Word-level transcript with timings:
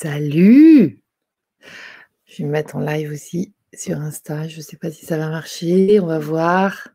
Salut 0.00 1.02
Je 2.24 2.36
vais 2.36 2.44
me 2.44 2.52
mettre 2.52 2.76
en 2.76 2.78
live 2.78 3.10
aussi 3.10 3.52
sur 3.74 3.98
Insta. 3.98 4.46
Je 4.46 4.58
ne 4.58 4.62
sais 4.62 4.76
pas 4.76 4.92
si 4.92 5.04
ça 5.04 5.18
va 5.18 5.28
marcher. 5.28 5.98
On 5.98 6.06
va 6.06 6.20
voir. 6.20 6.90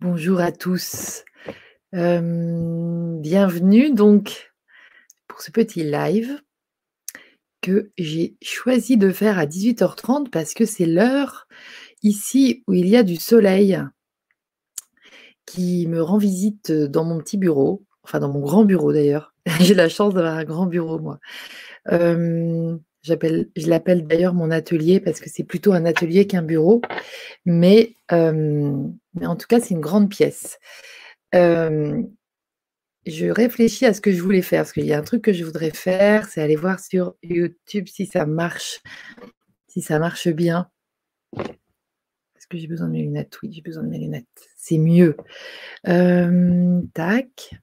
Bonjour 0.00 0.40
à 0.40 0.52
tous. 0.52 1.24
bienvenue 1.92 3.94
donc 3.94 4.52
pour 5.28 5.40
ce 5.40 5.50
petit 5.50 5.82
live 5.82 6.42
que 7.62 7.90
j'ai 7.96 8.36
choisi 8.42 8.98
de 8.98 9.10
faire 9.10 9.38
à 9.38 9.46
18h30 9.46 10.28
parce 10.28 10.52
que 10.52 10.66
c'est 10.66 10.84
l'heure 10.84 11.48
ici 12.02 12.64
où 12.66 12.74
il 12.74 12.86
y 12.86 12.98
a 12.98 13.02
du 13.02 13.16
soleil 13.16 13.82
qui 15.46 15.86
me 15.86 16.02
rend 16.02 16.18
visite 16.18 16.70
dans 16.70 17.06
mon 17.06 17.16
petit 17.16 17.38
bureau, 17.38 17.86
enfin 18.02 18.20
dans 18.20 18.30
mon 18.30 18.40
grand 18.40 18.66
bureau 18.66 18.92
d'ailleurs. 18.92 19.32
j'ai 19.60 19.74
la 19.74 19.88
chance 19.88 20.14
d'avoir 20.14 20.34
un 20.36 20.44
grand 20.44 20.66
bureau 20.66 20.98
moi. 20.98 21.18
je 21.90 23.68
l'appelle 23.68 24.06
d'ailleurs 24.06 24.34
mon 24.34 24.50
atelier 24.50 25.00
parce 25.00 25.20
que 25.20 25.30
c'est 25.30 25.44
plutôt 25.44 25.72
un 25.72 25.84
atelier 25.84 26.26
qu'un 26.26 26.42
bureau, 26.42 26.80
mais, 27.44 27.94
mais 28.10 29.26
en 29.26 29.36
tout 29.36 29.46
cas 29.48 29.60
c'est 29.60 29.74
une 29.74 29.80
grande 29.80 30.10
pièce. 30.10 30.58
je 31.32 33.30
réfléchis 33.30 33.86
à 33.86 33.94
ce 33.94 34.00
que 34.00 34.12
je 34.12 34.22
voulais 34.22 34.42
faire, 34.42 34.62
parce 34.62 34.72
qu'il 34.72 34.86
y 34.86 34.92
a 34.92 34.98
un 34.98 35.02
truc 35.02 35.22
que 35.22 35.32
je 35.32 35.44
voudrais 35.44 35.70
faire, 35.70 36.28
c'est 36.28 36.42
aller 36.42 36.56
voir 36.56 36.80
sur 36.80 37.14
YouTube 37.22 37.86
si 37.88 38.06
ça 38.06 38.26
marche, 38.26 38.80
si 39.68 39.80
ça 39.80 39.98
marche 39.98 40.28
bien 40.28 40.68
que 42.48 42.58
j'ai 42.58 42.66
besoin 42.66 42.88
de 42.88 42.92
mes 42.92 43.02
lunettes? 43.02 43.38
Oui, 43.42 43.52
j'ai 43.52 43.62
besoin 43.62 43.84
de 43.84 43.88
mes 43.88 43.98
lunettes. 43.98 44.26
C'est 44.56 44.78
mieux. 44.78 45.16
Tac. 45.84 47.54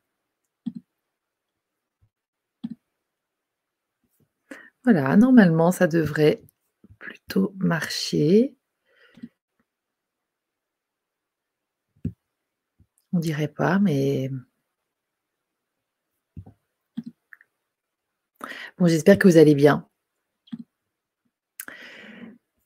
Voilà, 4.86 5.18
normalement, 5.18 5.72
ça 5.72 5.88
devrait 5.88 6.44
plutôt 7.00 7.54
marcher. 7.58 8.56
On 13.12 13.18
dirait 13.18 13.48
pas, 13.48 13.80
mais... 13.80 14.30
Bon, 18.78 18.86
j'espère 18.88 19.18
que 19.18 19.28
vous 19.28 19.38
allez 19.38 19.56
bien. 19.56 19.90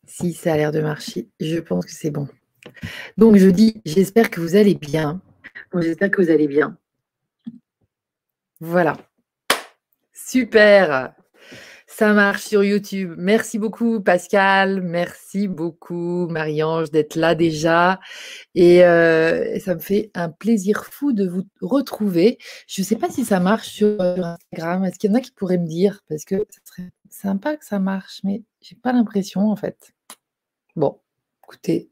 Si 0.06 0.34
ça 0.34 0.54
a 0.54 0.58
l'air 0.58 0.74
de 0.74 0.82
marcher, 0.82 1.30
je 1.40 1.60
pense 1.60 1.86
que 1.86 1.94
c'est 1.94 2.12
bon. 2.12 2.28
Donc 3.16 3.38
je 3.38 3.48
dis, 3.48 3.82
j'espère 3.86 4.30
que 4.30 4.42
vous 4.42 4.58
allez 4.58 4.76
bien. 4.76 5.22
j'espère 5.74 6.12
que 6.12 6.22
vous 6.22 6.30
allez 6.30 6.50
bien. 6.50 6.78
Voilà. 8.60 8.98
Super. 10.12 11.16
Ça 12.00 12.14
marche 12.14 12.44
sur 12.44 12.64
YouTube. 12.64 13.16
Merci 13.18 13.60
beaucoup 13.60 14.00
Pascal. 14.00 14.82
Merci 14.82 15.50
beaucoup 15.50 16.30
Marie-Ange 16.30 16.92
d'être 16.92 17.18
là 17.18 17.36
déjà. 17.36 18.00
Et 18.56 18.86
euh, 18.86 19.60
ça 19.60 19.76
me 19.76 19.82
fait 19.82 20.10
un 20.14 20.30
plaisir 20.30 20.86
fou 20.86 21.12
de 21.12 21.28
vous 21.28 21.44
retrouver. 21.60 22.38
Je 22.68 22.84
ne 22.84 22.86
sais 22.86 22.96
pas 22.96 23.10
si 23.10 23.26
ça 23.26 23.42
marche 23.42 23.68
sur, 23.68 24.00
Instagram. 24.00 24.86
Est-ce 24.86 24.98
qu'il 24.98 25.12
y 25.12 25.14
en 25.14 25.18
a 25.18 25.20
qui 25.20 25.32
pourraient 25.32 25.58
me 25.58 25.68
dire? 25.68 26.00
Parce 26.08 26.24
que 26.24 26.38
ça 26.38 26.62
serait 26.64 26.90
sympa 27.10 27.58
que 27.58 27.66
ça 27.66 27.80
marche, 27.80 28.22
mais 28.24 28.44
j'ai 28.62 28.78
pas 28.78 28.94
l'impression 28.94 29.50
en 29.52 29.58
fait. 29.58 29.92
Bon, 30.78 31.02
écoutez, 31.44 31.90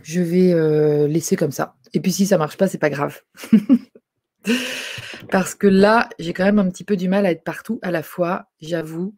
je 0.00 0.22
vais 0.22 0.54
euh, 0.54 1.06
laisser 1.06 1.36
comme 1.36 1.52
ça. 1.52 1.76
Et 1.92 2.00
puis 2.00 2.12
si 2.12 2.24
ça 2.24 2.38
marche 2.38 2.56
pas, 2.56 2.66
c'est 2.66 2.78
pas 2.78 2.88
grave. 2.88 3.20
Parce 5.30 5.54
que 5.54 5.66
là, 5.66 6.08
j'ai 6.18 6.32
quand 6.32 6.44
même 6.44 6.58
un 6.58 6.68
petit 6.70 6.84
peu 6.84 6.96
du 6.96 7.08
mal 7.08 7.26
à 7.26 7.30
être 7.30 7.44
partout 7.44 7.78
à 7.82 7.90
la 7.90 8.02
fois, 8.02 8.46
j'avoue. 8.60 9.14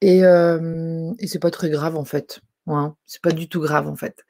Et, 0.00 0.24
euh, 0.24 1.12
c'est 1.26 1.40
pas 1.40 1.50
très 1.50 1.70
grave 1.70 1.96
en 1.96 2.04
fait. 2.04 2.40
Hein. 2.66 2.94
c'est 3.04 3.22
pas 3.22 3.32
du 3.32 3.48
tout 3.48 3.60
grave 3.60 3.88
en 3.88 3.96
fait. 3.96 4.24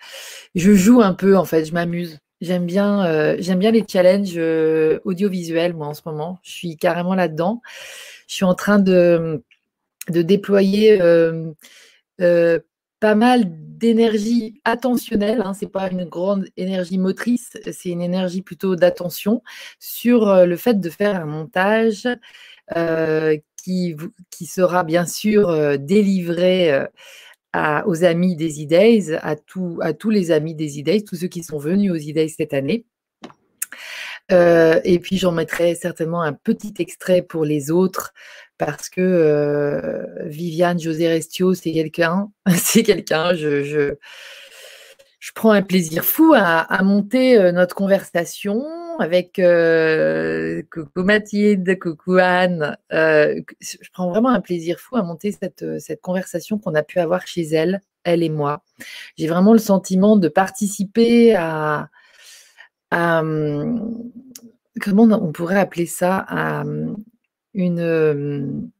Je 0.54 0.72
joue 0.72 1.02
un 1.02 1.14
peu 1.14 1.36
en 1.36 1.44
fait, 1.44 1.64
je 1.64 1.74
m'amuse. 1.74 2.18
J'aime 2.40 2.64
bien, 2.64 3.04
euh, 3.04 3.36
j'aime 3.38 3.58
bien 3.58 3.70
les 3.70 3.84
challenges 3.86 4.32
euh, 4.36 4.98
audiovisuels 5.04 5.74
moi 5.74 5.88
en 5.88 5.94
ce 5.94 6.02
moment. 6.06 6.38
Je 6.42 6.52
suis 6.52 6.76
carrément 6.76 7.14
là-dedans. 7.14 7.60
Je 8.28 8.34
suis 8.34 8.44
en 8.44 8.54
train 8.54 8.78
de, 8.78 9.44
de 10.08 10.22
déployer 10.22 10.98
pas 13.00 13.14
mal 13.14 13.44
d'énergie 13.46 14.60
attentionnelle, 14.64 15.42
hein, 15.42 15.54
ce 15.54 15.64
n'est 15.64 15.70
pas 15.70 15.90
une 15.90 16.04
grande 16.04 16.46
énergie 16.58 16.98
motrice, 16.98 17.56
c'est 17.72 17.88
une 17.88 18.02
énergie 18.02 18.42
plutôt 18.42 18.76
d'attention 18.76 19.42
sur 19.78 20.28
euh, 20.28 20.44
le 20.44 20.56
fait 20.56 20.78
de 20.78 20.90
faire 20.90 21.16
un 21.16 21.24
montage 21.24 22.06
euh, 22.76 23.38
qui, 23.64 23.96
sera 24.46 24.84
bien 24.84 25.06
sûr 25.06 25.48
euh, 25.48 25.76
délivré 25.78 26.86
aux 27.86 28.04
amis 28.04 28.36
des 28.36 28.62
E-Days, 28.62 29.14
à, 29.14 29.34
à 29.80 29.92
tous 29.92 30.10
les 30.10 30.30
amis 30.30 30.54
des 30.54 30.80
E-Days, 30.80 31.04
tous 31.04 31.16
ceux 31.16 31.26
qui 31.26 31.42
sont 31.42 31.58
venus 31.58 31.90
aux 31.90 31.96
E-Days 31.96 32.28
cette 32.28 32.54
année. 32.54 32.84
Et 34.30 34.98
puis 35.00 35.18
j'en 35.18 35.32
mettrai 35.32 35.74
certainement 35.74 36.22
un 36.22 36.32
petit 36.32 36.74
extrait 36.78 37.22
pour 37.22 37.44
les 37.44 37.70
autres 37.70 38.12
parce 38.60 38.90
que 38.90 39.00
euh, 39.00 40.04
Viviane 40.26 40.78
José 40.78 41.08
Restio, 41.08 41.54
c'est 41.54 41.72
quelqu'un, 41.72 42.30
c'est 42.56 42.82
quelqu'un, 42.82 43.34
je, 43.34 43.64
je, 43.64 45.32
prends 45.34 45.52
un 45.52 45.62
plaisir 45.62 46.04
fou 46.04 46.34
à, 46.36 46.82
monter 46.82 47.38
euh, 47.38 47.52
notre 47.52 47.74
conversation 47.74 48.62
avec 48.98 49.38
euh, 49.38 50.62
coucou 50.70 51.04
Mathilde, 51.04 51.78
coucou 51.78 52.18
Anne. 52.20 52.76
je 52.90 53.90
prends 53.94 54.10
vraiment 54.10 54.28
un 54.28 54.42
plaisir 54.42 54.78
fou 54.78 54.96
à 54.96 55.02
monter 55.02 55.32
cette, 55.32 55.64
cette 55.80 56.02
conversation 56.02 56.58
qu'on 56.58 56.74
a 56.74 56.82
pu 56.82 56.98
avoir 56.98 57.26
chez 57.26 57.44
elle, 57.44 57.80
elle 58.04 58.22
et 58.22 58.28
moi. 58.28 58.62
J'ai 59.16 59.26
vraiment 59.26 59.54
le 59.54 59.58
sentiment 59.58 60.16
de 60.16 60.28
participer 60.28 61.34
à, 61.34 61.88
à 62.90 63.22
comment 64.80 65.04
on 65.04 65.32
pourrait 65.32 65.58
appeler 65.58 65.86
ça, 65.86 66.24
à 66.28 66.64
une, 67.54 68.70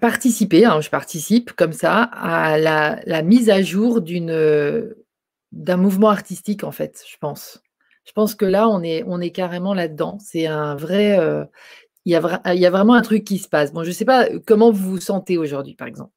participer, 0.00 0.64
hein, 0.64 0.80
je 0.80 0.90
participe 0.90 1.52
comme 1.52 1.72
ça 1.72 2.02
à 2.02 2.58
la, 2.58 3.22
mise 3.22 3.50
à 3.50 3.62
jour 3.62 4.00
d'un 4.00 5.76
mouvement 5.76 6.10
artistique 6.10 6.64
en 6.64 6.72
fait, 6.72 7.02
je 7.10 7.16
pense. 7.18 7.62
Je 8.04 8.12
pense 8.12 8.34
que 8.36 8.44
là, 8.44 8.68
on 8.68 8.82
est, 8.82 9.02
on 9.06 9.20
est 9.20 9.30
carrément 9.30 9.74
là-dedans. 9.74 10.18
C'est 10.20 10.46
un 10.46 10.76
vrai, 10.76 11.18
il, 12.04 12.12
y 12.12 12.14
a 12.14 12.54
y 12.54 12.66
a 12.66 12.70
vraiment 12.70 12.94
un 12.94 13.02
truc 13.02 13.24
qui 13.24 13.38
se 13.38 13.48
passe. 13.48 13.72
Bon, 13.72 13.82
je 13.82 13.88
ne 13.88 13.94
sais 13.94 14.04
pas 14.04 14.28
comment 14.46 14.70
vous 14.70 14.90
vous 14.90 15.00
sentez 15.00 15.38
aujourd'hui, 15.38 15.74
par 15.74 15.88
exemple. 15.88 16.12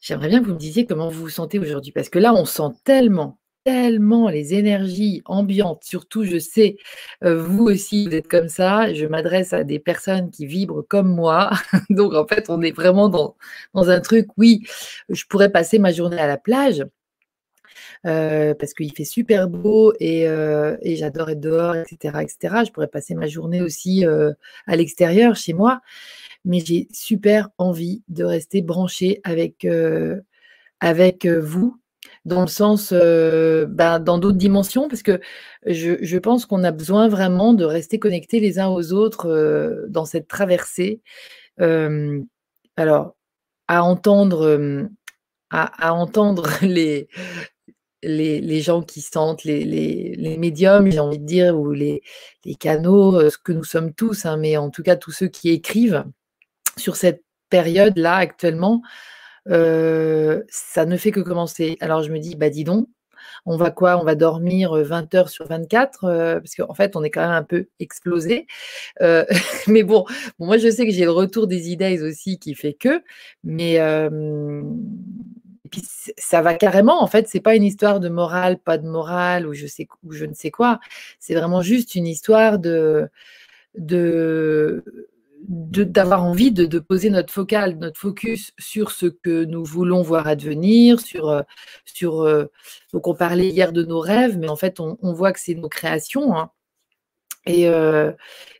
J'aimerais 0.00 0.28
bien 0.28 0.40
que 0.40 0.46
vous 0.46 0.54
me 0.54 0.58
disiez 0.58 0.86
comment 0.86 1.08
vous 1.08 1.22
vous 1.22 1.28
sentez 1.28 1.58
aujourd'hui, 1.58 1.92
parce 1.92 2.08
que 2.08 2.18
là, 2.18 2.34
on 2.34 2.44
sent 2.44 2.72
tellement 2.84 3.40
tellement 3.64 4.30
les 4.30 4.54
énergies 4.54 5.20
ambiantes, 5.26 5.84
surtout 5.84 6.24
je 6.24 6.38
sais, 6.38 6.76
vous 7.22 7.64
aussi 7.64 8.08
vous 8.08 8.14
êtes 8.14 8.26
comme 8.28 8.48
ça, 8.48 8.92
je 8.94 9.04
m'adresse 9.04 9.52
à 9.52 9.64
des 9.64 9.78
personnes 9.78 10.30
qui 10.30 10.46
vibrent 10.46 10.82
comme 10.88 11.14
moi, 11.14 11.50
donc 11.90 12.14
en 12.14 12.26
fait 12.26 12.48
on 12.48 12.62
est 12.62 12.70
vraiment 12.70 13.10
dans, 13.10 13.36
dans 13.74 13.90
un 13.90 14.00
truc, 14.00 14.28
oui, 14.38 14.66
je 15.10 15.24
pourrais 15.28 15.50
passer 15.50 15.78
ma 15.78 15.92
journée 15.92 16.18
à 16.18 16.26
la 16.26 16.38
plage, 16.38 16.86
parce 18.02 18.72
qu'il 18.72 18.92
fait 18.94 19.04
super 19.04 19.46
beau 19.48 19.92
et, 20.00 20.22
et 20.22 20.96
j'adore 20.96 21.30
être 21.30 21.40
dehors, 21.40 21.76
etc., 21.76 22.22
etc. 22.22 22.64
Je 22.66 22.70
pourrais 22.72 22.88
passer 22.88 23.14
ma 23.14 23.26
journée 23.26 23.60
aussi 23.60 24.04
à 24.66 24.76
l'extérieur, 24.76 25.36
chez 25.36 25.52
moi, 25.52 25.82
mais 26.44 26.60
j'ai 26.60 26.88
super 26.92 27.48
envie 27.58 28.02
de 28.08 28.24
rester 28.24 28.62
branchée 28.62 29.20
avec, 29.24 29.66
avec 30.80 31.26
vous 31.26 31.76
dans 32.24 32.42
le 32.42 32.48
sens, 32.48 32.92
ben, 32.92 33.98
dans 34.00 34.18
d'autres 34.18 34.36
dimensions, 34.36 34.88
parce 34.88 35.02
que 35.02 35.20
je, 35.66 36.18
pense 36.18 36.46
qu'on 36.46 36.64
a 36.64 36.70
besoin 36.72 37.08
vraiment 37.08 37.54
de 37.54 37.64
rester 37.64 37.98
connectés 37.98 38.40
les 38.40 38.58
uns 38.58 38.68
aux 38.68 38.92
autres 38.92 39.86
dans 39.88 40.04
cette 40.04 40.28
traversée. 40.28 41.00
alors, 42.76 43.16
à 43.68 43.84
entendre, 43.84 44.88
à, 45.50 45.94
entendre 45.94 46.48
les, 46.62 47.08
les, 48.02 48.60
gens 48.60 48.82
qui 48.82 49.00
sentent, 49.00 49.44
les, 49.44 49.64
les, 49.64 50.38
médiums, 50.38 50.90
j'ai 50.90 51.00
envie 51.00 51.18
de 51.18 51.24
dire, 51.26 51.58
ou 51.58 51.72
les, 51.72 52.02
canaux, 52.58 53.30
ce 53.30 53.38
que 53.38 53.52
nous 53.52 53.64
sommes 53.64 53.92
tous, 53.94 54.26
hein, 54.26 54.36
mais 54.36 54.56
en 54.56 54.70
tout 54.70 54.82
cas 54.82 54.96
tous 54.96 55.12
ceux 55.12 55.28
qui 55.28 55.50
écrivent 55.50 56.04
sur 56.80 56.96
cette 56.96 57.22
période-là 57.50 58.16
actuellement, 58.16 58.82
ça 59.46 60.86
ne 60.86 60.96
fait 60.96 61.10
que 61.12 61.20
commencer. 61.20 61.76
Alors 61.80 62.02
je 62.02 62.12
me 62.12 62.18
dis, 62.18 62.36
bah 62.36 62.50
dis 62.50 62.64
donc, 62.64 62.88
on 63.46 63.56
va 63.56 63.70
quoi? 63.70 63.98
On 64.00 64.04
va 64.04 64.14
dormir 64.14 64.74
20 64.74 65.14
heures 65.14 65.28
sur 65.28 65.46
24 65.46 66.38
parce 66.40 66.54
qu'en 66.54 66.74
fait, 66.74 66.96
on 66.96 67.02
est 67.02 67.10
quand 67.10 67.22
même 67.22 67.30
un 67.30 67.42
peu 67.42 67.66
explosé. 67.80 68.46
mais 69.00 69.82
bon, 69.82 70.04
moi, 70.38 70.58
je 70.58 70.70
sais 70.70 70.86
que 70.86 70.92
j'ai 70.92 71.04
le 71.04 71.10
retour 71.10 71.46
des 71.46 71.70
idées 71.70 72.02
aussi 72.02 72.38
qui 72.38 72.54
fait 72.54 72.74
que, 72.74 73.02
mais 73.44 73.78
puis 75.70 75.82
ça 76.18 76.42
va 76.42 76.54
carrément, 76.54 77.02
en 77.02 77.06
fait, 77.06 77.28
c'est 77.28 77.40
pas 77.40 77.54
une 77.54 77.62
histoire 77.64 78.00
de 78.00 78.08
morale, 78.08 78.58
pas 78.58 78.78
de 78.78 78.88
morale 78.88 79.46
ou 79.46 79.54
je 79.54 79.66
sais 79.66 79.86
ou 80.04 80.12
je 80.12 80.24
ne 80.24 80.34
sais 80.34 80.50
quoi. 80.50 80.80
C'est 81.18 81.34
vraiment 81.34 81.62
juste 81.62 81.94
une 81.94 82.06
histoire 82.06 82.58
de 82.58 83.08
de 83.76 84.84
d'avoir 85.50 86.22
envie 86.22 86.52
de, 86.52 86.78
poser 86.78 87.10
notre 87.10 87.32
focal, 87.32 87.76
notre 87.78 87.98
focus 87.98 88.52
sur 88.56 88.92
ce 88.92 89.06
que 89.06 89.44
nous 89.44 89.64
voulons 89.64 90.00
voir 90.00 90.28
advenir, 90.28 91.00
sur, 91.00 91.28
euh, 91.28 91.42
sur 91.84 92.20
euh, 92.20 92.44
donc 92.92 93.08
on 93.08 93.16
parlait 93.16 93.48
hier 93.48 93.72
de 93.72 93.82
nos 93.82 93.98
rêves, 93.98 94.38
mais 94.38 94.48
en 94.48 94.54
fait 94.54 94.78
on, 94.78 94.96
voit 95.12 95.32
que 95.32 95.40
c'est 95.40 95.56
nos 95.56 95.68
créations. 95.68 96.36
Hein. 96.38 96.50
Et 97.46 97.68
euh, 97.68 98.12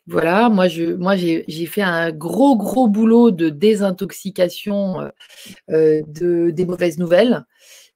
voilà, 0.08 0.48
moi 0.48 0.66
je, 0.66 0.94
moi 0.94 1.14
j'ai 1.14 1.66
fait 1.66 1.82
un 1.82 2.10
gros 2.10 2.56
gros 2.56 2.88
boulot 2.88 3.30
de 3.30 3.50
désintoxication 3.50 5.12
de 5.68 6.50
des 6.50 6.66
mauvaises 6.66 6.98
nouvelles. 6.98 7.44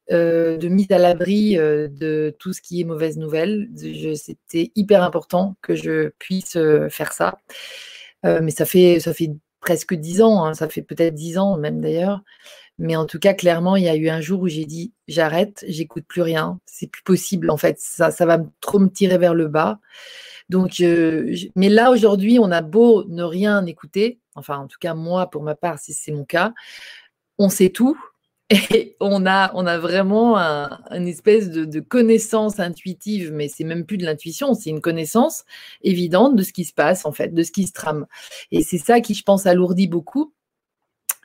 de 0.08 0.68
mise 0.68 0.92
à 0.92 0.98
l'abri 0.98 1.56
de 1.56 2.36
tout 2.38 2.52
ce 2.52 2.62
qui 2.62 2.80
est 2.80 2.84
mauvaise 2.84 3.16
nouvelle. 3.18 3.68
C'était 4.14 4.70
hyper 4.76 5.02
important 5.02 5.56
que 5.62 5.74
je 5.74 6.10
puisse 6.20 6.56
faire 6.90 7.12
ça. 7.12 7.38
Euh, 8.24 8.40
mais 8.42 8.50
ça 8.50 8.64
fait, 8.64 9.00
ça 9.00 9.12
fait 9.14 9.30
presque 9.60 9.94
dix 9.94 10.22
ans, 10.22 10.44
hein, 10.44 10.54
ça 10.54 10.68
fait 10.68 10.82
peut-être 10.82 11.14
dix 11.14 11.38
ans 11.38 11.56
même 11.56 11.80
d'ailleurs. 11.80 12.22
Mais 12.78 12.96
en 12.96 13.06
tout 13.06 13.20
cas, 13.20 13.34
clairement, 13.34 13.76
il 13.76 13.84
y 13.84 13.88
a 13.88 13.94
eu 13.94 14.08
un 14.08 14.20
jour 14.20 14.42
où 14.42 14.48
j'ai 14.48 14.64
dit 14.64 14.92
j'arrête, 15.06 15.64
j'écoute 15.68 16.04
plus 16.08 16.22
rien, 16.22 16.58
c'est 16.66 16.88
plus 16.88 17.02
possible 17.02 17.50
en 17.50 17.56
fait, 17.56 17.78
ça, 17.78 18.10
ça 18.10 18.26
va 18.26 18.38
trop 18.60 18.78
me 18.78 18.88
tirer 18.88 19.18
vers 19.18 19.34
le 19.34 19.48
bas. 19.48 19.78
Donc, 20.50 20.82
mais 21.56 21.68
là 21.68 21.90
aujourd'hui, 21.90 22.38
on 22.38 22.50
a 22.50 22.60
beau 22.62 23.04
ne 23.04 23.22
rien 23.22 23.64
écouter, 23.66 24.18
enfin 24.34 24.58
en 24.58 24.66
tout 24.66 24.78
cas 24.78 24.94
moi 24.94 25.30
pour 25.30 25.42
ma 25.42 25.54
part, 25.54 25.78
si 25.78 25.94
c'est 25.94 26.12
mon 26.12 26.24
cas, 26.24 26.52
on 27.38 27.48
sait 27.48 27.70
tout, 27.70 27.98
et 28.50 28.96
on 29.00 29.24
a, 29.26 29.50
on 29.54 29.66
a 29.66 29.78
vraiment 29.78 30.36
une 30.36 31.08
espèce 31.08 31.50
de, 31.50 31.80
connaissance 31.80 32.60
intuitive, 32.60 33.32
mais 33.32 33.48
c'est 33.48 33.64
même 33.64 33.86
plus 33.86 33.96
de 33.96 34.04
l'intuition, 34.04 34.54
c'est 34.54 34.70
une 34.70 34.82
connaissance 34.82 35.44
évidente 35.82 36.36
de 36.36 36.42
ce 36.42 36.52
qui 36.52 36.64
se 36.64 36.74
passe, 36.74 37.06
en 37.06 37.12
fait, 37.12 37.32
de 37.32 37.42
ce 37.42 37.52
qui 37.52 37.66
se 37.66 37.72
trame. 37.72 38.06
Et 38.50 38.62
c'est 38.62 38.78
ça 38.78 39.00
qui, 39.00 39.14
je 39.14 39.22
pense, 39.22 39.46
alourdit 39.46 39.88
beaucoup. 39.88 40.34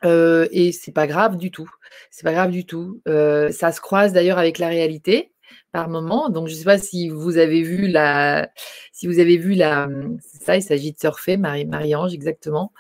Euh, 0.06 0.48
et 0.52 0.72
c'est 0.72 0.94
pas 0.94 1.08
grave 1.08 1.36
du 1.36 1.52
tout. 1.52 1.70
C'est 2.10 2.24
pas 2.24 2.32
grave 2.32 2.52
du 2.52 2.66
tout. 2.66 3.02
Euh, 3.08 3.52
ça 3.52 3.74
se 3.74 3.82
croise 3.82 4.14
d'ailleurs 4.14 4.38
avec 4.38 4.58
la 4.58 4.70
réalité 4.70 5.34
par 5.74 5.90
moment. 5.90 6.30
Donc, 6.30 6.48
je 6.48 6.54
sais 6.54 6.64
pas 6.64 6.78
si 6.78 7.10
vous 7.10 7.38
avez 7.38 7.64
vu 7.64 7.88
la, 7.90 8.50
si 8.94 9.08
vous 9.08 9.20
avez 9.20 9.36
vu 9.36 9.56
la, 9.56 9.90
c'est 10.22 10.44
ça, 10.44 10.56
il 10.56 10.64
s'agit 10.64 10.94
de 10.94 11.00
surfer, 11.00 11.36
Marie, 11.36 11.66
Marie-Ange, 11.66 12.14
exactement. 12.14 12.72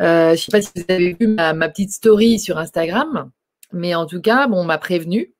Euh, 0.00 0.34
je 0.36 0.42
sais 0.42 0.50
pas 0.50 0.62
si 0.62 0.70
vous 0.74 0.84
avez 0.88 1.16
vu 1.20 1.26
ma 1.26 1.68
petite 1.68 1.92
story 1.92 2.38
sur 2.38 2.56
Instagram. 2.56 3.30
Mais 3.74 3.94
en 3.94 4.06
tout 4.06 4.20
cas, 4.20 4.48
on 4.50 4.64
m'a 4.64 4.78
prévenu 4.78 5.34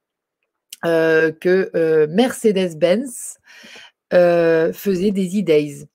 euh, 0.84 1.32
que 1.32 1.70
euh, 1.74 2.06
Mercedes-Benz 2.10 3.38
euh, 4.12 4.72
faisait 4.72 5.12
des 5.12 5.40
e-days. 5.40 5.86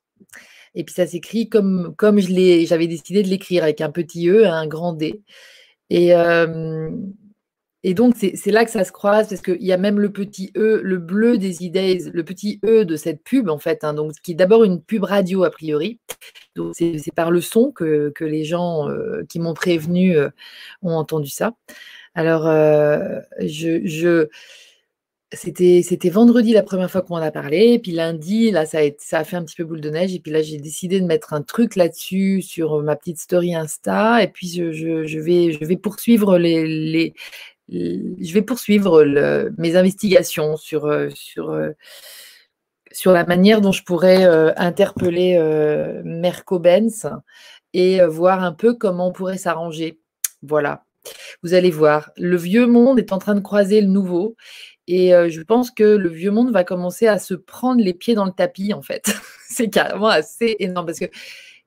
Et 0.74 0.84
puis 0.84 0.96
ça 0.96 1.06
s'écrit 1.06 1.48
comme, 1.48 1.94
comme 1.96 2.20
je 2.20 2.66
j'avais 2.66 2.88
décidé 2.88 3.22
de 3.22 3.28
l'écrire 3.28 3.64
avec 3.64 3.82
un 3.82 3.92
petit 3.92 4.30
E, 4.30 4.48
un 4.48 4.66
grand 4.68 4.94
D. 4.94 5.22
Et, 5.92 6.12
et 7.84 7.94
donc 7.96 8.16
c'est 8.16 8.52
là 8.52 8.66
que 8.66 8.72
ça 8.72 8.84
se 8.84 8.92
croise 8.92 9.28
parce 9.28 9.42
qu'il 9.42 9.64
y 9.64 9.74
a 9.74 9.78
même 9.78 10.00
le 10.00 10.12
petit 10.12 10.52
E, 10.56 10.82
le 10.84 10.98
bleu 10.98 11.40
des 11.40 11.56
e-days, 11.68 12.12
le 12.14 12.24
petit 12.24 12.60
E 12.64 12.86
de 12.86 12.96
cette 12.96 13.24
pub 13.24 13.50
en 13.50 13.58
fait, 13.58 13.84
hein, 13.84 13.94
donc, 13.94 14.14
qui 14.24 14.34
est 14.34 14.36
d'abord 14.36 14.64
une 14.64 14.82
pub 14.82 15.04
radio 15.04 15.44
a 15.44 15.50
priori. 15.50 16.00
Donc 16.56 16.76
c'est 16.76 17.14
par 17.16 17.32
le 17.32 17.42
son 17.42 17.72
que, 17.72 18.12
que 18.14 18.26
les 18.26 18.44
gens 18.44 18.88
qui 19.28 19.40
m'ont 19.40 19.56
prévenu 19.56 20.18
ont 20.84 20.96
entendu 20.96 21.30
ça. 21.30 21.54
Alors, 22.20 22.48
euh, 22.48 23.22
je, 23.40 24.28
c'était, 25.32 26.10
vendredi 26.10 26.52
la 26.52 26.64
première 26.64 26.92
fois 26.92 27.02
qu'on 27.02 27.16
en 27.16 27.22
a 27.22 27.32
parlé, 27.32 27.80
puis 27.80 27.94
lundi, 27.94 28.52
là, 28.52 28.66
ça 28.66 28.80
a, 28.80 28.90
ça 28.98 29.24
fait 29.24 29.38
un 29.38 29.46
petit 29.46 29.56
peu 29.56 29.64
boule 29.64 29.80
de 29.80 29.90
neige, 29.90 30.14
et 30.14 30.20
puis 30.20 30.30
là, 30.30 30.42
j'ai 30.42 30.58
décidé 30.58 31.00
de 31.00 31.06
mettre 31.06 31.32
un 31.32 31.42
truc 31.44 31.78
là-dessus 31.78 32.42
sur 32.42 32.84
ma 32.84 32.98
petite 32.98 33.20
story 33.20 33.56
Insta, 33.56 34.22
et 34.22 34.28
puis 34.28 34.50
je, 34.50 35.66
vais, 35.66 35.78
poursuivre 35.78 36.38
les, 36.38 37.14
je 37.70 38.34
vais 38.34 38.42
poursuivre 38.42 39.06
mes 39.58 39.78
investigations 39.78 40.58
sur, 40.58 40.88
euh, 40.88 41.08
euh, 41.38 41.72
sur 42.92 43.14
la 43.14 43.26
manière 43.26 43.62
dont 43.62 43.72
je 43.72 43.84
pourrais 43.86 44.26
interpeller 44.58 45.40
Merco-Benz 46.04 47.12
et 47.72 48.06
voir 48.08 48.44
un 48.44 48.52
peu 48.52 48.74
comment 48.74 49.08
on 49.08 49.14
pourrait 49.14 49.38
s'arranger. 49.38 50.02
Voilà. 50.42 50.84
Vous 51.44 51.54
allez 51.54 51.72
voir, 51.72 52.12
le 52.18 52.38
vieux 52.38 52.68
monde 52.68 53.00
est 53.00 53.12
en 53.12 53.20
train 53.20 53.36
de 53.36 53.40
croiser 53.40 53.82
le 53.82 53.88
nouveau. 53.88 54.36
Et 54.88 55.14
euh, 55.14 55.30
je 55.30 55.42
pense 55.42 55.70
que 55.70 55.84
le 55.84 56.10
vieux 56.10 56.32
monde 56.32 56.52
va 56.52 56.64
commencer 56.64 57.08
à 57.08 57.20
se 57.20 57.36
prendre 57.36 57.82
les 57.82 57.94
pieds 57.94 58.16
dans 58.16 58.26
le 58.26 58.32
tapis, 58.32 58.74
en 58.74 58.82
fait. 58.82 59.14
c'est 59.48 59.70
carrément 59.70 60.08
assez 60.08 60.56
énorme 60.60 60.88
parce 60.88 61.00
que 61.00 61.10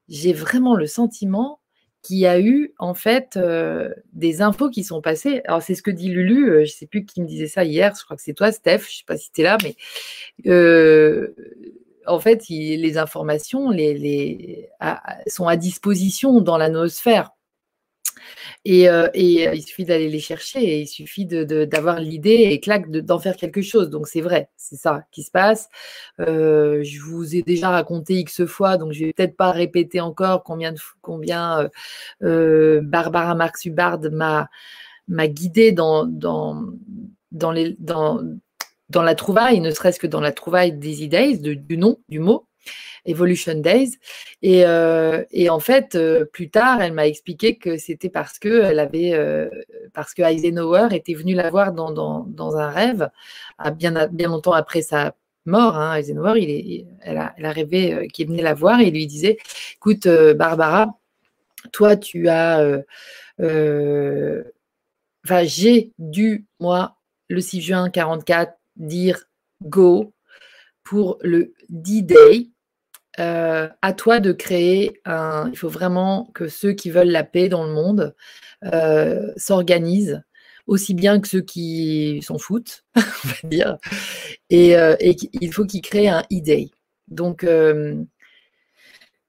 j'ai 0.08 0.32
vraiment 0.32 0.74
le 0.74 0.86
sentiment 0.86 1.60
qu'il 2.02 2.18
y 2.18 2.26
a 2.26 2.40
eu, 2.40 2.74
en 2.80 2.94
fait, 2.94 3.36
euh, 3.36 3.90
des 4.12 4.42
infos 4.42 4.70
qui 4.70 4.82
sont 4.82 5.00
passées. 5.00 5.40
Alors, 5.44 5.62
c'est 5.62 5.76
ce 5.76 5.82
que 5.82 5.92
dit 5.92 6.08
Lulu, 6.08 6.50
euh, 6.50 6.56
je 6.64 6.72
ne 6.72 6.76
sais 6.76 6.86
plus 6.86 7.04
qui 7.04 7.22
me 7.22 7.26
disait 7.28 7.46
ça 7.46 7.64
hier, 7.64 7.94
je 7.96 8.04
crois 8.04 8.16
que 8.16 8.22
c'est 8.22 8.34
toi, 8.34 8.50
Steph, 8.50 8.78
je 8.78 8.86
ne 8.86 8.90
sais 8.90 9.04
pas 9.06 9.16
si 9.16 9.30
tu 9.30 9.42
es 9.42 9.44
là, 9.44 9.56
mais 9.62 9.76
en 12.06 12.18
fait, 12.18 12.48
les 12.48 12.98
informations 12.98 13.70
sont 15.28 15.46
à 15.46 15.56
disposition 15.56 16.40
dans 16.40 16.58
la 16.58 16.68
noosphère. 16.68 17.30
Et, 18.64 18.88
euh, 18.88 19.06
euh, 19.06 19.54
il 19.54 19.62
suffit 19.62 19.84
d'aller 19.84 20.08
les 20.08 20.20
chercher 20.20 20.62
et 20.62 20.80
il 20.80 20.86
suffit 20.86 21.26
d'avoir 21.26 22.00
l'idée 22.00 22.48
et 22.50 22.60
clac, 22.60 22.90
d'en 22.90 23.18
faire 23.18 23.36
quelque 23.36 23.62
chose. 23.62 23.90
Donc 23.90 24.08
c'est 24.08 24.20
vrai, 24.20 24.50
c'est 24.56 24.76
ça 24.76 25.04
qui 25.10 25.22
se 25.22 25.30
passe. 25.30 25.68
Euh, 26.20 26.82
je 26.84 27.00
vous 27.00 27.34
ai 27.34 27.42
déjà 27.42 27.70
raconté 27.70 28.14
X 28.14 28.44
fois, 28.44 28.76
donc 28.76 28.92
je 28.92 29.04
vais 29.04 29.12
peut-être 29.12 29.36
pas 29.36 29.50
répéter 29.50 30.00
encore 30.00 30.42
combien, 30.44 30.72
de, 30.72 30.78
combien 31.00 31.68
Barbara 32.20 33.34
Marx 33.34 33.64
Hubbard 33.64 34.00
m'a 35.08 35.28
guidée 35.28 35.72
dans, 35.72 36.06
dans 38.92 39.02
la 39.02 39.14
trouvaille, 39.14 39.60
ne 39.60 39.70
serait-ce 39.70 39.98
que 39.98 40.06
dans 40.06 40.20
la 40.20 40.32
trouvaille 40.32 40.72
des 40.72 41.02
idées, 41.02 41.36
du 41.36 41.76
nom, 41.76 41.98
du 42.08 42.20
mot. 42.20 42.46
Evolution 43.04 43.56
Days. 43.56 43.98
Et, 44.42 44.64
euh, 44.66 45.24
en 45.48 45.60
fait, 45.60 45.94
euh, 45.94 46.24
plus 46.24 46.50
tard, 46.50 46.80
elle 46.80 46.92
m'a 46.92 47.06
expliqué 47.06 47.56
que 47.56 47.76
c'était 47.76 48.10
parce 48.10 48.38
que 48.38 48.62
elle 48.62 48.78
avait, 48.78 49.14
euh, 49.14 49.48
parce 49.92 50.14
que 50.14 50.22
Eisenhower 50.22 50.88
était 50.92 51.14
venu 51.14 51.34
la 51.34 51.50
voir 51.50 51.72
dans, 51.72 52.56
un 52.56 52.70
rêve, 52.70 53.10
bien, 53.76 54.08
bien 54.08 54.28
longtemps 54.28 54.52
après 54.52 54.82
sa 54.82 55.14
mort. 55.46 55.76
Hein, 55.76 55.96
Eisenhower, 55.96 56.40
il 56.40 56.50
est, 56.50 56.86
elle, 57.02 57.18
a, 57.18 57.52
rêvé 57.52 58.08
qu'il 58.12 58.28
venait 58.28 58.42
la 58.42 58.54
voir 58.54 58.80
et 58.80 58.90
lui 58.90 59.06
disait, 59.06 59.38
écoute, 59.76 60.06
Barbara, 60.36 60.98
toi, 61.72 61.96
tu 61.96 62.28
as, 62.28 62.82
enfin, 65.24 65.44
j'ai 65.44 65.92
dû 65.98 66.46
moi 66.60 66.96
le 67.28 67.40
6 67.40 67.60
juin 67.62 67.90
44 67.90 68.54
dire 68.76 69.24
go 69.62 70.12
pour 70.84 71.18
le 71.22 71.54
D-Day, 71.68 72.51
euh, 73.20 73.68
à 73.82 73.92
toi 73.92 74.20
de 74.20 74.32
créer 74.32 75.00
un. 75.04 75.48
Il 75.50 75.58
faut 75.58 75.68
vraiment 75.68 76.30
que 76.34 76.48
ceux 76.48 76.72
qui 76.72 76.90
veulent 76.90 77.10
la 77.10 77.24
paix 77.24 77.48
dans 77.48 77.64
le 77.64 77.72
monde 77.72 78.14
euh, 78.64 79.32
s'organisent 79.36 80.22
aussi 80.66 80.94
bien 80.94 81.20
que 81.20 81.28
ceux 81.28 81.40
qui 81.42 82.20
s'en 82.22 82.38
foutent, 82.38 82.84
on 82.96 83.00
va 83.00 83.48
dire. 83.48 83.78
Et, 84.50 84.76
euh, 84.76 84.96
et 85.00 85.16
il 85.40 85.52
faut 85.52 85.66
qu'ils 85.66 85.82
créent 85.82 86.08
un 86.08 86.22
e-day. 86.32 86.70
Donc, 87.08 87.46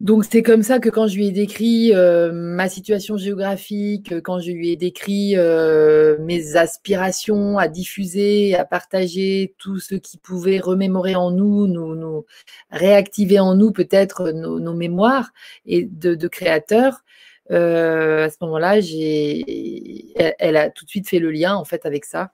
donc 0.03 0.25
c'est 0.29 0.43
comme 0.43 0.63
ça 0.63 0.79
que 0.79 0.89
quand 0.89 1.07
je 1.07 1.15
lui 1.15 1.27
ai 1.27 1.31
décrit 1.31 1.93
euh, 1.93 2.33
ma 2.33 2.67
situation 2.67 3.15
géographique, 3.15 4.12
euh, 4.12 4.19
quand 4.19 4.41
je 4.41 4.51
lui 4.51 4.72
ai 4.72 4.75
décrit 4.75 5.38
euh, 5.38 6.17
mes 6.19 6.57
aspirations 6.57 7.57
à 7.57 7.69
diffuser, 7.69 8.53
à 8.53 8.65
partager 8.65 9.55
tout 9.57 9.79
ce 9.79 9.95
qui 9.95 10.17
pouvait 10.17 10.60
remémorer 10.60 11.15
en 11.15 11.31
nous, 11.31 11.67
nous, 11.67 12.25
réactiver 12.69 13.39
en 13.39 13.55
nous 13.55 13.72
peut-être 13.72 14.31
nos, 14.31 14.74
mémoires 14.74 15.31
et 15.65 15.86
de, 15.86 16.27
créateurs, 16.27 17.05
à 17.50 18.29
ce 18.29 18.36
moment-là, 18.41 18.79
elle, 18.79 20.36
elle, 20.38 20.57
a 20.57 20.69
tout 20.69 20.83
de 20.83 20.89
suite 20.89 21.07
fait 21.07 21.19
le 21.19 21.31
lien 21.31 21.55
en 21.55 21.63
fait 21.63 21.86
avec 21.86 22.03
ça. 22.03 22.33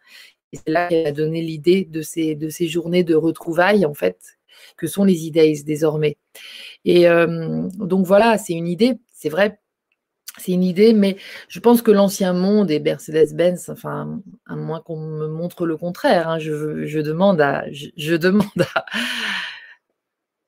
Et 0.53 0.57
c'est 0.57 0.71
là 0.71 0.88
qu'elle 0.88 1.05
a 1.05 1.11
donné 1.11 1.43
l'idée 1.43 1.85
de 1.85 2.01
ces, 2.01 2.33
de 2.33 2.49
ces 2.49 2.67
journées 2.67 3.03
de 3.03 3.13
retrouvailles 3.13 3.85
en 3.85 3.93
fait 3.93 4.38
que 4.77 4.87
sont 4.87 5.03
les 5.03 5.25
idées 5.25 5.61
désormais. 5.65 6.17
Et 6.85 7.07
euh, 7.07 7.67
donc 7.75 8.05
voilà, 8.05 8.37
c'est 8.37 8.53
une 8.53 8.67
idée, 8.67 8.99
c'est 9.11 9.29
vrai, 9.29 9.59
c'est 10.37 10.53
une 10.53 10.63
idée, 10.63 10.93
mais 10.93 11.17
je 11.47 11.59
pense 11.59 11.81
que 11.81 11.91
l'ancien 11.91 12.33
monde 12.33 12.71
et 12.71 12.79
Mercedes-Benz, 12.79 13.69
enfin, 13.69 14.21
à 14.45 14.55
moins 14.55 14.81
qu'on 14.81 14.99
me 14.99 15.27
montre 15.27 15.65
le 15.65 15.77
contraire, 15.77 16.29
hein, 16.29 16.39
je, 16.39 16.99
demande 17.01 17.41
à, 17.41 17.65
je, 17.71 18.15
demande 18.15 18.47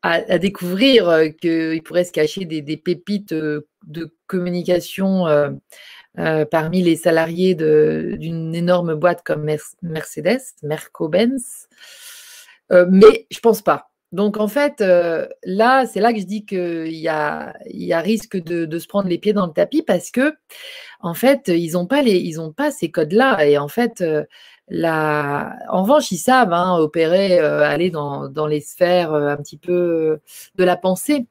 à, 0.01 0.39
découvrir 0.39 1.09
euh, 1.09 1.27
qu'il 1.27 1.83
pourrait 1.83 2.05
se 2.05 2.11
cacher 2.11 2.45
des, 2.45 2.77
pépites 2.77 3.33
euh, 3.33 3.67
de 3.85 4.15
communication 4.27 5.25
parmi 6.15 6.81
les 6.81 6.95
salariés 6.95 7.55
d'une 7.55 8.55
énorme 8.55 8.95
boîte 8.95 9.23
comme 9.23 9.49
Mercedes, 9.81 10.41
Merco-Benz. 10.63 11.67
mais 12.69 13.27
je 13.29 13.39
pense 13.39 13.61
pas. 13.61 13.90
Donc 14.11 14.37
en 14.37 14.47
fait, 14.47 14.83
là, 15.43 15.85
c'est 15.85 16.01
là 16.01 16.13
que 16.13 16.19
je 16.19 16.25
dis 16.25 16.45
qu'il 16.45 16.93
y 16.93 17.07
a, 17.07 17.53
y 17.65 17.93
a 17.93 17.99
risque 18.01 18.37
de, 18.37 18.79
se 18.79 18.87
prendre 18.87 19.07
les 19.07 19.17
pieds 19.17 19.33
dans 19.33 19.47
le 19.47 19.53
tapis 19.53 19.83
parce 19.83 20.11
que, 20.11 20.35
en 20.99 21.13
fait, 21.13 21.47
ils 21.47 21.73
n'ont 21.73 21.87
pas, 21.87 22.03
pas 22.57 22.71
ces 22.71 22.91
codes-là. 22.91 23.45
Et 23.45 23.57
en 23.57 23.67
fait, 23.69 24.03
la... 24.67 25.55
en 25.69 25.83
revanche, 25.83 26.11
ils 26.11 26.17
savent 26.17 26.53
hein, 26.53 26.77
opérer, 26.77 27.39
aller 27.39 27.89
dans, 27.89 28.27
dans, 28.27 28.47
les 28.47 28.61
sphères 28.61 29.13
un 29.13 29.37
petit 29.37 29.57
peu 29.57 30.19
de 30.55 30.63
la 30.63 30.75
pensée. 30.75 31.25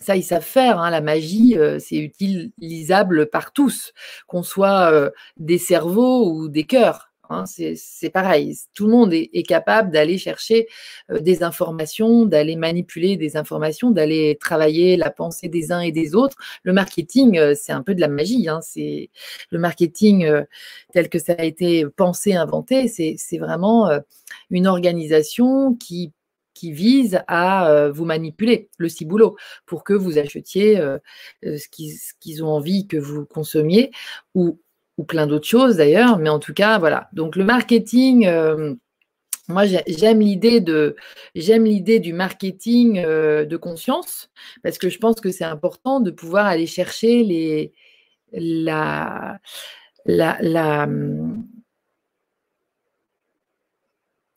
Ça, 0.00 0.16
ils 0.16 0.24
savent 0.24 0.42
faire. 0.42 0.80
Hein, 0.80 0.90
la 0.90 1.00
magie, 1.00 1.56
c'est 1.78 1.96
utilisable 1.96 3.26
par 3.30 3.52
tous, 3.52 3.92
qu'on 4.26 4.42
soit 4.42 5.12
des 5.38 5.58
cerveaux 5.58 6.30
ou 6.30 6.48
des 6.48 6.64
cœurs. 6.64 7.11
Hein, 7.32 7.44
c'est 7.46 8.10
pareil, 8.10 8.56
tout 8.74 8.86
le 8.86 8.92
monde 8.92 9.12
est, 9.12 9.46
capable 9.46 9.90
d'aller 9.90 10.18
chercher 10.18 10.68
euh, 11.10 11.20
des 11.20 11.42
informations, 11.42 12.26
d'aller 12.26 12.56
manipuler 12.56 13.16
des 13.16 13.36
informations, 13.36 13.90
d'aller 13.90 14.36
travailler 14.40 14.96
la 14.96 15.10
pensée 15.10 15.48
des 15.48 15.72
uns 15.72 15.80
et 15.80 15.92
des 15.92 16.14
autres. 16.14 16.36
Le 16.62 16.72
marketing, 16.72 17.38
euh, 17.38 17.54
c'est 17.56 17.72
un 17.72 17.82
peu 17.82 17.94
de 17.94 18.00
la 18.00 18.08
magie. 18.08 18.48
Hein, 18.48 18.60
c'est 18.62 19.10
le 19.50 19.58
marketing 19.58 20.24
euh, 20.24 20.44
tel 20.92 21.08
que 21.08 21.18
ça 21.18 21.34
a 21.38 21.44
été 21.44 21.86
pensé, 21.86 22.34
inventé. 22.34 22.88
C'est 22.88 23.38
vraiment 23.38 23.90
une 24.50 24.66
organisation 24.66 25.74
qui 25.74 26.12
qui 26.54 26.70
vise 26.70 27.20
à 27.28 27.88
vous 27.92 28.04
manipuler, 28.04 28.68
le 28.76 28.88
ciboulot, 28.88 29.36
pour 29.66 29.84
que 29.84 29.94
vous 29.94 30.18
achetiez 30.18 30.76
ce 31.42 31.68
qu'ils 32.20 32.44
ont 32.44 32.48
envie 32.48 32.86
que 32.86 32.98
vous 32.98 33.24
consommiez 33.24 33.90
ou 34.34 34.60
ou 34.98 35.04
plein 35.04 35.26
d'autres 35.26 35.48
choses 35.48 35.76
d'ailleurs, 35.76 36.18
mais 36.18 36.28
en 36.28 36.38
tout 36.38 36.54
cas, 36.54 36.78
voilà. 36.78 37.08
Donc 37.12 37.36
le 37.36 37.44
marketing, 37.44 38.26
euh, 38.26 38.74
moi 39.48 39.64
j'aime 39.86 40.20
l'idée 40.20 40.60
de 40.60 40.96
j'aime 41.34 41.64
l'idée 41.64 41.98
du 42.00 42.12
marketing 42.12 42.98
euh, 43.04 43.44
de 43.44 43.56
conscience 43.56 44.30
parce 44.62 44.78
que 44.78 44.88
je 44.88 44.98
pense 44.98 45.20
que 45.20 45.30
c'est 45.30 45.44
important 45.44 46.00
de 46.00 46.10
pouvoir 46.10 46.46
aller 46.46 46.66
chercher 46.66 47.24
les 47.24 47.72
la 48.32 49.38
la, 50.06 50.38
la, 50.40 50.88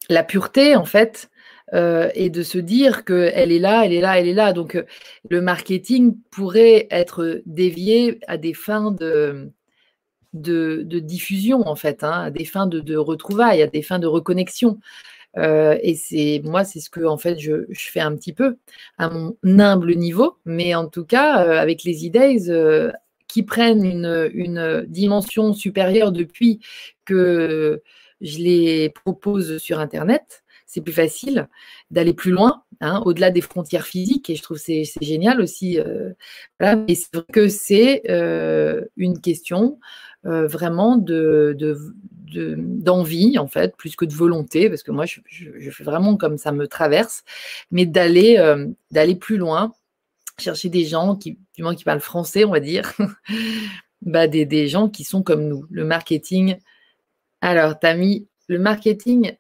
la 0.10 0.24
pureté 0.24 0.76
en 0.76 0.86
fait 0.86 1.30
euh, 1.74 2.10
et 2.14 2.30
de 2.30 2.44
se 2.44 2.58
dire 2.60 3.06
qu'elle 3.06 3.52
est 3.52 3.60
là, 3.60 3.86
elle 3.86 3.94
est 3.94 4.02
là, 4.02 4.20
elle 4.20 4.28
est 4.28 4.34
là. 4.34 4.54
Donc 4.54 4.82
le 5.30 5.42
marketing 5.42 6.16
pourrait 6.32 6.88
être 6.92 7.42
dévié 7.46 8.20
à 8.28 8.38
des 8.38 8.54
fins 8.54 8.92
de 8.92 9.52
de, 10.36 11.00
diffusion, 11.00 11.68
en 11.68 11.76
fait, 11.76 12.04
hein, 12.04 12.24
à 12.26 12.32
des 12.32 12.46
fins 12.46 12.68
de, 12.68 12.96
retrouvailles, 12.96 13.62
à 13.62 13.68
des 13.68 13.82
fins 13.82 14.00
de 14.00 14.08
reconnexion. 14.08 14.80
Euh, 15.38 15.78
et 15.82 15.96
c'est 15.96 16.42
moi, 16.44 16.64
c'est 16.64 16.80
ce 16.80 16.90
que 16.90 17.04
en 17.04 17.18
fait 17.18 17.40
je, 17.40 17.66
fais 17.74 18.00
un 18.00 18.16
petit 18.16 18.34
peu 18.34 18.58
à 18.98 19.10
mon 19.10 19.36
humble 19.44 19.96
niveau, 19.96 20.38
mais 20.46 20.76
en 20.76 20.88
tout 20.88 21.06
cas 21.06 21.46
euh, 21.46 21.60
avec 21.60 21.84
les 21.84 22.06
idées 22.06 22.50
euh, 22.50 22.92
qui 23.28 23.44
prennent 23.44 23.86
une, 23.86 24.86
dimension 24.88 25.54
supérieure 25.54 26.12
depuis 26.12 26.62
que 27.06 27.82
je 28.22 28.38
les 28.40 28.90
propose 28.90 29.58
sur 29.58 29.80
Internet, 29.80 30.44
c'est 30.66 30.82
plus 30.82 30.94
facile 30.94 31.50
d'aller 31.92 32.14
plus 32.14 32.32
loin, 32.32 32.64
hein, 32.82 33.02
au-delà 33.06 33.30
des 33.30 33.42
frontières 33.42 33.86
physiques, 33.86 34.30
et 34.30 34.36
je 34.36 34.42
trouve 34.42 34.58
c'est 34.58 34.86
c'est 34.86 35.04
génial 35.04 35.42
aussi. 35.42 35.78
Et 35.78 36.96
c'est 36.96 37.14
vrai 37.14 37.26
que 37.32 37.50
c'est 37.50 38.04
une 38.96 39.20
question 39.20 39.80
vraiment 40.26 40.98
de, 40.98 41.56
d'envie, 42.36 43.38
en 43.38 43.48
fait, 43.48 43.76
plus 43.78 43.96
que 43.96 44.06
de 44.06 44.14
volonté, 44.14 44.70
parce 44.70 44.84
que 44.84 44.92
moi, 44.92 45.06
je, 45.06 45.70
fais 45.70 45.84
vraiment 45.84 46.18
comme 46.18 46.38
ça 46.38 46.52
me 46.52 46.68
traverse, 46.68 47.24
mais 47.72 47.86
d'aller, 47.86 48.38
euh, 48.40 48.68
d'aller 48.92 49.16
plus 49.16 49.38
loin, 49.38 49.74
chercher 50.38 50.70
des 50.70 50.86
gens 50.86 51.16
qui, 51.16 51.38
du 51.56 51.64
moins 51.64 51.76
qui 51.76 51.84
parlent 51.84 52.02
français, 52.02 52.44
on 52.44 52.52
va 52.52 52.60
dire, 52.60 52.94
bah, 54.02 54.28
des, 54.28 54.46
des, 54.46 54.68
gens 54.68 54.90
qui 54.90 55.04
sont 55.04 55.24
comme 55.24 55.48
nous. 55.48 55.66
Le 55.70 55.86
marketing, 55.86 56.58
alors, 57.42 57.80
tu 57.80 57.88
as 57.88 57.96
mis 57.96 58.28
le 58.48 58.60
marketing. 58.60 59.36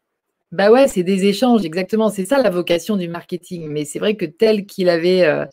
Bah 0.51 0.71
ouais, 0.71 0.87
c'est 0.87 1.03
des 1.03 1.25
échanges, 1.25 1.65
exactement. 1.65 2.09
C'est 2.09 2.25
ça 2.25 2.41
la 2.41 2.49
vocation 2.49 2.97
du 2.97 3.07
marketing. 3.07 3.67
Mais 3.67 3.83
c'est 3.83 3.99
vrai 3.99 4.15
que 4.15 4.25
tel 4.25 4.65
qu'il 4.65 4.89
avait 4.89 5.23
euh, 5.23 5.45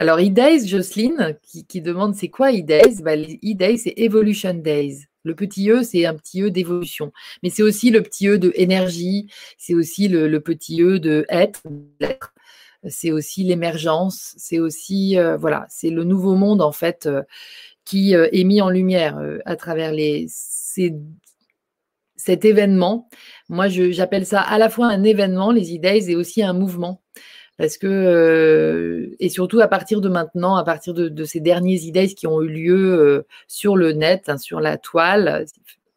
alors, 0.00 0.18
e-days, 0.18 0.66
Jocelyne, 0.66 1.36
qui, 1.42 1.82
demande 1.82 2.14
c'est 2.14 2.30
quoi 2.30 2.50
e-days? 2.52 3.02
Bah, 3.02 3.16
E-days, 3.18 3.76
c'est 3.76 3.92
Evolution 3.98 4.54
Days. 4.54 5.04
Le 5.24 5.34
petit 5.34 5.68
E, 5.68 5.82
c'est 5.82 6.06
un 6.06 6.14
petit 6.14 6.40
E 6.40 6.48
d'évolution. 6.48 7.12
Mais 7.42 7.50
c'est 7.50 7.62
aussi 7.62 7.90
le 7.90 8.02
petit 8.02 8.26
E 8.28 8.38
de 8.38 8.50
énergie, 8.54 9.30
c'est 9.58 9.74
aussi 9.74 10.08
le, 10.08 10.40
petit 10.40 10.80
E 10.80 10.98
de 10.98 11.26
être, 11.28 11.60
c'est 12.88 13.12
aussi 13.12 13.44
l'émergence, 13.44 14.32
c'est 14.38 14.58
aussi, 14.58 15.18
euh, 15.18 15.36
voilà, 15.36 15.66
c'est 15.68 15.90
le 15.90 16.04
nouveau 16.04 16.34
monde, 16.34 16.62
en 16.62 16.72
fait, 16.72 17.04
euh, 17.04 17.20
qui 17.84 18.16
euh, 18.16 18.26
est 18.32 18.44
mis 18.44 18.62
en 18.62 18.70
lumière 18.70 19.20
à 19.44 19.54
travers 19.56 19.92
les, 19.92 20.28
cet 22.16 22.44
événement. 22.46 23.10
Moi, 23.50 23.68
j'appelle 23.68 24.24
ça 24.24 24.40
à 24.40 24.56
la 24.56 24.70
fois 24.70 24.86
un 24.86 25.02
événement, 25.04 25.50
les 25.52 25.76
e-days, 25.76 26.10
et 26.10 26.16
aussi 26.16 26.42
un 26.42 26.54
mouvement 26.54 27.02
parce 27.60 27.76
que 27.76 27.86
euh, 27.86 29.14
et 29.20 29.28
surtout 29.28 29.60
à 29.60 29.68
partir 29.68 30.00
de 30.00 30.08
maintenant, 30.08 30.56
à 30.56 30.64
partir 30.64 30.94
de, 30.94 31.24
ces 31.24 31.40
derniers 31.40 31.80
idées 31.80 32.08
qui 32.08 32.26
ont 32.26 32.40
eu 32.40 32.48
lieu 32.48 32.98
euh, 32.98 33.26
sur 33.48 33.76
le 33.76 33.92
net, 33.92 34.30
hein, 34.30 34.38
sur 34.38 34.60
la 34.60 34.78
toile, 34.78 35.44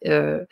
euh, 0.06 0.44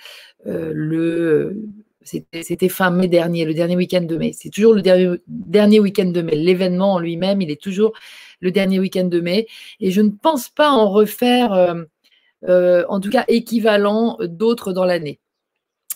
le 0.46 1.58
c'était 2.04 2.70
fin 2.70 2.92
mai 2.92 3.10
dernier, 3.10 3.44
le 3.44 3.54
dernier 3.54 3.76
week-end 3.76 4.04
de 4.04 4.16
mai. 4.16 4.32
C'est 4.32 4.52
toujours 4.52 4.74
le 4.74 4.82
dernier, 4.82 5.80
week-end 5.82 6.06
de 6.06 6.22
mai. 6.22 6.36
L'événement 6.38 6.94
en 6.94 7.00
lui-même, 7.00 7.42
il 7.42 7.52
est 7.52 7.62
toujours 7.62 7.92
le 8.40 8.52
dernier 8.52 8.80
week-end 8.80 9.04
de 9.04 9.20
mai. 9.20 9.48
Et 9.82 9.92
je 9.92 10.00
ne 10.00 10.12
pense 10.12 10.48
pas 10.48 10.72
en 10.72 10.90
refaire, 10.90 11.52
en 12.48 13.00
tout 13.02 13.10
cas 13.10 13.26
équivalent 13.28 14.18
d'autres 14.22 14.72
dans 14.72 14.86
l'année. 14.86 15.20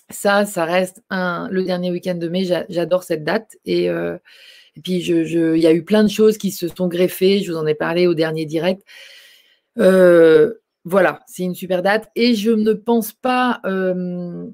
Ça, 0.09 0.45
ça 0.45 0.65
reste 0.65 1.01
le 1.09 1.61
dernier 1.63 1.89
week-end 1.89 2.15
de 2.15 2.27
mai. 2.27 2.43
J'adore 2.69 3.03
cette 3.03 3.23
date 3.23 3.55
et 3.65 3.89
et 4.75 4.81
puis, 4.81 4.97
il 4.97 5.57
y 5.57 5.67
a 5.67 5.73
eu 5.73 5.83
plein 5.83 6.03
de 6.03 6.09
choses 6.09 6.37
qui 6.37 6.51
se 6.51 6.67
sont 6.67 6.87
greffées. 6.87 7.41
Je 7.41 7.51
vous 7.51 7.57
en 7.57 7.65
ai 7.65 7.75
parlé 7.75 8.07
au 8.07 8.13
dernier 8.13 8.45
direct. 8.45 8.83
Euh, 9.77 10.53
voilà, 10.83 11.21
c'est 11.27 11.43
une 11.43 11.55
super 11.55 11.81
date. 11.81 12.09
Et 12.15 12.35
je 12.35 12.51
ne 12.51 12.73
pense 12.73 13.13
pas 13.13 13.61
euh, 13.65 14.45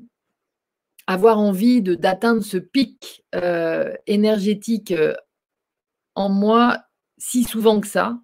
avoir 1.08 1.40
envie 1.40 1.82
d'atteindre 1.82 2.44
ce 2.44 2.58
pic 2.58 3.24
euh, 3.36 3.94
énergétique 4.06 4.94
en 6.16 6.30
moi 6.30 6.78
si 7.18 7.44
souvent 7.44 7.80
que 7.80 7.88
ça. 7.88 8.20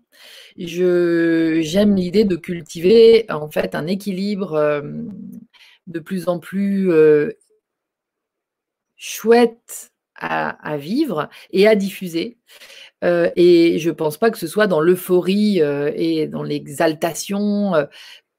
J'aime 0.56 1.96
l'idée 1.96 2.26
de 2.26 2.36
cultiver 2.36 3.26
en 3.30 3.50
fait 3.50 3.76
un 3.76 3.86
équilibre 3.86 4.84
de 5.88 6.00
plus 6.00 6.28
en 6.28 6.40
plus 6.40 6.92
chouette 8.96 9.92
à, 10.18 10.78
vivre 10.78 11.30
et 11.52 11.68
à 11.68 11.76
diffuser. 11.76 12.38
Euh, 13.04 13.30
et 13.36 13.80
je 13.80 13.90
ne 13.90 13.94
pense 13.94 14.18
pas 14.18 14.32
que 14.32 14.38
ce 14.38 14.48
soit 14.48 14.68
dans 14.68 14.82
l'euphorie 14.82 15.62
euh, 15.62 15.92
et 15.96 16.28
dans 16.28 16.44
l'exaltation 16.44 17.76
euh, 17.76 17.86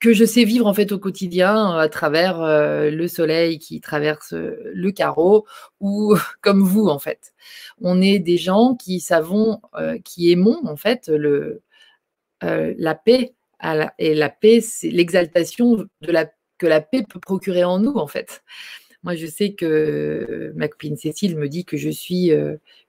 que 0.01 0.13
je 0.13 0.25
sais 0.25 0.45
vivre 0.45 0.67
en 0.67 0.75
fait 0.75 0.93
au 0.93 0.99
quotidien 0.99 1.77
à 1.77 1.89
travers 1.89 2.41
le 2.41 3.09
soleil 3.09 3.59
qui 3.59 3.81
traverse 3.81 4.33
le 4.33 4.91
carreau 4.93 5.47
ou 5.81 6.17
comme 6.41 6.63
vous 6.63 6.87
en 6.89 6.99
fait. 6.99 7.33
On 7.81 8.01
est 8.01 8.21
des 8.21 8.37
gens 8.37 8.77
qui 8.77 9.01
savons, 9.01 9.61
qui 10.05 10.31
aimons 10.31 10.61
en 10.65 10.77
fait 10.77 11.09
le, 11.09 11.63
la 12.43 12.95
paix 12.95 13.35
et 13.99 14.15
la 14.15 14.29
paix, 14.31 14.61
c'est 14.61 14.91
l'exaltation 14.91 15.85
la 16.01 16.27
que 16.59 16.67
la 16.67 16.81
paix 16.81 17.05
peut 17.09 17.21
procurer 17.21 17.65
en 17.65 17.79
nous 17.79 17.95
en 17.97 18.07
fait. 18.07 18.43
Moi, 19.05 19.15
je 19.15 19.27
sais 19.27 19.53
que 19.53 20.53
ma 20.57 20.69
copine 20.69 20.97
Cécile 20.97 21.37
me 21.37 21.49
dit 21.49 21.65
que 21.65 21.77
je 21.77 21.89
suis 21.89 22.33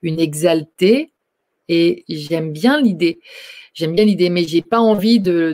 une 0.02 0.20
exaltée 0.20 1.12
et 1.68 2.04
j'aime 2.08 2.52
bien 2.52 2.80
l'idée. 2.80 3.20
J'aime 3.74 3.94
bien 3.94 4.04
l'idée, 4.04 4.28
mais 4.28 4.44
j'ai 4.44 4.62
pas 4.62 4.80
envie 4.80 5.20
de, 5.20 5.52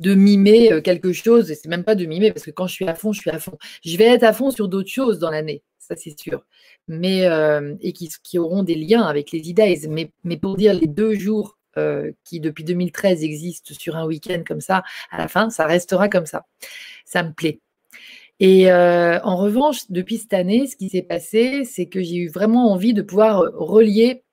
de 0.00 0.14
mimer 0.14 0.80
quelque 0.82 1.12
chose. 1.12 1.50
Et 1.50 1.54
c'est 1.56 1.68
même 1.68 1.84
pas 1.84 1.96
de 1.96 2.06
mimer 2.06 2.32
parce 2.32 2.46
que 2.46 2.52
quand 2.52 2.66
je 2.66 2.74
suis 2.74 2.88
à 2.88 2.94
fond, 2.94 3.12
je 3.12 3.20
suis 3.20 3.30
à 3.30 3.38
fond. 3.38 3.58
Je 3.84 3.96
vais 3.96 4.04
être 4.04 4.22
à 4.22 4.32
fond 4.32 4.50
sur 4.50 4.68
d'autres 4.68 4.88
choses 4.88 5.18
dans 5.18 5.30
l'année, 5.30 5.62
ça 5.78 5.96
c'est 5.96 6.18
sûr. 6.18 6.44
Mais 6.88 7.28
et 7.80 7.92
qui, 7.92 8.38
auront 8.38 8.62
des 8.62 8.76
liens 8.76 9.02
avec 9.02 9.32
les 9.32 9.48
idées. 9.50 9.80
Mais, 9.88 10.10
mais 10.24 10.36
pour 10.36 10.56
dire 10.56 10.74
les 10.74 10.86
deux 10.86 11.14
jours 11.14 11.58
qui 12.24 12.40
depuis 12.40 12.64
2013 12.64 13.24
existent 13.24 13.74
sur 13.74 13.96
un 13.96 14.06
week-end 14.06 14.42
comme 14.46 14.60
ça, 14.60 14.82
à 15.10 15.18
la 15.18 15.28
fin, 15.28 15.50
ça 15.50 15.66
restera 15.66 16.08
comme 16.08 16.26
ça. 16.26 16.46
Ça 17.04 17.22
me 17.22 17.32
plaît. 17.32 17.60
Et 18.40 18.72
euh, 18.72 19.20
en 19.22 19.36
revanche, 19.36 19.90
depuis 19.90 20.16
cette 20.16 20.32
année, 20.32 20.66
ce 20.66 20.74
qui 20.74 20.88
s'est 20.88 21.02
passé, 21.02 21.64
c'est 21.64 21.86
que 21.86 22.02
j'ai 22.02 22.16
eu 22.16 22.28
vraiment 22.30 22.72
envie 22.72 22.94
de 22.94 23.02
pouvoir 23.02 23.42
relier 23.54 24.24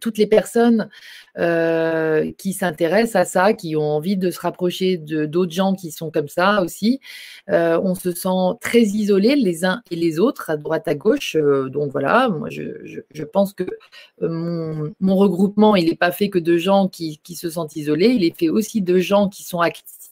toutes 0.00 0.18
les 0.18 0.26
personnes 0.26 0.88
euh, 1.38 2.30
qui 2.38 2.52
s'intéressent 2.52 3.16
à 3.16 3.24
ça, 3.24 3.52
qui 3.54 3.74
ont 3.76 3.82
envie 3.82 4.16
de 4.16 4.30
se 4.30 4.38
rapprocher 4.40 4.96
de 4.96 5.26
d'autres 5.26 5.52
gens 5.52 5.74
qui 5.74 5.90
sont 5.90 6.10
comme 6.10 6.28
ça 6.28 6.62
aussi. 6.62 7.00
Euh, 7.50 7.80
on 7.82 7.94
se 7.94 8.12
sent 8.12 8.58
très 8.60 8.82
isolés 8.82 9.34
les 9.36 9.64
uns 9.64 9.82
et 9.90 9.96
les 9.96 10.20
autres, 10.20 10.50
à 10.50 10.56
droite, 10.56 10.86
à 10.86 10.94
gauche. 10.94 11.36
Euh, 11.36 11.68
donc 11.68 11.90
voilà, 11.90 12.28
moi 12.28 12.48
je, 12.50 13.24
pense 13.24 13.52
que 13.52 13.64
mon, 14.20 15.16
regroupement, 15.16 15.74
il 15.76 15.86
n'est 15.86 15.96
pas 15.96 16.12
fait 16.12 16.28
que 16.28 16.38
de 16.38 16.56
gens 16.56 16.88
qui, 16.88 17.20
se 17.34 17.50
sentent 17.50 17.74
isolés, 17.76 18.08
il 18.08 18.24
est 18.24 18.38
fait 18.38 18.48
aussi 18.48 18.80
de 18.80 18.98
gens 18.98 19.28
qui 19.28 19.42
sont 19.42 19.60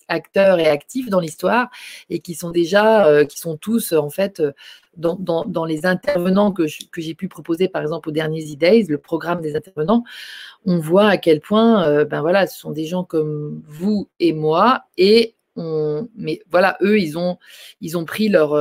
acteurs 0.09 0.59
et 0.59 0.67
actifs 0.67 1.09
dans 1.09 1.21
l'histoire 1.21 1.71
et 2.11 2.19
qui 2.19 2.35
sont 2.35 2.51
déjà, 2.51 3.25
qui 3.27 3.39
sont 3.39 3.57
tous 3.57 3.93
en 3.93 4.11
fait 4.11 4.43
euh, 4.99 5.15
dans, 5.19 5.45
dans, 5.45 5.65
les 5.65 5.87
intervenants 5.87 6.53
que, 6.53 6.67
j'ai 6.67 7.15
pu 7.15 7.29
proposer 7.29 7.69
par 7.69 7.83
exemple 7.83 8.09
aux 8.09 8.13
derniers 8.13 8.53
E-Days, 8.53 8.87
le 8.89 8.99
programme 8.99 9.41
des 9.41 9.57
intervenants, 9.57 10.05
on 10.65 10.79
voit 10.79 11.09
à 11.09 11.17
quel 11.17 11.41
point, 11.41 11.87
euh, 11.87 12.05
ben 12.05 12.21
voilà, 12.21 12.47
ce 12.47 12.59
sont 12.59 12.71
des 12.71 12.87
gens 12.87 13.05
comme 13.05 13.63
vous 13.67 14.09
et 14.21 14.33
moi 14.33 14.85
et 14.97 15.35
on, 15.57 16.09
mais 16.17 16.41
voilà, 16.51 16.79
eux, 16.83 16.99
ils 16.99 17.19
ont, 17.19 17.39
ils 17.81 17.99
ont 17.99 18.05
pris 18.05 18.29
leur 18.29 18.57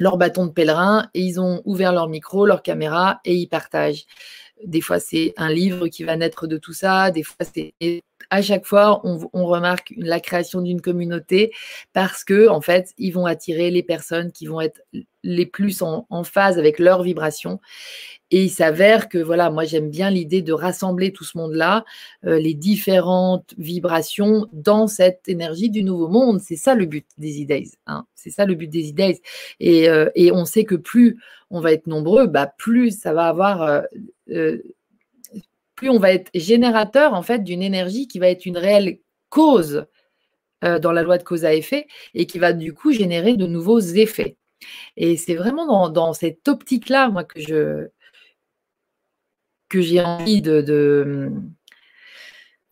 leur 0.00 0.16
bâton 0.16 0.46
de 0.46 0.50
pèlerin 0.50 1.08
et 1.14 1.20
ils 1.20 1.40
ont 1.40 1.62
ouvert 1.64 1.92
leur 1.92 2.08
micro, 2.08 2.46
leur 2.46 2.62
caméra 2.62 3.20
et 3.24 3.34
ils 3.34 3.46
partagent. 3.46 4.06
Des 4.64 4.80
fois, 4.80 5.00
c'est 5.00 5.34
un 5.36 5.52
livre 5.52 5.88
qui 5.88 6.04
va 6.04 6.16
naître 6.16 6.46
de 6.46 6.56
tout 6.56 6.72
ça. 6.72 7.10
Des 7.10 7.22
fois, 7.22 7.44
c'est 7.52 7.74
à 8.30 8.42
chaque 8.42 8.66
fois, 8.66 9.00
on, 9.04 9.46
remarque 9.46 9.92
la 9.96 10.20
création 10.20 10.60
d'une 10.60 10.80
communauté 10.80 11.52
parce 11.92 12.24
que, 12.24 12.48
en 12.48 12.60
fait, 12.60 12.92
ils 12.98 13.10
vont 13.10 13.26
attirer 13.26 13.70
les 13.70 13.82
personnes 13.82 14.32
qui 14.32 14.46
vont 14.46 14.60
être 14.60 14.80
les 15.22 15.46
plus 15.46 15.82
en, 15.82 16.06
phase 16.24 16.58
avec 16.58 16.78
leur 16.78 17.02
vibration. 17.02 17.60
Et 18.30 18.44
il 18.44 18.50
s'avère 18.50 19.08
que, 19.08 19.18
voilà, 19.18 19.50
moi, 19.50 19.64
j'aime 19.64 19.90
bien 19.90 20.10
l'idée 20.10 20.42
de 20.42 20.52
rassembler 20.52 21.12
tout 21.12 21.24
ce 21.24 21.38
monde-là, 21.38 21.84
euh, 22.24 22.38
les 22.38 22.54
différentes 22.54 23.54
vibrations 23.58 24.46
dans 24.52 24.86
cette 24.86 25.28
énergie 25.28 25.70
du 25.70 25.84
nouveau 25.84 26.08
monde. 26.08 26.40
C'est 26.40 26.56
ça 26.56 26.74
le 26.74 26.86
but 26.86 27.06
des 27.18 27.42
e 27.42 27.64
hein. 27.86 28.06
C'est 28.14 28.30
ça 28.30 28.44
le 28.44 28.54
but 28.54 28.68
des 28.68 28.92
e 28.92 29.14
Et, 29.60 29.88
euh, 29.88 30.10
et, 30.14 30.32
on 30.32 30.44
sait 30.44 30.64
que 30.64 30.74
plus 30.74 31.18
on 31.50 31.60
va 31.60 31.72
être 31.72 31.86
nombreux, 31.86 32.26
bah, 32.26 32.52
plus 32.58 32.98
ça 32.98 33.12
va 33.12 33.26
avoir. 33.26 33.82
Euh, 34.30 34.58
on 35.90 35.98
va 35.98 36.12
être 36.12 36.30
générateur 36.34 37.14
en 37.14 37.22
fait 37.22 37.44
d'une 37.44 37.62
énergie 37.62 38.08
qui 38.08 38.18
va 38.18 38.28
être 38.28 38.46
une 38.46 38.58
réelle 38.58 38.98
cause 39.28 39.86
euh, 40.64 40.78
dans 40.78 40.92
la 40.92 41.02
loi 41.02 41.18
de 41.18 41.24
cause 41.24 41.44
à 41.44 41.54
effet 41.54 41.86
et 42.14 42.26
qui 42.26 42.38
va 42.38 42.52
du 42.52 42.72
coup 42.72 42.92
générer 42.92 43.36
de 43.36 43.46
nouveaux 43.46 43.80
effets. 43.80 44.36
Et 44.96 45.16
c'est 45.16 45.34
vraiment 45.34 45.88
dans, 45.88 46.12
cette 46.12 46.46
optique-là, 46.48 47.10
moi, 47.10 47.24
que 47.24 47.40
je 47.40 47.88
que 49.68 49.80
j'ai 49.80 50.00
envie 50.00 50.40
de 50.40 51.30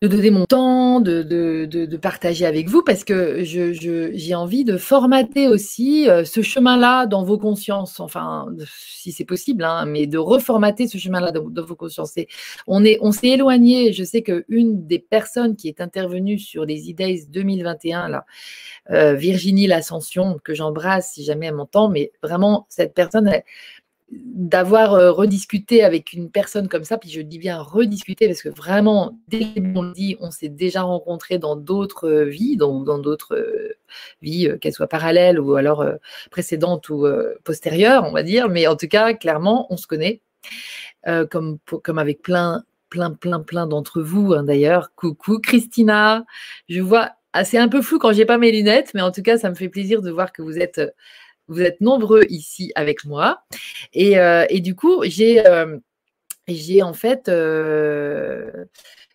donner 0.07 0.31
mon 0.31 0.45
temps, 0.45 0.99
de, 0.99 1.97
partager 1.97 2.45
avec 2.45 2.69
vous, 2.69 2.83
parce 2.83 3.03
que 3.03 3.43
j'ai 3.43 4.35
envie 4.35 4.63
de 4.63 4.77
formater 4.77 5.47
aussi 5.47 6.09
euh, 6.09 6.25
ce 6.25 6.41
chemin-là 6.41 7.05
dans 7.05 7.23
vos 7.23 7.37
consciences, 7.37 7.99
enfin, 7.99 8.47
si 8.67 9.11
c'est 9.11 9.25
possible, 9.25 9.63
hein, 9.63 9.85
mais 9.85 10.07
de 10.07 10.17
reformater 10.17 10.87
ce 10.87 10.97
chemin-là 10.97 11.31
dans, 11.31 11.65
vos 11.65 11.75
consciences. 11.75 12.13
on 12.67 13.11
s'est 13.11 13.27
éloigné. 13.27 13.93
Je 13.93 14.03
sais 14.03 14.21
qu'une 14.21 14.85
des 14.85 14.99
personnes 14.99 15.55
qui 15.55 15.67
est 15.67 15.81
intervenue 15.81 16.39
sur 16.39 16.65
les 16.65 16.89
idées 16.89 17.23
2021, 17.29 18.09
là, 18.09 18.25
euh, 18.91 19.13
Virginie 19.13 19.67
L'Ascension, 19.67 20.39
que 20.43 20.53
j'embrasse 20.53 21.13
si 21.13 21.23
jamais 21.23 21.47
elle 21.47 21.55
m'entend, 21.55 21.89
mais 21.89 22.11
vraiment, 22.21 22.65
cette 22.69 22.93
personne, 22.93 23.31
d'avoir 24.25 24.93
euh, 24.93 25.11
rediscuté 25.11 25.83
avec 25.83 26.13
une 26.13 26.31
personne 26.31 26.67
comme 26.67 26.83
ça, 26.83 26.97
puis 26.97 27.09
je 27.09 27.21
dis 27.21 27.37
bien 27.37 27.61
rediscuter 27.61 28.27
parce 28.27 28.41
que 28.41 28.49
vraiment, 28.49 29.19
dès 29.27 29.53
qu'on 29.53 29.83
le 29.83 29.93
dit, 29.93 30.17
on 30.19 30.31
s'est 30.31 30.49
déjà 30.49 30.81
rencontré 30.81 31.37
dans 31.37 31.55
d'autres 31.55 32.09
euh, 32.09 32.25
vies, 32.25 32.57
dans 32.57 32.99
d'autres 32.99 33.35
euh, 33.35 33.77
vies, 34.21 34.49
qu'elles 34.59 34.73
soient 34.73 34.87
parallèles 34.87 35.39
ou 35.39 35.55
alors 35.55 35.85
précédentes 36.31 36.89
ou 36.89 37.05
postérieures, 37.43 38.05
on 38.05 38.11
va 38.11 38.23
dire, 38.23 38.49
mais 38.49 38.67
en 38.67 38.75
tout 38.75 38.87
cas, 38.87 39.13
clairement, 39.13 39.67
on 39.69 39.77
se 39.77 39.87
connaît, 39.87 40.21
comme, 41.29 41.59
avec 41.97 42.21
plein, 42.21 42.63
plein, 42.89 43.11
plein, 43.11 43.39
plein 43.39 43.67
d'entre 43.67 44.01
vous 44.01 44.33
hein, 44.33 44.43
d'ailleurs. 44.43 44.91
Coucou 44.95 45.39
Christina, 45.39 46.25
je 46.69 46.81
vois, 46.81 47.11
ah, 47.33 47.45
c'est 47.45 47.59
un 47.59 47.67
peu 47.67 47.81
flou 47.81 47.99
quand 47.99 48.13
j'ai 48.13 48.25
pas 48.25 48.37
mes 48.37 48.51
lunettes, 48.51 48.91
mais 48.93 49.01
en 49.01 49.11
tout 49.11 49.21
cas, 49.21 49.37
ça 49.37 49.49
me 49.49 49.55
fait 49.55 49.69
plaisir 49.69 50.01
de 50.01 50.09
voir 50.09 50.33
que 50.33 50.41
vous 50.41 50.57
êtes 50.57 50.81
vous 51.47 51.61
êtes 51.61 51.81
nombreux 51.81 52.25
ici 52.29 52.71
avec 52.75 53.05
moi. 53.05 53.43
Et, 53.93 54.17
euh, 54.19 54.45
du 54.47 54.75
coup, 54.75 55.03
j'ai 55.03 55.45
euh, 55.45 55.77
en 56.81 56.93
fait. 56.93 57.29
Euh, 57.29 58.65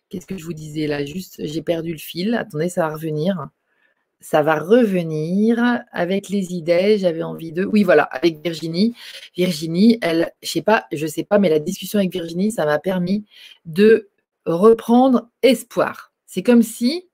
qu'est-ce 0.09 0.25
que 0.25 0.37
je 0.37 0.43
vous 0.43 0.53
disais 0.53 0.87
là? 0.87 1.05
Juste, 1.05 1.45
j'ai 1.45 1.61
perdu 1.61 1.91
le 1.91 1.97
fil. 1.97 2.35
Attendez, 2.35 2.69
ça 2.69 2.87
va 2.87 2.93
revenir. 2.93 3.49
Ça 4.21 4.43
va 4.43 4.59
revenir 4.59 5.81
avec 5.91 6.29
les 6.29 6.53
idées. 6.53 6.97
J'avais 6.97 7.23
envie 7.23 7.51
de. 7.51 7.65
Oui, 7.65 7.83
voilà, 7.83 8.03
avec 8.03 8.43
Virginie. 8.43 8.95
Virginie, 9.35 9.97
elle, 10.01 10.31
je 10.43 10.49
sais 10.49 10.61
pas, 10.61 10.85
je 10.91 11.07
sais 11.07 11.23
pas, 11.23 11.39
mais 11.39 11.49
la 11.49 11.59
discussion 11.59 11.99
avec 11.99 12.11
Virginie, 12.11 12.51
ça 12.51 12.65
m'a 12.65 12.79
permis 12.79 13.25
de 13.65 14.09
reprendre 14.45 15.29
espoir. 15.41 16.11
C'est 16.25 16.43
comme 16.43 16.63
si 16.63 17.07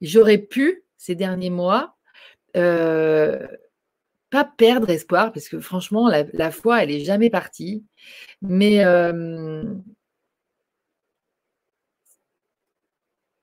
j'aurais 0.00 0.38
pu 0.38 0.84
ces 0.96 1.14
derniers 1.14 1.50
mois 1.50 1.96
pas 4.30 4.44
perdre 4.44 4.90
espoir, 4.90 5.32
parce 5.32 5.48
que 5.48 5.60
franchement, 5.60 6.08
la, 6.08 6.50
foi, 6.50 6.82
elle 6.82 6.90
n'est 6.90 7.04
jamais 7.04 7.30
partie. 7.30 7.84
Mais 8.42 8.84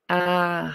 ah, 0.10 0.72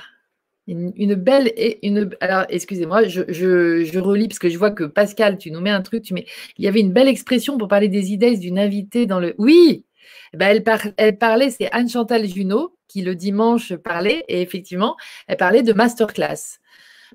une, 0.66 1.14
belle 1.14 1.52
une. 1.82 2.10
Alors, 2.20 2.44
excusez-moi, 2.48 3.04
je, 3.08 3.22
je, 3.32 3.98
relis 3.98 4.28
parce 4.28 4.38
que 4.38 4.48
je 4.48 4.58
vois 4.58 4.70
que 4.70 4.84
Pascal, 4.84 5.38
tu 5.38 5.50
nous 5.50 5.60
mets 5.60 5.70
un 5.70 5.82
truc, 5.82 6.02
tu. 6.02 6.14
Il 6.58 6.64
y 6.64 6.68
avait 6.68 6.80
une 6.80 6.92
belle 6.92 7.08
expression 7.08 7.58
pour 7.58 7.68
parler 7.68 7.88
des 7.88 8.12
idées 8.12 8.36
d'une 8.36 8.58
invitée 8.58 9.06
dans 9.06 9.20
le. 9.20 9.34
Oui, 9.38 9.84
eh 10.34 10.36
ben, 10.36 10.48
elle, 10.48 10.94
elle 10.96 11.18
parlait, 11.18 11.50
c'est 11.50 11.70
Anne 11.72 11.88
Chantal 11.88 12.26
Junot 12.26 12.76
qui 12.88 13.02
le 13.02 13.14
dimanche 13.14 13.74
parlait, 13.76 14.24
et 14.28 14.42
effectivement, 14.42 14.96
elle 15.28 15.36
parlait 15.36 15.62
de 15.62 15.72
masterclass. 15.72 16.58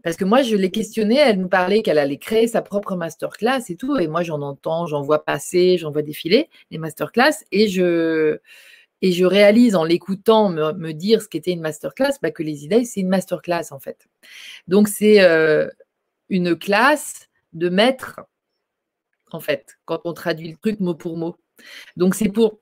Parce 0.03 0.15
que 0.15 0.25
moi, 0.25 0.41
je 0.41 0.55
l'ai 0.55 0.71
questionnée, 0.71 1.17
elle 1.17 1.39
nous 1.39 1.47
parlait 1.47 1.81
qu'elle 1.81 1.97
allait 1.97 2.17
créer 2.17 2.47
sa 2.47 2.61
propre 2.61 2.95
masterclass 2.95 3.63
et 3.69 3.75
tout. 3.75 3.97
Et 3.97 4.07
moi, 4.07 4.23
j'en 4.23 4.41
entends, 4.41 4.85
j'en 4.87 5.01
vois 5.01 5.23
passer, 5.23 5.77
j'en 5.77 5.91
vois 5.91 6.01
défiler 6.01 6.49
les 6.71 6.77
masterclass. 6.77 7.43
Et 7.51 7.67
je, 7.67 8.39
et 9.01 9.11
je 9.11 9.25
réalise 9.25 9.75
en 9.75 9.83
l'écoutant 9.83 10.49
me, 10.49 10.91
dire 10.91 11.21
ce 11.21 11.27
qu'était 11.27 11.51
une 11.51 11.61
masterclass, 11.61 12.13
bah, 12.21 12.31
que 12.31 12.43
les 12.43 12.65
idées, 12.65 12.85
c'est 12.85 13.01
une 13.01 13.09
masterclass 13.09 13.71
en 13.71 13.79
fait. 13.79 14.07
Donc, 14.67 14.87
c'est 14.87 15.21
euh, 15.21 15.67
une 16.29 16.55
classe 16.55 17.29
de 17.53 17.69
maître, 17.69 18.21
en 19.31 19.39
fait, 19.39 19.77
quand 19.85 20.01
on 20.05 20.13
traduit 20.13 20.49
le 20.49 20.57
truc 20.57 20.79
mot 20.79 20.95
pour 20.95 21.17
mot. 21.17 21.37
Donc, 21.95 22.15
c'est 22.15 22.29
pour 22.29 22.59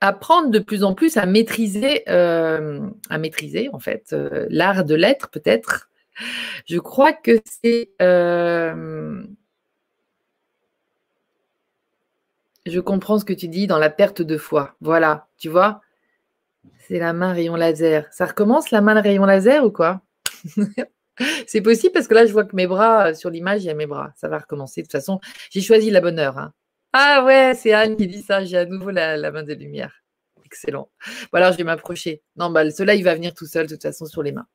apprendre 0.00 0.50
de 0.50 0.58
plus 0.58 0.82
en 0.82 0.94
plus 0.94 1.16
à 1.16 1.26
maîtriser, 1.26 2.08
euh, 2.08 2.88
à 3.10 3.18
maîtriser 3.18 3.68
en 3.72 3.78
fait, 3.78 4.12
euh, 4.12 4.46
l'art 4.48 4.84
de 4.84 4.94
l'être 4.94 5.28
peut-être, 5.28 5.89
je 6.66 6.78
crois 6.78 7.12
que 7.12 7.40
c'est. 7.44 7.90
Euh, 8.00 9.22
je 12.66 12.80
comprends 12.80 13.18
ce 13.18 13.24
que 13.24 13.32
tu 13.32 13.48
dis 13.48 13.66
dans 13.66 13.78
la 13.78 13.90
perte 13.90 14.22
de 14.22 14.36
foi. 14.36 14.74
Voilà, 14.80 15.28
tu 15.38 15.48
vois? 15.48 15.80
C'est 16.86 16.98
la 16.98 17.12
main 17.12 17.32
rayon 17.32 17.56
laser. 17.56 18.06
Ça 18.12 18.26
recommence 18.26 18.70
la 18.70 18.80
main 18.80 19.00
rayon 19.00 19.24
laser 19.24 19.64
ou 19.64 19.70
quoi? 19.70 20.02
C'est 21.46 21.60
possible 21.60 21.92
parce 21.92 22.08
que 22.08 22.14
là, 22.14 22.24
je 22.24 22.32
vois 22.32 22.44
que 22.44 22.56
mes 22.56 22.66
bras, 22.66 23.14
sur 23.14 23.28
l'image, 23.28 23.62
il 23.62 23.66
y 23.66 23.70
a 23.70 23.74
mes 23.74 23.86
bras. 23.86 24.12
Ça 24.16 24.28
va 24.28 24.38
recommencer. 24.38 24.82
De 24.82 24.86
toute 24.86 24.92
façon, 24.92 25.20
j'ai 25.50 25.60
choisi 25.60 25.90
la 25.90 26.00
bonne 26.00 26.18
heure. 26.18 26.38
Hein. 26.38 26.52
Ah 26.92 27.24
ouais, 27.24 27.52
c'est 27.54 27.72
Anne 27.72 27.96
qui 27.96 28.06
dit 28.06 28.22
ça. 28.22 28.44
J'ai 28.44 28.56
à 28.56 28.64
nouveau 28.64 28.90
la, 28.90 29.30
main 29.30 29.42
de 29.42 29.52
lumière. 29.52 30.02
Excellent. 30.44 30.90
Voilà, 31.30 31.52
je 31.52 31.58
vais 31.58 31.64
m'approcher. 31.64 32.22
Non, 32.36 32.50
bah, 32.50 32.64
le 32.64 32.70
soleil 32.70 33.02
va 33.02 33.14
venir 33.14 33.34
tout 33.34 33.46
seul, 33.46 33.66
de 33.66 33.74
toute 33.74 33.82
façon, 33.82 34.06
sur 34.06 34.22
les 34.22 34.32
mains 34.32 34.46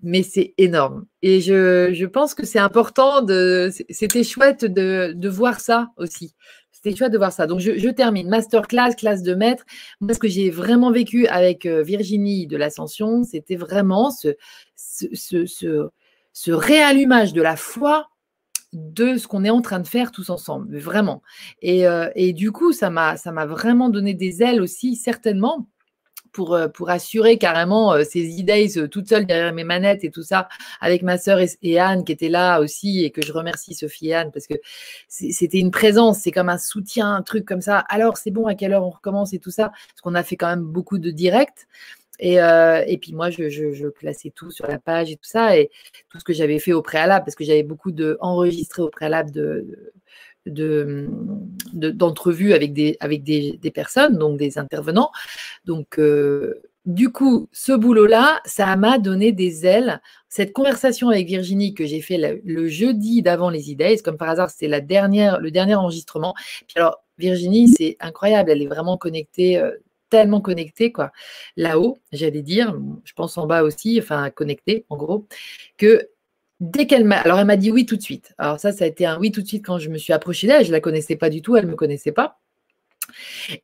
mais 0.00 0.22
c'est 0.22 0.54
énorme. 0.58 1.06
Et 1.22 1.40
je, 1.40 2.06
pense 2.06 2.34
que 2.34 2.46
c'est 2.46 2.58
important 2.58 3.22
de. 3.22 3.70
C'était 3.90 4.24
chouette 4.24 4.64
de, 4.64 5.28
voir 5.28 5.60
ça 5.60 5.88
aussi. 5.96 6.34
C'était 6.70 6.94
chouette 6.94 7.12
de 7.12 7.18
voir 7.18 7.32
ça. 7.32 7.46
Donc, 7.46 7.60
je, 7.60 7.90
termine. 7.90 8.28
Masterclass, 8.28 8.94
classe 8.94 9.22
de 9.22 9.34
maître. 9.34 9.64
Moi, 10.00 10.14
ce 10.14 10.18
que 10.18 10.28
j'ai 10.28 10.50
vraiment 10.50 10.92
vécu 10.92 11.26
avec 11.26 11.66
euh, 11.66 11.82
Virginie 11.82 12.46
de 12.46 12.56
l'Ascension, 12.56 13.24
c'était 13.24 13.56
vraiment 13.56 14.10
ce, 14.10 14.36
ce, 14.76 16.50
réallumage 16.50 17.32
de 17.32 17.42
la 17.42 17.56
foi 17.56 18.08
de 18.72 19.16
ce 19.16 19.26
qu'on 19.26 19.44
est 19.44 19.50
en 19.50 19.62
train 19.62 19.80
de 19.80 19.86
faire 19.88 20.12
tous 20.12 20.30
ensemble, 20.30 20.76
vraiment. 20.78 21.22
Et, 21.62 21.88
euh, 21.88 22.10
et 22.14 22.32
du 22.32 22.52
coup, 22.52 22.72
ça 22.72 22.90
m'a 22.90 23.16
vraiment 23.46 23.88
donné 23.88 24.14
des 24.14 24.42
ailes 24.42 24.60
aussi, 24.60 24.94
certainement, 24.94 25.66
pour, 26.32 26.54
euh, 26.54 26.68
pour 26.68 26.90
assurer 26.90 27.38
carrément 27.38 27.92
euh, 27.92 28.04
ces 28.04 28.20
idées 28.20 28.78
euh, 28.78 28.88
toute 28.88 29.08
seule 29.08 29.26
derrière 29.26 29.52
mes 29.52 29.64
manettes 29.64 30.04
et 30.04 30.10
tout 30.10 30.22
ça, 30.22 30.48
avec 30.80 31.02
ma 31.02 31.18
sœur 31.18 31.38
et, 31.62 31.78
Anne 31.78 32.04
qui 32.04 32.12
était 32.12 32.28
là 32.28 32.60
aussi 32.60 33.04
et 33.04 33.10
que 33.10 33.24
je 33.24 33.32
remercie 33.32 33.74
Sophie 33.74 34.08
et 34.08 34.14
Anne 34.14 34.30
parce 34.32 34.46
que 34.46 34.54
c'était 35.08 35.58
une 35.58 35.70
présence, 35.70 36.20
c'est 36.20 36.32
comme 36.32 36.48
un 36.48 36.58
soutien, 36.58 37.14
un 37.14 37.22
truc 37.22 37.44
comme 37.44 37.60
ça. 37.60 37.78
Alors 37.88 38.16
c'est 38.16 38.30
bon, 38.30 38.46
à 38.46 38.54
quelle 38.54 38.72
heure 38.72 38.84
on 38.84 38.90
recommence 38.90 39.32
et 39.32 39.38
tout 39.38 39.50
ça, 39.50 39.68
parce 39.68 40.00
qu'on 40.02 40.14
a 40.14 40.22
fait 40.22 40.36
quand 40.36 40.48
même 40.48 40.64
beaucoup 40.64 40.98
de 40.98 41.10
directs. 41.10 41.66
Et, 42.20 42.34
et 42.34 42.98
puis 43.00 43.12
moi, 43.12 43.30
je, 43.30 43.48
je, 43.48 43.86
classais 43.86 44.30
tout 44.34 44.50
sur 44.50 44.66
la 44.66 44.80
page 44.80 45.12
et 45.12 45.14
tout 45.14 45.28
ça, 45.28 45.56
et 45.56 45.70
tout 46.08 46.18
ce 46.18 46.24
que 46.24 46.32
j'avais 46.32 46.58
fait 46.58 46.72
au 46.72 46.82
préalable, 46.82 47.24
parce 47.24 47.36
que 47.36 47.44
j'avais 47.44 47.62
beaucoup 47.62 47.92
de 47.92 48.18
enregistré 48.20 48.82
au 48.82 48.88
préalable 48.88 49.30
de, 49.30 49.92
d'entrevues 50.46 52.48
de, 52.48 52.54
avec, 52.54 52.72
des, 52.72 52.96
avec 53.00 53.22
des, 53.22 53.70
personnes, 53.72 54.18
donc 54.18 54.38
des 54.38 54.58
intervenants. 54.58 55.10
Donc, 55.64 55.98
euh, 55.98 56.62
du 56.86 57.10
coup, 57.10 57.48
ce 57.52 57.72
boulot-là, 57.72 58.40
ça 58.46 58.74
m'a 58.76 58.98
donné 58.98 59.32
des 59.32 59.66
ailes. 59.66 60.00
Cette 60.28 60.52
conversation 60.52 61.10
avec 61.10 61.26
Virginie 61.26 61.74
que 61.74 61.84
j'ai 61.84 62.00
fait 62.00 62.40
le, 62.44 62.68
jeudi 62.68 63.22
d'avant 63.22 63.50
les 63.50 63.70
idées, 63.70 63.98
comme 63.98 64.16
par 64.16 64.30
hasard, 64.30 64.50
c'était 64.50 64.68
le 64.68 64.80
dernier 64.80 65.74
enregistrement. 65.74 66.34
Puis 66.66 66.76
alors, 66.76 67.02
Virginie, 67.18 67.68
c'est 67.68 67.96
incroyable, 68.00 68.50
elle 68.50 68.62
est 68.62 68.66
vraiment 68.66 68.96
connectée. 68.96 69.58
Euh, 69.58 69.72
tellement 70.10 70.40
connectée, 70.40 70.90
quoi, 70.90 71.12
là-haut, 71.56 71.98
j'allais 72.12 72.40
dire, 72.40 72.74
je 73.04 73.12
pense 73.12 73.36
en 73.36 73.46
bas 73.46 73.62
aussi, 73.62 73.98
enfin 74.02 74.30
connectée, 74.30 74.86
en 74.88 74.96
gros, 74.96 75.26
que 75.76 76.08
dès 76.60 76.86
qu'elle 76.86 77.04
m'a. 77.04 77.18
Alors, 77.18 77.38
elle 77.38 77.46
m'a 77.46 77.56
dit 77.56 77.70
oui 77.70 77.86
tout 77.86 77.96
de 77.96 78.02
suite. 78.02 78.34
Alors, 78.38 78.60
ça, 78.60 78.72
ça 78.72 78.84
a 78.84 78.88
été 78.88 79.06
un 79.06 79.18
oui 79.18 79.30
tout 79.32 79.42
de 79.42 79.46
suite 79.46 79.64
quand 79.64 79.78
je 79.78 79.90
me 79.90 79.98
suis 79.98 80.12
approchée 80.12 80.46
d'elle. 80.46 80.62
Je 80.62 80.68
ne 80.68 80.72
la 80.72 80.80
connaissais 80.80 81.16
pas 81.16 81.30
du 81.30 81.42
tout, 81.42 81.56
elle 81.56 81.66
ne 81.66 81.70
me 81.70 81.76
connaissait 81.76 82.12
pas. 82.12 82.38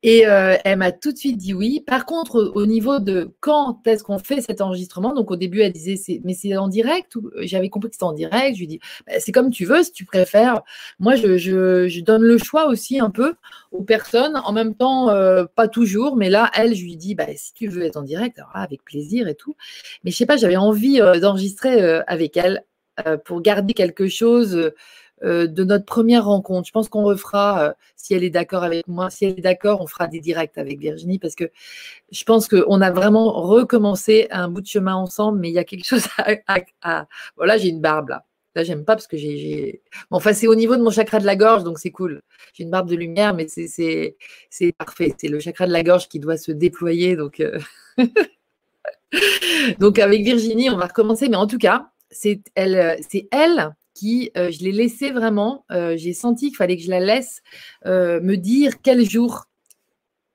Et 0.03 0.27
euh, 0.27 0.57
elle 0.65 0.79
m'a 0.79 0.93
tout 0.93 1.13
de 1.13 1.19
suite 1.19 1.37
dit 1.37 1.53
oui. 1.53 1.83
Par 1.87 2.07
contre, 2.07 2.53
au 2.55 2.67
niveau 2.67 2.99
de 2.99 3.31
quand 3.41 3.87
est-ce 3.87 4.03
qu'on 4.03 4.19
fait 4.19 4.41
cet 4.41 4.61
enregistrement, 4.61 5.13
donc 5.13 5.31
au 5.31 5.37
début, 5.37 5.61
elle 5.61 5.73
disait 5.73 6.21
mais 6.25 6.35
c'est 6.35 6.57
en 6.57 6.69
direct 6.69 7.17
J'avais 7.41 7.69
compris 7.69 7.91
que 7.91 7.97
c'était 7.97 8.05
en 8.05 8.13
direct. 8.13 8.55
Je 8.55 8.61
lui 8.61 8.67
dis 8.67 8.81
bah, 9.07 9.15
c'est 9.19 9.33
comme 9.33 9.51
tu 9.51 9.65
veux, 9.65 9.83
si 9.83 9.93
tu 9.93 10.05
préfères. 10.05 10.63
Moi, 10.99 11.17
je, 11.17 12.01
donne 12.05 12.23
le 12.23 12.39
choix 12.39 12.67
aussi 12.69 13.01
un 13.01 13.11
peu 13.11 13.35
aux 13.71 13.83
personnes. 13.83 14.41
En 14.45 14.53
même 14.53 14.75
temps, 14.75 15.11
euh, 15.11 15.45
pas 15.55 15.69
toujours, 15.69 16.17
mais 16.17 16.31
là, 16.31 16.51
elle, 16.55 16.75
je 16.75 16.83
lui 16.83 16.97
dis 16.97 17.15
bah, 17.15 17.27
si 17.35 17.53
tu 17.55 17.69
veux 17.69 17.83
être 17.83 17.97
en 17.97 18.03
direct, 18.03 18.39
alors 18.39 18.51
avec 18.55 18.83
plaisir 18.85 19.29
et 19.29 19.35
tout. 19.35 19.57
Mais 20.05 20.11
je 20.11 20.17
sais 20.17 20.27
pas, 20.27 20.37
j'avais 20.37 20.57
envie 20.57 21.01
euh, 21.01 21.21
d'enregistrer 21.21 21.81
avec 22.07 22.37
elle 22.37 22.57
euh, 22.59 22.61
pour 23.25 23.43
garder 23.43 23.75
quelque 23.75 24.09
chose 24.09 24.73
euh, 25.23 25.47
de 25.47 25.65
notre 25.65 25.85
première 25.87 26.27
rencontre. 26.27 26.67
Je 26.67 26.73
pense 26.73 26.89
qu'on 26.89 27.05
refera, 27.05 27.69
euh, 27.69 27.73
si 27.97 28.15
elle 28.15 28.25
est 28.25 28.31
d'accord 28.31 28.63
avec 28.65 28.87
moi, 28.89 29.11
si 29.11 29.25
elle 29.25 29.39
est 29.39 29.43
d'accord, 29.43 29.81
on 29.81 29.87
fera 29.87 30.09
des 30.09 30.21
directs 30.21 30.59
avec 30.59 30.81
Virginie 30.81 31.19
parce 31.19 31.35
que 31.35 31.51
je 32.11 32.25
pense 32.25 32.49
qu'on 32.49 32.81
a 32.81 32.91
vraiment 32.91 33.33
recommencé 33.33 34.27
un 34.31 34.49
bout 34.49 34.61
de 34.61 34.67
chemin 34.67 34.95
ensemble, 34.95 35.39
mais 35.39 35.51
il 35.51 35.55
y 35.55 35.59
a 35.59 35.65
quelque 35.65 35.85
chose 35.89 36.07
à. 36.83 37.07
Voilà, 37.37 37.57
j'ai 37.59 37.69
une 37.69 37.81
barbe 37.81 38.11
là. 38.11 38.27
Là, 38.57 38.65
j'aime 38.65 38.85
pas 38.85 38.95
parce 38.97 39.07
que 39.07 39.17
j'ai. 39.17 39.83
enfin, 40.11 40.33
c'est 40.33 40.47
au 40.47 40.55
niveau 40.55 40.77
de 40.77 40.83
mon 40.83 40.91
chakra 40.91 41.21
de 41.21 41.27
la 41.27 41.37
gorge, 41.37 41.65
donc 41.65 41.79
c'est 41.79 41.91
cool. 41.91 42.23
J'ai 42.53 42.65
une 42.65 42.71
barbe 42.71 42.89
de 42.89 42.97
lumière, 42.97 43.35
mais 43.35 43.47
c'est 43.49 44.17
parfait. 44.77 45.15
C'est 45.19 45.29
le 45.29 45.41
chakra 45.41 45.67
de 45.67 45.73
la 45.73 45.83
gorge 45.83 46.09
qui 46.09 46.21
doit 46.21 46.37
se 46.37 46.53
déployer. 46.53 47.17
Donc, 47.17 47.43
donc 49.79 49.99
avec 49.99 50.23
Virginie, 50.23 50.71
on 50.71 50.77
va 50.77 50.87
recommencer. 50.87 51.29
Mais 51.29 51.37
en 51.37 51.47
tout 51.47 51.59
cas, 51.59 51.91
c'est 52.15 52.41
elle, 52.55 52.77
euh, 52.77 52.97
c'est 53.09 53.29
elle 53.31 53.75
qui, 53.93 54.31
euh, 54.37 54.51
je 54.51 54.61
l'ai 54.61 54.73
laissée 54.73 55.11
vraiment, 55.11 55.65
euh, 55.71 55.97
j'ai 55.97 56.13
senti 56.15 56.49
qu'il 56.49 56.57
fallait 56.57 56.77
que 56.77 56.83
je 56.83 56.91
la 56.91 57.01
laisse 57.01 57.43
me 57.85 58.37
dire 58.37 58.81
quel 58.83 59.09
jour. 59.09 59.47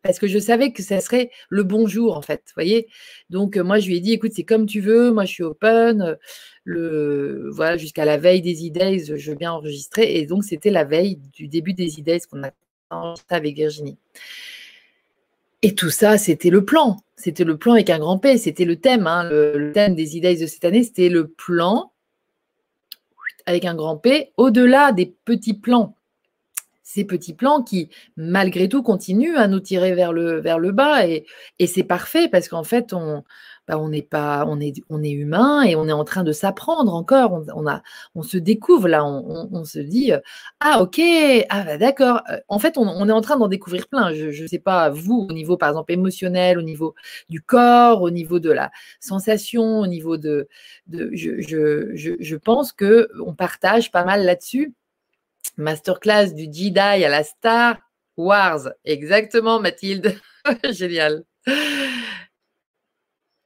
Parce 0.02 0.18
que 0.18 0.28
je 0.28 0.40
savais 0.40 0.72
que 0.72 0.82
ça 0.82 1.02
serait 1.02 1.30
le 1.50 1.64
bon 1.64 1.86
jour, 1.86 2.16
en 2.16 2.22
fait. 2.22 2.44
voyez 2.56 2.88
Donc, 3.30 3.58
moi, 3.58 3.80
je 3.80 3.88
lui 3.88 3.98
ai 3.98 4.00
dit, 4.00 4.14
écoute, 4.14 4.32
c'est 4.34 4.46
comme 4.46 4.66
tu 4.66 4.80
veux, 4.80 5.12
moi, 5.12 5.26
je 5.26 5.34
suis 5.34 5.44
open. 5.44 6.18
Le, 6.64 7.50
voilà, 7.52 7.76
jusqu'à 7.76 8.06
la 8.06 8.18
veille 8.18 8.42
des 8.42 8.66
idées, 8.66 9.00
je 9.00 9.32
veux 9.32 9.36
bien 9.36 9.52
enregistrer. 9.52 10.16
Et 10.16 10.26
donc, 10.26 10.46
c'était 10.46 10.70
la 10.70 10.86
veille 10.86 11.18
du 11.34 11.50
début 11.50 11.74
des 11.74 12.00
idées 12.00 12.20
qu'on 12.32 12.44
a 12.44 12.52
enregistré 12.92 13.36
avec 13.36 13.56
Virginie. 13.56 13.98
Et 15.62 15.76
tout 15.76 15.90
ça, 15.90 16.18
c'était 16.18 16.50
le 16.50 16.64
plan. 16.64 16.98
C'était 17.16 17.44
le 17.44 17.58
plan 17.58 17.74
avec 17.74 17.90
un 17.90 18.00
grand 18.00 18.18
P. 18.18 18.38
C'était 18.38 18.66
le 18.66 18.78
thème. 18.78 19.08
Hein. 19.08 19.30
Le, 19.30 19.72
thème 19.74 19.96
des 19.96 20.16
idées 20.16 20.38
de 20.38 20.48
cette 20.48 20.64
année, 20.64 20.84
c'était 20.84 21.10
le 21.10 21.28
plan 21.28 21.92
avec 23.46 23.66
un 23.66 23.76
grand 23.76 23.98
P, 23.98 24.32
au-delà 24.38 24.92
des 24.92 25.08
petits 25.26 25.56
plans. 25.56 25.96
Ces 26.84 27.04
petits 27.04 27.34
plans 27.34 27.64
qui, 27.64 27.90
malgré 28.16 28.70
tout, 28.70 28.84
continuent 28.84 29.38
à 29.38 29.48
nous 29.48 29.60
tirer 29.60 29.94
vers 29.94 30.14
le, 30.14 30.72
bas. 30.72 31.06
Et 31.08 31.26
c'est 31.68 31.84
parfait 31.84 32.30
parce 32.30 32.48
qu'en 32.48 32.64
fait, 32.64 32.94
on, 32.94 33.24
bah, 33.70 33.78
on 33.78 33.90
n'est 33.90 34.02
pas, 34.02 34.46
on 34.48 34.60
est, 34.60 34.82
on 34.90 35.04
est 35.04 35.12
humain 35.12 35.62
et 35.62 35.76
on 35.76 35.88
est 35.88 35.92
en 35.92 36.04
train 36.04 36.24
de 36.24 36.32
s'apprendre 36.32 36.92
encore. 36.92 37.40
On, 37.56 37.68
a, 37.68 37.84
on 38.16 38.24
se 38.24 38.38
découvre 38.38 38.88
là, 38.88 39.06
on, 39.06 39.64
se 39.64 39.78
dit 39.78 40.12
euh, 40.12 40.20
ah 40.60 40.82
ok, 40.82 41.00
ah 41.50 41.64
bah, 41.64 41.78
d'accord. 41.78 42.24
Euh, 42.32 42.40
en 42.48 42.58
fait, 42.58 42.80
on, 42.80 43.08
est 43.08 43.12
en 43.12 43.22
train 43.22 43.38
d'en 43.38 43.48
découvrir 43.48 43.88
plein. 43.88 44.12
Je 44.12 44.42
ne 44.42 44.48
sais 44.48 44.58
pas 44.58 44.90
vous 44.90 45.28
au 45.30 45.34
niveau 45.34 45.56
par 45.56 45.70
exemple 45.70 45.92
émotionnel, 45.92 46.58
au 46.58 46.64
niveau 46.64 46.96
du 47.30 47.42
corps, 47.44 48.02
au 48.02 48.10
niveau 48.10 48.40
de 48.40 48.50
la 48.50 48.72
sensation, 49.00 49.82
au 49.82 49.86
niveau 49.86 50.18
de, 50.18 50.48
je, 50.90 52.36
pense 52.38 52.74
que 52.74 53.08
on 53.24 53.36
partage 53.36 53.92
pas 53.92 54.04
mal 54.04 54.26
là-dessus. 54.26 54.74
Masterclass 55.58 56.34
du 56.34 56.46
Jedi 56.46 56.80
à 56.80 57.08
la 57.08 57.24
Star 57.24 57.78
Wars, 58.18 58.72
exactement 58.84 59.60
Mathilde, 59.60 60.16
génial. 60.72 61.24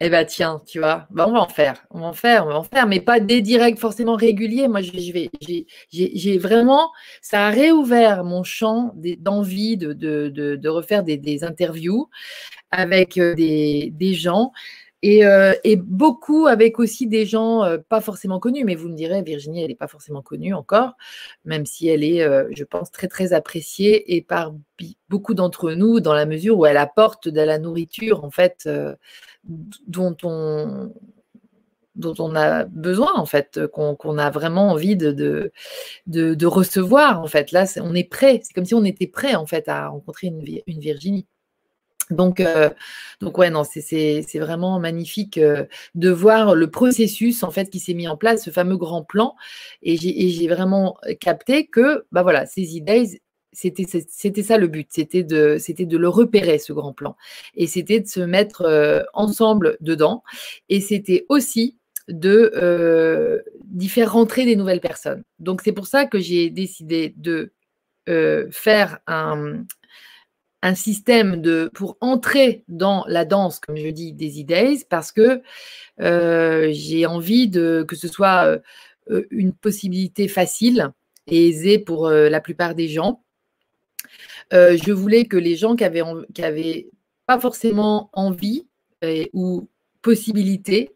Eh 0.05 0.09
bien, 0.09 0.25
tiens, 0.25 0.61
tu 0.67 0.79
vois, 0.79 1.07
bah, 1.11 1.25
on 1.29 1.31
va 1.31 1.39
en 1.39 1.47
faire, 1.47 1.85
on 1.89 2.01
va 2.01 2.07
en 2.07 2.13
faire, 2.13 2.45
on 2.45 2.49
va 2.49 2.57
en 2.57 2.63
faire, 2.63 2.87
mais 2.87 2.99
pas 2.99 3.21
des 3.21 3.39
directs 3.39 3.79
forcément 3.79 4.17
réguliers. 4.17 4.67
Moi, 4.67 4.81
je, 4.81 4.91
vais, 5.13 5.31
j'ai 5.93 6.37
vraiment, 6.37 6.91
ça 7.21 7.47
a 7.47 7.49
réouvert 7.49 8.25
mon 8.25 8.43
champ 8.43 8.93
d'envie 9.19 9.77
de, 9.77 9.93
de, 9.93 10.67
refaire 10.67 11.03
des, 11.03 11.43
interviews 11.45 12.09
avec 12.69 13.17
euh, 13.17 13.33
des, 13.33 14.13
gens 14.13 14.51
euh, 15.05 15.53
et, 15.63 15.75
beaucoup 15.75 16.47
avec 16.47 16.79
aussi 16.79 17.07
des 17.07 17.25
gens 17.25 17.63
euh, 17.63 17.77
pas 17.77 18.01
forcément 18.01 18.39
connus, 18.39 18.63
mais 18.63 18.75
vous 18.75 18.87
me 18.87 18.95
direz, 18.95 19.21
Virginie, 19.21 19.61
elle 19.61 19.69
n'est 19.69 19.75
pas 19.75 19.87
forcément 19.87 20.21
connue 20.21 20.53
encore, 20.53 20.93
même 21.45 21.65
si 21.65 21.87
elle 21.87 22.03
est, 22.03 22.25
je 22.55 22.63
pense, 22.63 22.91
très 22.91 23.07
très 23.07 23.33
appréciée 23.33 24.15
et 24.15 24.21
par 24.21 24.53
beaucoup 25.09 25.33
d'entre 25.33 25.73
nous 25.73 25.99
dans 25.99 26.13
la 26.13 26.25
mesure 26.25 26.57
où 26.57 26.65
elle 26.65 26.77
apporte 26.77 27.27
de 27.27 27.41
la 27.41 27.59
nourriture 27.59 28.23
en 28.23 28.31
fait 28.31 28.67
dont 29.87 30.15
on, 30.23 30.93
dont 31.95 32.15
on 32.19 32.35
a 32.35 32.63
besoin, 32.65 33.13
en 33.15 33.25
fait, 33.25 33.67
qu'on 33.67 34.17
a 34.17 34.29
vraiment 34.29 34.69
envie 34.71 34.95
de, 34.95 35.11
de, 36.07 36.45
recevoir, 36.45 37.21
en 37.21 37.27
fait. 37.27 37.51
Là, 37.51 37.65
on 37.81 37.93
est 37.95 38.09
prêt. 38.09 38.39
C'est 38.43 38.53
comme 38.53 38.65
si 38.65 38.73
on 38.73 38.85
était 38.85 39.07
prêt, 39.07 39.35
en 39.35 39.45
fait, 39.45 39.67
à 39.67 39.89
rencontrer 39.89 40.27
une 40.27 40.79
Virginie. 40.79 41.27
Donc, 42.09 42.39
euh, 42.39 42.69
donc 43.21 43.37
ouais, 43.37 43.49
non, 43.49 43.63
c'est 43.63 44.39
vraiment 44.39 44.79
magnifique 44.79 45.37
euh, 45.37 45.65
de 45.95 46.09
voir 46.09 46.55
le 46.55 46.69
processus 46.69 47.43
en 47.43 47.51
fait 47.51 47.69
qui 47.69 47.79
s'est 47.79 47.93
mis 47.93 48.07
en 48.07 48.17
place, 48.17 48.43
ce 48.43 48.49
fameux 48.49 48.77
grand 48.77 49.03
plan. 49.03 49.35
Et 49.81 49.97
j'ai 49.97 50.47
vraiment 50.47 50.97
capté 51.19 51.67
que, 51.67 52.05
bah 52.11 52.23
voilà, 52.23 52.45
ces 52.45 52.75
idées, 52.75 53.21
c'était 53.53 54.43
ça 54.43 54.57
le 54.57 54.67
but, 54.67 54.87
c'était 54.91 55.23
de, 55.23 55.97
le 55.97 56.09
repérer, 56.09 56.57
ce 56.59 56.73
grand 56.73 56.93
plan. 56.93 57.15
Et 57.55 57.67
c'était 57.67 57.99
de 57.99 58.07
se 58.07 58.19
mettre 58.19 58.63
euh, 58.63 59.03
ensemble 59.13 59.77
dedans. 59.81 60.23
Et 60.69 60.81
c'était 60.81 61.25
aussi 61.29 61.77
de 62.09 62.51
euh, 62.55 63.41
d'y 63.63 63.87
faire 63.87 64.11
rentrer 64.11 64.45
des 64.45 64.55
nouvelles 64.55 64.81
personnes. 64.81 65.23
Donc 65.39 65.61
c'est 65.63 65.71
pour 65.71 65.87
ça 65.87 66.05
que 66.05 66.19
j'ai 66.19 66.49
décidé 66.49 67.13
de 67.17 67.53
euh, 68.09 68.47
faire 68.51 68.99
un, 69.07 69.63
un 70.63 70.75
système 70.75 71.41
de, 71.41 71.69
pour 71.75 71.97
entrer 71.99 72.63
dans 72.69 73.03
la 73.07 73.25
danse, 73.25 73.59
comme 73.59 73.75
je 73.75 73.89
dis, 73.89 74.13
des 74.13 74.39
idées, 74.39 74.79
parce 74.89 75.11
que 75.11 75.41
j'ai 75.99 77.05
envie 77.05 77.49
de, 77.49 77.85
que 77.87 77.95
ce 77.95 78.07
soit 78.07 78.59
une 79.29 79.51
possibilité 79.53 80.27
facile 80.29 80.91
et 81.27 81.49
aisée 81.49 81.79
pour 81.79 82.09
la 82.09 82.39
plupart 82.39 82.75
des 82.75 82.87
gens. 82.87 83.21
Euh, 84.53 84.77
je 84.81 84.91
voulais 84.91 85.25
que 85.25 85.37
les 85.37 85.55
gens 85.55 85.75
qui 85.75 85.83
avaient, 85.83 86.87
pas 87.25 87.39
forcément 87.39 88.09
envie 88.13 88.65
ou 89.33 89.67
possibilité 90.01 90.91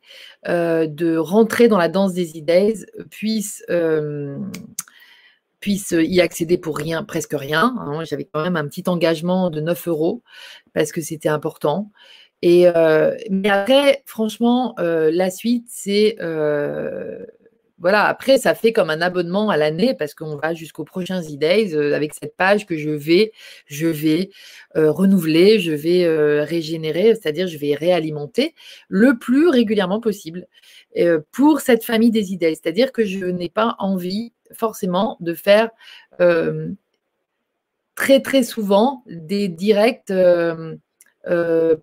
euh, 0.47 0.87
de 0.87 1.17
rentrer 1.17 1.67
dans 1.67 1.77
la 1.77 1.89
danse 1.89 2.13
des 2.13 2.37
idées 2.37 2.75
puissent, 3.09 3.63
euh, 5.57 5.59
puissent 5.59 5.95
y 5.97 6.21
accéder 6.21 6.57
pour 6.57 6.77
rien, 6.77 7.03
presque 7.03 7.33
rien. 7.33 7.75
Hein. 7.79 8.03
J'avais 8.05 8.25
quand 8.25 8.43
même 8.43 8.55
un 8.55 8.67
petit 8.67 8.83
engagement 8.87 9.49
de 9.49 9.61
9 9.61 9.87
euros 9.87 10.23
parce 10.73 10.91
que 10.91 11.01
c'était 11.01 11.29
important. 11.29 11.91
Et, 12.43 12.67
mais 13.31 13.49
après, 13.49 14.03
franchement, 14.05 14.75
la 14.77 15.31
suite, 15.31 15.65
c'est 15.69 16.17
voilà, 17.79 18.05
après, 18.05 18.39
ça 18.39 18.55
fait 18.55 18.73
comme 18.73 18.89
un 18.89 19.01
abonnement 19.01 19.49
à 19.49 19.57
l'année 19.57 19.93
parce 19.93 20.15
qu'on 20.15 20.35
va 20.35 20.55
jusqu'aux 20.55 20.83
prochains 20.83 21.21
e-days 21.21 21.75
euh, 21.75 21.95
avec 21.95 22.13
cette 22.15 22.35
page 22.35 22.65
que 22.65 22.75
je 22.75 22.89
vais, 22.89 23.31
je 23.67 23.85
vais 23.85 24.31
euh, 24.75 24.91
renouveler, 24.91 25.59
je 25.59 25.73
vais 25.73 26.03
euh, 26.03 26.43
régénérer, 26.43 27.13
c'est-à-dire 27.13 27.47
je 27.47 27.57
vais 27.59 27.75
réalimenter 27.75 28.55
le 28.87 29.17
plus 29.19 29.47
régulièrement 29.49 29.99
possible 29.99 30.47
pour 31.31 31.61
cette 31.61 31.83
famille 31.83 32.09
des 32.09 32.33
e-days. 32.33 32.55
C'est-à-dire 32.55 32.91
que 32.91 33.05
je 33.05 33.25
n'ai 33.25 33.49
pas 33.49 33.75
envie 33.77 34.33
forcément 34.53 35.17
de 35.19 35.33
faire 35.33 35.69
très 37.95 38.21
très 38.21 38.43
souvent 38.43 39.03
des 39.07 39.47
directs 39.47 40.13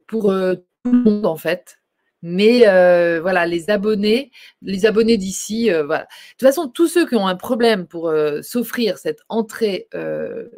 pour 0.07 0.23
tout 0.23 0.93
le 0.93 0.93
monde 0.93 1.27
en 1.27 1.37
fait 1.37 1.79
mais 2.25 2.67
euh, 2.67 3.21
voilà, 3.21 3.45
les 3.47 3.69
abonnés, 3.69 4.33
les 4.63 4.87
abonnés 4.87 5.19
d'ici, 5.19 5.71
euh, 5.71 5.85
voilà. 5.85 6.05
De 6.05 6.09
toute 6.39 6.49
façon, 6.49 6.69
tous 6.69 6.89
ceux 6.89 7.07
qui 7.07 7.17
ont 7.17 7.29
un 7.29 7.37
problème 7.37 7.87
pour 7.87 8.09
euh, 8.09 8.41
s'offrir 8.41 8.97
cette 8.97 9.21
entrée 9.29 9.89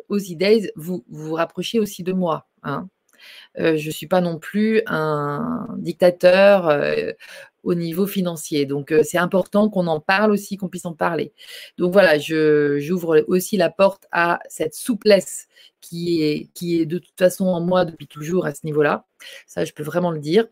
aux 0.09 0.17
e-days, 0.17 0.71
vous, 0.77 1.05
vous 1.11 1.35
rapprochez 1.35 1.81
aussi 1.81 2.05
de 2.05 2.13
moi. 2.13 2.47
Hein. 2.63 2.89
je 3.57 3.85
ne 3.85 3.93
suis 3.93 4.07
pas 4.07 4.21
non 4.21 4.39
plus 4.39 4.83
un 4.87 5.67
dictateur 5.77 6.71
au 7.67 7.75
niveau 7.75 8.07
financier. 8.07 8.65
Donc, 8.65 8.95
c'est 9.03 9.19
important 9.19 9.69
qu'on 9.69 9.89
en 9.89 10.01
parle 10.01 10.31
aussi, 10.31 10.57
qu'on 10.57 10.69
puisse 10.69 10.87
en 10.87 10.95
parler. 10.95 11.33
Donc, 11.79 11.93
voilà, 11.93 12.17
j'ouvre 12.19 13.25
aussi 13.27 13.57
la 13.57 13.71
porte 13.71 14.07
à 14.13 14.39
cette 14.49 14.75
souplesse 14.75 15.49
qui 15.81 16.23
est, 16.23 16.49
qui 16.55 16.81
est 16.81 16.87
de 16.87 16.99
toute 16.99 17.19
façon 17.19 17.47
en 17.47 17.61
moi 17.61 17.85
depuis 17.85 18.07
toujours 18.07 18.47
à 18.47 18.55
ce 18.55 18.61
niveau-là. 18.65 19.05
Ça, 19.47 19.65
je 19.65 19.73
peux 19.73 19.83
vraiment 19.83 20.13
le 20.13 20.21
dire. 20.21 20.47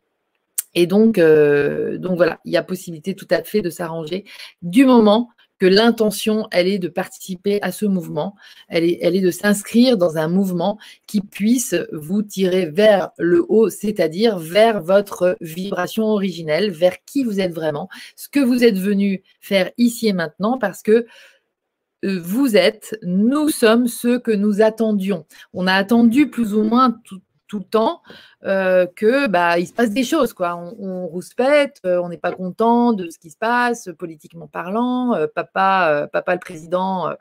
Et 0.74 0.86
donc, 0.86 1.18
euh, 1.18 1.98
donc 1.98 2.16
voilà, 2.16 2.40
il 2.44 2.52
y 2.52 2.60
possibilité 2.64 3.14
tout 3.14 3.28
à 3.30 3.44
fait 3.44 3.62
de 3.62 3.70
s'arranger 3.70 4.24
du 4.62 4.84
moment 4.84 5.30
que 5.58 5.66
l'intention, 5.66 6.48
elle 6.50 6.68
est 6.68 6.78
de 6.78 6.88
participer 6.88 7.60
à 7.62 7.72
ce 7.72 7.86
mouvement, 7.86 8.34
elle 8.68 8.84
est, 8.84 9.20
de 9.20 9.30
s'inscrire 9.30 9.96
dans 9.96 10.16
un 10.16 10.28
mouvement 10.28 10.78
qui 11.06 11.20
puisse 11.20 11.74
vous 11.92 12.22
tirer 12.22 12.66
vers 12.66 13.10
le 13.18 13.44
haut, 13.48 13.70
c'est-à-dire 13.70 14.38
vers 14.38 14.82
votre 14.82 15.36
vibration 15.40 16.04
originelle, 16.04 16.70
vers 16.70 17.04
qui 17.04 17.24
vous 17.24 17.40
êtes 17.40 17.52
vraiment, 17.52 17.88
ce 18.16 18.28
que 18.28 18.40
vous 18.40 18.64
êtes 18.64 18.78
venu 18.78 19.22
faire 19.40 19.70
ici 19.78 20.08
et 20.08 20.12
maintenant, 20.12 20.58
parce 20.58 20.82
que 20.82 21.06
euh, 22.04 22.20
vous 22.20 22.56
êtes, 22.56 22.98
nous 23.02 23.48
sommes 23.48 23.86
ceux 23.86 24.18
que 24.18 24.32
nous 24.32 24.60
attendions. 24.60 25.26
On 25.52 25.66
a 25.66 25.74
attendu 25.74 26.28
plus 26.28 26.54
ou 26.54 26.62
moins 26.62 27.00
tout, 27.04 27.20
tout 27.54 27.60
le 27.60 27.64
temps 27.64 28.02
euh, 28.44 28.84
que 28.96 29.28
bah 29.28 29.60
il 29.60 29.68
se 29.68 29.72
passe 29.72 29.90
des 29.90 30.02
choses 30.02 30.32
quoi. 30.32 30.56
On, 30.56 30.74
on 30.80 31.06
rouspète, 31.06 31.80
euh, 31.86 32.00
on 32.02 32.08
n'est 32.08 32.18
pas 32.18 32.32
content 32.32 32.92
de 32.92 33.08
ce 33.08 33.16
qui 33.20 33.30
se 33.30 33.36
passe 33.36 33.90
politiquement 33.96 34.48
parlant. 34.48 35.14
Euh, 35.14 35.28
papa, 35.32 36.08
papa 36.12 36.34
le 36.34 36.40
président, 36.40 37.14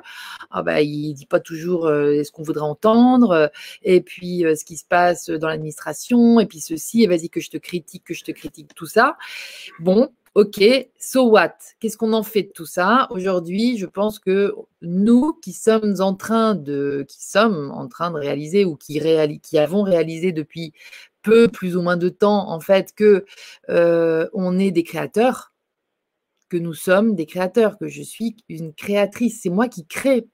ah 0.50 0.64
bah 0.64 0.82
il 0.82 1.14
dit 1.14 1.28
pas 1.28 1.40
toujours 1.40 1.84
ce 1.84 2.32
qu'on 2.32 2.42
voudrait 2.42 2.64
entendre. 2.64 3.52
et 3.84 4.02
puis 4.02 4.44
ce 4.58 4.66
qui 4.66 4.76
se 4.76 4.86
passe 4.86 5.30
dans 5.30 5.50
l'administration, 5.50 6.40
et 6.40 6.48
puis 6.48 6.62
ceci, 6.62 7.04
et 7.04 7.08
vas-y 7.08 7.30
que 7.30 7.40
je 7.40 7.52
te 7.52 7.58
critique, 7.58 8.04
que 8.06 8.16
je 8.16 8.24
te 8.24 8.32
critique 8.32 8.74
tout 8.74 8.88
ça. 8.88 9.18
Bon, 9.80 10.10
Ok, 10.36 10.64
so 11.00 11.30
what? 11.30 11.54
Qu'est-ce 11.80 11.96
qu'on 11.96 12.12
en 12.14 12.24
fait 12.24 12.44
de 12.44 12.52
tout 12.52 12.66
ça? 12.66 13.08
Aujourd'hui, 13.12 13.78
je 13.78 13.86
pense 13.86 14.18
que 14.18 14.56
nous 14.82 15.34
qui 15.34 15.54
sommes 15.54 15.96
en 16.00 16.16
train 16.16 16.56
de, 16.56 17.06
qui 17.08 17.24
sommes 17.24 17.70
en 17.72 17.88
train 17.88 18.10
de 18.10 18.18
réaliser 18.18 18.66
ou 18.66 18.76
qui, 18.76 19.00
avons 19.60 19.84
réalisé 19.84 20.32
depuis 20.32 20.74
peu, 21.22 21.48
plus 21.50 21.78
ou 21.78 21.84
moins 21.84 21.98
de 21.98 22.10
temps, 22.10 22.50
en 22.50 22.60
fait, 22.60 22.94
que 22.96 23.26
euh, 23.70 24.28
on 24.34 24.58
est 24.58 24.72
des 24.72 24.84
créateurs, 24.84 25.54
que 26.50 26.58
nous 26.58 26.74
sommes 26.74 27.16
des 27.16 27.28
créateurs, 27.28 27.78
que 27.78 27.88
je 27.88 28.02
suis 28.02 28.36
une 28.50 28.74
créatrice. 28.74 29.42
C'est 29.44 29.50
moi 29.52 29.68
qui 29.68 29.86
crée. 29.86 30.28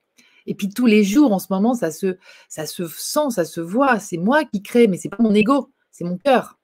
Et 0.45 0.55
puis 0.55 0.69
tous 0.69 0.85
les 0.85 1.03
jours, 1.03 1.33
en 1.33 1.39
ce 1.39 1.47
moment, 1.51 1.73
ça 1.73 1.91
se, 1.91 2.17
ça 2.47 2.65
se 2.65 2.87
sent, 2.87 3.31
ça 3.31 3.45
se 3.45 3.61
voit. 3.61 3.99
C'est 3.99 4.17
moi 4.17 4.45
qui 4.45 4.63
crée, 4.63 4.87
mais 4.87 4.97
c'est 4.97 5.09
pas 5.09 5.21
mon 5.21 5.33
ego, 5.33 5.71
c'est 5.91 6.05
mon 6.05 6.17
cœur. 6.17 6.58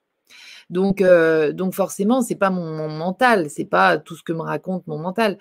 Donc, 0.70 1.00
euh, 1.00 1.52
donc 1.52 1.74
forcément, 1.74 2.22
c'est 2.22 2.34
pas 2.34 2.50
mon, 2.50 2.88
mental, 2.88 3.50
c'est 3.50 3.64
pas 3.64 3.98
tout 3.98 4.16
ce 4.16 4.22
que 4.22 4.32
me 4.32 4.42
raconte 4.42 4.86
mon 4.86 4.98
mental. 4.98 5.38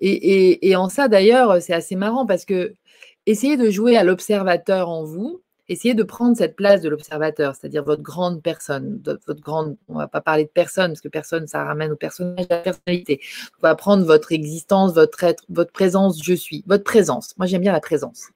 Et, 0.00 0.76
en 0.76 0.88
ça, 0.88 1.08
d'ailleurs, 1.08 1.60
c'est 1.60 1.74
assez 1.74 1.96
marrant 1.96 2.26
parce 2.26 2.44
que 2.44 2.74
essayez 3.26 3.56
de 3.56 3.70
jouer 3.70 3.96
à 3.96 4.04
l'observateur 4.04 4.88
en 4.88 5.04
vous, 5.04 5.42
essayez 5.68 5.94
de 5.94 6.02
prendre 6.02 6.36
cette 6.36 6.56
place 6.56 6.80
de 6.80 6.88
l'observateur, 6.88 7.54
c'est-à-dire 7.54 7.84
votre 7.84 8.02
grande 8.02 8.42
personne, 8.42 9.02
votre 9.04 9.40
grande. 9.40 9.76
On 9.88 9.98
va 9.98 10.08
pas 10.08 10.20
parler 10.20 10.44
de 10.44 10.50
personne 10.50 10.92
parce 10.92 11.00
que 11.00 11.08
personne, 11.08 11.46
ça 11.46 11.64
ramène 11.64 11.92
au 11.92 11.96
personnage, 11.96 12.46
à 12.50 12.56
la 12.56 12.62
personnalité. 12.62 13.20
On 13.58 13.62
va 13.62 13.74
prendre 13.74 14.04
votre 14.04 14.32
existence, 14.32 14.94
votre 14.94 15.24
être, 15.24 15.44
votre 15.48 15.72
présence, 15.72 16.22
je 16.22 16.34
suis, 16.34 16.64
votre 16.66 16.84
présence. 16.84 17.36
Moi, 17.36 17.46
j'aime 17.46 17.62
bien 17.62 17.72
la 17.72 17.80
présence. 17.80 18.28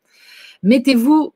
Mettez-vous 0.62 1.34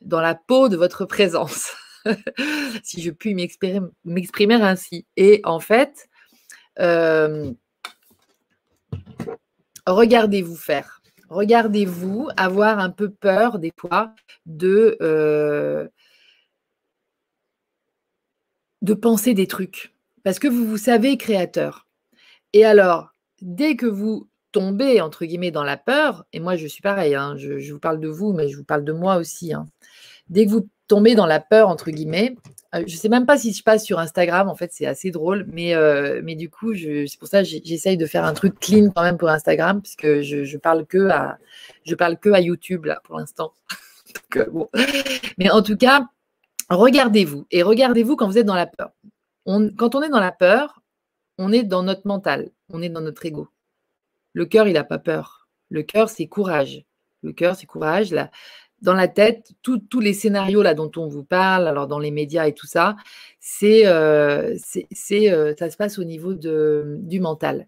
dans 0.00 0.20
la 0.20 0.34
peau 0.34 0.68
de 0.68 0.76
votre 0.76 1.04
présence. 1.04 1.72
si 2.82 3.02
je 3.02 3.10
puis 3.10 3.34
m'exprimer 3.34 4.54
ainsi. 4.54 5.06
Et 5.16 5.40
en 5.44 5.60
fait, 5.60 6.08
euh, 6.78 7.52
regardez-vous 9.86 10.56
faire. 10.56 11.00
Regardez-vous 11.28 12.28
avoir 12.36 12.80
un 12.80 12.90
peu 12.90 13.10
peur 13.10 13.58
des 13.58 13.72
fois 13.78 14.14
de, 14.46 14.96
euh, 15.00 15.88
de 18.82 18.94
penser 18.94 19.34
des 19.34 19.46
trucs. 19.46 19.94
Parce 20.24 20.38
que 20.38 20.48
vous 20.48 20.66
vous 20.66 20.76
savez 20.76 21.16
créateur. 21.16 21.86
Et 22.52 22.64
alors, 22.64 23.14
dès 23.40 23.76
que 23.76 23.86
vous 23.86 24.28
tombez, 24.52 25.00
entre 25.00 25.24
guillemets, 25.24 25.52
dans 25.52 25.62
la 25.62 25.76
peur, 25.76 26.24
et 26.32 26.40
moi 26.40 26.56
je 26.56 26.66
suis 26.66 26.82
pareil, 26.82 27.14
hein, 27.14 27.36
je, 27.36 27.72
vous 27.72 27.78
parle 27.78 28.00
de 28.00 28.08
vous, 28.08 28.32
mais 28.32 28.48
je 28.48 28.56
vous 28.56 28.64
parle 28.64 28.84
de 28.84 28.92
moi 28.92 29.16
aussi. 29.16 29.54
Hein. 29.54 29.66
Dès 30.30 30.46
que 30.46 30.50
vous 30.50 30.68
tomber 30.90 31.14
dans 31.14 31.26
la 31.26 31.38
peur, 31.38 31.68
entre 31.68 31.90
guillemets. 31.90 32.36
Euh, 32.74 32.82
je 32.86 32.94
ne 32.94 32.98
sais 32.98 33.08
même 33.08 33.24
pas 33.24 33.38
si 33.38 33.52
je 33.52 33.62
passe 33.62 33.84
sur 33.84 34.00
Instagram, 34.00 34.48
en 34.48 34.56
fait, 34.56 34.70
c'est 34.72 34.86
assez 34.86 35.10
drôle, 35.10 35.46
mais, 35.52 35.74
euh, 35.74 36.20
du 36.22 36.50
coup, 36.50 36.74
c'est 36.74 37.18
pour 37.18 37.28
ça 37.28 37.42
que 37.42 37.48
j'essaye 37.48 37.96
de 37.96 38.06
faire 38.06 38.24
un 38.24 38.34
truc 38.34 38.58
clean 38.58 38.90
quand 38.90 39.02
même 39.02 39.16
pour 39.16 39.28
Instagram, 39.28 39.80
puisque 39.80 40.20
je, 40.20 40.44
je 40.44 40.58
parle 40.58 40.86
que 40.86 41.08
à, 41.08 41.38
parle 41.96 42.18
que 42.18 42.30
à 42.30 42.40
YouTube, 42.40 42.86
là, 42.86 43.00
pour 43.04 43.18
l'instant. 43.18 43.52
Euh, 44.34 44.44
mais 45.38 45.50
en 45.50 45.62
tout 45.62 45.76
cas, 45.76 46.08
regardez-vous, 46.68 47.46
et 47.52 47.62
regardez-vous 47.62 48.16
quand 48.16 48.26
vous 48.26 48.38
êtes 48.38 48.46
dans 48.46 48.56
la 48.56 48.66
peur. 48.66 48.90
Quand 49.46 49.94
on 49.94 50.02
est 50.02 50.08
dans 50.08 50.18
la 50.18 50.32
peur, 50.32 50.82
on 51.38 51.52
est 51.52 51.62
dans 51.62 51.84
notre 51.84 52.08
mental, 52.08 52.50
on 52.72 52.82
est 52.82 52.88
dans 52.88 53.02
notre 53.02 53.24
ego. 53.24 53.48
Le 54.32 54.46
cœur, 54.46 54.66
il 54.66 54.72
n'a 54.72 54.82
pas 54.82 54.98
peur. 54.98 55.48
Le 55.68 55.84
cœur, 55.84 56.08
c'est 56.08 56.26
courage. 56.26 56.84
Le 57.22 57.32
cœur, 57.32 57.54
c'est 57.54 57.66
courage. 57.66 58.12
Dans 58.82 58.94
la 58.94 59.08
tête, 59.08 59.52
tous 59.62 60.00
les 60.00 60.14
scénarios 60.14 60.62
là 60.62 60.74
dont 60.74 60.90
on 60.96 61.06
vous 61.06 61.24
parle, 61.24 61.68
alors 61.68 61.86
dans 61.86 61.98
les 61.98 62.10
médias 62.10 62.46
et 62.46 62.54
tout 62.54 62.66
ça, 62.66 62.96
c'est, 63.38 63.86
euh, 63.86 64.56
euh, 65.12 65.54
ça 65.58 65.70
se 65.70 65.76
passe 65.76 65.98
au 65.98 66.04
niveau 66.04 66.34
de, 66.34 66.96
du 67.00 67.20
mental. 67.20 67.66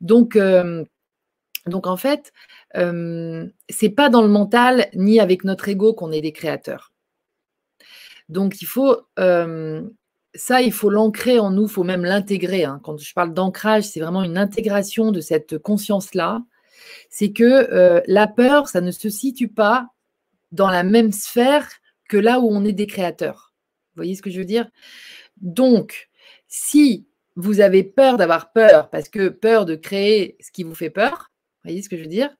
Donc, 0.00 0.36
euh, 0.36 0.84
donc 1.66 1.86
en 1.86 1.96
fait, 1.96 2.32
c'est 2.74 3.90
pas 3.90 4.08
dans 4.08 4.22
le 4.22 4.28
mental 4.28 4.88
ni 4.94 5.20
avec 5.20 5.44
notre 5.44 5.68
ego 5.68 5.94
qu'on 5.94 6.12
est 6.12 6.20
des 6.20 6.32
créateurs. 6.32 6.92
Donc 8.28 8.60
il 8.62 8.66
faut 8.66 8.96
ça, 10.34 10.62
il 10.62 10.72
faut 10.72 10.88
l'ancrer 10.88 11.38
en 11.38 11.50
nous, 11.50 11.64
il 11.64 11.70
faut 11.70 11.84
même 11.84 12.06
l'intégrer. 12.06 12.64
Hein. 12.64 12.80
Quand 12.82 12.96
je 12.96 13.12
parle 13.12 13.34
d'ancrage, 13.34 13.84
c'est 13.84 14.00
vraiment 14.00 14.22
une 14.22 14.38
intégration 14.38 15.12
de 15.12 15.20
cette 15.20 15.58
conscience-là. 15.58 16.42
C'est 17.10 17.32
que 17.32 18.02
la 18.06 18.26
peur, 18.26 18.68
ça 18.68 18.80
ne 18.80 18.90
se 18.90 19.10
situe 19.10 19.48
pas 19.48 19.91
dans 20.52 20.70
la 20.70 20.84
même 20.84 21.12
sphère 21.12 21.68
que 22.08 22.16
là 22.16 22.40
où 22.40 22.48
on 22.50 22.64
est 22.64 22.72
des 22.72 22.86
créateurs. 22.86 23.52
Vous 23.94 24.00
voyez 24.00 24.14
ce 24.14 24.22
que 24.22 24.30
je 24.30 24.38
veux 24.38 24.44
dire? 24.44 24.68
Donc, 25.38 26.08
si 26.46 27.06
vous 27.36 27.60
avez 27.60 27.82
peur 27.82 28.16
d'avoir 28.18 28.52
peur, 28.52 28.90
parce 28.90 29.08
que 29.08 29.28
peur 29.28 29.64
de 29.64 29.74
créer 29.74 30.36
ce 30.40 30.50
qui 30.50 30.62
vous 30.62 30.74
fait 30.74 30.90
peur, 30.90 31.30
vous 31.64 31.70
voyez 31.70 31.82
ce 31.82 31.88
que 31.88 31.96
je 31.96 32.02
veux 32.02 32.08
dire? 32.08 32.30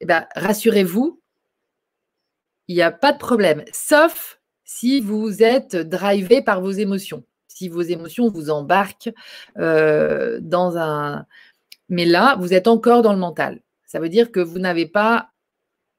Eh 0.00 0.06
bien, 0.06 0.26
rassurez-vous, 0.34 1.20
il 2.68 2.76
n'y 2.76 2.82
a 2.82 2.90
pas 2.90 3.12
de 3.12 3.18
problème, 3.18 3.64
sauf 3.72 4.40
si 4.64 5.00
vous 5.00 5.42
êtes 5.42 5.76
drivé 5.76 6.42
par 6.42 6.60
vos 6.60 6.72
émotions, 6.72 7.24
si 7.46 7.68
vos 7.68 7.82
émotions 7.82 8.28
vous 8.28 8.50
embarquent 8.50 9.12
euh, 9.58 10.38
dans 10.40 10.76
un... 10.76 11.26
Mais 11.88 12.04
là, 12.04 12.36
vous 12.40 12.52
êtes 12.52 12.66
encore 12.66 13.02
dans 13.02 13.12
le 13.12 13.18
mental. 13.18 13.62
Ça 13.84 14.00
veut 14.00 14.08
dire 14.08 14.32
que 14.32 14.40
vous 14.40 14.58
n'avez 14.58 14.86
pas 14.86 15.30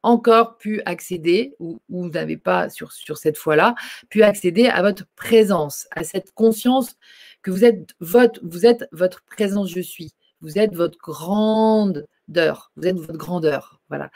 encore 0.08 0.58
pu 0.58 0.82
accéder, 0.86 1.56
ou, 1.60 1.80
vous 1.89 2.10
n'avez 2.10 2.38
pas 2.38 2.70
sur, 2.70 2.91
cette 2.91 3.38
fois-là, 3.38 3.76
pu 4.10 4.24
accéder 4.24 4.67
à 4.67 4.82
votre 4.82 5.06
présence, 5.15 5.88
à 5.91 6.04
cette 6.04 6.32
conscience 6.34 6.96
que 7.41 7.52
vous 7.52 7.65
êtes 7.65 7.93
votre, 8.00 8.39
vous 8.43 8.65
êtes 8.65 8.88
votre 8.91 9.24
présence 9.24 9.70
je 9.70 9.82
suis. 9.82 10.13
Vous 10.41 10.58
êtes 10.58 10.74
votre 10.74 10.98
grandeur. 11.00 12.72
Vous 12.76 12.88
êtes 12.88 12.96
votre 12.98 13.17
grandeur. 13.17 13.82
Voilà. 13.89 14.12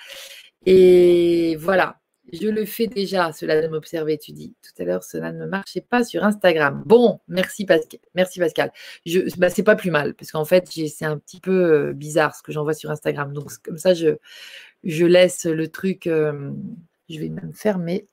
Et 0.66 1.56
voilà. 1.58 2.01
Je 2.32 2.48
le 2.48 2.66
fais 2.66 2.88
déjà, 2.88 3.32
cela 3.34 3.62
de 3.62 3.68
m'observer, 3.68 4.18
tu 4.18 4.32
dis. 4.32 4.54
Tout 4.62 4.82
à 4.82 4.86
l'heure, 4.86 5.04
cela 5.04 5.32
ne 5.32 5.46
marchait 5.46 5.82
pas 5.82 6.04
sur 6.04 6.24
Instagram. 6.24 6.82
Bon, 6.86 7.20
merci 7.28 7.66
Pascal. 7.66 8.00
Merci 8.16 8.40
Pascal. 8.40 8.72
Je, 9.06 9.20
bah, 9.38 9.50
c'est 9.50 9.64
pas 9.64 9.76
plus 9.76 9.92
mal, 9.92 10.14
parce 10.14 10.32
qu'en 10.32 10.46
fait, 10.46 10.68
c'est 10.68 11.06
un 11.06 11.18
petit 11.18 11.40
peu 11.42 11.52
euh, 11.52 11.94
bizarre 11.94 12.36
ce 12.36 12.44
que 12.44 12.52
j'envoie 12.52 12.74
sur 12.74 12.90
Instagram. 12.90 13.34
Donc, 13.34 13.52
comme 13.64 13.78
ça, 13.78 13.94
je, 13.94 14.16
laisse 14.84 15.46
le 15.46 15.68
truc. 15.68 16.08
Euh, 16.08 16.52
je 17.10 17.20
vais 17.20 17.30
même 17.30 17.54
fermer. 17.54 18.08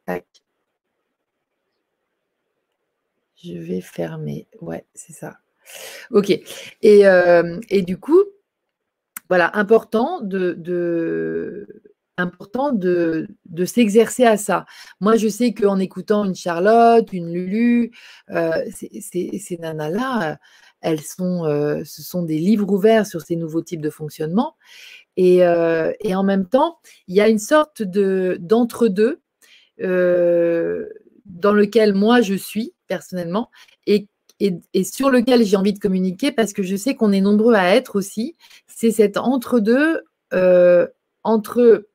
Je 3.42 3.54
vais 3.54 3.80
fermer. 3.80 4.48
Ouais, 4.60 4.84
c'est 4.94 5.12
ça. 5.12 5.38
Ok. 6.10 6.30
Et, 6.82 7.06
euh, 7.06 7.60
du 7.70 7.98
coup, 7.98 8.24
voilà, 9.28 9.56
important 9.56 10.20
de 10.22 10.54
important 12.18 12.72
de, 12.72 13.28
s'exercer 13.64 14.24
à 14.24 14.36
ça. 14.36 14.66
Moi, 15.00 15.16
je 15.16 15.28
sais 15.28 15.52
qu'en 15.54 15.78
écoutant 15.78 16.24
une 16.24 16.34
Charlotte, 16.34 17.08
une 17.12 17.32
Lulu, 17.32 17.92
euh, 18.30 18.64
ces 18.72 19.58
nanas-là, 19.60 20.38
elles 20.80 21.00
sont, 21.00 21.44
euh, 21.44 21.82
ce 21.84 22.02
sont 22.02 22.22
des 22.22 22.38
livres 22.38 22.70
ouverts 22.70 23.06
sur 23.06 23.22
ces 23.22 23.36
nouveaux 23.36 23.62
types 23.62 23.80
de 23.80 23.90
fonctionnement. 23.90 24.56
Et, 25.16 25.44
euh, 25.44 25.92
en 26.12 26.24
même 26.24 26.46
temps, 26.46 26.78
il 27.06 27.16
y 27.16 27.20
a 27.20 27.28
une 27.28 27.38
sorte 27.38 27.82
d'entre-deux 27.82 29.20
dans 29.80 31.52
lequel 31.52 31.94
moi 31.94 32.20
je 32.20 32.34
suis 32.34 32.74
personnellement 32.88 33.50
et, 33.86 34.08
et 34.40 34.84
sur 34.84 35.10
lequel 35.10 35.44
j'ai 35.44 35.56
envie 35.56 35.72
de 35.72 35.78
communiquer 35.78 36.32
parce 36.32 36.52
que 36.52 36.62
je 36.62 36.74
sais 36.74 36.94
qu'on 36.94 37.12
est 37.12 37.20
nombreux 37.20 37.54
à 37.54 37.74
être 37.74 37.96
aussi. 37.96 38.36
C'est 38.66 38.90
cet 38.90 39.16
entre-deux 39.16 40.02
entre 41.22 41.86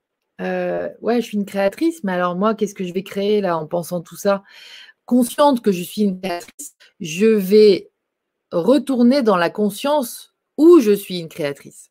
euh, 0.42 0.90
ouais, 1.02 1.22
je 1.22 1.28
suis 1.28 1.38
une 1.38 1.46
créatrice, 1.46 2.04
mais 2.04 2.14
alors 2.14 2.36
moi, 2.36 2.56
qu'est-ce 2.56 2.76
que 2.76 2.86
je 2.86 2.94
vais 2.94 3.04
créer 3.04 3.42
là 3.42 3.58
en 3.58 3.68
pensant 3.68 4.02
tout 4.02 4.16
ça? 4.16 4.44
Consciente 5.06 5.62
que 5.62 5.72
je 5.72 5.84
suis 5.84 6.04
une 6.04 6.20
créatrice, 6.20 6.76
je 7.00 7.26
vais 7.26 7.92
retourner 8.52 9.22
dans 9.22 9.38
la 9.38 9.50
conscience 9.50 10.34
où 10.58 10.80
je 10.80 10.92
suis 10.92 11.20
une 11.20 11.30
créatrice. 11.30 11.90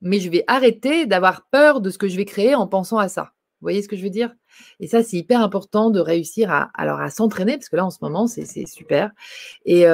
Mais 0.00 0.20
je 0.20 0.30
vais 0.30 0.44
arrêter 0.46 1.06
d'avoir 1.06 1.46
peur 1.48 1.80
de 1.80 1.90
ce 1.90 1.98
que 1.98 2.08
je 2.08 2.16
vais 2.16 2.24
créer 2.24 2.54
en 2.54 2.66
pensant 2.66 2.98
à 2.98 3.08
ça. 3.08 3.32
Vous 3.64 3.68
voyez 3.68 3.80
ce 3.80 3.88
que 3.88 3.96
je 3.96 4.02
veux 4.02 4.10
dire? 4.10 4.30
Et 4.78 4.86
ça, 4.86 5.02
c'est 5.02 5.16
hyper 5.16 5.40
important 5.40 5.88
de 5.88 5.98
réussir 5.98 6.50
à, 6.50 6.70
alors 6.74 7.00
à 7.00 7.08
s'entraîner, 7.08 7.56
parce 7.56 7.70
que 7.70 7.76
là, 7.76 7.86
en 7.86 7.90
ce 7.90 7.96
moment, 8.02 8.26
c'est 8.26 8.66
super. 8.66 9.10
Et, 9.64 9.86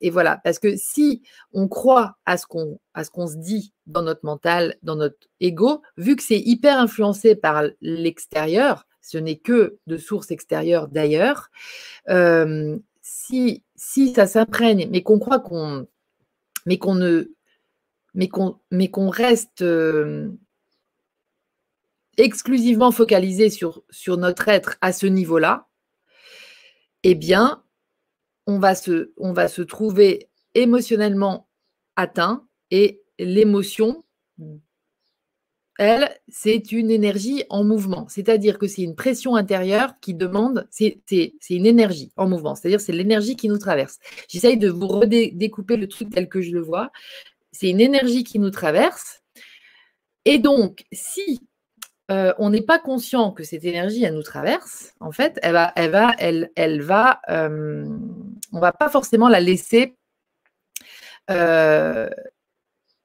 et, 0.00 0.10
voilà, 0.10 0.40
parce 0.44 0.60
que 0.60 0.76
si 0.76 1.24
on 1.52 1.66
croit 1.66 2.18
à 2.24 2.36
ce 2.36 2.46
qu'on 2.46 3.26
se 3.26 3.36
dit 3.36 3.74
dans 3.88 4.02
notre 4.02 4.24
mental, 4.24 4.76
dans 4.84 4.94
notre 4.94 5.16
ego, 5.40 5.82
vu 5.96 6.14
que 6.14 6.22
c'est 6.22 6.38
hyper 6.38 6.78
influencé 6.78 7.34
par 7.34 7.64
l'extérieur, 7.80 8.86
ce 9.02 9.18
n'est 9.18 9.38
que 9.38 9.76
de 9.88 9.96
sources 9.96 10.30
extérieures 10.30 10.86
d'ailleurs, 10.86 11.50
si, 13.02 13.64
si 13.74 14.14
ça 14.14 14.28
s'imprègne, 14.28 14.88
mais 14.92 15.02
qu'on 15.02 15.18
croit 15.18 15.40
qu'on 15.40 15.88
mais 16.64 16.78
qu'on 16.78 16.94
ne 16.94 17.24
mais 18.14 18.28
qu'on 18.28 19.08
reste 19.10 19.64
exclusivement 22.16 22.90
focalisé 22.90 23.50
sur, 23.50 23.82
sur 23.90 24.16
notre 24.16 24.48
être 24.48 24.76
à 24.80 24.92
ce 24.92 25.06
niveau-là, 25.06 25.68
eh 27.02 27.14
bien, 27.14 27.62
on 28.46 28.58
va, 28.58 28.74
se, 28.74 29.12
on 29.16 29.32
va 29.32 29.48
se 29.48 29.62
trouver 29.62 30.28
émotionnellement 30.54 31.48
atteint 31.96 32.46
et 32.70 33.02
l'émotion, 33.18 34.04
elle, 35.78 36.08
c'est 36.28 36.72
une 36.72 36.90
énergie 36.90 37.44
en 37.50 37.64
mouvement. 37.64 38.06
C'est-à-dire 38.08 38.58
que 38.58 38.68
c'est 38.68 38.82
une 38.82 38.94
pression 38.94 39.34
intérieure 39.34 39.94
qui 40.00 40.14
demande, 40.14 40.68
c'est 40.70 41.02
une 41.50 41.66
énergie 41.66 42.12
en 42.16 42.28
mouvement. 42.28 42.54
C'est-à-dire 42.54 42.80
c'est 42.80 42.92
l'énergie 42.92 43.36
qui 43.36 43.48
nous 43.48 43.58
traverse. 43.58 43.98
J'essaye 44.28 44.56
de 44.56 44.68
vous 44.68 44.86
redécouper 44.86 45.76
le 45.76 45.88
truc 45.88 46.10
tel 46.10 46.28
que 46.28 46.40
je 46.40 46.52
le 46.52 46.60
vois. 46.60 46.92
C'est 47.50 47.70
une 47.70 47.80
énergie 47.80 48.24
qui 48.24 48.38
nous 48.38 48.50
traverse. 48.50 49.20
Et 50.24 50.38
donc, 50.38 50.84
si 50.92 51.40
euh, 52.10 52.34
on 52.38 52.50
n'est 52.50 52.62
pas 52.62 52.78
conscient 52.78 53.30
que 53.32 53.44
cette 53.44 53.64
énergie, 53.64 54.04
elle 54.04 54.14
nous 54.14 54.22
traverse, 54.22 54.92
en 55.00 55.10
fait, 55.10 55.38
elle 55.42 55.54
va, 55.54 55.72
elle 55.74 55.90
va, 55.90 56.14
elle, 56.18 56.50
elle 56.54 56.82
va, 56.82 57.20
euh, 57.30 57.88
on 58.52 58.60
va 58.60 58.72
pas 58.72 58.90
forcément 58.90 59.28
la 59.28 59.40
laisser 59.40 59.96
euh, 61.30 62.10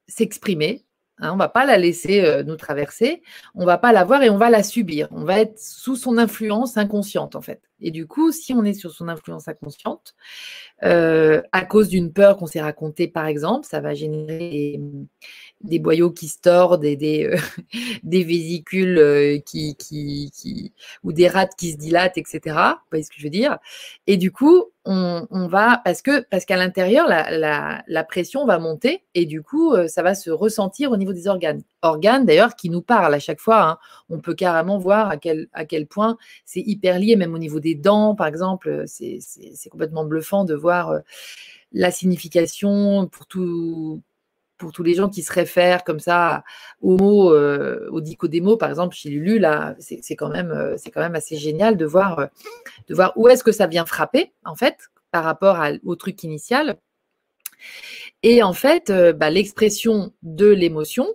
s'exprimer. 0.06 0.84
Hein, 1.18 1.32
on 1.32 1.36
va 1.36 1.48
pas 1.48 1.64
la 1.66 1.78
laisser 1.78 2.42
nous 2.44 2.56
traverser, 2.56 3.22
on 3.54 3.66
va 3.66 3.78
pas 3.78 3.92
la 3.92 4.04
voir 4.04 4.22
et 4.22 4.30
on 4.30 4.38
va 4.38 4.50
la 4.50 4.62
subir. 4.62 5.08
On 5.10 5.24
va 5.24 5.40
être 5.40 5.58
sous 5.58 5.96
son 5.96 6.18
influence 6.18 6.76
inconsciente, 6.76 7.36
en 7.36 7.42
fait. 7.42 7.69
Et 7.80 7.90
du 7.90 8.06
coup, 8.06 8.32
si 8.32 8.52
on 8.52 8.64
est 8.64 8.74
sur 8.74 8.92
son 8.92 9.08
influence 9.08 9.48
inconsciente, 9.48 10.14
à 10.82 11.64
cause 11.68 11.88
d'une 11.88 12.12
peur 12.12 12.36
qu'on 12.36 12.46
s'est 12.46 12.60
racontée, 12.60 13.08
par 13.08 13.26
exemple, 13.26 13.66
ça 13.66 13.80
va 13.80 13.94
générer 13.94 14.80
des 15.62 15.78
boyaux 15.78 16.10
qui 16.10 16.28
se 16.28 16.38
tordent 16.40 16.84
et 16.84 16.96
des, 16.96 17.26
euh, 17.26 17.36
vésicules 18.04 18.98
euh, 18.98 19.38
qui, 19.38 20.72
ou 21.04 21.12
des 21.12 21.28
rats 21.28 21.46
qui 21.46 21.72
se 21.72 21.76
dilatent, 21.76 22.18
etc. 22.18 22.40
Vous 22.46 22.90
voyez 22.90 23.04
ce 23.04 23.10
que 23.10 23.16
je 23.18 23.24
veux 23.24 23.30
dire? 23.30 23.58
Et 24.06 24.16
du 24.16 24.32
coup, 24.32 24.64
on, 24.84 25.26
va, 25.48 25.80
parce 25.84 26.02
que 26.02 26.22
parce 26.30 26.44
qu'à 26.44 26.56
l'intérieur, 26.56 27.06
la, 27.06 28.04
pression 28.04 28.46
va 28.46 28.58
monter 28.58 29.04
et 29.14 29.26
du 29.26 29.42
coup, 29.42 29.72
euh, 29.72 29.86
ça 29.86 30.02
va 30.02 30.14
se 30.14 30.30
ressentir 30.30 30.90
au 30.90 30.96
niveau 30.96 31.12
des 31.12 31.28
organes. 31.28 31.62
Organes 31.82 32.26
d'ailleurs 32.26 32.56
qui 32.56 32.70
nous 32.70 32.82
parlent 32.82 33.14
à 33.14 33.18
chaque 33.18 33.40
fois. 33.40 33.62
Hein. 33.62 33.78
On 34.08 34.20
peut 34.20 34.34
carrément 34.34 34.78
voir 34.78 35.08
à 35.08 35.16
quel, 35.16 35.48
à 35.52 35.64
quel 35.64 35.86
point 35.86 36.16
c'est 36.44 36.60
hyper 36.60 36.98
lié, 36.98 37.16
même 37.16 37.34
au 37.34 37.38
niveau 37.38 37.60
des 37.60 37.74
dents, 37.74 38.14
par 38.14 38.26
exemple. 38.26 38.84
C'est 38.86 39.20
complètement 39.70 40.04
bluffant 40.04 40.44
de 40.44 40.54
voir 40.54 41.00
la 41.72 41.90
signification 41.90 43.06
pour 43.06 43.26
tout 43.26 44.02
pour 44.60 44.72
tous 44.72 44.82
les 44.84 44.94
gens 44.94 45.08
qui 45.08 45.22
se 45.22 45.32
réfèrent 45.32 45.82
comme 45.82 45.98
ça 45.98 46.44
aux 46.82 46.96
mots, 46.96 47.32
euh, 47.32 47.88
au 47.90 48.00
dicodémo, 48.00 48.56
par 48.56 48.68
exemple, 48.68 48.94
chez 48.94 49.08
Lulu, 49.08 49.38
là, 49.38 49.74
c'est 49.80 50.16
quand, 50.16 50.28
même, 50.28 50.52
euh, 50.52 50.76
quand 50.92 51.00
même 51.00 51.16
assez 51.16 51.36
génial 51.36 51.76
de 51.76 51.86
voir, 51.86 52.18
euh, 52.20 52.26
de 52.86 52.94
voir 52.94 53.12
où 53.16 53.26
est-ce 53.26 53.42
que 53.42 53.52
ça 53.52 53.66
vient 53.66 53.86
frapper, 53.86 54.32
en 54.44 54.54
fait, 54.54 54.90
par 55.10 55.24
rapport 55.24 55.58
au 55.84 55.96
truc 55.96 56.22
initial. 56.22 56.76
Et 58.22 58.42
en 58.42 58.52
fait, 58.52 58.92
bah, 59.16 59.30
l'expression 59.30 60.12
de 60.22 60.46
l'émotion 60.46 61.08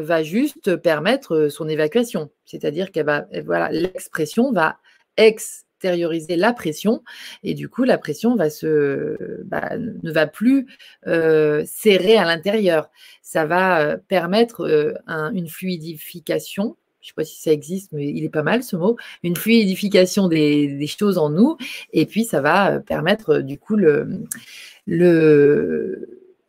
va 0.00 0.22
juste 0.22 0.76
permettre 0.76 1.48
son 1.48 1.68
évacuation. 1.68 2.30
C'est-à-dire 2.44 2.92
qu'elle 2.92 3.26
l'expression 3.72 4.52
va 4.52 4.78
ex 5.16 5.66
extérioriser 5.76 6.36
la 6.36 6.52
pression 6.52 7.02
et 7.42 7.54
du 7.54 7.68
coup 7.68 7.84
la 7.84 7.98
pression 7.98 8.34
va 8.34 8.48
se 8.48 9.42
bah, 9.44 9.76
ne 9.76 10.10
va 10.10 10.26
plus 10.26 10.66
euh, 11.06 11.64
serrer 11.66 12.16
à 12.16 12.24
l'intérieur. 12.24 12.90
Ça 13.22 13.44
va 13.44 13.80
euh, 13.80 13.96
permettre 14.08 14.62
euh, 14.62 14.94
une 15.34 15.48
fluidification. 15.48 16.76
Je 17.00 17.06
ne 17.06 17.08
sais 17.08 17.14
pas 17.14 17.24
si 17.24 17.40
ça 17.40 17.52
existe, 17.52 17.92
mais 17.92 18.08
il 18.08 18.24
est 18.24 18.30
pas 18.30 18.42
mal 18.42 18.62
ce 18.62 18.74
mot. 18.74 18.96
Une 19.22 19.36
fluidification 19.36 20.28
des, 20.28 20.86
choses 20.86 21.18
en 21.18 21.28
nous 21.28 21.56
et 21.92 22.06
puis 22.06 22.24
ça 22.24 22.40
va 22.40 22.80
permettre 22.80 23.38
du 23.38 23.58
coup 23.58 23.76
le 23.76 24.26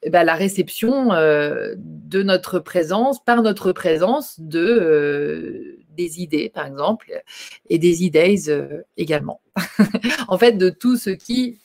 bah, 0.10 0.24
la 0.24 0.36
réception 0.36 1.10
de 1.10 2.24
notre 2.24 2.60
présence, 2.60 3.24
par 3.24 3.42
notre 3.42 3.72
présence, 3.72 4.40
de, 4.40 5.78
des 5.98 6.22
idées, 6.22 6.50
par 6.50 6.66
exemple, 6.66 7.22
et 7.70 7.78
des 7.78 8.04
idées 8.06 8.50
euh, 8.50 8.84
également. 8.96 9.42
en 10.30 10.38
fait, 10.38 10.54
de 10.54 10.70
tout 10.70 10.96
ce 10.96 11.10
qui 11.10 11.60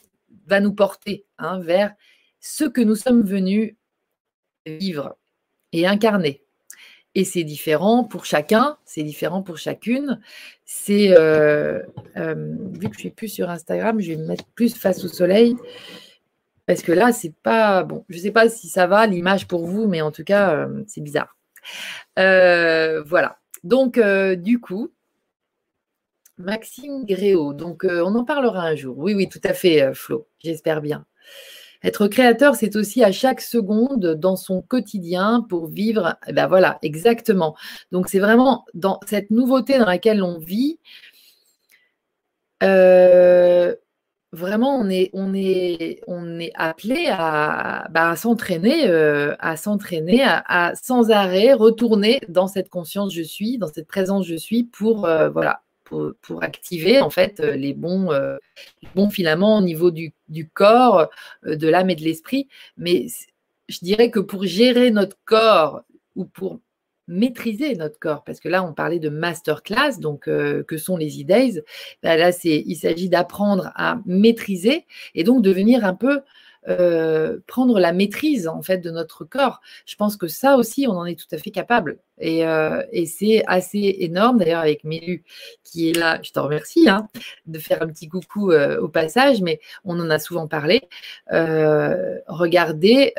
va 0.46 0.58
nous 0.58 0.72
porter 0.72 1.24
hein, 1.38 1.60
vers 1.60 1.94
ce 2.40 2.64
que 2.64 2.80
nous 2.80 2.96
sommes 2.96 3.22
venus 3.22 3.76
vivre 4.66 5.16
et 5.70 5.86
incarner. 5.86 6.42
Et 7.14 7.24
c'est 7.24 7.44
différent 7.44 8.04
pour 8.04 8.24
chacun, 8.24 8.78
c'est 8.86 9.02
différent 9.02 9.42
pour 9.42 9.58
chacune. 9.58 10.18
C'est 10.64 11.14
euh, 11.16 11.80
euh, 12.16 12.56
vu 12.72 12.88
que 12.88 12.94
je 12.94 13.00
suis 13.00 13.10
plus 13.10 13.28
sur 13.28 13.50
Instagram, 13.50 14.00
je 14.00 14.12
vais 14.12 14.16
me 14.16 14.26
mettre 14.26 14.46
plus 14.54 14.74
face 14.74 15.04
au 15.04 15.08
soleil 15.08 15.54
parce 16.66 16.82
que 16.82 16.92
là, 16.92 17.12
c'est 17.12 17.34
pas 17.42 17.82
bon. 17.84 18.04
Je 18.08 18.18
sais 18.18 18.32
pas 18.32 18.48
si 18.48 18.68
ça 18.68 18.86
va 18.86 19.06
l'image 19.06 19.46
pour 19.48 19.66
vous, 19.66 19.86
mais 19.88 20.00
en 20.00 20.12
tout 20.12 20.24
cas, 20.24 20.68
c'est 20.86 21.00
bizarre. 21.02 21.36
voilà. 22.16 23.38
Donc, 23.64 23.98
euh, 23.98 24.34
du 24.36 24.60
coup, 24.60 24.92
Maxime 26.38 27.04
Gréau, 27.04 27.52
donc 27.52 27.84
euh, 27.84 28.02
on 28.04 28.14
en 28.16 28.24
parlera 28.24 28.62
un 28.62 28.74
jour. 28.74 28.98
Oui, 28.98 29.14
oui, 29.14 29.28
tout 29.28 29.40
à 29.44 29.52
fait, 29.54 29.82
euh, 29.82 29.94
Flo, 29.94 30.26
j'espère 30.40 30.80
bien. 30.80 31.06
Être 31.84 32.08
créateur, 32.08 32.54
c'est 32.54 32.76
aussi 32.76 33.02
à 33.04 33.12
chaque 33.12 33.40
seconde 33.40 34.14
dans 34.14 34.36
son 34.36 34.62
quotidien 34.62 35.44
pour 35.48 35.68
vivre. 35.68 36.16
Eh 36.28 36.32
ben 36.32 36.46
voilà, 36.46 36.78
exactement. 36.82 37.56
Donc 37.90 38.08
c'est 38.08 38.20
vraiment 38.20 38.64
dans 38.74 39.00
cette 39.06 39.30
nouveauté 39.30 39.78
dans 39.78 39.86
laquelle 39.86 40.22
on 40.22 40.38
vit 40.38 40.78
vraiment, 44.32 44.78
on 44.78 44.88
est, 44.90 46.52
appelé 46.54 47.06
à, 47.10 47.86
bah, 47.90 48.16
s'entraîner, 48.16 48.88
euh, 48.88 49.34
à 49.38 49.56
s'entraîner, 49.56 50.22
à, 50.24 50.72
sans 50.74 51.10
arrêt 51.10 51.52
retourner 51.52 52.20
dans 52.28 52.46
cette 52.46 52.68
conscience 52.68 53.14
je 53.14 53.22
suis, 53.22 53.58
dans 53.58 53.68
cette 53.68 53.86
présence 53.86 54.26
je 54.26 54.36
suis 54.36 54.64
pour, 54.64 55.04
euh, 55.04 55.28
voilà, 55.28 55.62
pour, 55.84 56.42
activer 56.42 57.02
en 57.02 57.10
fait 57.10 57.40
les 57.40 57.74
bons, 57.74 58.08
filaments 59.10 59.58
au 59.58 59.62
niveau 59.62 59.90
du 59.90 60.48
corps, 60.54 61.10
de 61.44 61.68
l'âme 61.68 61.90
et 61.90 61.96
de 61.96 62.02
l'esprit. 62.02 62.48
Mais 62.78 63.06
je 63.68 63.78
dirais 63.82 64.10
que 64.10 64.20
pour 64.20 64.44
gérer 64.44 64.90
notre 64.90 65.18
corps 65.26 65.82
ou 66.16 66.24
pour 66.24 66.60
maîtriser 67.08 67.74
notre 67.74 67.98
corps, 67.98 68.24
parce 68.24 68.40
que 68.40 68.48
là, 68.48 68.64
on 68.64 68.72
parlait 68.72 68.98
de 68.98 69.08
masterclass, 69.08 69.98
donc 69.98 70.24
que 70.24 70.76
sont 70.76 70.96
les 70.96 71.20
e-days. 71.20 71.60
Ben 72.02 72.16
là, 72.18 72.30
il 72.44 72.76
s'agit 72.76 73.08
d'apprendre 73.08 73.72
à 73.74 73.98
maîtriser 74.06 74.86
et 75.14 75.24
donc 75.24 75.42
devenir 75.42 75.84
un 75.84 75.94
peu 75.94 76.20
euh, 76.68 77.38
prendre 77.48 77.80
la 77.80 77.92
maîtrise 77.92 78.46
en 78.46 78.62
fait 78.62 78.78
de 78.78 78.90
notre 78.92 79.24
corps. 79.24 79.60
Je 79.84 79.96
pense 79.96 80.16
que 80.16 80.28
ça 80.28 80.56
aussi, 80.56 80.86
on 80.88 80.92
en 80.92 81.04
est 81.04 81.18
tout 81.18 81.32
à 81.34 81.38
fait 81.38 81.50
capable. 81.50 81.98
Et, 82.18 82.46
euh, 82.46 82.82
c'est 83.04 83.42
assez 83.48 83.96
énorme 83.98 84.38
d'ailleurs 84.38 84.60
avec 84.60 84.84
Mélu 84.84 85.24
qui 85.64 85.90
est 85.90 85.98
là. 85.98 86.20
Je 86.22 86.30
te 86.30 86.38
remercie 86.38 86.88
hein, 86.88 87.08
de 87.46 87.58
faire 87.58 87.82
un 87.82 87.88
petit 87.88 88.08
coucou 88.08 88.52
euh, 88.52 88.80
au 88.80 88.88
passage, 88.88 89.42
mais 89.42 89.60
on 89.84 89.98
en 89.98 90.08
a 90.08 90.20
souvent 90.20 90.46
parlé. 90.46 90.82
regardez 92.28 93.12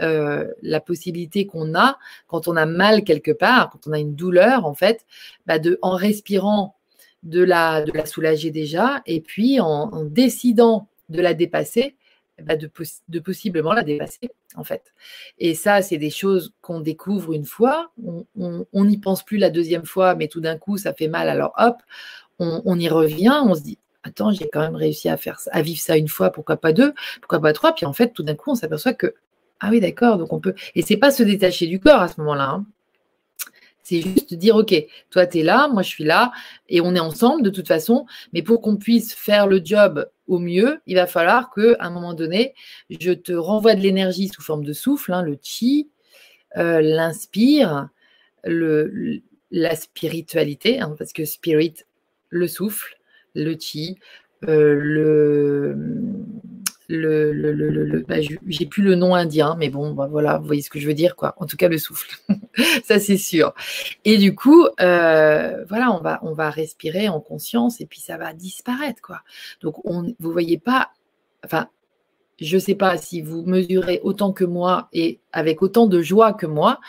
la 0.61 0.79
possibilité 0.79 1.45
qu'on 1.45 1.75
a 1.75 1.97
quand 2.27 2.47
on 2.47 2.55
a 2.55 2.65
mal 2.65 3.03
quelque 3.03 3.31
part, 3.31 3.71
quand 3.71 3.87
on 3.87 3.91
a 3.91 3.99
une 3.99 4.15
douleur 4.15 4.65
en 4.65 4.73
fait, 4.73 5.05
bah, 5.47 5.59
de 5.59 5.79
en 5.81 5.95
respirant 5.95 6.75
de 7.23 7.43
la, 7.43 7.81
de 7.83 7.91
la 7.91 8.05
soulager 8.05 8.51
déjà, 8.51 9.01
et 9.05 9.19
puis 9.21 9.59
en 9.59 10.03
décidant 10.05 10.87
de 11.09 11.21
la 11.21 11.33
dépasser, 11.33 11.95
bah, 12.41 12.55
de, 12.55 13.19
possiblement 13.19 13.73
la 13.73 13.83
dépasser, 13.83 14.31
en 14.55 14.63
fait. 14.63 14.93
Et 15.37 15.53
ça, 15.53 15.81
c'est 15.81 15.97
des 15.97 16.09
choses 16.09 16.53
qu'on 16.61 16.79
découvre 16.79 17.33
une 17.33 17.45
fois, 17.45 17.91
on 18.35 18.85
n'y 18.85 18.97
pense 18.97 19.23
plus 19.23 19.37
la 19.37 19.49
deuxième 19.49 19.85
fois, 19.85 20.15
mais 20.15 20.27
tout 20.27 20.41
d'un 20.41 20.57
coup, 20.57 20.77
ça 20.77 20.93
fait 20.93 21.07
mal, 21.07 21.29
alors 21.29 21.53
hop, 21.57 21.77
on, 22.39 22.79
y 22.79 22.89
revient, 22.89 23.39
on 23.43 23.53
se 23.53 23.61
dit, 23.61 23.77
attends, 24.03 24.31
j'ai 24.31 24.49
quand 24.49 24.61
même 24.61 24.75
réussi 24.75 25.09
à 25.09 25.17
faire 25.17 25.39
à 25.51 25.61
vivre 25.61 25.79
ça 25.79 25.95
une 25.95 26.07
fois, 26.07 26.31
pourquoi 26.31 26.57
pas 26.57 26.73
deux, 26.73 26.93
pourquoi 27.21 27.39
pas 27.39 27.53
trois, 27.53 27.73
puis 27.75 27.85
en 27.85 27.93
fait, 27.93 28.13
tout 28.13 28.23
d'un 28.23 28.35
coup, 28.35 28.51
on 28.51 28.55
s'aperçoit 28.55 28.93
que, 28.93 29.13
ah 29.59 29.69
oui, 29.69 29.79
d'accord, 29.79 30.17
donc 30.17 30.33
on 30.33 30.39
peut, 30.39 30.55
et 30.75 30.81
c'est 30.81 30.97
pas 30.97 31.11
se 31.11 31.23
détacher 31.23 31.67
du 31.67 31.79
corps 31.79 32.01
à 32.01 32.07
ce 32.07 32.19
moment-là, 32.19 32.49
hein. 32.49 32.65
C'est 33.83 34.01
juste 34.01 34.33
dire, 34.33 34.55
OK, 34.55 34.73
toi, 35.09 35.27
tu 35.27 35.39
es 35.39 35.43
là, 35.43 35.67
moi, 35.67 35.83
je 35.83 35.89
suis 35.89 36.05
là, 36.05 36.31
et 36.69 36.79
on 36.79 36.95
est 36.95 37.01
ensemble 37.01 37.43
de 37.43 37.49
toute 37.49 37.67
façon. 37.67 38.05
Mais 38.31 38.41
pour 38.41 38.61
qu'on 38.61 38.77
puisse 38.77 39.13
faire 39.13 39.45
le 39.45 39.61
job 39.63 40.09
au 40.27 40.39
mieux, 40.39 40.79
il 40.87 40.95
va 40.95 41.07
falloir 41.07 41.51
qu'à 41.53 41.75
un 41.79 41.89
moment 41.89 42.13
donné, 42.13 42.53
je 42.89 43.11
te 43.11 43.33
renvoie 43.33 43.75
de 43.75 43.81
l'énergie 43.81 44.29
sous 44.29 44.41
forme 44.41 44.63
de 44.63 44.73
souffle, 44.73 45.13
hein, 45.13 45.21
le 45.21 45.37
chi, 45.41 45.89
euh, 46.57 46.81
l'inspire, 46.81 47.89
le, 48.43 49.21
la 49.51 49.75
spiritualité, 49.75 50.79
hein, 50.79 50.95
parce 50.97 51.13
que 51.13 51.25
spirit, 51.25 51.75
le 52.29 52.47
souffle, 52.47 52.97
le 53.35 53.55
chi, 53.59 53.97
euh, 54.47 54.75
le 54.75 55.77
bah, 58.07 58.15
j'ai 58.47 58.65
plus 58.65 58.83
le 58.83 58.95
nom 58.95 59.15
indien, 59.15 59.55
mais 59.57 59.69
bon, 59.69 59.93
bah, 59.93 60.07
voilà, 60.09 60.37
vous 60.37 60.45
voyez 60.45 60.61
ce 60.61 60.69
que 60.69 60.79
je 60.79 60.87
veux 60.87 60.93
dire, 60.93 61.15
quoi. 61.15 61.35
En 61.37 61.45
tout 61.45 61.57
cas, 61.57 61.67
le 61.67 61.77
souffle, 61.77 62.17
ça 62.83 62.99
c'est 62.99 63.17
sûr. 63.17 63.53
Et 64.05 64.17
du 64.17 64.35
coup, 64.35 64.65
euh, 64.81 65.65
voilà, 65.67 65.91
on 65.91 65.99
va, 66.01 66.19
on 66.23 66.33
va 66.33 66.49
respirer 66.49 67.09
en 67.09 67.19
conscience 67.19 67.81
et 67.81 67.85
puis 67.85 67.99
ça 67.99 68.17
va 68.17 68.33
disparaître, 68.33 69.01
quoi. 69.01 69.21
Donc, 69.61 69.83
on, 69.85 70.13
vous 70.19 70.31
voyez 70.31 70.57
pas, 70.57 70.91
enfin, 71.43 71.67
je 72.39 72.57
sais 72.57 72.75
pas 72.75 72.97
si 72.97 73.21
vous 73.21 73.43
mesurez 73.43 73.99
autant 74.03 74.33
que 74.33 74.43
moi 74.43 74.89
et 74.93 75.19
avec 75.31 75.61
autant 75.61 75.87
de 75.87 76.01
joie 76.01 76.33
que 76.33 76.45
moi, 76.45 76.79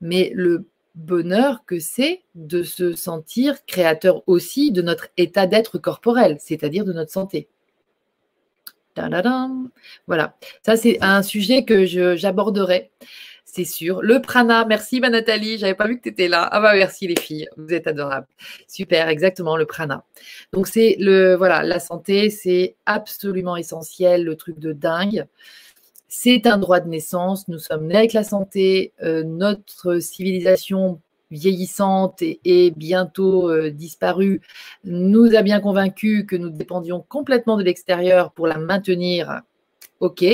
mais 0.00 0.32
le 0.34 0.66
bonheur 0.94 1.64
que 1.66 1.78
c'est 1.78 2.22
de 2.34 2.62
se 2.62 2.92
sentir 2.94 3.64
créateur 3.66 4.22
aussi 4.26 4.72
de 4.72 4.82
notre 4.82 5.08
état 5.16 5.46
d'être 5.46 5.78
corporel, 5.78 6.36
c'est-à-dire 6.40 6.84
de 6.84 6.92
notre 6.92 7.10
santé. 7.10 7.48
Voilà, 10.06 10.36
ça 10.62 10.76
c'est 10.76 10.98
un 11.02 11.22
sujet 11.22 11.64
que 11.64 11.84
j'aborderai, 12.16 12.90
c'est 13.44 13.64
sûr. 13.64 14.00
Le 14.02 14.22
prana, 14.22 14.64
merci 14.64 15.00
ma 15.00 15.10
Nathalie, 15.10 15.58
j'avais 15.58 15.74
pas 15.74 15.86
vu 15.86 15.98
que 15.98 16.02
tu 16.04 16.08
étais 16.08 16.28
là. 16.28 16.48
Ah 16.52 16.60
bah 16.60 16.74
merci 16.74 17.06
les 17.06 17.20
filles, 17.20 17.48
vous 17.56 17.74
êtes 17.74 17.86
adorables. 17.86 18.26
Super, 18.66 19.08
exactement, 19.08 19.56
le 19.56 19.66
prana. 19.66 20.04
Donc 20.52 20.66
c'est 20.66 20.96
le, 20.98 21.34
voilà, 21.34 21.62
la 21.62 21.78
santé, 21.78 22.30
c'est 22.30 22.76
absolument 22.86 23.56
essentiel, 23.56 24.24
le 24.24 24.36
truc 24.36 24.58
de 24.58 24.72
dingue. 24.72 25.26
C'est 26.08 26.46
un 26.46 26.58
droit 26.58 26.80
de 26.80 26.88
naissance, 26.88 27.48
nous 27.48 27.58
sommes 27.58 27.86
nés 27.86 27.96
avec 27.96 28.12
la 28.12 28.24
santé, 28.24 28.92
euh, 29.02 29.22
notre 29.22 29.98
civilisation 29.98 31.00
vieillissante 31.32 32.22
et, 32.22 32.70
bientôt 32.76 33.50
euh, 33.50 33.70
disparue, 33.70 34.40
nous 34.84 35.34
a 35.34 35.42
bien 35.42 35.60
convaincus 35.60 36.24
que 36.26 36.36
nous 36.36 36.50
dépendions 36.50 37.04
complètement 37.08 37.56
de 37.56 37.64
l'extérieur 37.64 38.32
pour 38.32 38.46
la 38.46 38.58
maintenir. 38.58 39.40
OK, 40.00 40.24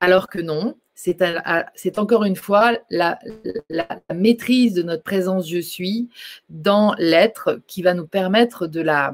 alors 0.00 0.28
que 0.28 0.40
non, 0.40 0.76
c'est 0.94 1.98
encore 1.98 2.24
une 2.24 2.36
fois 2.36 2.78
la, 2.90 3.18
maîtrise 4.14 4.74
de 4.74 4.82
notre 4.82 5.02
présence 5.02 5.48
je 5.48 5.58
suis 5.58 6.08
dans 6.48 6.94
l'être 6.98 7.60
qui 7.66 7.82
va 7.82 7.94
nous 7.94 8.06
permettre 8.06 8.66
de 8.66 8.80
la, 8.80 9.12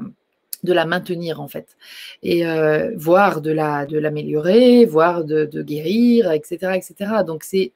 de 0.63 0.73
la 0.73 0.85
maintenir 0.85 1.41
en 1.41 1.47
fait. 1.47 1.75
Et 2.23 2.45
euh, 2.45 2.91
voire 2.95 3.41
de 3.41 3.51
la 3.51 3.85
de 3.85 3.97
l'améliorer 3.97 4.85
voire 4.85 5.25
de, 5.25 5.45
de, 5.45 5.61
guérir 5.63 6.31
etc 6.31 6.73
etc 6.75 7.11
donc 7.25 7.43
c'est 7.43 7.73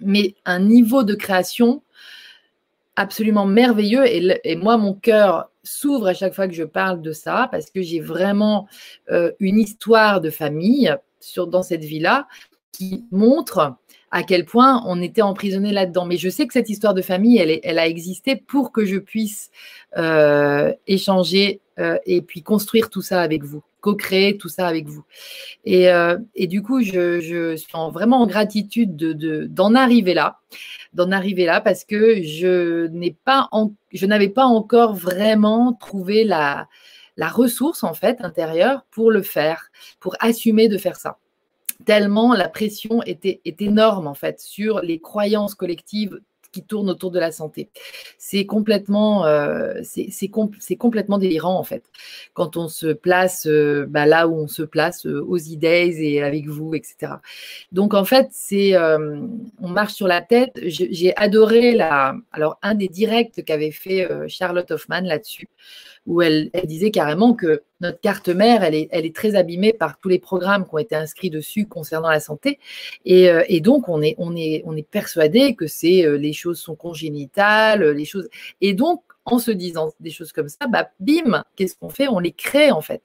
mais 0.00 0.34
un 0.44 0.60
niveau 0.60 1.02
de 1.02 1.14
création 1.14 1.82
absolument 2.98 3.46
merveilleux. 3.46 4.04
Et, 4.06 4.56
moi, 4.56 4.76
mon 4.76 4.92
cœur 4.92 5.50
s'ouvre 5.62 6.08
à 6.08 6.14
chaque 6.14 6.34
fois 6.34 6.48
que 6.48 6.54
je 6.54 6.64
parle 6.64 7.00
de 7.00 7.12
ça, 7.12 7.48
parce 7.50 7.70
que 7.70 7.80
j'ai 7.80 8.00
vraiment 8.00 8.66
euh, 9.10 9.32
une 9.38 9.58
histoire 9.58 10.20
de 10.20 10.30
famille 10.30 10.94
sur, 11.20 11.46
dans 11.46 11.62
cette 11.62 11.84
vie-là 11.84 12.26
qui 12.72 13.06
montre 13.10 13.76
à 14.10 14.22
quel 14.22 14.44
point 14.44 14.82
on 14.86 15.00
était 15.02 15.22
emprisonné 15.22 15.72
là-dedans. 15.72 16.06
Mais 16.06 16.16
je 16.16 16.28
sais 16.28 16.46
que 16.46 16.52
cette 16.52 16.70
histoire 16.70 16.94
de 16.94 17.02
famille, 17.02 17.38
elle, 17.38 17.78
a 17.78 17.86
existé 17.86 18.36
pour 18.36 18.72
que 18.72 18.84
je 18.84 18.96
puisse 18.96 19.50
euh, 19.96 20.72
échanger 20.86 21.60
euh, 21.78 21.98
et 22.06 22.22
puis 22.22 22.42
construire 22.42 22.90
tout 22.90 23.02
ça 23.02 23.20
avec 23.20 23.44
vous, 23.44 23.62
co-créer 23.80 24.38
tout 24.38 24.48
ça 24.48 24.66
avec 24.66 24.86
vous. 24.86 25.04
Et, 25.64 25.88
et 26.34 26.46
du 26.46 26.62
coup, 26.62 26.82
je, 26.82 27.56
suis 27.56 27.72
vraiment 27.92 28.22
en 28.22 28.26
gratitude 28.26 28.96
d'en 28.96 29.14
de, 29.14 29.46
d'en 29.46 29.74
arriver 29.74 30.14
là 30.14 30.38
d'en 30.94 31.12
arriver 31.12 31.44
là 31.44 31.60
parce 31.60 31.84
que 31.84 32.22
je 32.22 32.86
n'avais 34.06 34.28
pas 34.30 34.44
encore 34.44 34.94
vraiment 34.94 35.74
trouvé 35.74 36.24
la, 36.24 36.66
la 37.18 37.28
ressource 37.28 37.84
en 37.84 37.92
fait 37.92 38.20
intérieure 38.22 38.86
pour 38.90 39.10
le 39.10 39.22
faire, 39.22 39.70
pour 40.00 40.16
assumer 40.20 40.68
de 40.68 40.78
faire 40.78 40.96
ça. 40.96 41.18
Tellement 41.84 42.34
la 42.34 42.48
pression 42.48 43.02
était, 43.04 43.40
est 43.44 43.62
énorme 43.62 44.06
en 44.06 44.14
fait 44.14 44.40
sur 44.40 44.80
les 44.80 44.98
croyances 45.00 45.54
collectives 45.54 46.20
qui 46.52 46.62
tourne 46.62 46.88
autour 46.90 47.10
de 47.10 47.18
la 47.18 47.30
santé. 47.30 47.70
C'est 48.16 48.46
complètement, 48.46 49.26
euh, 49.26 49.74
c'est 49.82 50.76
complètement 50.76 51.18
délirant 51.18 51.58
en 51.58 51.62
fait. 51.62 51.84
Quand 52.32 52.56
on 52.56 52.68
se 52.68 52.88
place 52.88 53.46
euh, 53.46 53.86
bah, 53.88 54.06
là 54.06 54.28
où 54.28 54.34
on 54.34 54.48
se 54.48 54.62
place 54.62 55.06
euh, 55.06 55.24
aux 55.26 55.36
idées 55.36 55.94
et 56.00 56.22
avec 56.22 56.46
vous, 56.46 56.74
etc. 56.74 57.14
Donc 57.72 57.94
en 57.94 58.04
fait, 58.04 58.28
c'est, 58.32 58.76
on 58.78 59.68
marche 59.68 59.94
sur 59.94 60.08
la 60.08 60.22
tête. 60.22 60.58
J'ai 60.64 61.16
adoré 61.16 61.72
la, 61.72 62.16
alors 62.32 62.58
un 62.62 62.74
des 62.74 62.88
directs 62.88 63.44
qu'avait 63.44 63.70
fait 63.70 64.08
Charlotte 64.28 64.70
Hoffman 64.70 65.02
là-dessus 65.02 65.48
où 66.08 66.22
elle, 66.22 66.50
disait 66.64 66.90
carrément 66.90 67.34
que 67.34 67.62
notre 67.80 68.00
carte 68.00 68.28
mère, 68.30 68.64
elle 68.64 68.74
est, 68.74 69.14
très 69.14 69.36
abîmée 69.36 69.74
par 69.74 69.98
tous 69.98 70.08
les 70.08 70.18
programmes 70.18 70.64
qui 70.64 70.74
ont 70.74 70.78
été 70.78 70.96
inscrits 70.96 71.28
dessus 71.28 71.66
concernant 71.66 72.08
la 72.08 72.18
santé. 72.18 72.58
Et, 73.04 73.28
euh, 73.28 73.44
donc, 73.60 73.88
on 73.88 74.00
est, 74.00 74.86
persuadé 74.90 75.54
que 75.54 75.66
euh, 75.66 76.16
les 76.16 76.32
choses 76.32 76.58
sont 76.58 76.74
congénitales, 76.74 77.90
les 77.90 78.06
choses. 78.06 78.28
Et 78.62 78.72
donc, 78.72 79.02
en 79.26 79.38
se 79.38 79.50
disant 79.50 79.92
des 80.00 80.10
choses 80.10 80.32
comme 80.32 80.48
ça, 80.48 80.66
bah, 80.66 80.90
bim, 80.98 81.44
qu'est-ce 81.56 81.76
qu'on 81.76 81.90
fait? 81.90 82.08
On 82.08 82.18
les 82.18 82.32
crée 82.32 82.70
en 82.70 82.80
fait. 82.80 83.02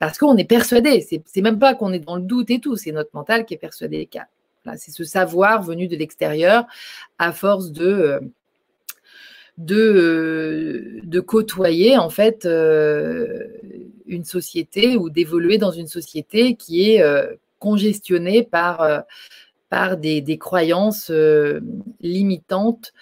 Parce 0.00 0.18
qu'on 0.18 0.36
est 0.36 0.44
persuadé. 0.44 1.00
C'est 1.00 1.40
même 1.40 1.60
pas 1.60 1.74
qu'on 1.74 1.92
est 1.92 2.00
dans 2.00 2.16
le 2.16 2.22
doute 2.22 2.50
et 2.50 2.58
tout, 2.58 2.74
c'est 2.74 2.90
notre 2.90 3.10
mental 3.14 3.46
qui 3.46 3.54
est 3.54 3.58
persuadé. 3.58 4.08
c'est 4.76 4.90
ce 4.90 5.04
savoir 5.04 5.62
venu 5.62 5.86
de 5.86 5.94
l'extérieur 5.94 6.66
à 7.20 7.32
force 7.32 7.70
de. 7.70 8.20
Euh, 9.60 11.00
de, 11.02 11.20
côtoyer 11.20 11.98
en 11.98 12.08
fait 12.08 12.46
euh, 12.46 13.48
une 14.06 14.24
société 14.24 14.96
ou 14.96 15.10
d'évoluer 15.10 15.58
dans 15.58 15.70
une 15.70 15.86
société 15.86 16.56
qui 16.56 16.90
est 16.90 17.02
euh, 17.02 17.34
congestionnée 17.58 18.42
par, 18.42 19.04
par 19.68 19.98
des, 19.98 20.38
croyances 20.38 21.12
limitantes 22.00 22.92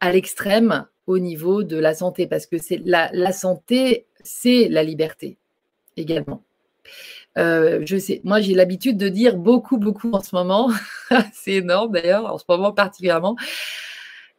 à 0.00 0.12
l'extrême 0.12 0.86
au 1.06 1.18
niveau 1.18 1.62
de 1.62 1.76
la 1.76 1.94
santé, 1.94 2.26
parce 2.26 2.46
que 2.46 2.58
c'est 2.58 2.80
la, 2.84 3.10
la 3.12 3.32
santé, 3.32 4.06
c'est 4.24 4.68
la 4.68 4.82
liberté 4.82 5.36
également. 5.96 6.42
je 7.36 7.96
sais, 8.00 8.22
moi 8.24 8.40
j'ai 8.40 8.54
l'habitude 8.54 8.96
de 8.96 9.08
dire 9.08 9.36
beaucoup, 9.36 9.76
beaucoup 9.76 10.10
en 10.12 10.22
ce 10.22 10.34
moment, 10.34 10.70
c'est 11.32 11.52
énorme 11.52 11.92
d'ailleurs, 11.92 12.32
en 12.32 12.38
ce 12.38 12.44
moment 12.48 12.72
particulièrement, 12.72 13.36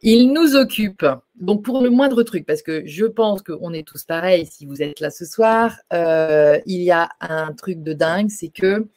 Il 0.04 0.32
nous 0.32 0.56
occupe. 0.56 1.06
Donc, 1.40 1.64
pour 1.64 1.80
le 1.80 1.88
moindre 1.88 2.24
truc, 2.24 2.44
parce 2.44 2.62
que 2.62 2.82
je 2.86 3.04
pense 3.04 3.40
qu'on 3.42 3.72
est 3.72 3.86
tous 3.86 4.02
pareils 4.02 4.46
si 4.46 4.66
vous 4.66 4.82
êtes 4.82 4.98
là 4.98 5.10
ce 5.10 5.24
soir, 5.24 5.76
euh, 5.92 6.58
il 6.66 6.82
y 6.82 6.90
a 6.90 7.08
un 7.20 7.52
truc 7.52 7.84
de 7.84 7.92
dingue, 7.92 8.28
c'est 8.28 8.48
que 8.48 8.88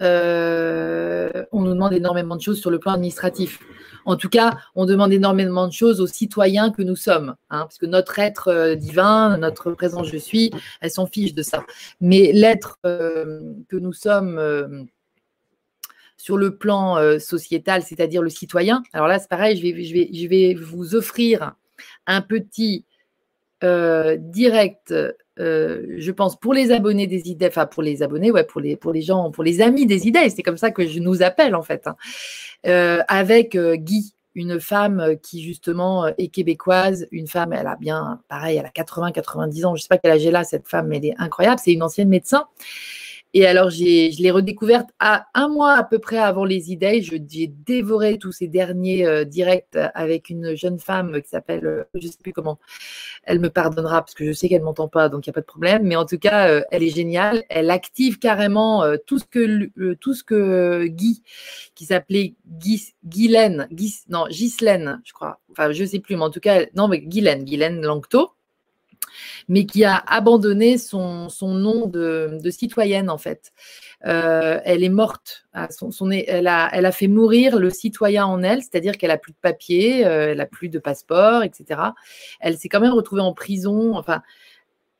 euh, 0.00 1.44
on 1.50 1.62
nous 1.62 1.74
demande 1.74 1.92
énormément 1.92 2.36
de 2.36 2.40
choses 2.40 2.60
sur 2.60 2.70
le 2.70 2.78
plan 2.78 2.92
administratif. 2.92 3.58
En 4.04 4.16
tout 4.16 4.28
cas, 4.28 4.56
on 4.76 4.86
demande 4.86 5.12
énormément 5.12 5.66
de 5.66 5.72
choses 5.72 6.00
aux 6.00 6.06
citoyens 6.06 6.70
que 6.70 6.82
nous 6.82 6.94
sommes, 6.94 7.34
hein, 7.50 7.62
parce 7.62 7.78
que 7.78 7.86
notre 7.86 8.20
être 8.20 8.48
euh, 8.48 8.74
divin, 8.76 9.36
notre 9.36 9.72
présence 9.72 10.06
je 10.06 10.16
suis, 10.16 10.52
elles 10.80 10.92
s'en 10.92 11.06
fichent 11.06 11.34
de 11.34 11.42
ça. 11.42 11.64
Mais 12.00 12.30
l'être 12.32 12.78
que 12.84 13.76
nous 13.76 13.92
sommes 13.92 14.88
sur 16.18 16.36
le 16.36 16.56
plan 16.56 16.98
euh, 16.98 17.18
sociétal, 17.18 17.82
c'est-à-dire 17.82 18.20
le 18.20 18.28
citoyen. 18.28 18.82
Alors 18.92 19.06
là, 19.06 19.18
c'est 19.18 19.28
pareil, 19.28 19.56
je 19.56 19.62
vais, 19.62 19.84
je, 19.84 19.94
vais, 19.94 20.10
je 20.12 20.26
vais, 20.26 20.54
vous 20.54 20.94
offrir 20.94 21.54
un 22.06 22.20
petit 22.20 22.84
euh, 23.64 24.16
direct, 24.18 24.92
euh, 25.38 25.86
je 25.96 26.10
pense, 26.10 26.38
pour 26.38 26.52
les 26.52 26.72
abonnés 26.72 27.06
des 27.06 27.30
idées, 27.30 27.46
enfin 27.46 27.66
pour 27.66 27.84
les 27.84 28.02
abonnés, 28.02 28.32
ouais, 28.32 28.44
pour 28.44 28.60
les, 28.60 28.76
pour 28.76 28.92
les 28.92 29.00
gens, 29.00 29.30
pour 29.30 29.44
les 29.44 29.60
amis 29.60 29.86
des 29.86 30.08
idées, 30.08 30.28
c'est 30.28 30.42
comme 30.42 30.58
ça 30.58 30.72
que 30.72 30.86
je 30.86 30.98
nous 30.98 31.22
appelle 31.22 31.54
en 31.54 31.62
fait, 31.62 31.86
hein. 31.86 31.96
avec 33.08 33.56
Guy 33.56 34.12
une 34.34 34.60
femme 34.60 35.16
qui 35.20 35.42
justement 35.42 36.06
est 36.06 36.28
québécoise, 36.28 37.08
une 37.10 37.26
femme, 37.26 37.52
elle 37.52 37.66
a 37.66 37.74
bien, 37.74 38.20
pareil, 38.28 38.56
elle 38.56 38.66
a 38.66 38.70
80-90 38.70 39.66
ans, 39.66 39.74
je 39.74 39.80
ne 39.80 39.82
sais 39.82 39.88
pas 39.88 39.98
quel 39.98 40.12
âge 40.12 40.24
elle 40.24 40.36
a, 40.36 40.44
cette 40.44 40.68
femme, 40.68 40.88
mais 40.88 40.98
elle 40.98 41.06
est 41.06 41.14
incroyable, 41.18 41.60
c'est 41.64 41.72
une 41.72 41.82
ancienne 41.82 42.08
médecin. 42.08 42.46
Et 43.34 43.46
alors, 43.46 43.68
je 43.68 44.22
l'ai 44.22 44.30
redécouverte 44.30 44.88
à 44.98 45.26
un 45.34 45.48
mois 45.48 45.74
à 45.74 45.84
peu 45.84 45.98
près 45.98 46.16
avant 46.16 46.44
les 46.46 46.72
idées. 46.72 47.02
J'ai 47.02 47.46
dévoré 47.46 48.18
tous 48.18 48.32
ces 48.32 48.48
derniers 48.48 49.06
euh, 49.06 49.24
directs 49.24 49.76
avec 49.94 50.30
une 50.30 50.56
jeune 50.56 50.78
femme 50.78 51.20
qui 51.20 51.28
s'appelle, 51.28 51.66
euh, 51.66 51.84
je 51.94 52.06
ne 52.06 52.12
sais 52.12 52.18
plus 52.22 52.32
comment, 52.32 52.58
elle 53.24 53.38
me 53.38 53.50
pardonnera 53.50 54.00
parce 54.00 54.14
que 54.14 54.24
je 54.24 54.32
sais 54.32 54.48
qu'elle 54.48 54.60
ne 54.60 54.64
m'entend 54.64 54.88
pas, 54.88 55.10
donc 55.10 55.26
il 55.26 55.28
n'y 55.28 55.32
a 55.32 55.34
pas 55.34 55.42
de 55.42 55.46
problème. 55.46 55.82
Mais 55.82 55.96
en 55.96 56.06
tout 56.06 56.18
cas, 56.18 56.48
euh, 56.48 56.62
elle 56.70 56.82
est 56.82 56.94
géniale. 56.94 57.44
Elle 57.50 57.70
active 57.70 58.18
carrément 58.18 58.84
tout, 59.06 59.18
ce 59.18 59.26
que, 59.26 59.94
tout 59.94 60.14
ce 60.14 60.24
que 60.24 60.86
Guy, 60.86 61.22
qui 61.74 61.84
s'appelait 61.84 62.34
Guylaine, 63.04 63.68
non, 64.08 64.26
Ghislaine, 64.28 65.02
je 65.04 65.12
crois. 65.12 65.40
Enfin, 65.50 65.72
je 65.72 65.82
ne 65.82 65.88
sais 65.88 66.00
plus, 66.00 66.16
mais 66.16 66.22
en 66.22 66.30
tout 66.30 66.40
cas, 66.40 66.64
non, 66.74 66.88
mais 66.88 67.00
Guylaine, 67.00 67.44
Guylaine 67.44 67.82
Langto 67.82 68.30
mais 69.48 69.66
qui 69.66 69.84
a 69.84 69.96
abandonné 69.96 70.78
son, 70.78 71.28
nom 71.40 71.86
de, 71.86 72.40
citoyenne, 72.50 73.10
en 73.10 73.18
fait. 73.18 73.52
Euh, 74.06 74.60
elle 74.64 74.84
est 74.84 74.88
morte. 74.88 75.46
son, 75.70 76.10
elle, 76.10 76.46
a, 76.46 76.68
elle, 76.72 76.86
a, 76.86 76.92
fait 76.92 77.08
mourir 77.08 77.58
le 77.58 77.70
citoyen 77.70 78.26
en 78.26 78.42
elle, 78.42 78.62
c'est-à-dire 78.62 78.96
qu'elle 78.96 79.10
a 79.10 79.18
plus 79.18 79.32
de 79.32 79.38
papier, 79.40 80.06
euh, 80.06 80.32
elle 80.32 80.40
a 80.40 80.46
plus 80.46 80.68
de 80.68 80.78
passeport, 80.78 81.42
etc. 81.42 81.80
Elle 82.40 82.56
s'est 82.56 82.68
quand 82.68 82.80
même 82.80 82.92
retrouvée 82.92 83.22
en 83.22 83.32
prison, 83.32 83.96
enfin, 83.96 84.22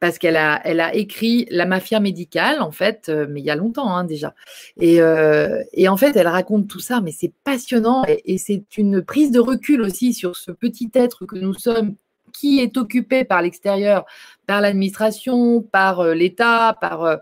parce 0.00 0.18
qu'elle 0.18 0.36
a, 0.36 0.60
elle 0.64 0.80
a 0.80 0.94
écrit 0.94 1.46
La 1.50 1.66
mafia 1.66 2.00
médicale, 2.00 2.60
en 2.60 2.70
fait, 2.70 3.08
euh, 3.08 3.26
mais 3.28 3.40
il 3.40 3.46
y 3.46 3.50
a 3.50 3.56
longtemps 3.56 3.94
hein, 3.94 4.04
déjà. 4.04 4.34
Et, 4.80 5.00
en 5.02 5.96
fait, 5.96 6.16
elle 6.16 6.28
raconte 6.28 6.68
tout 6.68 6.80
ça, 6.80 7.00
mais 7.00 7.12
c'est 7.12 7.32
passionnant 7.44 8.04
et 8.06 8.38
c'est 8.38 8.76
une 8.76 9.02
prise 9.02 9.30
de 9.30 9.40
recul 9.40 9.82
aussi 9.82 10.12
sur 10.12 10.36
ce 10.36 10.50
petit 10.50 10.90
être 10.94 11.26
que 11.26 11.36
nous 11.36 11.54
sommes 11.54 11.96
qui 12.38 12.60
est 12.60 12.76
occupé 12.76 13.24
par 13.24 13.42
l'extérieur, 13.42 14.04
par 14.46 14.60
l'administration, 14.60 15.60
par 15.60 16.00
euh, 16.00 16.14
l'État, 16.14 16.76
par, 16.80 17.02
euh, 17.04 17.16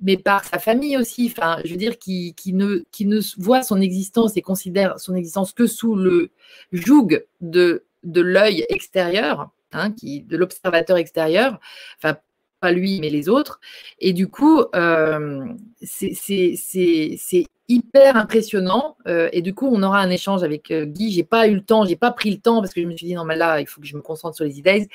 mais 0.00 0.16
par 0.16 0.44
sa 0.44 0.58
famille 0.58 0.96
aussi. 0.96 1.32
Enfin, 1.32 1.58
je 1.64 1.70
veux 1.70 1.76
dire, 1.76 1.98
qui, 1.98 2.34
ne, 2.46 2.82
qui 2.90 3.06
ne 3.06 3.20
voit 3.38 3.62
son 3.62 3.80
existence 3.80 4.36
et 4.36 4.42
considère 4.42 4.98
son 4.98 5.14
existence 5.14 5.52
que 5.52 5.66
sous 5.68 5.94
le 5.94 6.30
joug 6.72 7.22
de, 7.40 7.84
de 8.02 8.20
l'œil 8.20 8.66
extérieur, 8.68 9.50
hein, 9.72 9.92
qui, 9.92 10.22
de 10.22 10.36
l'observateur 10.36 10.96
extérieur. 10.96 11.60
Enfin, 11.98 12.16
pas 12.58 12.72
lui, 12.72 13.00
mais 13.00 13.08
les 13.08 13.28
autres. 13.28 13.60
Et 14.00 14.12
du 14.12 14.26
coup, 14.26 14.64
euh, 14.74 15.46
c'est 15.80 17.46
hyper 17.70 18.16
impressionnant. 18.16 18.96
Euh, 19.06 19.28
et 19.32 19.42
du 19.42 19.54
coup, 19.54 19.68
on 19.72 19.82
aura 19.82 20.00
un 20.00 20.10
échange 20.10 20.42
avec 20.42 20.70
euh, 20.70 20.84
Guy. 20.84 21.12
J'ai 21.12 21.22
pas 21.22 21.46
eu 21.46 21.54
le 21.54 21.62
temps, 21.62 21.84
j'ai 21.84 21.96
pas 21.96 22.10
pris 22.10 22.30
le 22.30 22.38
temps 22.38 22.60
parce 22.60 22.74
que 22.74 22.82
je 22.82 22.86
me 22.86 22.96
suis 22.96 23.06
dit 23.06 23.14
non, 23.14 23.24
mais 23.24 23.36
là, 23.36 23.60
il 23.60 23.66
faut 23.66 23.80
que 23.80 23.86
je 23.86 23.96
me 23.96 24.02
concentre 24.02 24.34
sur 24.34 24.44
les 24.44 24.58
idées. 24.58 24.88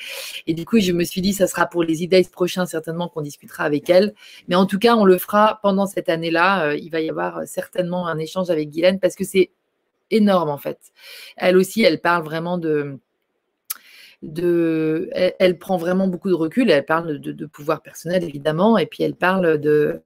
Et 0.46 0.54
du 0.54 0.64
coup, 0.66 0.78
je 0.78 0.92
me 0.92 1.02
suis 1.02 1.22
dit, 1.22 1.32
ça 1.32 1.46
sera 1.46 1.66
pour 1.66 1.82
les 1.82 2.02
idées 2.02 2.26
prochains 2.30 2.66
certainement 2.66 3.08
qu'on 3.08 3.22
discutera 3.22 3.64
avec 3.64 3.88
elle. 3.88 4.14
Mais 4.48 4.56
en 4.56 4.66
tout 4.66 4.78
cas, 4.78 4.94
on 4.94 5.04
le 5.04 5.16
fera 5.18 5.58
pendant 5.62 5.86
cette 5.86 6.08
année-là. 6.08 6.74
il 6.74 6.90
va 6.90 7.00
y 7.00 7.08
avoir 7.08 7.46
certainement 7.46 8.06
un 8.06 8.18
échange 8.18 8.50
avec 8.50 8.70
Guylaine 8.70 9.00
parce 9.00 9.14
que 9.14 9.24
c'est 9.24 9.50
énorme 10.10 10.50
en 10.50 10.58
fait. 10.58 10.78
Elle 11.36 11.56
aussi, 11.56 11.82
elle 11.82 12.00
parle 12.00 12.24
vraiment 12.24 12.58
de 12.58 12.98
de, 14.22 15.10
elle, 15.12 15.58
prend 15.58 15.76
vraiment 15.76 16.08
beaucoup 16.08 16.28
de 16.28 16.34
recul. 16.34 16.70
Elle 16.70 16.84
parle 16.84 17.18
de, 17.18 17.46
pouvoir 17.46 17.82
personnel, 17.82 18.24
évidemment, 18.24 18.78
et 18.78 18.86
puis 18.86 19.02
elle 19.02 19.14
parle 19.14 19.58
de. 19.58 20.02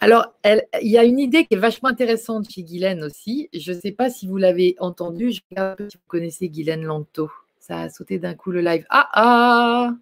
Alors, 0.00 0.32
il 0.44 0.88
y 0.88 0.96
a 0.96 1.04
une 1.04 1.18
idée 1.18 1.44
qui 1.44 1.54
est 1.54 1.58
vachement 1.58 1.88
intéressante 1.88 2.48
chez 2.50 2.62
Guylaine 2.62 3.02
aussi. 3.02 3.48
Je 3.52 3.72
ne 3.72 3.80
sais 3.80 3.90
pas 3.90 4.10
si 4.10 4.28
vous 4.28 4.36
l'avez 4.36 4.76
entendu. 4.78 5.32
Je 5.32 5.40
sais 5.52 5.74
si 5.90 5.96
vous 5.96 6.04
connaissez 6.06 6.48
Guylaine 6.48 6.84
Lanto. 6.84 7.30
Ça 7.58 7.80
a 7.82 7.88
sauté 7.90 8.18
d'un 8.18 8.34
coup 8.34 8.52
le 8.52 8.60
live. 8.60 8.86
Ah 8.90 9.08
ah 9.12 9.94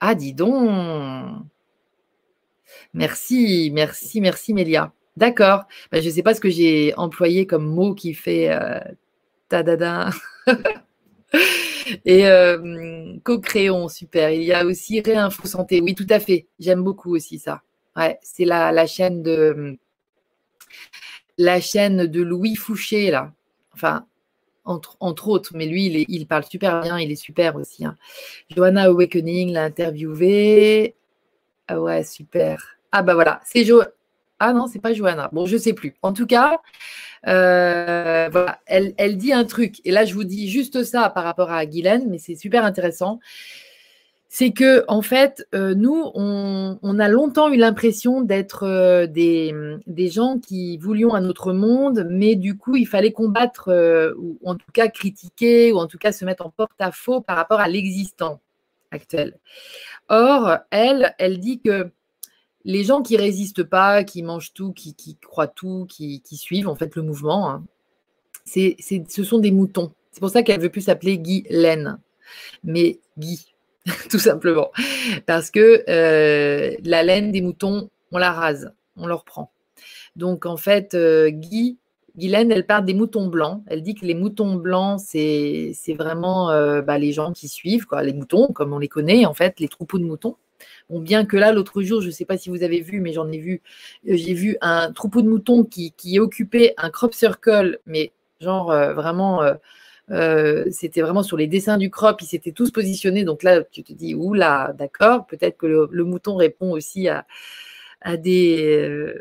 Ah, 0.00 0.14
dis 0.14 0.34
donc 0.34 1.42
Merci, 2.94 3.70
merci, 3.72 4.20
merci 4.20 4.52
Mélia. 4.54 4.92
D'accord. 5.16 5.64
Ben, 5.90 6.02
je 6.02 6.08
ne 6.08 6.12
sais 6.14 6.22
pas 6.22 6.34
ce 6.34 6.40
que 6.40 6.50
j'ai 6.50 6.94
employé 6.96 7.46
comme 7.46 7.66
mot 7.66 7.94
qui 7.94 8.14
fait 8.14 8.50
euh, 8.50 8.78
tadada. 9.48 10.10
Et 12.04 12.26
euh, 12.28 13.16
co-créons, 13.24 13.88
super. 13.88 14.30
Il 14.30 14.42
y 14.42 14.52
a 14.52 14.64
aussi 14.64 15.00
Réinfo 15.00 15.46
Santé. 15.46 15.80
Oui, 15.80 15.94
tout 15.94 16.06
à 16.10 16.20
fait. 16.20 16.46
J'aime 16.58 16.82
beaucoup 16.82 17.14
aussi 17.14 17.38
ça. 17.38 17.62
C'est 18.22 18.44
la, 18.44 18.72
la, 18.72 18.86
chaîne 18.86 19.22
de 19.22 19.78
la 21.38 21.60
chaîne 21.60 22.06
de 22.06 22.22
Louis 22.22 22.56
Fouché, 22.56 23.10
là. 23.10 23.32
Enfin, 23.72 24.06
entre, 24.64 25.28
autres, 25.28 25.52
mais 25.54 25.66
lui, 25.66 26.04
il, 26.08 26.26
parle 26.26 26.44
super 26.44 26.82
bien, 26.82 26.98
il 26.98 27.10
est 27.10 27.16
super 27.16 27.56
aussi. 27.56 27.84
Hein. 27.84 27.96
Johanna 28.54 28.84
Awakening 28.84 29.52
l'a 29.52 29.64
interviewé. 29.64 30.94
Ah 31.68 31.80
ouais, 31.80 32.04
super. 32.04 32.76
Ah 32.92 33.02
bah 33.02 33.14
voilà, 33.14 33.40
c'est 33.44 33.64
Jo. 33.64 33.82
Ah 34.40 34.52
non, 34.52 34.66
c'est 34.66 34.78
pas 34.78 34.92
Johanna. 34.92 35.30
Bon, 35.32 35.46
je 35.46 35.56
sais 35.56 35.72
plus. 35.72 35.96
En 36.02 36.12
tout 36.12 36.26
cas, 36.26 36.60
euh, 37.26 38.28
elle, 38.66 38.94
elle, 38.96 39.16
dit 39.16 39.32
un 39.32 39.44
truc. 39.44 39.80
Et 39.84 39.90
là, 39.90 40.04
je 40.04 40.14
vous 40.14 40.24
dis 40.24 40.48
juste 40.48 40.84
ça 40.84 41.10
par 41.10 41.24
rapport 41.24 41.50
à 41.50 41.64
Guylaine, 41.66 42.08
mais 42.08 42.18
c'est 42.18 42.36
super 42.36 42.64
intéressant. 42.64 43.18
C'est 44.30 44.50
que, 44.50 44.84
en 44.88 45.00
fait, 45.00 45.48
euh, 45.54 45.74
nous, 45.74 46.10
on, 46.14 46.98
a 46.98 47.08
longtemps 47.08 47.50
eu 47.50 47.56
l'impression 47.56 48.20
d'être 48.20 48.64
euh, 48.64 49.06
des, 49.06 50.10
gens 50.10 50.38
qui 50.38 50.76
voulions 50.76 51.14
un 51.14 51.24
autre 51.24 51.54
monde, 51.54 52.06
mais 52.10 52.34
du 52.34 52.56
coup, 52.56 52.76
il 52.76 52.86
fallait 52.86 53.12
combattre, 53.12 53.70
ou 54.18 54.38
en 54.44 54.54
tout 54.54 54.70
cas 54.72 54.88
critiquer, 54.88 55.72
ou 55.72 55.78
en 55.78 55.86
tout 55.86 55.98
cas 55.98 56.12
se 56.12 56.26
mettre 56.26 56.44
en 56.44 56.50
porte-à-faux 56.50 57.22
par 57.22 57.36
rapport 57.36 57.60
à 57.60 57.68
l'existant 57.68 58.40
actuel. 58.90 59.38
Or, 60.08 60.58
elle, 60.70 61.14
elle 61.18 61.38
dit 61.38 61.60
que 61.60 61.90
les 62.64 62.84
gens 62.84 63.02
qui 63.02 63.16
résistent 63.16 63.64
pas, 63.64 64.04
qui 64.04 64.22
mangent 64.22 64.52
tout, 64.52 64.72
qui, 64.72 64.94
croient 65.22 65.46
tout, 65.46 65.86
qui, 65.88 66.22
suivent 66.32 66.68
en 66.68 66.74
fait 66.74 66.94
le 66.96 67.02
mouvement, 67.02 67.50
hein, 67.50 67.64
ce 68.44 69.24
sont 69.24 69.38
des 69.38 69.50
moutons. 69.50 69.92
C'est 70.12 70.20
pour 70.20 70.30
ça 70.30 70.42
qu'elle 70.42 70.60
veut 70.60 70.68
plus 70.68 70.82
s'appeler 70.82 71.18
Guy 71.18 71.46
Laine, 71.48 71.98
mais 72.64 72.98
Guy, 73.16 73.54
tout 74.10 74.18
simplement. 74.18 74.70
Parce 75.26 75.50
que 75.50 75.84
euh, 75.88 76.76
la 76.84 77.02
laine 77.02 77.32
des 77.32 77.40
moutons, 77.40 77.90
on 78.12 78.18
la 78.18 78.32
rase, 78.32 78.72
on 78.96 79.06
leur 79.06 79.24
prend. 79.24 79.52
Donc 80.16 80.46
en 80.46 80.56
fait, 80.56 80.94
euh, 80.94 81.30
Guy, 81.30 81.78
Guylaine, 82.16 82.50
elle 82.50 82.66
parle 82.66 82.84
des 82.84 82.94
moutons 82.94 83.28
blancs. 83.28 83.62
Elle 83.66 83.82
dit 83.82 83.94
que 83.94 84.04
les 84.04 84.14
moutons 84.14 84.56
blancs, 84.56 85.00
c'est, 85.00 85.72
vraiment 85.96 86.50
euh, 86.50 86.82
bah, 86.82 86.98
les 86.98 87.12
gens 87.12 87.32
qui 87.32 87.48
suivent, 87.48 87.86
quoi, 87.86 88.02
les 88.02 88.12
moutons, 88.12 88.48
comme 88.48 88.72
on 88.72 88.78
les 88.78 88.88
connaît, 88.88 89.26
en 89.26 89.34
fait, 89.34 89.60
les 89.60 89.68
troupeaux 89.68 89.98
de 89.98 90.04
moutons. 90.04 90.36
Bon, 90.90 90.98
bien 90.98 91.24
que 91.24 91.36
là, 91.36 91.52
l'autre 91.52 91.82
jour, 91.82 92.00
je 92.00 92.06
ne 92.06 92.12
sais 92.12 92.24
pas 92.24 92.36
si 92.36 92.50
vous 92.50 92.62
avez 92.64 92.80
vu, 92.80 93.00
mais 93.00 93.12
j'en 93.12 93.30
ai 93.30 93.38
vu, 93.38 93.62
j'ai 94.04 94.34
vu 94.34 94.56
un 94.60 94.90
troupeau 94.92 95.22
de 95.22 95.28
moutons 95.28 95.62
qui, 95.62 95.92
qui 95.92 96.18
occupait 96.18 96.74
un 96.78 96.90
crop 96.90 97.14
circle, 97.14 97.78
mais 97.86 98.10
genre 98.40 98.66
vraiment, 98.94 99.42
euh, 100.10 100.64
c'était 100.70 101.00
vraiment 101.02 101.22
sur 101.22 101.36
les 101.36 101.46
dessins 101.46 101.78
du 101.78 101.90
crop, 101.90 102.20
ils 102.22 102.26
s'étaient 102.26 102.52
tous 102.52 102.70
positionnés. 102.70 103.24
Donc 103.24 103.42
là, 103.42 103.62
tu 103.62 103.82
te 103.82 103.92
dis, 103.92 104.14
oula, 104.14 104.74
d'accord, 104.78 105.26
peut-être 105.26 105.56
que 105.56 105.66
le, 105.90 106.04
mouton 106.04 106.36
répond 106.36 106.70
aussi 106.70 107.08
à, 107.08 107.26
à 108.00 108.16
des, 108.16 109.14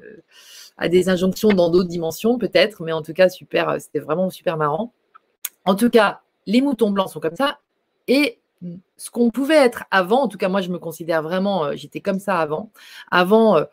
injonctions 1.10 1.50
dans 1.50 1.70
d'autres 1.70 1.90
dimensions, 1.90 2.38
peut-être, 2.38 2.84
mais 2.84 2.92
en 2.92 3.02
tout 3.02 3.14
cas, 3.14 3.30
super, 3.30 3.80
c'était 3.80 4.00
vraiment 4.00 4.30
super 4.30 4.58
marrant. 4.58 4.94
En 5.66 5.76
tout 5.76 5.90
cas, 5.90 6.22
les 6.46 6.62
moutons 6.62 6.92
blancs 6.92 7.10
sont 7.10 7.20
comme 7.20 7.36
ça. 7.36 7.60
Et 8.08 8.40
ce 8.98 9.12
qu'on 9.12 9.30
pouvait 9.30 9.56
être 9.56 9.84
avant, 9.92 10.24
en 10.24 10.28
tout 10.28 10.38
cas 10.38 10.50
moi 10.50 10.62
je 10.62 10.70
me 10.70 10.80
considère 10.80 11.22
vraiment, 11.22 11.66
euh, 11.66 11.74
j'étais 11.76 12.00
comme 12.00 12.20
ça 12.20 12.40
avant. 12.40 12.72
Avant, 13.12 13.58
euh, 13.58 13.66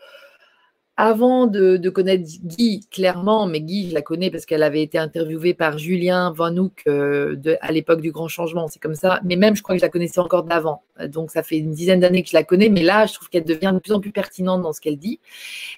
avant 0.96 1.48
de, 1.48 1.88
connaître 1.88 2.24
Guy, 2.44 2.86
clairement, 2.88 3.46
mais 3.46 3.60
Guy, 3.60 3.88
je 3.88 3.94
la 3.94 4.02
connais 4.02 4.30
parce 4.30 4.46
qu'elle 4.46 4.62
avait 4.62 4.82
été 4.82 4.96
interviewée 4.96 5.52
par 5.52 5.76
Julien 5.76 6.32
Van 6.32 6.56
Hoek 6.56 6.82
euh, 6.86 7.36
à 7.60 7.72
l'époque 7.72 8.00
du 8.00 8.12
Grand 8.12 8.28
Changement, 8.28 8.68
c'est 8.68 8.78
comme 8.78 8.94
ça. 8.94 9.20
Mais 9.24 9.34
même, 9.34 9.56
je 9.56 9.62
crois 9.62 9.74
que 9.74 9.80
je 9.80 9.84
la 9.84 9.90
connaissais 9.90 10.20
encore 10.20 10.44
d'avant. 10.44 10.82
Donc, 11.08 11.32
ça 11.32 11.42
fait 11.42 11.58
une 11.58 11.72
dizaine 11.72 11.98
d'années 11.98 12.22
que 12.22 12.28
je 12.28 12.36
la 12.36 12.44
connais, 12.44 12.68
mais 12.68 12.82
là, 12.82 13.06
je 13.06 13.14
trouve 13.14 13.28
qu'elle 13.28 13.44
devient 13.44 13.72
de 13.74 13.80
plus 13.80 13.92
en 13.92 14.00
plus 14.00 14.12
pertinente 14.12 14.62
dans 14.62 14.72
ce 14.72 14.80
qu'elle 14.80 14.96
dit. 14.96 15.18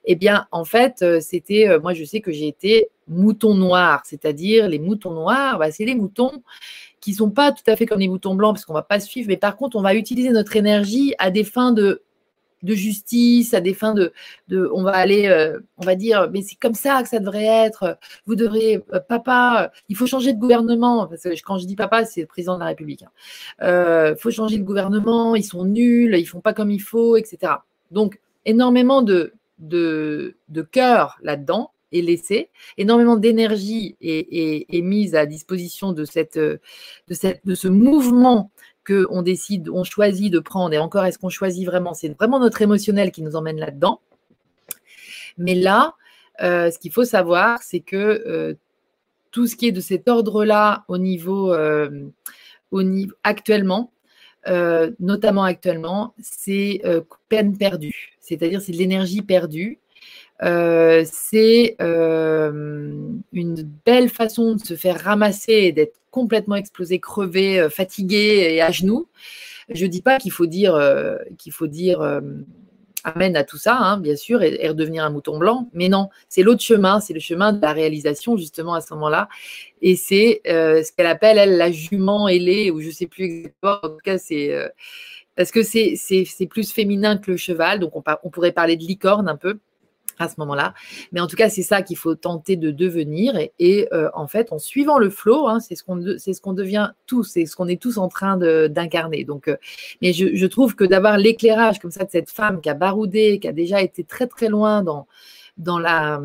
Eh 0.04 0.16
bien, 0.16 0.46
en 0.52 0.66
fait, 0.66 1.00
euh, 1.00 1.18
c'était, 1.20 1.66
euh, 1.66 1.80
moi, 1.80 1.94
je 1.94 2.04
sais 2.04 2.20
que 2.20 2.30
j'ai 2.30 2.48
été 2.48 2.90
mouton 3.08 3.54
noir, 3.54 4.02
c'est-à-dire 4.04 4.68
les 4.68 4.78
moutons 4.78 5.12
noirs, 5.12 5.58
bah, 5.58 5.70
c'est 5.70 5.84
les 5.84 5.94
moutons 5.94 6.42
qui 7.00 7.14
sont 7.14 7.30
pas 7.30 7.52
tout 7.52 7.62
à 7.68 7.76
fait 7.76 7.86
comme 7.86 8.00
les 8.00 8.08
moutons 8.08 8.34
blancs 8.34 8.54
parce 8.54 8.64
qu'on 8.64 8.74
va 8.74 8.82
pas 8.82 9.00
suivre, 9.00 9.28
mais 9.28 9.36
par 9.36 9.56
contre, 9.56 9.76
on 9.76 9.82
va 9.82 9.94
utiliser 9.94 10.30
notre 10.30 10.56
énergie 10.56 11.14
à 11.18 11.30
des 11.30 11.44
fins 11.44 11.72
de 11.72 12.02
de 12.62 12.74
justice, 12.74 13.54
à 13.54 13.60
des 13.60 13.74
fins 13.74 13.94
de, 13.94 14.12
de 14.48 14.68
on 14.72 14.82
va 14.82 14.92
aller, 14.92 15.26
euh, 15.28 15.60
on 15.78 15.84
va 15.84 15.94
dire, 15.94 16.28
mais 16.32 16.42
c'est 16.42 16.56
comme 16.56 16.74
ça 16.74 17.02
que 17.02 17.08
ça 17.08 17.18
devrait 17.18 17.44
être. 17.44 17.98
Vous 18.26 18.34
devrez, 18.34 18.82
euh, 18.92 19.00
papa, 19.00 19.70
il 19.88 19.96
faut 19.96 20.06
changer 20.06 20.32
de 20.32 20.38
gouvernement. 20.38 21.06
Parce 21.06 21.22
que 21.22 21.42
quand 21.42 21.58
je 21.58 21.66
dis 21.66 21.76
papa, 21.76 22.04
c'est 22.04 22.22
le 22.22 22.26
président 22.26 22.54
de 22.54 22.60
la 22.60 22.66
République. 22.66 23.02
Il 23.02 23.04
hein. 23.04 23.68
euh, 23.68 24.16
faut 24.16 24.30
changer 24.30 24.58
de 24.58 24.64
gouvernement. 24.64 25.34
Ils 25.34 25.44
sont 25.44 25.64
nuls, 25.64 26.14
ils 26.16 26.26
font 26.26 26.40
pas 26.40 26.54
comme 26.54 26.70
il 26.70 26.82
faut, 26.82 27.16
etc. 27.16 27.52
Donc 27.90 28.20
énormément 28.44 29.02
de 29.02 29.32
de, 29.58 30.36
de 30.48 30.62
cœur 30.62 31.18
là-dedans 31.22 31.72
est 31.92 32.02
laissé, 32.02 32.50
énormément 32.78 33.16
d'énergie 33.16 33.96
est, 34.00 34.66
est, 34.68 34.82
mise 34.82 35.14
à 35.14 35.24
disposition 35.24 35.92
de 35.92 36.04
cette 36.04 36.38
de 36.38 36.60
cette 37.10 37.46
de 37.46 37.54
ce 37.54 37.68
mouvement 37.68 38.50
qu'on 38.86 39.22
décide, 39.22 39.68
on 39.68 39.84
choisit 39.84 40.32
de 40.32 40.38
prendre, 40.38 40.74
et 40.74 40.78
encore 40.78 41.04
est-ce 41.04 41.18
qu'on 41.18 41.28
choisit 41.28 41.66
vraiment? 41.66 41.94
C'est 41.94 42.08
vraiment 42.08 42.38
notre 42.38 42.62
émotionnel 42.62 43.10
qui 43.10 43.22
nous 43.22 43.36
emmène 43.36 43.58
là-dedans. 43.58 44.00
Mais 45.38 45.54
là, 45.54 45.94
euh, 46.42 46.70
ce 46.70 46.78
qu'il 46.78 46.92
faut 46.92 47.04
savoir, 47.04 47.62
c'est 47.62 47.80
que 47.80 47.96
euh, 47.96 48.54
tout 49.30 49.46
ce 49.46 49.56
qui 49.56 49.68
est 49.68 49.72
de 49.72 49.80
cet 49.80 50.08
ordre-là 50.08 50.84
au 50.88 50.98
niveau, 50.98 51.52
euh, 51.52 52.08
au 52.70 52.82
niveau 52.82 53.14
actuellement, 53.22 53.92
notamment 55.00 55.42
actuellement, 55.42 56.14
c'est 56.20 56.80
peine 57.28 57.58
perdue. 57.58 58.16
C'est-à-dire 58.20 58.60
c'est 58.60 58.70
de 58.70 58.76
l'énergie 58.76 59.22
perdue. 59.22 59.80
C'est 60.40 61.76
une 61.78 63.70
belle 63.84 64.08
façon 64.08 64.54
de 64.54 64.60
se 64.60 64.74
faire 64.74 65.00
ramasser 65.00 65.52
et 65.52 65.72
d'être 65.72 65.96
complètement 66.16 66.56
explosé, 66.56 66.98
crevé, 66.98 67.60
euh, 67.60 67.68
fatigué 67.68 68.48
et 68.50 68.62
à 68.62 68.70
genoux. 68.70 69.06
Je 69.68 69.84
ne 69.84 69.90
dis 69.90 70.00
pas 70.00 70.16
qu'il 70.16 70.32
faut 70.32 70.46
dire, 70.46 70.74
euh, 70.74 71.16
qu'il 71.36 71.52
faut 71.52 71.66
dire 71.66 72.00
euh, 72.00 72.22
amen 73.04 73.36
à 73.36 73.44
tout 73.44 73.58
ça, 73.58 73.76
hein, 73.76 73.98
bien 73.98 74.16
sûr, 74.16 74.42
et, 74.42 74.66
redevenir 74.66 75.04
un 75.04 75.10
mouton 75.10 75.36
blanc. 75.36 75.68
Mais 75.74 75.90
non, 75.90 76.08
c'est 76.30 76.42
l'autre 76.42 76.62
chemin, 76.62 77.00
c'est 77.00 77.12
le 77.12 77.20
chemin 77.20 77.52
de 77.52 77.60
la 77.60 77.74
réalisation, 77.74 78.38
justement, 78.38 78.72
à 78.72 78.80
ce 78.80 78.94
moment-là. 78.94 79.28
Et 79.82 79.94
c'est 79.94 80.40
ce 80.46 80.90
qu'elle 80.96 81.06
appelle, 81.06 81.36
elle, 81.36 81.58
la 81.58 81.70
jument 81.70 82.28
ailée, 82.28 82.70
ou 82.70 82.80
je 82.80 82.86
ne 82.86 82.92
sais 82.92 83.06
plus 83.06 83.24
exactement. 83.24 83.78
En 83.82 83.88
tout 83.90 84.02
cas, 84.02 84.16
c'est. 84.16 84.54
parce 85.34 85.50
que 85.50 85.62
c'est 85.62 86.46
plus 86.48 86.72
féminin 86.72 87.18
que 87.18 87.32
le 87.32 87.36
cheval, 87.36 87.78
donc 87.78 87.94
on, 87.94 88.02
on 88.22 88.30
pourrait 88.30 88.52
parler 88.52 88.76
de 88.76 88.84
licorne 88.84 89.28
un 89.28 89.36
peu 89.36 89.58
à 90.18 90.28
ce 90.28 90.34
moment-là. 90.38 90.74
Mais 91.12 91.20
en 91.20 91.26
tout 91.26 91.36
cas, 91.36 91.48
c'est 91.48 91.62
ça 91.62 91.82
qu'il 91.82 91.96
faut 91.96 92.14
tenter 92.14 92.56
de 92.56 92.70
devenir. 92.70 93.38
Et, 93.58 93.88
euh, 93.92 94.08
en 94.14 94.26
fait, 94.26 94.52
en 94.52 94.58
suivant 94.58 94.98
le 94.98 95.10
flow, 95.10 95.48
hein, 95.48 95.60
c'est 95.60 95.74
ce 95.74 95.84
qu'on 95.84 96.00
ce 96.00 96.40
qu'on 96.40 96.52
devient 96.52 96.90
tous, 97.06 97.24
c'est 97.24 97.46
ce 97.46 97.56
qu'on 97.56 97.68
est 97.68 97.80
tous 97.80 97.98
en 97.98 98.08
train 98.08 98.36
d'incarner. 98.68 99.24
Donc, 99.24 99.48
euh, 99.48 99.56
mais 100.02 100.12
je, 100.12 100.46
trouve 100.46 100.74
que 100.74 100.84
d'avoir 100.84 101.18
l'éclairage 101.18 101.80
comme 101.80 101.90
ça 101.90 102.04
de 102.04 102.10
cette 102.10 102.30
femme 102.30 102.60
qui 102.60 102.70
a 102.70 102.74
baroudé, 102.74 103.38
qui 103.40 103.48
a 103.48 103.52
déjà 103.52 103.82
été 103.82 104.04
très 104.04 104.26
très 104.26 104.48
loin 104.48 104.82
dans 104.82 105.06
dans 105.58 105.78
la 105.78 106.20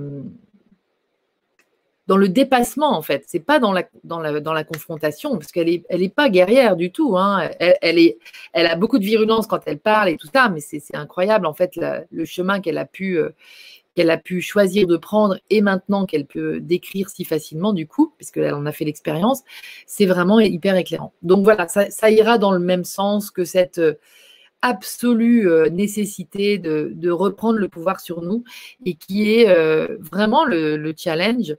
dans 2.12 2.18
le 2.18 2.28
dépassement 2.28 2.98
en 2.98 3.02
fait. 3.02 3.24
C'est 3.28 3.40
pas 3.40 3.58
dans 3.60 3.72
la, 3.72 3.84
dans 4.04 4.20
la, 4.20 4.42
dans 4.42 4.52
la 4.52 4.66
confrontation 4.66 5.38
parce 5.38 5.52
qu'elle 5.54 5.70
est, 5.70 5.86
elle 5.88 6.10
pas 6.10 6.30
guerrière 6.30 6.76
du 6.76 6.92
tout. 6.92 7.18
Hein. 7.18 7.50
Elle, 7.60 7.78
elle, 7.82 8.00
est, 8.00 8.18
elle 8.52 8.68
a 8.68 8.76
beaucoup 8.76 9.00
de 9.00 9.06
virulence 9.06 9.48
quand 9.48 9.62
elle 9.66 9.80
parle 9.80 10.10
et 10.10 10.18
tout 10.18 10.28
ça, 10.34 10.50
mais 10.50 10.60
c'est 10.60 10.84
incroyable 10.94 11.46
en 11.46 11.54
fait 11.54 11.80
le 12.12 12.26
chemin 12.26 12.60
qu'elle 12.60 12.78
a 12.78 12.86
pu, 12.86 13.18
euh, 13.18 13.30
qu'elle 13.96 14.10
a 14.10 14.18
pu 14.18 14.42
choisir 14.42 14.88
de 14.88 14.98
prendre 14.98 15.38
et 15.50 15.62
maintenant 15.62 16.06
qu'elle 16.06 16.26
peut 16.26 16.60
décrire 16.60 17.10
si 17.10 17.26
facilement 17.26 17.74
du 17.74 17.88
coup, 17.88 18.14
puisqu'elle 18.18 18.54
en 18.54 18.66
a 18.66 18.72
fait 18.72 18.86
l'expérience, 18.86 19.42
c'est 19.86 20.06
vraiment 20.06 20.40
hyper 20.40 20.76
éclairant. 20.76 21.14
Donc 21.22 21.44
voilà, 21.44 21.68
ça, 21.68 22.12
ira 22.12 22.38
dans 22.38 22.52
le 22.52 22.60
même 22.60 22.84
sens 22.84 23.32
que 23.32 23.46
cette 23.46 23.80
euh, 23.80 23.96
absolue 24.62 25.50
euh, 25.50 25.70
nécessité 25.70 26.58
de, 26.58 27.10
reprendre 27.10 27.60
le 27.60 27.68
pouvoir 27.68 28.00
sur 28.00 28.22
nous 28.22 28.44
et 28.86 28.96
qui 28.96 29.32
est 29.34 29.50
euh, 29.50 29.98
vraiment 30.00 30.46
le, 30.46 30.94
challenge. 30.98 31.56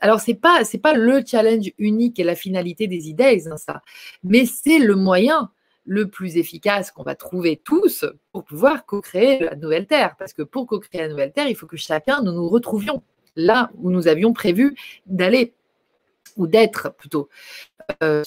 alors 0.00 0.20
pas 0.40 0.64
c'est 0.64 0.78
pas 0.78 0.94
le 0.94 1.22
challenge 1.26 1.72
unique 1.78 2.18
et 2.18 2.24
la 2.24 2.34
finalité 2.34 2.86
des 2.86 3.08
idées, 3.08 3.46
hein, 3.48 3.56
ça, 3.56 3.82
mais 4.24 4.46
c'est 4.46 4.78
le 4.78 4.96
moyen 4.96 5.50
le 5.84 6.08
plus 6.08 6.36
efficace 6.36 6.90
qu'on 6.90 7.02
va 7.02 7.14
trouver 7.14 7.56
tous 7.56 8.04
pour 8.32 8.44
pouvoir 8.44 8.86
co-créer 8.86 9.40
la 9.40 9.56
nouvelle 9.56 9.86
Terre. 9.86 10.14
Parce 10.18 10.32
que 10.32 10.42
pour 10.42 10.66
co-créer 10.66 11.02
la 11.02 11.08
nouvelle 11.08 11.32
Terre, 11.32 11.48
il 11.48 11.56
faut 11.56 11.66
que 11.66 11.76
chacun 11.76 12.22
nous 12.22 12.32
nous 12.32 12.48
retrouvions 12.48 13.02
là 13.36 13.70
où 13.78 13.90
nous 13.90 14.08
avions 14.08 14.32
prévu 14.32 14.76
d'aller 15.06 15.54
ou 16.36 16.46
d'être 16.46 16.94
plutôt 16.96 17.28
euh, 18.02 18.22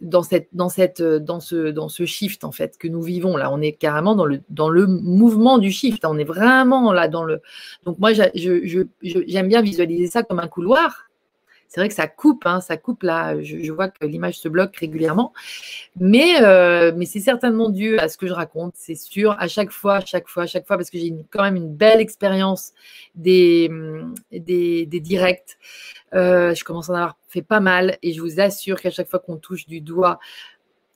dans 0.00 0.22
ce 0.22 2.04
shift 2.04 2.44
en 2.44 2.52
fait 2.52 2.78
que 2.78 2.86
nous 2.86 3.02
vivons 3.02 3.36
là 3.36 3.50
on 3.52 3.60
est 3.60 3.72
carrément 3.72 4.14
dans 4.14 4.26
le 4.26 4.42
dans 4.48 4.68
le 4.68 4.86
mouvement 4.86 5.58
du 5.58 5.72
shift 5.72 6.04
on 6.04 6.18
est 6.18 6.24
vraiment 6.24 6.92
là 6.92 7.08
dans 7.08 7.24
le 7.24 7.40
donc 7.84 7.98
moi 7.98 8.12
j'aime 8.12 9.48
bien 9.48 9.60
visualiser 9.60 10.06
ça 10.06 10.22
comme 10.22 10.38
un 10.38 10.46
couloir 10.46 11.05
c'est 11.68 11.80
vrai 11.80 11.88
que 11.88 11.94
ça 11.94 12.06
coupe, 12.06 12.46
hein, 12.46 12.60
ça 12.60 12.76
coupe 12.76 13.02
là. 13.02 13.40
Je, 13.42 13.72
vois 13.72 13.88
que 13.88 14.06
l'image 14.06 14.38
se 14.38 14.48
bloque 14.48 14.76
régulièrement. 14.76 15.32
Mais, 15.98 16.42
euh, 16.42 16.92
mais 16.96 17.06
c'est 17.06 17.20
certainement 17.20 17.70
dû 17.70 17.98
à 17.98 18.08
ce 18.08 18.16
que 18.16 18.26
je 18.26 18.32
raconte, 18.32 18.74
c'est 18.76 18.94
sûr. 18.94 19.36
À 19.38 19.48
chaque 19.48 19.70
fois, 19.70 20.00
chaque 20.00 20.28
fois, 20.28 20.46
chaque 20.46 20.66
fois, 20.66 20.76
parce 20.76 20.90
que 20.90 20.98
j'ai 20.98 21.14
quand 21.30 21.42
même 21.42 21.56
une 21.56 21.74
belle 21.74 22.00
expérience 22.00 22.72
des, 23.14 23.70
des, 24.30 24.86
directs. 25.00 25.58
Euh, 26.14 26.54
je 26.54 26.64
commence 26.64 26.88
à 26.88 26.92
en 26.92 26.96
avoir 26.96 27.18
fait 27.28 27.42
pas 27.42 27.60
mal 27.60 27.98
et 28.02 28.12
je 28.12 28.20
vous 28.20 28.40
assure 28.40 28.80
qu'à 28.80 28.90
chaque 28.90 29.08
fois 29.08 29.18
qu'on 29.18 29.36
touche 29.36 29.66
du 29.66 29.80
doigt, 29.80 30.18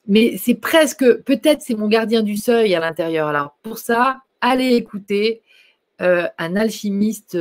mais 0.07 0.37
c'est 0.37 0.55
presque, 0.55 1.05
peut-être 1.23 1.61
c'est 1.61 1.75
mon 1.75 1.87
gardien 1.87 2.23
du 2.23 2.37
seuil 2.37 2.73
à 2.73 2.79
l'intérieur. 2.79 3.27
Alors 3.27 3.55
pour 3.61 3.77
ça, 3.77 4.21
allez 4.39 4.73
écouter 4.73 5.41
euh, 6.01 6.27
un 6.39 6.55
alchimiste 6.55 7.37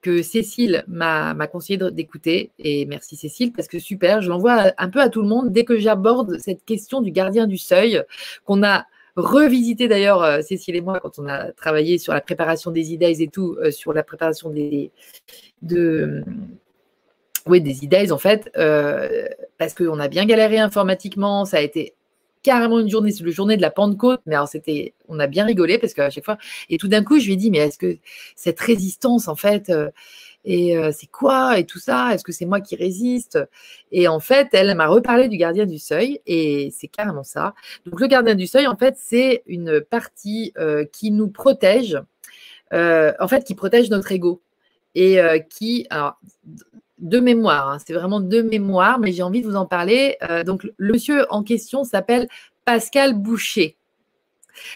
que 0.00 0.22
Cécile 0.22 0.84
m'a 0.88 1.34
conseillé 1.46 1.78
d'écouter. 1.90 2.50
Et 2.58 2.86
merci 2.86 3.16
Cécile, 3.16 3.52
parce 3.52 3.68
que 3.68 3.78
super, 3.78 4.22
je 4.22 4.28
l'envoie 4.28 4.72
un 4.78 4.88
peu 4.88 5.00
à 5.00 5.08
tout 5.08 5.22
le 5.22 5.28
monde 5.28 5.52
dès 5.52 5.64
que 5.64 5.78
j'aborde 5.78 6.38
cette 6.38 6.64
question 6.64 7.00
du 7.00 7.10
gardien 7.10 7.46
du 7.46 7.58
seuil, 7.58 8.02
qu'on 8.44 8.62
a 8.62 8.86
revisité 9.16 9.88
d'ailleurs, 9.88 10.22
euh, 10.22 10.40
Cécile 10.40 10.76
et 10.76 10.80
moi, 10.80 11.00
quand 11.00 11.18
on 11.18 11.28
a 11.28 11.52
travaillé 11.52 11.98
sur 11.98 12.12
la 12.12 12.20
préparation 12.20 12.70
des 12.70 12.92
idées 12.92 13.22
et 13.22 13.28
tout, 13.28 13.56
euh, 13.60 13.70
sur 13.70 13.92
la 13.92 14.02
préparation 14.02 14.50
des, 14.50 14.90
de, 15.62 16.22
des 17.46 17.84
idées 17.84 18.12
en 18.12 18.18
fait, 18.18 18.50
euh, 18.56 19.26
parce 19.58 19.74
qu'on 19.74 19.98
a 19.98 20.08
bien 20.08 20.24
galéré 20.26 20.58
informatiquement, 20.58 21.44
ça 21.44 21.58
a 21.58 21.60
été 21.60 21.94
carrément 22.42 22.78
une 22.78 22.88
journée, 22.88 23.12
c'est 23.12 23.24
le 23.24 23.30
journée 23.30 23.56
de 23.56 23.62
la 23.62 23.70
Pentecôte, 23.70 24.20
mais 24.26 24.34
alors 24.34 24.48
c'était, 24.48 24.94
on 25.08 25.18
a 25.18 25.26
bien 25.26 25.44
rigolé 25.44 25.78
parce 25.78 25.94
qu'à 25.94 26.10
chaque 26.10 26.24
fois, 26.24 26.38
et 26.68 26.78
tout 26.78 26.88
d'un 26.88 27.04
coup, 27.04 27.18
je 27.18 27.26
lui 27.26 27.34
ai 27.34 27.36
dit, 27.36 27.50
mais 27.50 27.58
est-ce 27.58 27.78
que 27.78 27.98
cette 28.36 28.60
résistance, 28.60 29.28
en 29.28 29.36
fait, 29.36 29.70
euh, 29.70 29.90
et 30.44 30.76
euh, 30.76 30.90
c'est 30.92 31.06
quoi 31.06 31.58
et 31.58 31.64
tout 31.64 31.78
ça? 31.78 32.14
Est-ce 32.14 32.24
que 32.24 32.32
c'est 32.32 32.46
moi 32.46 32.60
qui 32.60 32.74
résiste? 32.76 33.38
Et 33.92 34.08
en 34.08 34.20
fait, 34.20 34.48
elle 34.52 34.74
m'a 34.74 34.86
reparlé 34.86 35.28
du 35.28 35.36
gardien 35.36 35.66
du 35.66 35.78
seuil 35.78 36.20
et 36.26 36.72
c'est 36.74 36.88
carrément 36.88 37.24
ça. 37.24 37.54
Donc 37.84 38.00
le 38.00 38.06
gardien 38.06 38.34
du 38.34 38.46
seuil, 38.46 38.66
en 38.66 38.76
fait, 38.76 38.96
c'est 38.98 39.42
une 39.46 39.82
partie 39.82 40.52
euh, 40.58 40.86
qui 40.90 41.10
nous 41.10 41.28
protège, 41.28 41.98
en 42.72 43.28
fait, 43.28 43.44
qui 43.44 43.54
protège 43.54 43.90
notre 43.90 44.12
ego. 44.12 44.42
Et 44.96 45.20
qui, 45.50 45.86
de 47.00 47.18
mémoire, 47.18 47.68
hein. 47.68 47.78
c'est 47.84 47.94
vraiment 47.94 48.20
de 48.20 48.42
mémoire, 48.42 48.98
mais 48.98 49.12
j'ai 49.12 49.22
envie 49.22 49.42
de 49.42 49.46
vous 49.46 49.56
en 49.56 49.66
parler. 49.66 50.16
Euh, 50.22 50.44
donc, 50.44 50.68
le 50.76 50.92
monsieur 50.92 51.26
en 51.30 51.42
question 51.42 51.84
s'appelle 51.84 52.28
Pascal 52.64 53.14
Boucher, 53.14 53.76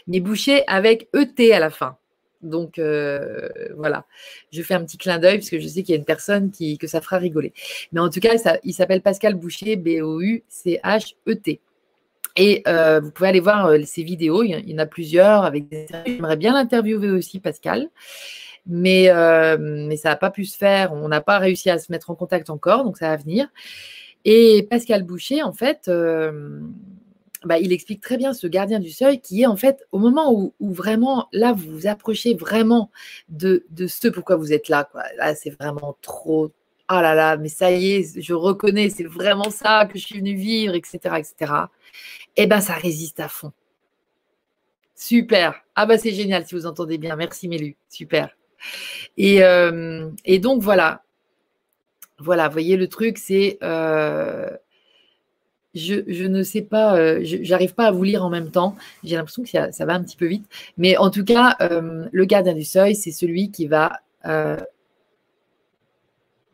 mais 0.07 0.20
Boucher 0.20 0.64
avec 0.66 1.09
ET 1.14 1.53
à 1.53 1.61
la 1.61 1.70
fin. 1.70 1.97
Donc 2.43 2.79
euh, 2.79 3.49
voilà, 3.75 4.05
je 4.53 4.61
fais 4.61 4.75
un 4.75 4.85
petit 4.85 4.99
clin 4.99 5.18
d'œil 5.18 5.39
parce 5.39 5.49
que 5.49 5.59
je 5.59 5.66
sais 5.66 5.83
qu'il 5.83 5.95
y 5.95 5.97
a 5.97 5.99
une 5.99 6.05
personne 6.05 6.51
qui, 6.51 6.77
que 6.77 6.87
ça 6.87 7.01
fera 7.01 7.16
rigoler. 7.16 7.55
Mais 7.93 8.01
en 8.01 8.11
tout 8.11 8.20
cas, 8.20 8.35
il 8.64 8.75
s'appelle 8.75 9.01
Pascal 9.01 9.35
Boucher, 9.35 9.77
B-O-U-C-H-E-T. 9.77 11.61
Et 12.37 12.62
euh, 12.66 13.01
vous 13.01 13.12
pouvez 13.12 13.29
aller 13.31 13.41
voir 13.41 13.72
ses 13.87 14.03
vidéos, 14.03 14.43
il 14.43 14.51
y 14.51 14.75
en 14.75 14.79
a 14.79 14.87
plusieurs. 14.87 15.45
Avec 15.45 15.64
J'aimerais 16.05 16.37
bien 16.37 16.53
l'interviewer 16.53 17.11
aussi, 17.11 17.41
Pascal 17.41 17.89
mais, 18.67 19.11
euh, 19.11 19.57
mais 19.59 19.97
ça 19.97 20.11
n'a 20.11 20.17
pas 20.17 20.31
pu 20.31 20.45
se 20.45 20.57
faire. 20.57 20.93
On 20.93 21.09
n'a 21.09 21.21
pas 21.21 21.39
réussi 21.39 21.71
à 21.71 21.79
se 21.79 21.93
mettre 21.93 22.11
en 22.11 22.15
contact 22.15 22.51
encore, 22.51 22.85
donc 22.85 22.97
ça 22.99 23.09
va 23.09 23.17
venir. 23.17 23.49
Et 24.25 24.67
Pascal 24.71 25.03
Boucher, 25.03 25.43
en 25.43 25.53
fait, 25.53 25.89
euh, 25.89 26.61
bah, 27.45 27.59
il 27.59 27.73
explique 27.73 28.01
très 28.01 28.17
bien 28.17 28.33
ce 28.33 28.47
gardien 28.47 28.81
du 28.81 28.91
seuil 28.91 29.21
qui 29.21 29.43
est 29.43 29.47
en 29.47 29.57
fait 29.57 29.87
au 29.93 29.99
moment 29.99 30.33
où, 30.33 30.55
vraiment, 30.61 31.29
là, 31.33 31.53
vous 31.53 31.71
vous 31.71 31.87
approchez 31.87 32.35
vraiment 32.35 32.91
de, 33.29 33.65
ce 33.87 34.09
pourquoi 34.09 34.37
vous 34.37 34.53
êtes 34.53 34.69
là. 34.69 34.89
Là, 35.19 35.35
c'est 35.35 35.51
vraiment 35.51 35.97
trop. 36.01 36.51
Ah 36.89 37.01
là 37.01 37.15
là, 37.15 37.39
mais 37.39 37.49
ça 37.49 37.71
y 37.73 37.93
est, 37.93 38.21
je 38.21 38.35
reconnais, 38.35 38.91
c'est 38.91 39.05
vraiment 39.05 39.49
ça 39.49 39.87
que 39.91 39.99
je 39.99 40.05
suis 40.05 40.19
venue 40.19 40.35
vivre, 40.35 40.75
etc. 40.75 40.99
etc. 41.17 41.53
Et 42.37 42.43
eh 42.43 42.47
ben, 42.47 42.61
ça 42.61 42.75
résiste 42.75 43.21
à 43.21 43.29
fond. 43.29 43.53
Super. 44.95 45.65
Ah 45.75 45.87
bah 45.87 45.99
c'est 45.99 46.12
génial 46.12 46.47
si 46.47 46.55
vous 46.55 46.67
entendez 46.67 46.99
bien. 46.99 47.17
Merci 47.17 47.49
Mélu. 47.49 47.77
Super. 47.89 48.37
Et, 49.17 49.43
euh, 49.43 50.11
et 50.25 50.39
donc 50.39 50.63
voilà. 50.63 51.03
Voilà, 52.19 52.49
voyez 52.49 52.77
le 52.77 52.89
truc, 52.89 53.19
c'est 53.19 53.59
euh, 53.63 54.49
je, 55.75 56.27
ne 56.27 56.43
sais 56.45 56.63
pas, 56.63 56.97
euh, 56.97 57.21
j'arrive 57.23 57.75
pas 57.75 57.87
à 57.87 57.91
vous 57.91 58.05
lire 58.05 58.25
en 58.25 58.31
même 58.31 58.51
temps. 58.51 58.77
J'ai 59.03 59.17
l'impression 59.17 59.43
que 59.43 59.49
ça, 59.49 59.85
va 59.85 59.95
un 59.95 60.03
petit 60.03 60.17
peu 60.17 60.27
vite. 60.27 60.47
Mais 60.79 60.97
en 60.97 61.11
tout 61.11 61.25
cas, 61.25 61.57
euh, 61.61 62.07
le 62.13 62.25
gardien 62.25 62.55
du 62.55 62.65
seuil, 62.65 62.95
c'est 62.95 63.11
celui 63.11 63.51
qui 63.51 63.67
va 63.67 64.01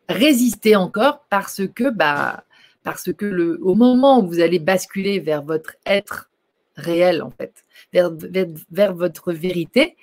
résister 0.09 0.75
encore 0.75 1.25
parce 1.29 1.61
que, 1.73 1.89
bah, 1.89 2.43
parce 2.83 3.13
que 3.13 3.59
au 3.61 3.75
moment 3.75 4.19
où 4.19 4.27
vous 4.27 4.39
allez 4.41 4.59
basculer 4.59 5.19
vers 5.19 5.41
votre 5.41 5.75
être 5.85 6.29
réel, 6.75 7.21
en 7.21 7.29
fait, 7.29 7.53
vers, 7.93 8.11
vers, 8.71 8.93
votre 8.93 9.31
vérité, 9.31 9.95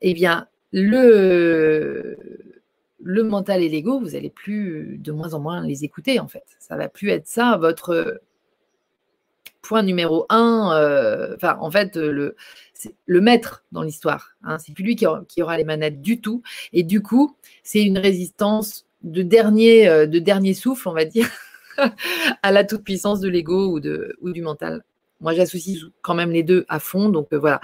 eh 0.00 0.14
bien, 0.14 0.48
le, 0.72 2.16
mental 3.00 3.62
et 3.62 3.68
l'ego, 3.68 4.00
vous 4.00 4.14
allez 4.14 4.30
plus 4.30 4.98
de 4.98 5.12
moins 5.12 5.34
en 5.34 5.40
moins 5.40 5.64
les 5.64 5.84
écouter 5.84 6.20
en 6.20 6.28
fait. 6.28 6.44
Ça 6.58 6.76
va 6.76 6.88
plus 6.88 7.10
être 7.10 7.26
ça 7.26 7.56
votre 7.56 8.20
point 9.62 9.82
numéro 9.82 10.24
un, 10.30 10.72
euh, 10.74 11.36
en 11.42 11.70
fait, 11.70 11.96
le, 11.96 12.36
le 13.06 13.20
maître 13.20 13.64
dans 13.72 13.82
l'histoire. 13.82 14.34
Hein, 14.42 14.58
c'est 14.58 14.72
plus 14.72 14.84
lui 14.84 14.96
qui 14.96 15.06
aura, 15.06 15.56
les 15.56 15.64
manettes 15.64 16.00
du 16.00 16.20
tout. 16.20 16.42
Et 16.72 16.82
du 16.82 17.02
coup, 17.02 17.36
c'est 17.62 17.82
une 17.82 17.98
résistance 17.98 18.86
de 19.02 19.22
dernier, 19.22 19.88
euh, 19.88 20.06
de 20.06 20.18
dernier 20.18 20.54
souffle, 20.54 20.88
on 20.88 20.92
va 20.92 21.04
dire, 21.04 21.28
à 22.42 22.52
la 22.52 22.64
toute-puissance 22.64 23.20
de 23.20 23.28
l'ego 23.28 23.76
ou, 23.76 23.80
ou 24.20 24.32
du 24.32 24.42
mental. 24.42 24.84
Moi, 25.20 25.34
j'associe 25.34 25.78
quand 26.02 26.14
même 26.14 26.30
les 26.30 26.44
deux 26.44 26.64
à 26.68 26.78
fond, 26.78 27.08
donc 27.08 27.28
euh, 27.32 27.38
voilà. 27.38 27.60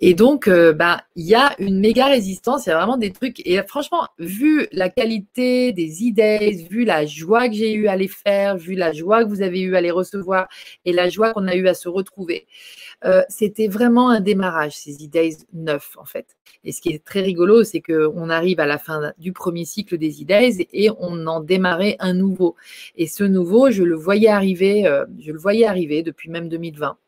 Et 0.00 0.12
donc, 0.14 0.48
euh, 0.48 0.72
bah, 0.72 1.02
il 1.16 1.24
y 1.24 1.34
a 1.34 1.54
une 1.58 1.80
méga 1.80 2.06
résistance. 2.06 2.66
Il 2.66 2.70
y 2.70 2.72
a 2.72 2.76
vraiment 2.76 2.98
des 2.98 3.10
trucs. 3.10 3.40
Et 3.46 3.62
franchement, 3.62 4.06
vu 4.18 4.66
la 4.72 4.90
qualité 4.90 5.72
des 5.72 6.02
idées, 6.02 6.66
vu 6.70 6.84
la 6.84 7.06
joie 7.06 7.48
que 7.48 7.54
j'ai 7.54 7.72
eu 7.72 7.88
à 7.88 7.96
les 7.96 8.08
faire, 8.08 8.58
vu 8.58 8.74
la 8.74 8.92
joie 8.92 9.24
que 9.24 9.30
vous 9.30 9.42
avez 9.42 9.60
eu 9.60 9.76
à 9.76 9.80
les 9.80 9.90
recevoir 9.90 10.48
et 10.84 10.92
la 10.92 11.08
joie 11.08 11.32
qu'on 11.32 11.48
a 11.48 11.54
eu 11.54 11.68
à 11.68 11.74
se 11.74 11.88
retrouver, 11.88 12.46
euh, 13.04 13.22
c'était 13.28 13.68
vraiment 13.68 14.10
un 14.10 14.20
démarrage 14.20 14.76
ces 14.76 15.02
idées 15.02 15.36
neufs 15.52 15.96
en 15.96 16.04
fait. 16.04 16.36
Et 16.64 16.72
ce 16.72 16.80
qui 16.80 16.90
est 16.90 17.04
très 17.04 17.20
rigolo, 17.20 17.64
c'est 17.64 17.80
qu'on 17.80 18.30
arrive 18.30 18.60
à 18.60 18.66
la 18.66 18.78
fin 18.78 19.12
du 19.18 19.32
premier 19.32 19.64
cycle 19.64 19.96
des 19.98 20.20
idées 20.20 20.66
et 20.72 20.90
on 20.98 21.26
en 21.26 21.40
démarrait 21.40 21.96
un 21.98 22.12
nouveau. 22.12 22.56
Et 22.96 23.06
ce 23.06 23.24
nouveau, 23.24 23.70
je 23.70 23.82
le 23.82 23.96
voyais 23.96 24.28
arriver, 24.28 24.84
je 25.18 25.32
le 25.32 25.38
voyais 25.38 25.64
arriver 25.64 26.02
depuis 26.02 26.30
même 26.30 26.48
2020. 26.48 26.98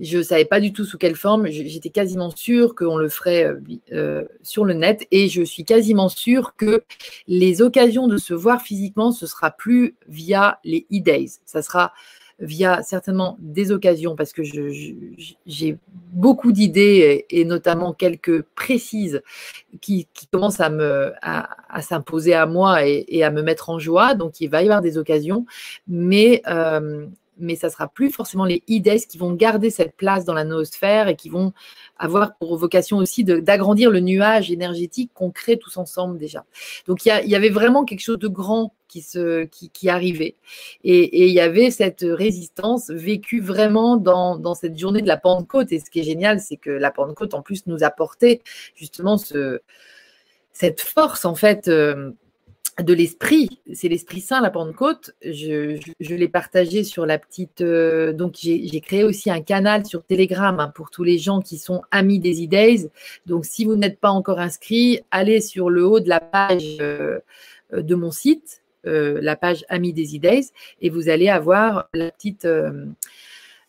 Je 0.00 0.18
ne 0.18 0.22
savais 0.22 0.44
pas 0.44 0.60
du 0.60 0.72
tout 0.72 0.84
sous 0.84 0.98
quelle 0.98 1.16
forme. 1.16 1.48
J'étais 1.48 1.90
quasiment 1.90 2.30
sûre 2.30 2.74
qu'on 2.74 2.96
le 2.96 3.08
ferait 3.08 3.44
euh, 3.44 3.60
euh, 3.92 4.24
sur 4.42 4.64
le 4.64 4.74
net 4.74 5.06
et 5.10 5.28
je 5.28 5.42
suis 5.42 5.64
quasiment 5.64 6.08
sûre 6.08 6.54
que 6.56 6.82
les 7.26 7.62
occasions 7.62 8.08
de 8.08 8.16
se 8.16 8.34
voir 8.34 8.62
physiquement, 8.62 9.12
ce 9.12 9.26
sera 9.26 9.50
plus 9.50 9.96
via 10.08 10.58
les 10.64 10.86
e-days. 10.92 11.38
Ça 11.44 11.62
sera 11.62 11.92
via 12.42 12.82
certainement 12.82 13.36
des 13.38 13.70
occasions 13.70 14.16
parce 14.16 14.32
que 14.32 14.42
j'ai 14.42 15.78
beaucoup 16.12 16.52
d'idées 16.52 17.24
et, 17.30 17.44
notamment 17.44 17.92
quelques 17.92 18.42
précises 18.42 19.22
qui, 19.80 20.08
commencent 20.32 20.60
à 20.60 21.82
s'imposer 21.82 22.34
à 22.34 22.46
moi 22.46 22.86
et, 22.86 23.22
à 23.22 23.30
me 23.30 23.42
mettre 23.42 23.70
en 23.70 23.78
joie. 23.78 24.14
Donc 24.14 24.40
il 24.40 24.48
va 24.48 24.62
y 24.62 24.64
avoir 24.64 24.82
des 24.82 24.98
occasions, 24.98 25.46
mais 25.86 26.42
euh, 26.48 27.06
mais 27.42 27.56
ça 27.56 27.68
sera 27.68 27.88
plus 27.88 28.10
forcément 28.10 28.44
les 28.44 28.62
IDES 28.68 29.06
qui 29.08 29.18
vont 29.18 29.32
garder 29.34 29.70
cette 29.70 29.96
place 29.96 30.24
dans 30.24 30.34
la 30.34 30.44
noosphère 30.44 31.08
et 31.08 31.16
qui 31.16 31.28
vont 31.28 31.52
avoir 31.98 32.36
pour 32.38 32.56
vocation 32.56 32.98
aussi 32.98 33.24
d'agrandir 33.24 33.90
le 33.90 34.00
nuage 34.00 34.50
énergétique 34.50 35.10
qu'on 35.12 35.30
crée 35.30 35.58
tous 35.58 35.76
ensemble 35.76 36.18
déjà. 36.18 36.44
Donc 36.86 37.04
il 37.04 37.08
y, 37.08 37.34
avait 37.34 37.50
vraiment 37.50 37.84
quelque 37.84 38.00
chose 38.00 38.18
de 38.18 38.28
grand 38.28 38.74
qui, 38.88 39.02
se, 39.02 39.44
qui, 39.44 39.88
arrivait. 39.88 40.36
Et, 40.84 41.26
il 41.26 41.32
y 41.32 41.40
avait 41.40 41.70
cette 41.70 42.04
résistance 42.06 42.90
vécue 42.90 43.40
vraiment 43.40 43.96
dans, 43.96 44.54
cette 44.54 44.78
journée 44.78 45.00
de 45.00 45.08
la 45.08 45.16
Pentecôte. 45.16 45.72
Et 45.72 45.80
ce 45.80 45.90
qui 45.90 46.00
est 46.00 46.04
génial, 46.04 46.40
c'est 46.40 46.58
que 46.58 46.70
la 46.70 46.90
Pentecôte, 46.90 47.32
en 47.32 47.40
plus, 47.40 47.66
nous 47.66 47.82
apportait 47.84 48.42
justement 48.74 49.16
ce, 49.16 49.60
cette 50.52 50.82
force, 50.82 51.24
en 51.24 51.34
fait. 51.34 51.68
Euh, 51.68 52.12
de 52.80 52.94
l'esprit, 52.94 53.60
c'est 53.74 53.88
l'Esprit 53.88 54.20
Saint, 54.20 54.40
la 54.40 54.50
Pentecôte. 54.50 55.14
Je, 55.22 55.78
l'ai 56.00 56.28
partagé 56.28 56.84
sur 56.84 57.04
la 57.04 57.18
petite. 57.18 57.60
Euh, 57.60 58.12
donc, 58.12 58.36
j'ai 58.40 58.80
créé 58.80 59.04
aussi 59.04 59.30
un 59.30 59.42
canal 59.42 59.84
sur 59.84 60.02
Telegram 60.04 60.58
hein, 60.58 60.72
pour 60.74 60.90
tous 60.90 61.04
les 61.04 61.18
gens 61.18 61.40
qui 61.40 61.58
sont 61.58 61.82
amis 61.90 62.18
des 62.18 62.44
e-days. 62.44 62.88
Donc, 63.26 63.44
si 63.44 63.66
vous 63.66 63.76
n'êtes 63.76 64.00
pas 64.00 64.10
encore 64.10 64.40
inscrit, 64.40 65.00
allez 65.10 65.40
sur 65.40 65.68
le 65.68 65.86
haut 65.86 66.00
de 66.00 66.08
la 66.08 66.20
page 66.20 66.78
euh, 66.80 67.20
de 67.72 67.94
mon 67.94 68.10
site, 68.10 68.62
euh, 68.86 69.18
la 69.20 69.36
page 69.36 69.64
Amis 69.68 69.92
des 69.92 70.16
e-days, 70.16 70.50
et 70.80 70.88
vous 70.88 71.10
allez 71.10 71.28
avoir 71.28 71.88
la 71.92 72.10
petite. 72.10 72.48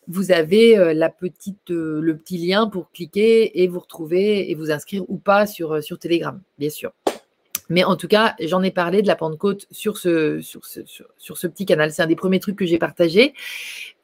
vous 0.08 0.32
avez 0.32 0.94
la 0.94 1.10
petite, 1.10 1.68
le 1.68 2.16
petit 2.16 2.38
lien 2.38 2.68
pour 2.68 2.90
cliquer 2.90 3.62
et 3.62 3.68
vous 3.68 3.80
retrouver 3.80 4.50
et 4.50 4.54
vous 4.54 4.70
inscrire 4.70 5.04
ou 5.08 5.18
pas 5.18 5.46
sur, 5.46 5.82
sur 5.82 5.98
Telegram, 5.98 6.40
bien 6.58 6.70
sûr. 6.70 6.92
Mais 7.70 7.84
en 7.84 7.96
tout 7.96 8.08
cas, 8.08 8.34
j'en 8.40 8.62
ai 8.62 8.70
parlé 8.70 9.00
de 9.00 9.06
la 9.06 9.16
Pentecôte 9.16 9.66
sur 9.70 9.96
ce, 9.96 10.40
sur 10.40 10.64
ce, 10.64 10.80
sur, 10.84 11.38
ce 11.38 11.46
petit 11.46 11.64
canal. 11.64 11.92
C'est 11.92 12.02
un 12.02 12.06
des 12.06 12.16
premiers 12.16 12.40
trucs 12.40 12.56
que 12.56 12.66
j'ai 12.66 12.78
partagé. 12.78 13.34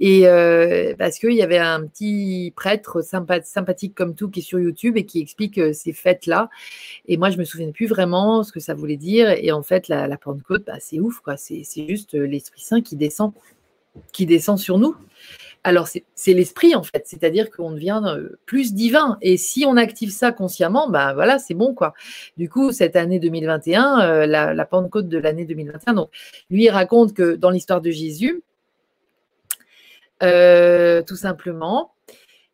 Et 0.01 0.27
euh, 0.27 0.95
parce 0.99 1.19
qu'il 1.19 1.33
y 1.33 1.43
avait 1.43 1.59
un 1.59 1.87
petit 1.87 2.53
prêtre 2.57 3.03
sympathique 3.03 3.95
comme 3.95 4.15
tout 4.15 4.31
qui 4.31 4.41
est 4.41 4.43
sur 4.43 4.59
YouTube 4.59 4.97
et 4.97 5.05
qui 5.05 5.21
explique 5.21 5.59
euh, 5.59 5.73
ces 5.75 5.93
fêtes-là. 5.93 6.49
Et 7.07 7.19
moi, 7.19 7.31
je 7.31 7.37
me 7.37 7.45
souviens 7.45 7.71
plus 7.71 7.87
vraiment 7.87 8.43
ce 8.43 8.53
que 8.53 8.61
ça 8.61 8.73
voulait 8.73 8.97
dire. 8.97 9.31
Et 9.31 9.53
en 9.53 9.63
fait, 9.63 9.89
la, 9.89 10.09
Pentecôte, 10.17 10.65
bah, 10.67 10.79
c'est 10.81 11.01
ouf. 11.01 11.21
C'est 11.37 11.65
juste 11.89 12.15
euh, 12.15 12.27
l'Esprit 12.27 12.63
Saint 12.63 12.81
qui 12.81 12.97
descend, 12.97 13.33
qui 14.13 14.25
descend 14.25 14.59
sur 14.59 14.79
nous. 14.79 14.97
Alors, 15.63 15.89
c'est 15.89 16.33
l'esprit, 16.33 16.75
en 16.75 16.83
fait, 16.83 17.03
c'est-à-dire 17.05 17.51
qu'on 17.51 17.73
devient 17.73 18.01
euh, 18.07 18.39
plus 18.47 18.73
divin. 18.73 19.19
Et 19.21 19.37
si 19.37 19.67
on 19.67 19.77
active 19.77 20.11
ça 20.11 20.33
consciemment, 20.33 20.89
ben 20.89 21.13
voilà, 21.13 21.39
c'est 21.39 21.53
bon, 21.55 21.75
quoi. 21.75 21.93
Du 22.39 22.49
coup, 22.49 22.73
cette 22.73 22.97
année 22.97 23.19
2021, 23.19 24.01
euh, 24.01 24.27
la, 24.27 24.65
Pentecôte 24.65 25.09
de 25.09 25.19
l'année 25.19 25.45
2021, 25.45 25.93
donc, 25.95 26.11
lui, 26.49 26.71
raconte 26.71 27.13
que 27.13 27.35
dans 27.37 27.51
l'histoire 27.51 27.83
de 27.83 27.91
Jésus, 27.91 28.43
euh, 30.23 31.03
tout 31.03 31.17
simplement, 31.17 31.93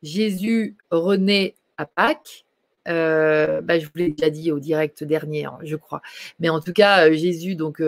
Jésus 0.02 0.76
renaît 0.90 1.54
à 1.76 1.86
Pâques. 1.86 2.44
Bah, 2.86 3.78
je 3.78 3.84
vous 3.84 3.92
l'ai 3.96 4.10
déjà 4.10 4.30
dit 4.30 4.50
au 4.50 4.58
direct 4.58 5.04
dernier, 5.04 5.44
hein, 5.44 5.58
je 5.62 5.76
crois. 5.76 6.02
Mais 6.40 6.48
en 6.48 6.60
tout 6.60 6.72
cas, 6.72 7.12
Jésus, 7.12 7.54
donc, 7.54 7.80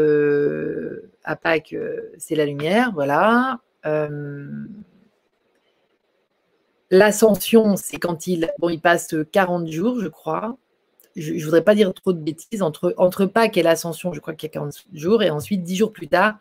à 1.25 1.37
Pâques, 1.37 1.75
c'est 2.19 2.37
la 2.37 2.47
lumière, 2.47 2.93
voilà. 2.95 3.61
L'ascension, 6.91 7.77
c'est 7.77 7.99
quand 7.99 8.27
il, 8.27 8.51
bon, 8.59 8.77
passe 8.79 9.15
40 9.33 9.69
jours, 9.69 10.01
je 10.01 10.09
crois. 10.09 10.57
Je 11.17 11.35
ne 11.35 11.45
voudrais 11.45 11.65
pas 11.65 11.75
dire 11.75 11.93
trop 11.93 12.13
de 12.13 12.21
bêtises. 12.21 12.63
Entre, 12.63 13.27
Pâques 13.27 13.57
et 13.57 13.63
l'ascension, 13.63 14.13
je 14.13 14.21
crois 14.21 14.35
qu'il 14.35 14.49
y 14.49 14.51
a 14.51 14.55
40 14.55 14.87
jours. 14.95 15.23
Et 15.23 15.31
ensuite, 15.31 15.63
10 15.63 15.77
jours 15.77 15.93
plus 15.93 16.09
tard, 16.09 16.39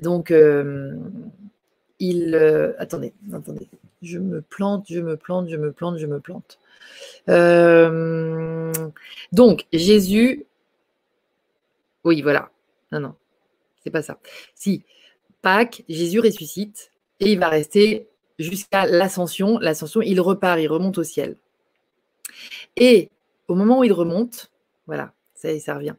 donc, 0.00 0.30
euh, 0.30 0.94
il. 1.98 2.34
Euh, 2.34 2.72
attendez, 2.78 3.12
attendez. 3.32 3.68
Je 4.00 4.18
me 4.18 4.40
plante, 4.42 4.86
je 4.88 5.00
me 5.00 5.16
plante, 5.16 5.48
je 5.48 5.56
me 5.56 5.72
plante, 5.72 5.98
je 5.98 6.06
me 6.06 6.20
plante. 6.20 6.58
Euh, 7.28 8.72
donc, 9.32 9.66
Jésus. 9.72 10.46
Oui, 12.04 12.22
voilà. 12.22 12.50
Non, 12.92 13.00
non, 13.00 13.14
c'est 13.82 13.90
pas 13.90 14.02
ça. 14.02 14.18
Si, 14.54 14.84
Pâques, 15.42 15.84
Jésus 15.88 16.20
ressuscite 16.20 16.92
et 17.20 17.32
il 17.32 17.38
va 17.38 17.48
rester 17.48 18.08
jusqu'à 18.38 18.86
l'ascension. 18.86 19.58
L'ascension, 19.58 20.00
il 20.02 20.20
repart, 20.20 20.60
il 20.60 20.68
remonte 20.68 20.98
au 20.98 21.04
ciel. 21.04 21.36
Et 22.76 23.10
au 23.48 23.54
moment 23.54 23.80
où 23.80 23.84
il 23.84 23.92
remonte, 23.92 24.50
voilà, 24.86 25.12
ça 25.34 25.58
ça 25.58 25.74
revient. 25.74 25.94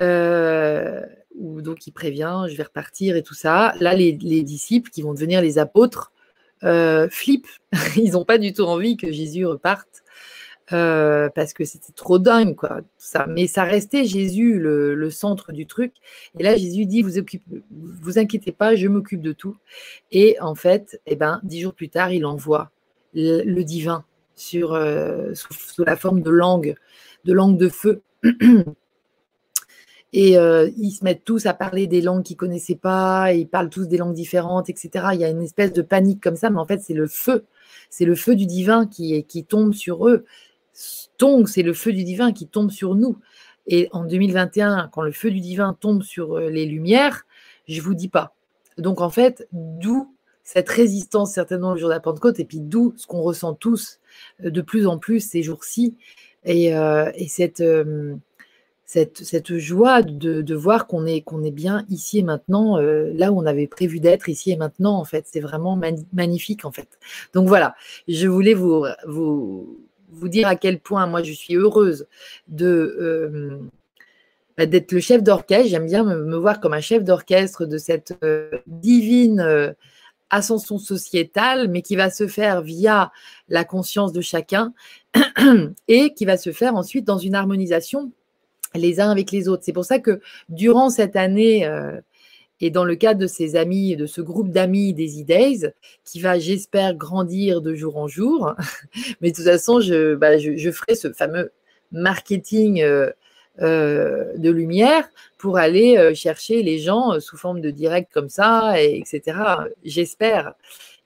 Euh, 0.00 1.02
donc 1.34 1.86
il 1.86 1.92
prévient, 1.92 2.46
je 2.48 2.56
vais 2.56 2.62
repartir 2.62 3.16
et 3.16 3.22
tout 3.22 3.34
ça. 3.34 3.74
Là, 3.80 3.94
les, 3.94 4.12
disciples 4.12 4.90
qui 4.90 5.02
vont 5.02 5.14
devenir 5.14 5.40
les 5.42 5.58
apôtres 5.58 6.12
euh, 6.64 7.08
flippent. 7.10 7.48
Ils 7.96 8.12
n'ont 8.12 8.24
pas 8.24 8.38
du 8.38 8.52
tout 8.52 8.62
envie 8.62 8.96
que 8.96 9.12
Jésus 9.12 9.46
reparte. 9.46 10.02
Euh, 10.72 11.30
parce 11.34 11.54
que 11.54 11.64
c'était 11.64 11.92
trop 11.92 12.18
dingue, 12.18 12.54
quoi. 12.54 12.80
Mais 13.28 13.46
ça 13.46 13.64
restait 13.64 14.04
Jésus 14.04 14.58
le, 14.58 15.10
centre 15.10 15.52
du 15.52 15.66
truc. 15.66 15.94
Et 16.38 16.42
là, 16.42 16.56
Jésus 16.56 16.84
dit 16.84 17.02
vous, 17.02 17.12
vous 17.70 18.18
inquiétez 18.18 18.52
pas, 18.52 18.76
je 18.76 18.86
m'occupe 18.88 19.22
de 19.22 19.32
tout. 19.32 19.56
Et 20.12 20.36
en 20.40 20.54
fait, 20.54 21.00
eh 21.06 21.16
ben, 21.16 21.40
dix 21.42 21.60
jours 21.60 21.74
plus 21.74 21.88
tard, 21.88 22.12
il 22.12 22.26
envoie 22.26 22.70
le, 23.14 23.62
divin 23.62 24.04
sur, 24.34 24.74
euh, 24.74 25.32
sous, 25.34 25.84
la 25.84 25.96
forme 25.96 26.20
de 26.20 26.30
langue, 26.30 26.74
de 27.24 27.32
langue 27.32 27.56
de 27.56 27.68
feu. 27.68 28.02
Et 30.14 30.38
euh, 30.38 30.70
ils 30.78 30.90
se 30.90 31.04
mettent 31.04 31.24
tous 31.24 31.44
à 31.44 31.52
parler 31.52 31.86
des 31.86 32.00
langues 32.00 32.22
qu'ils 32.22 32.38
connaissaient 32.38 32.76
pas, 32.76 33.34
ils 33.34 33.46
parlent 33.46 33.68
tous 33.68 33.88
des 33.88 33.98
langues 33.98 34.14
différentes, 34.14 34.70
etc. 34.70 35.08
Il 35.12 35.20
y 35.20 35.24
a 35.24 35.28
une 35.28 35.42
espèce 35.42 35.70
de 35.74 35.82
panique 35.82 36.22
comme 36.22 36.36
ça, 36.36 36.48
mais 36.48 36.58
en 36.58 36.64
fait, 36.64 36.80
c'est 36.80 36.94
le 36.94 37.06
feu. 37.06 37.44
C'est 37.90 38.06
le 38.06 38.14
feu 38.14 38.34
du 38.34 38.46
divin 38.46 38.86
qui 38.86 39.44
tombe 39.46 39.74
sur 39.74 40.08
eux. 40.08 40.24
Donc, 41.18 41.48
c'est 41.48 41.62
le 41.62 41.72
feu 41.72 41.92
du 41.92 42.04
divin 42.04 42.32
qui 42.32 42.46
tombe 42.46 42.70
sur 42.70 42.94
nous. 42.94 43.18
Et 43.66 43.88
en 43.92 44.04
2021, 44.04 44.88
quand 44.92 45.02
le 45.02 45.12
feu 45.12 45.30
du 45.30 45.40
divin 45.40 45.76
tombe 45.78 46.02
sur 46.02 46.38
euh, 46.38 46.48
les 46.48 46.66
lumières, 46.66 47.26
je 47.66 47.80
vous 47.80 47.94
dis 47.94 48.08
pas. 48.08 48.34
Donc, 48.78 49.00
en 49.00 49.10
fait, 49.10 49.46
d'où 49.52 50.14
cette 50.42 50.68
résistance 50.68 51.32
certainement 51.32 51.72
le 51.72 51.78
jour 51.78 51.88
de 51.88 51.94
la 51.94 52.00
Pentecôte, 52.00 52.40
et 52.40 52.44
puis 52.44 52.60
d'où 52.60 52.94
ce 52.96 53.06
qu'on 53.06 53.20
ressent 53.20 53.54
tous 53.54 54.00
euh, 54.44 54.50
de 54.50 54.62
plus 54.62 54.86
en 54.86 54.98
plus 54.98 55.20
ces 55.20 55.42
jours-ci, 55.42 55.96
et, 56.44 56.68
et 56.68 57.28
cette 57.28 57.62
cette, 58.88 59.58
joie 59.58 60.00
de, 60.02 60.54
voir 60.54 60.86
qu'on 60.86 61.04
est, 61.04 61.20
qu'on 61.20 61.44
est 61.44 61.50
bien 61.50 61.84
ici 61.90 62.20
et 62.20 62.22
maintenant, 62.22 62.78
euh, 62.78 63.12
là 63.14 63.32
où 63.32 63.38
on 63.38 63.44
avait 63.44 63.66
prévu 63.66 64.00
d'être 64.00 64.30
ici 64.30 64.50
et 64.50 64.56
maintenant, 64.56 64.96
en 64.96 65.04
fait. 65.04 65.26
C'est 65.30 65.40
vraiment 65.40 65.78
magnifique, 66.14 66.64
en 66.64 66.72
fait. 66.72 66.88
Donc 67.34 67.48
voilà, 67.48 67.74
je 68.08 68.26
voulais 68.28 68.54
vous, 68.54 68.86
vous, 69.06 69.78
vous 70.10 70.28
dire 70.28 70.48
à 70.48 70.56
quel 70.56 70.80
point 70.80 71.06
moi 71.06 71.22
je 71.22 71.32
suis 71.32 71.54
heureuse. 71.54 72.06
Euh, 72.60 73.58
bah, 74.56 74.66
d'être 74.66 74.92
le 74.92 75.00
chef 75.00 75.22
d'orchestre, 75.22 75.68
j'aime 75.68 75.86
bien 75.86 76.04
me, 76.04 76.36
voir 76.36 76.60
comme 76.60 76.74
un 76.74 76.80
chef 76.80 77.04
d'orchestre 77.04 77.66
de 77.66 77.78
cette 77.78 78.14
euh, 78.24 78.50
divine 78.66 79.74
ascension 80.30 80.78
sociétale, 80.78 81.68
mais 81.68 81.82
qui 81.82 81.96
va 81.96 82.10
se 82.10 82.26
faire 82.26 82.62
via 82.62 83.12
la 83.48 83.64
conscience 83.64 84.12
de 84.12 84.20
chacun 84.20 84.72
et 85.88 86.12
qui 86.14 86.24
va 86.24 86.36
se 86.36 86.52
faire 86.52 86.74
ensuite 86.74 87.06
dans 87.06 87.18
une 87.18 87.34
harmonisation 87.34 88.12
les 88.74 89.00
uns 89.00 89.10
avec 89.10 89.30
les 89.32 89.48
autres. 89.48 89.62
C'est 89.64 89.72
pour 89.72 89.84
ça 89.84 89.98
que 89.98 90.20
durant 90.48 90.90
cette 90.90 91.16
année, 91.16 91.66
euh, 91.66 92.00
et 92.60 92.70
dans 92.70 92.84
le 92.84 92.96
cadre 92.96 93.20
de 93.20 93.26
ces 93.26 93.56
amis, 93.56 93.96
de 93.96 94.06
ce 94.06 94.20
groupe 94.20 94.50
d'amis 94.50 94.94
des 94.94 95.22
E-Days, 95.22 95.70
qui 96.04 96.20
va, 96.20 96.38
j'espère, 96.38 96.94
grandir 96.94 97.60
de 97.60 97.74
jour 97.74 97.96
en 97.96 98.08
jour, 98.08 98.54
mais 99.20 99.30
de 99.30 99.36
toute 99.36 99.44
façon, 99.44 99.80
je, 99.80 100.14
bah, 100.14 100.38
je, 100.38 100.70
ferai 100.70 100.94
ce 100.94 101.12
fameux 101.12 101.52
marketing 101.92 102.82
euh, 102.82 103.10
euh, 103.60 104.36
de 104.36 104.50
lumière 104.50 105.08
pour 105.38 105.58
aller 105.58 106.14
chercher 106.14 106.62
les 106.62 106.78
gens 106.78 107.20
sous 107.20 107.36
forme 107.36 107.60
de 107.60 107.70
direct 107.70 108.10
comme 108.12 108.28
ça, 108.28 108.82
et, 108.82 108.98
etc. 108.98 109.38
J'espère, 109.84 110.54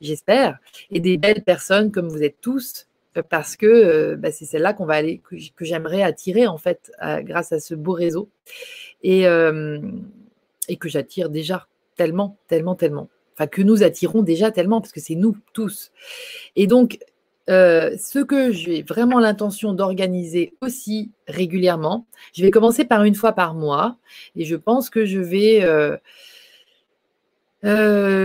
j'espère. 0.00 0.58
Et 0.90 1.00
des 1.00 1.16
belles 1.18 1.42
personnes 1.42 1.92
comme 1.92 2.08
vous 2.08 2.22
êtes 2.22 2.40
tous, 2.40 2.86
parce 3.20 3.56
que 3.56 3.66
euh, 3.66 4.16
bah, 4.16 4.32
c'est 4.32 4.46
celle-là 4.46 4.72
qu'on 4.72 4.86
va 4.86 4.94
aller, 4.94 5.20
que, 5.28 5.64
j'aimerais 5.64 6.02
attirer 6.02 6.46
en 6.46 6.56
fait 6.56 6.90
grâce 7.20 7.52
à 7.52 7.60
ce 7.60 7.74
beau 7.74 7.92
réseau 7.92 8.30
et, 9.02 9.26
euh, 9.26 9.78
et 10.68 10.76
que 10.76 10.88
j'attire 10.88 11.30
déjà 11.30 11.66
tellement, 11.96 12.38
tellement, 12.48 12.74
tellement. 12.74 13.08
Enfin, 13.34 13.46
que 13.46 13.62
nous 13.62 13.82
attirons 13.82 14.22
déjà 14.22 14.50
tellement 14.50 14.80
parce 14.80 14.92
que 14.92 15.00
c'est 15.00 15.14
nous 15.14 15.36
tous. 15.52 15.90
Et 16.56 16.66
donc, 16.66 16.98
euh, 17.50 17.96
ce 17.98 18.20
que 18.20 18.52
j'ai 18.52 18.82
vraiment 18.82 19.18
l'intention 19.18 19.72
d'organiser 19.72 20.54
aussi 20.60 21.10
régulièrement, 21.26 22.06
je 22.34 22.42
vais 22.42 22.50
commencer 22.50 22.84
par 22.84 23.04
une 23.04 23.14
fois 23.14 23.32
par 23.32 23.54
mois 23.54 23.96
et 24.36 24.44
je 24.44 24.56
pense 24.56 24.90
que 24.90 25.04
je 25.04 25.18
vais 25.18 25.98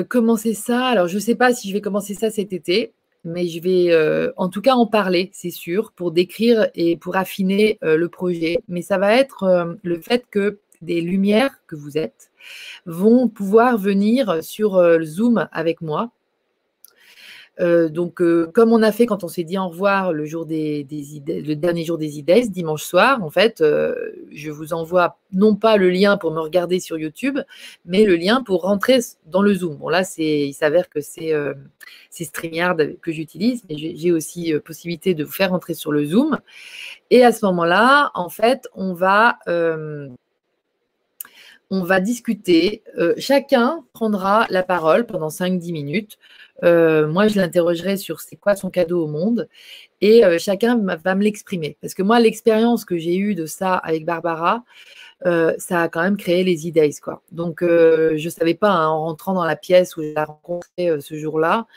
commencer 0.10 0.54
ça. 0.54 0.86
Alors, 0.86 1.08
je 1.08 1.16
ne 1.16 1.22
sais 1.22 1.36
pas 1.36 1.54
si 1.54 1.70
je 1.70 1.74
vais 1.74 1.82
commencer 1.82 2.14
ça 2.14 2.30
cet 2.30 2.54
été, 2.54 2.94
mais 3.28 3.48
je 3.48 3.62
vais 3.62 3.92
euh, 3.92 4.32
en 4.38 4.50
tout 4.50 4.62
cas 4.62 4.74
en 4.74 4.88
parler, 4.88 5.30
c'est 5.34 5.52
sûr, 5.52 5.92
pour 5.92 6.12
décrire 6.12 6.70
et 6.76 6.98
pour 6.98 7.18
affiner 7.18 7.78
euh, 7.84 7.98
le 7.98 8.10
projet. 8.10 8.60
Mais 8.68 8.82
ça 8.82 8.98
va 8.98 9.16
être 9.16 9.44
euh, 9.44 9.74
le 9.84 10.00
fait 10.00 10.26
que 10.32 10.60
des 10.82 11.02
lumières 11.02 11.60
que 11.68 11.76
vous 11.76 11.98
êtes 11.98 12.32
vont 12.86 13.28
pouvoir 13.28 13.78
venir 13.78 14.44
sur 14.44 14.82
Zoom 15.04 15.48
avec 15.52 15.82
moi 15.82 16.12
euh, 17.60 17.90
donc, 17.90 18.22
euh, 18.22 18.50
comme 18.54 18.72
on 18.72 18.84
a 18.84 18.92
fait 18.92 19.06
quand 19.06 19.24
on 19.24 19.28
s'est 19.28 19.44
dit 19.44 19.58
au 19.58 19.68
revoir 19.68 20.14
le, 20.14 20.26
le 20.26 21.54
dernier 21.56 21.86
jour 21.86 21.98
des 21.98 22.20
idées, 22.20 22.48
dimanche 22.48 22.84
soir, 22.84 23.24
en 23.24 23.30
fait, 23.30 23.62
euh, 23.62 23.96
je 24.32 24.52
vous 24.52 24.74
envoie 24.74 25.18
non 25.34 25.56
pas 25.56 25.78
le 25.78 25.90
lien 25.90 26.18
pour 26.18 26.32
me 26.32 26.40
regarder 26.40 26.80
sur 26.80 26.98
YouTube, 26.98 27.40
mais 27.86 28.04
le 28.04 28.16
lien 28.16 28.44
pour 28.44 28.62
rentrer 28.62 29.00
dans 29.26 29.42
le 29.42 29.54
Zoom. 29.54 29.78
Bon, 29.78 29.90
là, 29.90 30.04
il 30.18 30.54
s'avère 30.54 30.90
que 30.90 31.02
c'est 31.02 31.34
StreamYard 32.12 33.00
que 33.02 33.12
j'utilise, 33.12 33.64
mais 33.70 33.78
j'ai 33.78 34.12
aussi 34.12 34.54
possibilité 34.64 35.14
de 35.14 35.24
vous 35.24 35.32
faire 35.32 35.52
rentrer 35.52 35.74
sur 35.74 35.92
le 35.92 36.06
Zoom. 36.06 36.38
Et 37.10 37.24
à 37.24 37.32
ce 37.32 37.46
moment-là, 37.46 38.12
en 38.14 38.30
fait, 38.30 38.68
on 38.76 38.94
va 38.94 39.40
on 41.70 41.84
va 41.84 42.00
discuter. 42.00 42.84
chacun 43.18 43.84
prendra 43.94 44.48
la 44.50 44.64
parole 44.64 45.06
pendant 45.06 45.30
5-10 45.30 45.72
minutes 45.72 46.18
euh, 46.64 47.08
moi, 47.08 47.28
je 47.28 47.40
l'interrogerai 47.40 47.98
sur 47.98 48.20
c'est 48.22 48.36
quoi 48.36 48.56
son 48.56 48.70
cadeau 48.70 49.04
au 49.04 49.08
monde 49.08 49.48
et 50.02 50.26
euh, 50.26 50.38
chacun 50.40 50.78
va 50.78 51.16
me 51.16 51.24
l'exprimer. 51.24 51.78
Parce 51.82 51.94
que 51.94 52.04
moi, 52.04 52.20
l'expérience 52.20 52.86
que 52.86 52.98
j'ai 52.98 53.18
eue 53.18 53.36
de 53.36 53.46
ça 53.46 53.76
avec 53.76 54.06
Barbara, 54.06 54.64
euh, 55.26 55.54
ça 55.58 55.84
a 55.84 55.90
quand 55.90 56.02
même 56.02 56.18
créé 56.18 56.44
les 56.44 56.68
e 56.68 57.02
Quoi. 57.02 57.22
Donc, 57.32 57.60
je 57.62 58.24
ne 58.24 58.30
savais 58.30 58.54
pas, 58.54 58.72
hein, 58.72 58.88
en 58.88 59.02
rentrant 59.06 59.34
dans 59.34 59.46
la 59.46 59.56
pièce 59.56 59.98
où 59.98 60.04
je 60.04 60.10
l'ai 60.10 60.24
rencontré 60.24 61.02
ce 61.02 61.16
jour-là, 61.16 61.68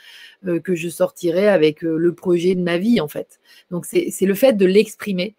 que 0.63 0.75
je 0.75 0.89
sortirais 0.89 1.47
avec 1.47 1.81
le 1.81 2.13
projet 2.13 2.55
de 2.55 2.61
ma 2.61 2.77
vie, 2.77 3.01
en 3.01 3.07
fait. 3.07 3.39
Donc, 3.71 3.85
c'est 3.85 4.25
le 4.25 4.33
fait 4.35 4.53
de 4.53 4.65
l'exprimer. 4.65 5.35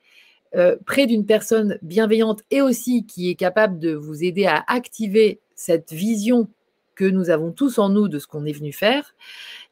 Près 0.85 1.07
d'une 1.07 1.25
personne 1.25 1.79
bienveillante 1.83 2.43
et 2.51 2.61
aussi 2.61 3.07
qui 3.07 3.31
est 3.31 3.35
capable 3.35 3.79
de 3.79 3.95
vous 3.95 4.23
aider 4.23 4.47
à 4.47 4.65
activer 4.67 5.41
cette 5.55 5.93
vision 5.93 6.49
que 6.95 7.05
nous 7.05 7.31
avons 7.31 7.53
tous 7.53 7.79
en 7.79 7.89
nous 7.89 8.09
de 8.09 8.19
ce 8.19 8.27
qu'on 8.27 8.45
est 8.45 8.53
venu 8.53 8.73
faire, 8.73 9.15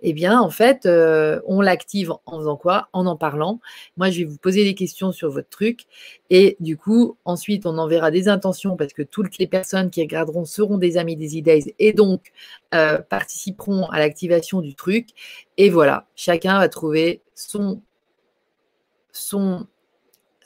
eh 0.01 0.13
bien, 0.13 0.41
en 0.41 0.51
fait, 0.51 0.87
euh, 0.87 1.41
on 1.47 1.61
l'active 1.61 2.13
en 2.27 2.39
faisant 2.39 2.57
quoi? 2.57 2.89
En 2.93 3.07
en 3.07 3.17
parlant. 3.17 3.61
Moi, 3.97 4.11
je 4.11 4.21
vais 4.21 4.25
vous 4.25 4.39
poser 4.39 4.65
des 4.65 4.75
questions 4.75 5.13
sur 5.13 5.31
votre 5.31 5.49
truc. 5.49 5.85
Et 6.31 6.57
du 6.61 6.77
coup, 6.77 7.17
ensuite, 7.25 7.67
on 7.67 7.79
enverra 7.79 8.11
des 8.11 8.29
intentions 8.29 8.77
parce 8.77 8.93
que 8.93 9.03
toutes 9.03 9.39
les 9.39 9.47
personnes 9.47 9.91
qui 9.91 10.01
regarderont 10.01 10.45
seront 10.45 10.79
des 10.79 10.97
amis 10.97 11.17
des 11.17 11.37
idées 11.37 11.75
et 11.79 11.93
donc 11.93 12.33
euh, 12.75 12.99
participeront 12.99 13.85
à 13.91 13.99
l'activation 13.99 14.61
du 14.61 14.75
truc. 14.75 15.09
Et 15.57 15.71
voilà, 15.71 16.07
chacun 16.17 16.59
va 16.59 16.69
trouver 16.69 17.23
son, 17.35 17.83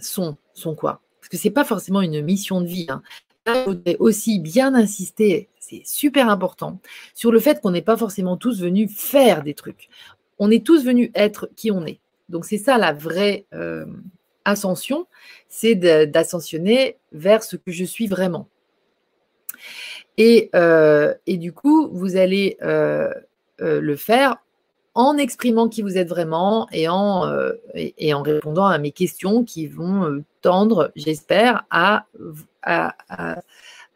son, 0.04 0.36
son 0.52 0.74
quoi? 0.74 1.00
Parce 1.20 1.28
que 1.28 1.36
c'est 1.36 1.50
pas 1.50 1.64
forcément 1.64 2.02
une 2.02 2.22
mission 2.22 2.60
de 2.60 2.66
vie. 2.66 2.86
Hein. 2.88 3.02
voudrais 3.66 3.96
aussi 3.98 4.38
bien 4.38 4.74
insister 4.74 5.48
c'est 5.64 5.82
super 5.84 6.28
important, 6.28 6.80
sur 7.14 7.32
le 7.32 7.40
fait 7.40 7.60
qu'on 7.60 7.70
n'est 7.70 7.82
pas 7.82 7.96
forcément 7.96 8.36
tous 8.36 8.60
venus 8.60 8.90
faire 8.94 9.42
des 9.42 9.54
trucs. 9.54 9.88
On 10.38 10.50
est 10.50 10.64
tous 10.64 10.84
venus 10.84 11.10
être 11.14 11.48
qui 11.56 11.70
on 11.70 11.86
est. 11.86 12.00
Donc 12.28 12.44
c'est 12.44 12.58
ça 12.58 12.76
la 12.76 12.92
vraie 12.92 13.46
euh, 13.54 13.86
ascension, 14.44 15.06
c'est 15.48 15.74
d'ascensionner 15.74 16.98
vers 17.12 17.42
ce 17.42 17.56
que 17.56 17.72
je 17.72 17.84
suis 17.84 18.06
vraiment. 18.06 18.48
Et, 20.18 20.50
euh, 20.54 21.14
du 21.26 21.52
coup, 21.52 21.88
vous 21.92 22.16
allez 22.16 22.58
euh, 22.62 23.10
le 23.58 23.96
faire 23.96 24.43
en 24.94 25.16
exprimant 25.16 25.68
qui 25.68 25.82
vous 25.82 25.98
êtes 25.98 26.08
vraiment 26.08 26.68
et 26.70 26.88
en, 26.88 27.24
en 27.24 28.22
répondant 28.22 28.66
à 28.66 28.78
mes 28.78 28.92
questions 28.92 29.44
qui 29.44 29.66
vont 29.66 30.22
tendre, 30.44 30.92
j'espère, 30.94 31.64
à, 31.70 32.06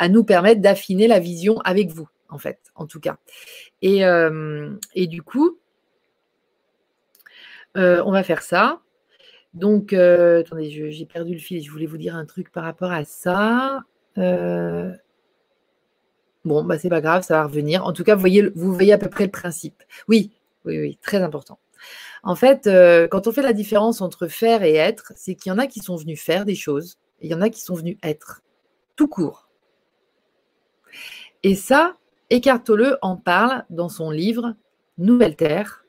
nous 0.09 0.25
permettre 0.25 0.61
d'affiner 0.61 1.07
la 1.07 1.21
vision 1.21 1.61
avec 1.61 1.91
vous, 1.91 2.09
en 2.29 2.39
fait, 2.39 2.59
en 2.75 2.87
tout 2.87 3.01
cas. 3.01 3.19
Et, 3.83 4.05
euh, 4.05 4.71
du 4.97 5.23
coup, 5.23 5.59
euh, 7.77 8.03
on 8.05 8.11
va 8.11 8.23
faire 8.23 8.43
ça. 8.43 8.81
Donc, 9.55 9.93
euh, 9.93 10.41
attendez, 10.41 10.71
j'ai 10.91 11.07
perdu 11.07 11.35
le 11.35 11.39
fil. 11.39 11.63
Je 11.63 11.71
voulais 11.71 11.87
vous 11.87 11.99
dire 11.99 12.17
un 12.17 12.25
truc 12.25 12.51
par 12.51 12.65
rapport 12.65 12.93
à 12.93 13.05
ça. 13.05 13.83
bon, 14.17 14.95
bah, 16.65 16.79
c'est 16.79 16.89
pas 16.89 17.01
grave, 17.01 17.23
ça 17.23 17.35
va 17.35 17.45
revenir. 17.45 17.85
En 17.85 17.93
tout 17.93 18.05
cas, 18.05 18.15
vous 18.15 18.23
voyez 18.73 18.93
à 18.93 18.99
peu 18.99 19.09
près 19.09 19.25
le 19.25 19.31
principe. 19.31 19.83
Oui, 20.09 20.33
oui, 20.69 20.79
oui, 20.81 20.99
très 21.03 21.23
important. 21.23 21.59
En 22.23 22.37
fait, 22.37 22.69
quand 23.11 23.27
on 23.27 23.33
fait 23.33 23.43
la 23.43 23.53
différence 23.53 24.01
entre 24.01 24.27
faire 24.27 24.63
et 24.63 24.75
être, 24.75 25.13
c'est 25.17 25.35
qu'il 25.35 25.51
y 25.51 25.53
en 25.53 25.59
a 25.59 25.67
qui 25.67 25.81
sont 25.81 25.97
venus 25.97 26.21
faire 26.21 26.45
des 26.45 26.55
choses 26.55 26.99
et 27.21 27.27
il 27.27 27.31
y 27.31 27.35
en 27.35 27.41
a 27.41 27.51
qui 27.51 27.61
sont 27.61 27.75
venus 27.75 27.97
être, 28.03 28.43
tout 28.97 29.09
court. 29.09 29.49
Et 31.43 31.55
ça, 31.55 31.97
Eckhart 32.31 32.65
Tolle 32.65 32.99
en 33.03 33.17
parle 33.17 33.65
dans 33.71 33.89
son 33.89 34.11
livre 34.11 34.55
Nouvelle 34.99 35.37
Terre. 35.37 35.85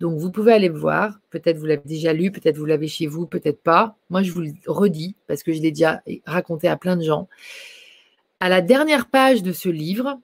Donc, 0.00 0.18
vous 0.18 0.30
pouvez 0.30 0.52
aller 0.52 0.68
voir. 0.68 1.18
Peut-être 1.30 1.58
vous 1.58 1.66
l'avez 1.66 1.82
déjà 1.84 2.12
lu, 2.12 2.30
peut-être 2.30 2.56
vous 2.56 2.66
l'avez 2.66 2.88
chez 2.88 3.06
vous, 3.06 3.26
peut-être 3.26 3.62
pas. 3.62 3.96
Moi, 4.08 4.22
je 4.22 4.32
vous 4.32 4.40
le 4.40 4.52
redis 4.66 5.16
parce 5.26 5.42
que 5.42 5.52
je 5.52 5.60
l'ai 5.60 5.72
déjà 5.72 6.02
raconté 6.26 6.68
à 6.68 6.76
plein 6.76 6.96
de 6.96 7.02
gens. 7.02 7.28
À 8.40 8.48
la 8.48 8.60
dernière 8.60 9.08
page 9.08 9.42
de 9.42 9.52
ce 9.52 9.68
livre, 9.68 10.18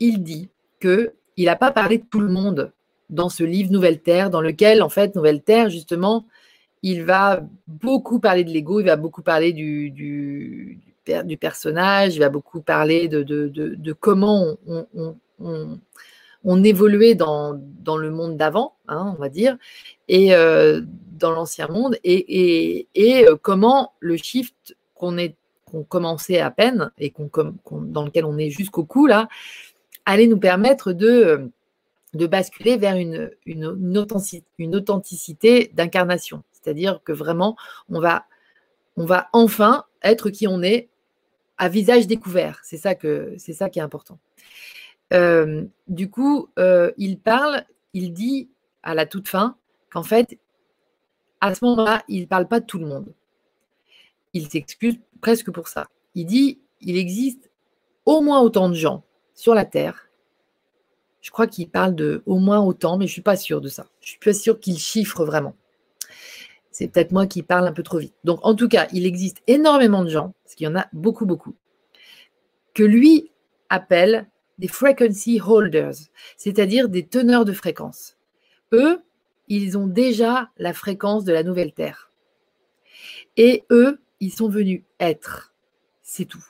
il 0.00 0.22
dit 0.22 0.50
que 0.80 1.14
il 1.36 1.46
n'a 1.46 1.56
pas 1.56 1.72
parlé 1.72 1.98
de 1.98 2.04
tout 2.04 2.20
le 2.20 2.28
monde 2.28 2.72
dans 3.10 3.28
ce 3.28 3.44
livre 3.44 3.70
Nouvelle 3.70 4.00
Terre, 4.00 4.30
dans 4.30 4.40
lequel, 4.40 4.82
en 4.82 4.88
fait, 4.88 5.14
Nouvelle 5.14 5.42
Terre, 5.42 5.70
justement, 5.70 6.26
il 6.82 7.02
va 7.02 7.42
beaucoup 7.66 8.20
parler 8.20 8.44
de 8.44 8.50
l'ego, 8.50 8.80
il 8.80 8.86
va 8.86 8.96
beaucoup 8.96 9.22
parler 9.22 9.52
du, 9.52 9.90
du, 9.90 10.78
personnage, 11.40 12.14
il 12.16 12.18
va 12.18 12.28
beaucoup 12.28 12.60
parler 12.60 13.08
de, 13.08 13.22
de, 13.22 13.48
de, 13.48 13.92
comment 13.92 14.56
on, 14.66 15.16
on, 16.44 16.64
évoluait 16.64 17.14
dans, 17.14 17.58
dans, 17.80 17.96
le 17.96 18.10
monde 18.10 18.36
d'avant, 18.36 18.74
hein, 18.88 19.14
on 19.16 19.20
va 19.20 19.30
dire, 19.30 19.56
et 20.08 20.34
euh, 20.34 20.82
dans 21.18 21.30
l'ancien 21.30 21.68
monde, 21.68 21.96
et, 22.04 22.80
et, 22.82 22.88
et, 22.94 23.28
euh, 23.28 23.36
comment 23.40 23.92
le 24.00 24.18
shift 24.18 24.76
qu'on 24.94 25.84
commençait 25.88 26.40
à 26.40 26.50
peine 26.50 26.90
et 26.98 27.14
dans 27.70 28.04
lequel 28.04 28.26
on 28.26 28.36
est 28.36 28.50
jusqu'au 28.50 28.84
cou 28.84 29.06
là, 29.06 29.28
allait 30.04 30.26
nous 30.26 30.38
permettre 30.38 30.92
de, 30.92 31.50
de 32.14 32.26
basculer 32.26 32.76
vers 32.76 32.96
une, 32.96 33.96
authenticité 33.96 35.70
d'incarnation. 35.74 36.42
C'est-à-dire 36.52 37.00
que 37.04 37.12
vraiment, 37.12 37.56
on 37.88 38.00
va, 38.00 38.26
enfin 39.32 39.84
être 40.02 40.30
qui 40.30 40.46
on 40.46 40.62
est 40.62 40.88
à 41.58 41.68
visage 41.68 42.06
découvert. 42.06 42.60
C'est 42.62 42.76
ça, 42.76 42.94
que, 42.94 43.34
c'est 43.38 43.52
ça 43.52 43.68
qui 43.68 43.78
est 43.78 43.82
important. 43.82 44.18
Euh, 45.12 45.64
du 45.88 46.10
coup, 46.10 46.48
euh, 46.58 46.90
il 46.96 47.18
parle, 47.18 47.64
il 47.92 48.12
dit 48.12 48.48
à 48.82 48.94
la 48.94 49.06
toute 49.06 49.28
fin 49.28 49.56
qu'en 49.90 50.02
fait, 50.02 50.38
à 51.40 51.54
ce 51.54 51.64
moment-là, 51.64 52.02
il 52.08 52.22
ne 52.22 52.26
parle 52.26 52.48
pas 52.48 52.60
de 52.60 52.66
tout 52.66 52.78
le 52.78 52.86
monde. 52.86 53.12
Il 54.32 54.48
s'excuse 54.48 54.98
presque 55.20 55.50
pour 55.50 55.68
ça. 55.68 55.88
Il 56.14 56.26
dit, 56.26 56.58
il 56.80 56.96
existe 56.96 57.50
au 58.06 58.20
moins 58.20 58.40
autant 58.40 58.68
de 58.68 58.74
gens 58.74 59.04
sur 59.34 59.54
la 59.54 59.64
Terre. 59.64 60.08
Je 61.24 61.30
crois 61.30 61.46
qu'il 61.46 61.70
parle 61.70 61.94
de 61.94 62.22
au 62.26 62.38
moins 62.38 62.60
autant, 62.60 62.98
mais 62.98 63.06
je 63.06 63.12
ne 63.12 63.14
suis 63.14 63.22
pas 63.22 63.36
sûre 63.36 63.62
de 63.62 63.70
ça. 63.70 63.86
Je 64.02 64.08
ne 64.08 64.10
suis 64.10 64.18
pas 64.18 64.34
sûre 64.34 64.60
qu'il 64.60 64.76
chiffre 64.78 65.24
vraiment. 65.24 65.56
C'est 66.70 66.88
peut-être 66.88 67.12
moi 67.12 67.26
qui 67.26 67.42
parle 67.42 67.66
un 67.66 67.72
peu 67.72 67.82
trop 67.82 67.96
vite. 67.96 68.12
Donc, 68.24 68.40
en 68.42 68.54
tout 68.54 68.68
cas, 68.68 68.88
il 68.92 69.06
existe 69.06 69.38
énormément 69.46 70.04
de 70.04 70.10
gens, 70.10 70.34
parce 70.44 70.54
qu'il 70.54 70.66
y 70.66 70.68
en 70.68 70.76
a 70.76 70.86
beaucoup, 70.92 71.24
beaucoup, 71.24 71.54
que 72.74 72.82
lui 72.82 73.30
appelle 73.70 74.28
des 74.58 74.68
frequency 74.68 75.40
holders, 75.40 75.94
c'est-à-dire 76.36 76.90
des 76.90 77.06
teneurs 77.06 77.46
de 77.46 77.54
fréquence. 77.54 78.18
Eux, 78.72 79.00
ils 79.48 79.78
ont 79.78 79.86
déjà 79.86 80.50
la 80.58 80.74
fréquence 80.74 81.24
de 81.24 81.32
la 81.32 81.42
nouvelle 81.42 81.72
Terre. 81.72 82.10
Et 83.38 83.64
eux, 83.70 83.98
ils 84.20 84.32
sont 84.32 84.50
venus 84.50 84.82
être. 85.00 85.54
C'est 86.02 86.26
tout. 86.26 86.44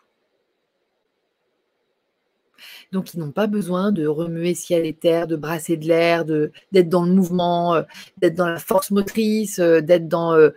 Donc, 2.95 3.13
ils 3.13 3.19
n'ont 3.19 3.33
pas 3.33 3.49
besoin 3.49 3.91
de 3.91 4.07
remuer 4.07 4.55
ciel 4.55 4.87
et 4.87 4.95
terre, 4.95 5.27
de 5.27 5.35
brasser 5.35 5.77
de 5.77 5.85
l'air, 5.85 6.25
d'être 6.25 6.89
dans 6.89 7.05
le 7.05 7.13
mouvement, 7.13 7.75
euh, 7.75 7.83
d'être 8.19 8.37
dans 8.37 8.47
la 8.47 8.61
force 8.61 8.93
motrice, 8.93 9.59
euh, 9.59 9.81
d'être 9.81 10.07
dans 10.07 10.33
euh, 10.37 10.51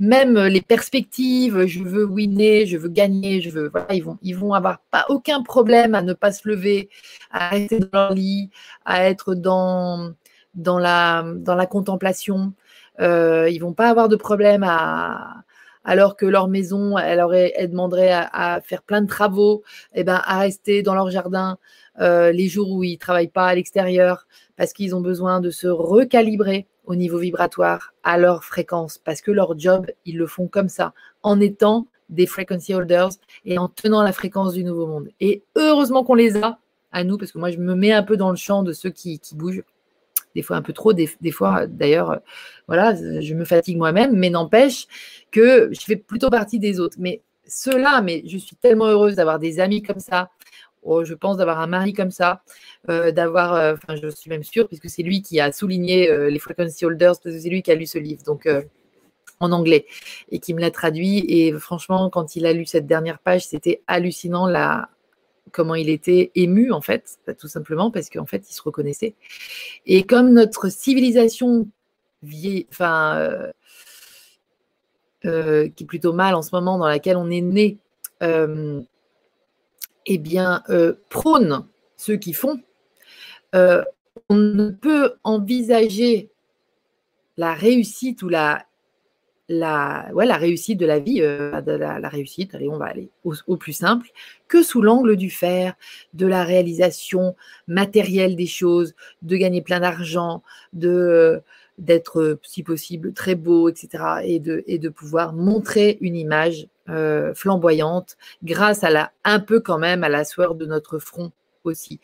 même 0.00 0.36
les 0.38 0.60
perspectives. 0.60 1.66
Je 1.66 1.84
veux 1.84 2.04
winner, 2.04 2.66
je 2.66 2.76
veux 2.76 2.88
gagner, 2.88 3.40
je 3.40 3.50
veux. 3.50 3.68
Voilà, 3.68 3.94
ils 3.94 4.02
vont, 4.02 4.18
ils 4.22 4.36
vont 4.36 4.54
avoir 4.54 4.80
pas 4.90 5.06
aucun 5.08 5.40
problème 5.44 5.94
à 5.94 6.02
ne 6.02 6.14
pas 6.14 6.32
se 6.32 6.48
lever, 6.48 6.90
à 7.30 7.50
rester 7.50 7.78
dans 7.78 7.88
leur 7.92 8.12
lit, 8.12 8.50
à 8.84 9.04
être 9.08 9.36
dans 9.36 10.12
dans 10.54 10.80
la 10.80 11.24
dans 11.36 11.54
la 11.54 11.66
contemplation. 11.66 12.54
Ils 12.98 13.58
vont 13.60 13.72
pas 13.72 13.88
avoir 13.88 14.08
de 14.08 14.16
problème 14.16 14.64
à 14.64 15.44
alors 15.84 16.16
que 16.16 16.26
leur 16.26 16.48
maison, 16.48 16.98
elle, 16.98 17.20
aurait, 17.20 17.52
elle 17.56 17.70
demanderait 17.70 18.12
à, 18.12 18.60
faire 18.62 18.82
plein 18.82 19.02
de 19.02 19.06
travaux, 19.06 19.62
et 19.94 20.00
eh 20.00 20.04
ben, 20.04 20.20
à 20.24 20.38
rester 20.38 20.82
dans 20.82 20.94
leur 20.94 21.10
jardin 21.10 21.58
euh, 22.00 22.32
les 22.32 22.48
jours 22.48 22.70
où 22.70 22.84
ils 22.84 22.94
ne 22.94 22.98
travaillent 22.98 23.28
pas 23.28 23.46
à 23.46 23.54
l'extérieur, 23.54 24.26
parce 24.56 24.72
qu'ils 24.72 24.94
ont 24.94 25.00
besoin 25.00 25.40
de 25.40 25.50
se 25.50 25.66
recalibrer 25.66 26.66
au 26.84 26.94
niveau 26.94 27.18
vibratoire 27.18 27.94
à 28.02 28.18
leur 28.18 28.44
fréquence, 28.44 28.98
parce 28.98 29.20
que 29.20 29.30
leur 29.30 29.58
job, 29.58 29.86
ils 30.04 30.16
le 30.16 30.26
font 30.26 30.48
comme 30.48 30.68
ça, 30.68 30.94
en 31.22 31.40
étant 31.40 31.86
des 32.08 32.26
frequency 32.26 32.74
holders 32.74 33.10
et 33.44 33.58
en 33.58 33.68
tenant 33.68 34.02
la 34.02 34.12
fréquence 34.12 34.52
du 34.52 34.64
nouveau 34.64 34.86
monde. 34.86 35.08
Et 35.20 35.42
heureusement 35.56 36.04
qu'on 36.04 36.14
les 36.14 36.36
a 36.36 36.58
à 36.92 37.04
nous, 37.04 37.16
parce 37.16 37.32
que 37.32 37.38
moi, 37.38 37.50
je 37.50 37.58
me 37.58 37.74
mets 37.74 37.92
un 37.92 38.02
peu 38.02 38.16
dans 38.16 38.30
le 38.30 38.36
champ 38.36 38.62
de 38.62 38.72
ceux 38.72 38.90
qui, 38.90 39.18
qui 39.18 39.34
bougent 39.34 39.62
des 40.34 40.42
fois 40.42 40.56
un 40.56 40.62
peu 40.62 40.72
trop, 40.72 40.92
des, 40.92 41.06
fois 41.30 41.66
d'ailleurs, 41.66 42.20
voilà, 42.68 42.94
je 42.94 43.34
me 43.34 43.44
fatigue 43.44 43.76
moi-même, 43.76 44.16
mais 44.16 44.30
n'empêche 44.30 44.86
que 45.30 45.70
je 45.72 45.80
fais 45.80 45.96
plutôt 45.96 46.30
partie 46.30 46.58
des 46.58 46.80
autres. 46.80 46.96
Mais 46.98 47.22
ceux-là, 47.46 48.02
mais 48.02 48.22
je 48.26 48.38
suis 48.38 48.56
tellement 48.56 48.86
heureuse 48.86 49.16
d'avoir 49.16 49.38
des 49.38 49.60
amis 49.60 49.82
comme 49.82 50.00
ça. 50.00 50.30
Oh, 50.82 51.04
je 51.04 51.14
pense 51.14 51.36
d'avoir 51.36 51.60
un 51.60 51.68
mari 51.68 51.92
comme 51.92 52.10
ça, 52.10 52.42
euh, 52.88 53.12
d'avoir, 53.12 53.54
euh, 53.54 53.74
enfin, 53.74 53.94
je 53.94 54.08
suis 54.08 54.28
même 54.30 54.42
sûre, 54.42 54.66
puisque 54.66 54.90
c'est 54.90 55.02
lui 55.02 55.22
qui 55.22 55.38
a 55.40 55.52
souligné 55.52 56.10
euh, 56.10 56.28
les 56.28 56.40
frequency 56.40 56.84
holders, 56.84 57.12
parce 57.22 57.36
que 57.36 57.38
c'est 57.38 57.48
lui 57.48 57.62
qui 57.62 57.70
a 57.70 57.76
lu 57.76 57.86
ce 57.86 57.98
livre, 57.98 58.22
donc 58.24 58.48
en 59.38 59.52
anglais, 59.52 59.86
et 60.30 60.40
qui 60.40 60.54
me 60.54 60.60
l'a 60.60 60.70
traduit. 60.70 61.24
Et 61.28 61.52
franchement, 61.52 62.10
quand 62.10 62.36
il 62.36 62.46
a 62.46 62.52
lu 62.52 62.66
cette 62.66 62.86
dernière 62.86 63.20
page, 63.20 63.46
c'était 63.46 63.82
hallucinant 63.86 64.48
la, 64.48 64.88
comment 65.50 65.74
il 65.74 65.88
était 65.88 66.30
ému 66.34 66.72
en 66.72 66.80
fait, 66.80 67.18
tout 67.38 67.48
simplement 67.48 67.90
parce 67.90 68.08
qu'en 68.08 68.26
fait 68.26 68.48
il 68.48 68.54
se 68.54 68.62
reconnaissait. 68.62 69.14
Et 69.86 70.04
comme 70.04 70.32
notre 70.32 70.68
civilisation 70.68 71.68
vieille, 72.22 72.66
enfin, 72.70 73.16
euh, 73.16 73.52
euh, 75.24 75.68
qui 75.68 75.84
est 75.84 75.86
plutôt 75.86 76.12
mal 76.12 76.34
en 76.34 76.42
ce 76.42 76.54
moment, 76.54 76.78
dans 76.78 76.86
laquelle 76.86 77.16
on 77.16 77.30
est 77.30 77.40
né, 77.40 77.78
euh, 78.22 78.80
eh 80.06 80.18
bien, 80.18 80.62
prône 81.08 81.66
ceux 81.96 82.16
qui 82.16 82.32
font, 82.32 82.60
on 83.52 83.84
ne 84.34 84.70
peut 84.70 85.14
envisager 85.24 86.30
la 87.36 87.54
réussite 87.54 88.22
ou 88.22 88.28
la 88.28 88.66
la, 89.58 90.36
réussite 90.36 90.78
de 90.78 90.86
la 90.86 90.98
vie, 90.98 91.20
euh, 91.20 91.60
de 91.60 91.72
la, 91.72 92.08
réussite, 92.08 92.54
allez, 92.54 92.68
on 92.68 92.78
va 92.78 92.86
aller 92.86 93.08
au, 93.24 93.56
plus 93.56 93.72
simple, 93.72 94.08
que 94.48 94.62
sous 94.62 94.82
l'angle 94.82 95.16
du 95.16 95.30
faire, 95.30 95.74
de 96.14 96.26
la 96.26 96.44
réalisation 96.44 97.36
matérielle 97.68 98.36
des 98.36 98.46
choses, 98.46 98.94
de 99.22 99.36
gagner 99.36 99.62
plein 99.62 99.80
d'argent, 99.80 100.42
de 100.72 101.42
d'être, 101.78 102.38
si 102.42 102.62
possible, 102.62 103.12
très 103.14 103.34
beau, 103.34 103.68
etc. 103.68 104.04
Et 104.24 104.38
de, 104.38 104.62
et 104.66 104.78
de 104.78 104.88
pouvoir 104.90 105.32
montrer 105.32 105.98
une 106.02 106.16
image 106.16 106.68
euh, 106.90 107.34
flamboyante 107.34 108.18
grâce 108.44 108.84
à 108.84 108.90
la, 108.90 109.10
un 109.24 109.40
peu 109.40 109.58
quand 109.58 109.78
même 109.78 110.04
à 110.04 110.08
la 110.08 110.24
sueur 110.24 110.54
de 110.54 110.66
notre 110.66 110.98
front 110.98 111.32
aussi. 111.64 111.98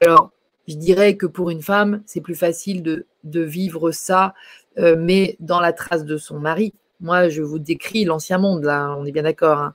Alors, 0.00 0.32
je 0.68 0.76
dirais 0.76 1.16
que 1.16 1.26
pour 1.26 1.50
une 1.50 1.62
femme, 1.62 2.02
c'est 2.06 2.20
plus 2.20 2.34
facile 2.34 2.82
de, 2.82 3.06
vivre 3.24 3.90
ça 3.90 4.34
euh, 4.78 4.96
mais 4.98 5.36
dans 5.40 5.60
la 5.60 5.72
trace 5.72 6.04
de 6.04 6.16
son 6.16 6.38
mari. 6.38 6.74
Moi, 7.00 7.28
je 7.28 7.42
vous 7.42 7.58
décris 7.58 8.04
l'ancien 8.04 8.38
monde, 8.38 8.64
là, 8.64 8.94
on 8.98 9.04
est 9.04 9.12
bien 9.12 9.22
d'accord. 9.22 9.58
Hein. 9.58 9.74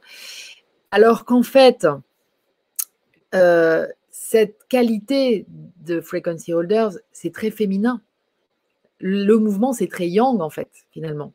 Alors 0.91 1.25
qu'en 1.25 1.43
fait, 1.43 1.87
euh, 3.35 3.87
cette 4.09 4.65
qualité 4.67 5.45
de 5.85 6.01
frequency 6.01 6.53
holders, 6.53 6.91
c'est 7.11 7.33
très 7.33 7.51
féminin. 7.51 8.01
Le 8.99 9.37
mouvement, 9.37 9.73
c'est 9.73 9.87
très 9.87 10.09
yang, 10.09 10.41
en 10.41 10.49
fait, 10.49 10.69
finalement. 10.91 11.33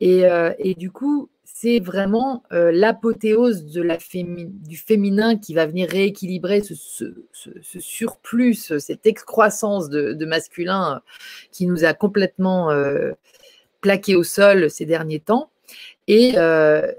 Et, 0.00 0.26
euh, 0.26 0.52
et 0.58 0.74
du 0.74 0.90
coup, 0.90 1.28
c'est 1.46 1.78
vraiment 1.78 2.42
euh, 2.52 2.72
l'apothéose 2.72 3.64
du 3.64 4.76
féminin 4.76 5.38
qui 5.38 5.54
va 5.54 5.66
venir 5.66 5.88
rééquilibrer 5.88 6.60
ce, 6.60 7.14
surplus, 7.78 8.72
cette 8.78 9.06
excroissance 9.06 9.88
de, 9.88 10.26
masculin 10.26 11.00
qui 11.52 11.66
nous 11.66 11.84
a 11.84 11.94
complètement 11.94 12.70
euh, 12.70 13.12
plaqué 13.80 14.16
au 14.16 14.24
sol 14.24 14.68
ces 14.70 14.86
derniers 14.86 15.20
temps. 15.20 15.50
Et 16.08 16.32
euh, 16.36 16.92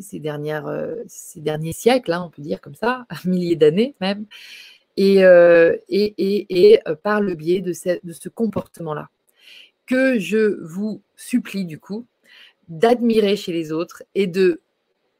ces, 0.00 0.18
derniers 0.18 1.72
siècles, 1.72 2.12
hein, 2.12 2.24
on 2.26 2.30
peut 2.30 2.42
dire 2.42 2.60
comme 2.60 2.74
ça, 2.74 3.06
milliers 3.24 3.56
d'années 3.56 3.94
même, 4.00 4.26
et, 4.96 5.22
par 7.04 7.20
le 7.20 7.34
biais 7.36 7.60
de 7.60 7.72
ce 7.72 8.28
comportement-là 8.28 9.08
que 9.86 10.18
je 10.18 10.62
vous 10.62 11.00
supplie 11.16 11.64
du 11.64 11.78
coup 11.78 12.06
d'admirer 12.68 13.36
chez 13.36 13.52
les 13.52 13.72
autres 13.72 14.02
et 14.14 14.26
de, 14.26 14.60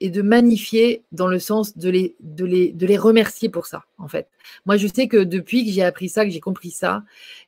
et 0.01 0.11
de 0.11 0.23
magnifier 0.23 1.03
dans 1.13 1.27
le 1.27 1.39
sens 1.39 1.77
de 1.77 1.91
les, 1.91 2.15
de, 2.21 2.45
les, 2.45 2.73
de 2.73 2.87
les 2.87 2.97
remercier 2.97 3.49
pour 3.49 3.67
ça, 3.67 3.85
en 3.99 4.07
fait. 4.07 4.29
Moi, 4.65 4.77
je 4.77 4.87
sais 4.87 5.09
que 5.09 5.17
depuis 5.17 5.65
que 5.65 5.73
j'ai 5.73 5.83
appris 5.83 6.09
ça, 6.09 6.25
que 6.25 6.31
j'ai 6.31 6.41
compris 6.41 6.71
ça, 6.71 7.03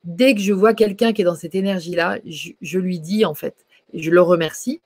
dès 0.04 0.34
que 0.34 0.40
je 0.40 0.52
vois 0.52 0.74
quelqu'un 0.74 1.12
qui 1.12 1.22
est 1.22 1.24
dans 1.24 1.36
cette 1.36 1.54
énergie-là, 1.54 2.18
je, 2.24 2.78
lui 2.78 2.98
dis, 2.98 3.24
en 3.24 3.34
fait, 3.34 3.66
je 3.94 4.10
le 4.10 4.20
remercie 4.20 4.80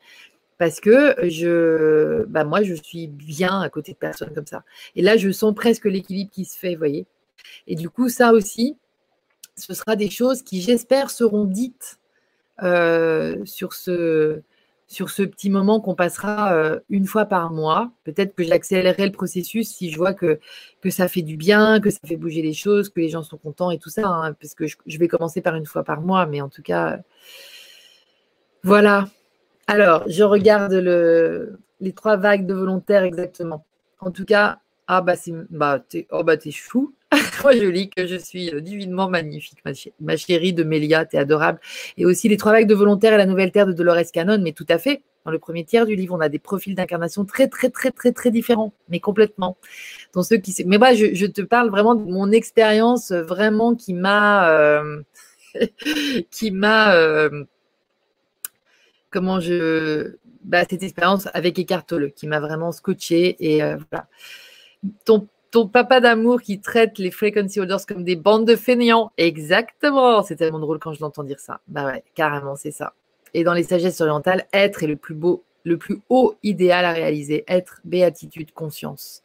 parce 0.59 0.79
que 0.81 1.17
je, 1.23 2.25
bah 2.27 2.45
moi, 2.45 2.62
je 2.62 2.75
suis 2.75 3.09
bien 3.09 3.61
à 3.61 3.69
côté 3.71 3.93
de 3.93 3.99
personnes 3.99 4.33
comme 4.35 4.47
ça. 4.47 4.65
Et 4.95 5.03
là, 5.03 5.17
je 5.17 5.31
sens 5.31 5.55
presque 5.55 5.87
l'équilibre 5.87 6.31
qui 6.31 6.45
se 6.45 6.59
fait, 6.59 6.75
vous 6.75 6.79
voyez. 6.79 7.07
Et 7.67 7.77
du 7.77 7.89
coup, 7.89 8.09
ça 8.09 8.33
aussi, 8.33 8.77
ce 9.57 9.75
sera 9.75 9.97
des 9.97 10.11
choses 10.11 10.43
qui, 10.43 10.61
j'espère, 10.61 11.11
seront 11.11 11.45
dites 11.45 11.99
sur 13.47 13.73
ce, 13.73 14.43
sur 14.87 15.11
ce 15.11 15.22
petit 15.22 15.51
moment 15.51 15.80
qu'on 15.80 15.95
passera 15.95 16.53
euh, 16.55 16.80
une 16.89 17.07
fois 17.07 17.24
par 17.24 17.51
mois. 17.51 17.91
Peut-être 18.05 18.35
que 18.35 18.45
j'accélérerai 18.45 19.07
le 19.07 19.12
processus 19.12 19.68
si 19.68 19.91
je 19.91 19.97
vois 19.97 20.14
que, 20.14 20.39
ça 20.91 21.09
fait 21.09 21.22
du 21.22 21.37
bien, 21.37 21.80
que 21.80 21.91
ça 21.91 22.01
fait 22.07 22.16
bouger 22.16 22.43
les 22.43 22.53
choses, 22.53 22.91
que 22.91 23.01
les 23.01 23.09
gens 23.09 23.22
sont 23.22 23.39
contents 23.39 23.70
et 23.70 23.78
tout 23.78 23.89
ça, 23.89 24.07
hein, 24.07 24.32
parce 24.35 24.55
que 24.55 24.66
je, 24.66 24.99
vais 24.99 25.09
commencer 25.09 25.41
par 25.41 25.55
une 25.55 25.66
fois 25.66 25.85
par 25.85 26.01
mois, 26.01 26.26
mais 26.26 26.41
en 26.41 26.49
tout 26.49 26.62
cas, 26.62 27.01
voilà. 28.62 29.09
Alors, 29.66 30.05
je 30.09 30.22
regarde 30.22 30.74
le, 30.74 31.59
les 31.80 31.93
trois 31.93 32.16
vagues 32.16 32.47
de 32.47 32.55
volontaires 32.55 33.03
exactement. 33.03 33.64
En 34.01 34.11
tout 34.11 34.24
cas, 34.26 34.59
ah 34.87 35.01
bah 35.01 35.16
c'est 35.16 35.32
bah 35.51 35.78
t'es 35.80 36.07
oh 36.11 36.22
bah. 36.22 36.37
Moi 37.43 37.53
je 37.57 37.67
lis 37.67 37.91
que 37.91 38.07
je 38.07 38.17
suis 38.17 38.51
euh, 38.51 38.61
divinement 38.61 39.09
magnifique, 39.09 39.59
ma, 40.01 40.17
chérie 40.17 40.53
de 40.53 40.65
Mélia, 40.65 41.05
t'es 41.05 41.19
adorable. 41.19 41.61
Et 41.97 42.07
aussi 42.07 42.29
les 42.29 42.37
trois 42.37 42.53
vagues 42.53 42.67
de 42.67 42.75
volontaires 42.75 43.12
et 43.12 43.17
la 43.17 43.27
nouvelle 43.27 43.53
terre 43.53 43.67
de 43.67 43.73
Dolores 43.73 44.11
Cannon, 44.12 44.41
mais 44.43 44.53
tout 44.53 44.67
à 44.69 44.79
fait. 44.79 45.03
Dans 45.25 45.31
le 45.31 45.39
premier 45.39 45.65
tiers 45.65 45.87
du 45.87 45.97
livre, 45.97 46.15
on 46.15 46.21
a 46.21 46.29
des 46.29 46.39
profils 46.39 46.75
d'incarnation 46.75 47.25
très 47.25 47.49
très 47.49 47.71
très 47.71 47.91
très 47.91 48.12
très 48.12 48.31
différents, 48.31 48.75
mais 48.89 49.01
complètement. 49.01 49.57
Dans 50.12 50.23
ceux 50.23 50.37
qui 50.37 50.55
mais 50.67 50.79
moi 50.79 50.95
je, 50.95 51.27
te 51.27 51.43
parle 51.43 51.71
vraiment 51.71 51.95
de 51.95 52.11
mon 52.11 52.31
expérience 52.31 53.11
euh, 53.11 53.23
vraiment 53.23 53.75
qui 53.75 53.95
m'a 53.95 54.51
euh, 54.51 55.03
qui 56.31 56.51
m'a 56.51 57.29
comment 59.11 59.41
je 59.41 60.17
bah, 60.43 60.65
cette 60.69 60.83
expérience 60.83 61.29
avec 61.33 61.59
Eckhart 61.59 61.87
Tolle 61.87 62.12
qui 62.12 62.27
m'a 62.27 62.41
vraiment 62.41 62.73
scotché 62.73 63.37
et 63.39 63.61
voilà 63.61 64.09
ton, 65.05 65.29
papa 65.63 66.01
d'amour 66.01 66.43
qui 66.43 66.61
traite 66.61 66.99
les 66.99 67.11
frequency 67.11 67.61
holders 67.61 67.87
comme 67.87 68.05
des 68.05 68.17
bandes 68.17 68.47
de 68.47 68.57
fainéants. 68.57 69.13
Exactement. 69.17 70.23
C'est 70.23 70.37
tellement 70.37 70.59
drôle 70.59 70.79
quand 70.79 70.93
je 70.93 71.01
l'entends 71.01 71.25
dire 71.25 71.41
ça. 71.41 71.61
Bah 71.69 71.87
ouais, 71.87 72.03
carrément, 72.15 72.57
c'est 72.57 72.73
ça. 72.73 72.95
Et 73.33 73.45
dans 73.45 73.55
les 73.55 73.63
sagesses 73.63 74.01
orientales, 74.01 74.47
être 74.53 74.83
est 74.83 74.89
le 74.89 74.97
plus 74.97 75.15
beau, 75.15 75.43
le 75.65 75.79
plus 75.79 76.01
haut 76.09 76.35
idéal 76.43 76.85
à 76.85 76.93
réaliser. 76.93 77.45
Être, 77.49 77.81
béatitude, 77.85 78.53
conscience. 78.53 79.23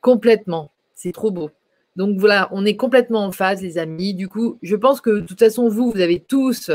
Complètement. 0.00 0.70
C'est 0.94 1.12
trop 1.12 1.30
beau. 1.30 1.50
Donc 1.96 2.18
voilà, 2.18 2.48
on 2.52 2.64
est 2.64 2.76
complètement 2.76 3.24
en 3.24 3.32
phase, 3.32 3.62
les 3.62 3.78
amis. 3.78 4.14
Du 4.14 4.28
coup, 4.28 4.58
je 4.62 4.76
pense 4.76 5.00
que 5.00 5.10
de 5.10 5.20
toute 5.20 5.38
façon, 5.38 5.68
vous, 5.68 5.90
vous 5.90 6.00
avez 6.00 6.20
tous 6.20 6.70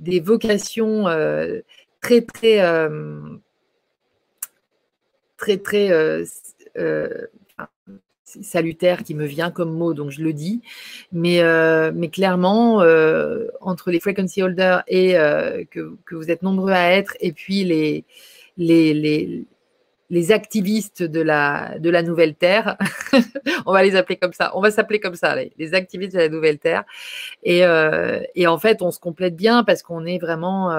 des 0.00 0.20
vocations 0.20 1.08
euh, 1.08 1.60
très, 2.00 2.20
très, 2.22 2.60
euh, 2.60 3.20
très, 5.36 5.58
très, 5.58 5.90
euh, 5.90 6.24
salutaire 8.42 9.02
qui 9.04 9.14
me 9.14 9.26
vient 9.26 9.50
comme 9.50 9.72
mot, 9.72 9.94
donc 9.94 10.10
je 10.10 10.22
le 10.22 10.32
dis. 10.32 10.60
Mais, 11.12 11.40
euh, 11.40 11.92
mais 11.94 12.08
clairement, 12.08 12.82
euh, 12.82 13.46
entre 13.60 13.90
les 13.90 14.00
frequency 14.00 14.42
holders 14.42 14.82
et 14.88 15.18
euh, 15.18 15.64
que, 15.70 15.96
que, 16.06 16.14
vous 16.14 16.30
êtes 16.30 16.42
nombreux 16.42 16.72
à 16.72 16.90
être, 16.92 17.16
et 17.20 17.32
puis 17.32 17.64
les, 17.64 18.04
les, 18.56 18.94
les, 18.94 19.44
les 20.10 20.32
activistes 20.32 21.02
de 21.02 21.20
la, 21.20 21.78
de 21.78 21.88
la 21.90 22.02
Nouvelle 22.02 22.34
Terre, 22.34 22.76
on 23.66 23.72
va 23.72 23.82
les 23.82 23.96
appeler 23.96 24.16
comme 24.16 24.32
ça, 24.32 24.50
on 24.54 24.60
va 24.60 24.70
s'appeler 24.70 25.00
comme 25.00 25.14
ça, 25.14 25.36
les, 25.36 25.74
activistes 25.74 26.14
de 26.14 26.18
la 26.18 26.28
Nouvelle 26.28 26.58
Terre. 26.58 26.84
Et, 27.44 27.60
et, 28.34 28.46
en 28.46 28.58
fait, 28.58 28.82
on 28.82 28.90
se 28.90 28.98
complète 28.98 29.36
bien 29.36 29.62
parce 29.62 29.82
qu'on 29.82 30.04
est 30.06 30.18
vraiment, 30.18 30.70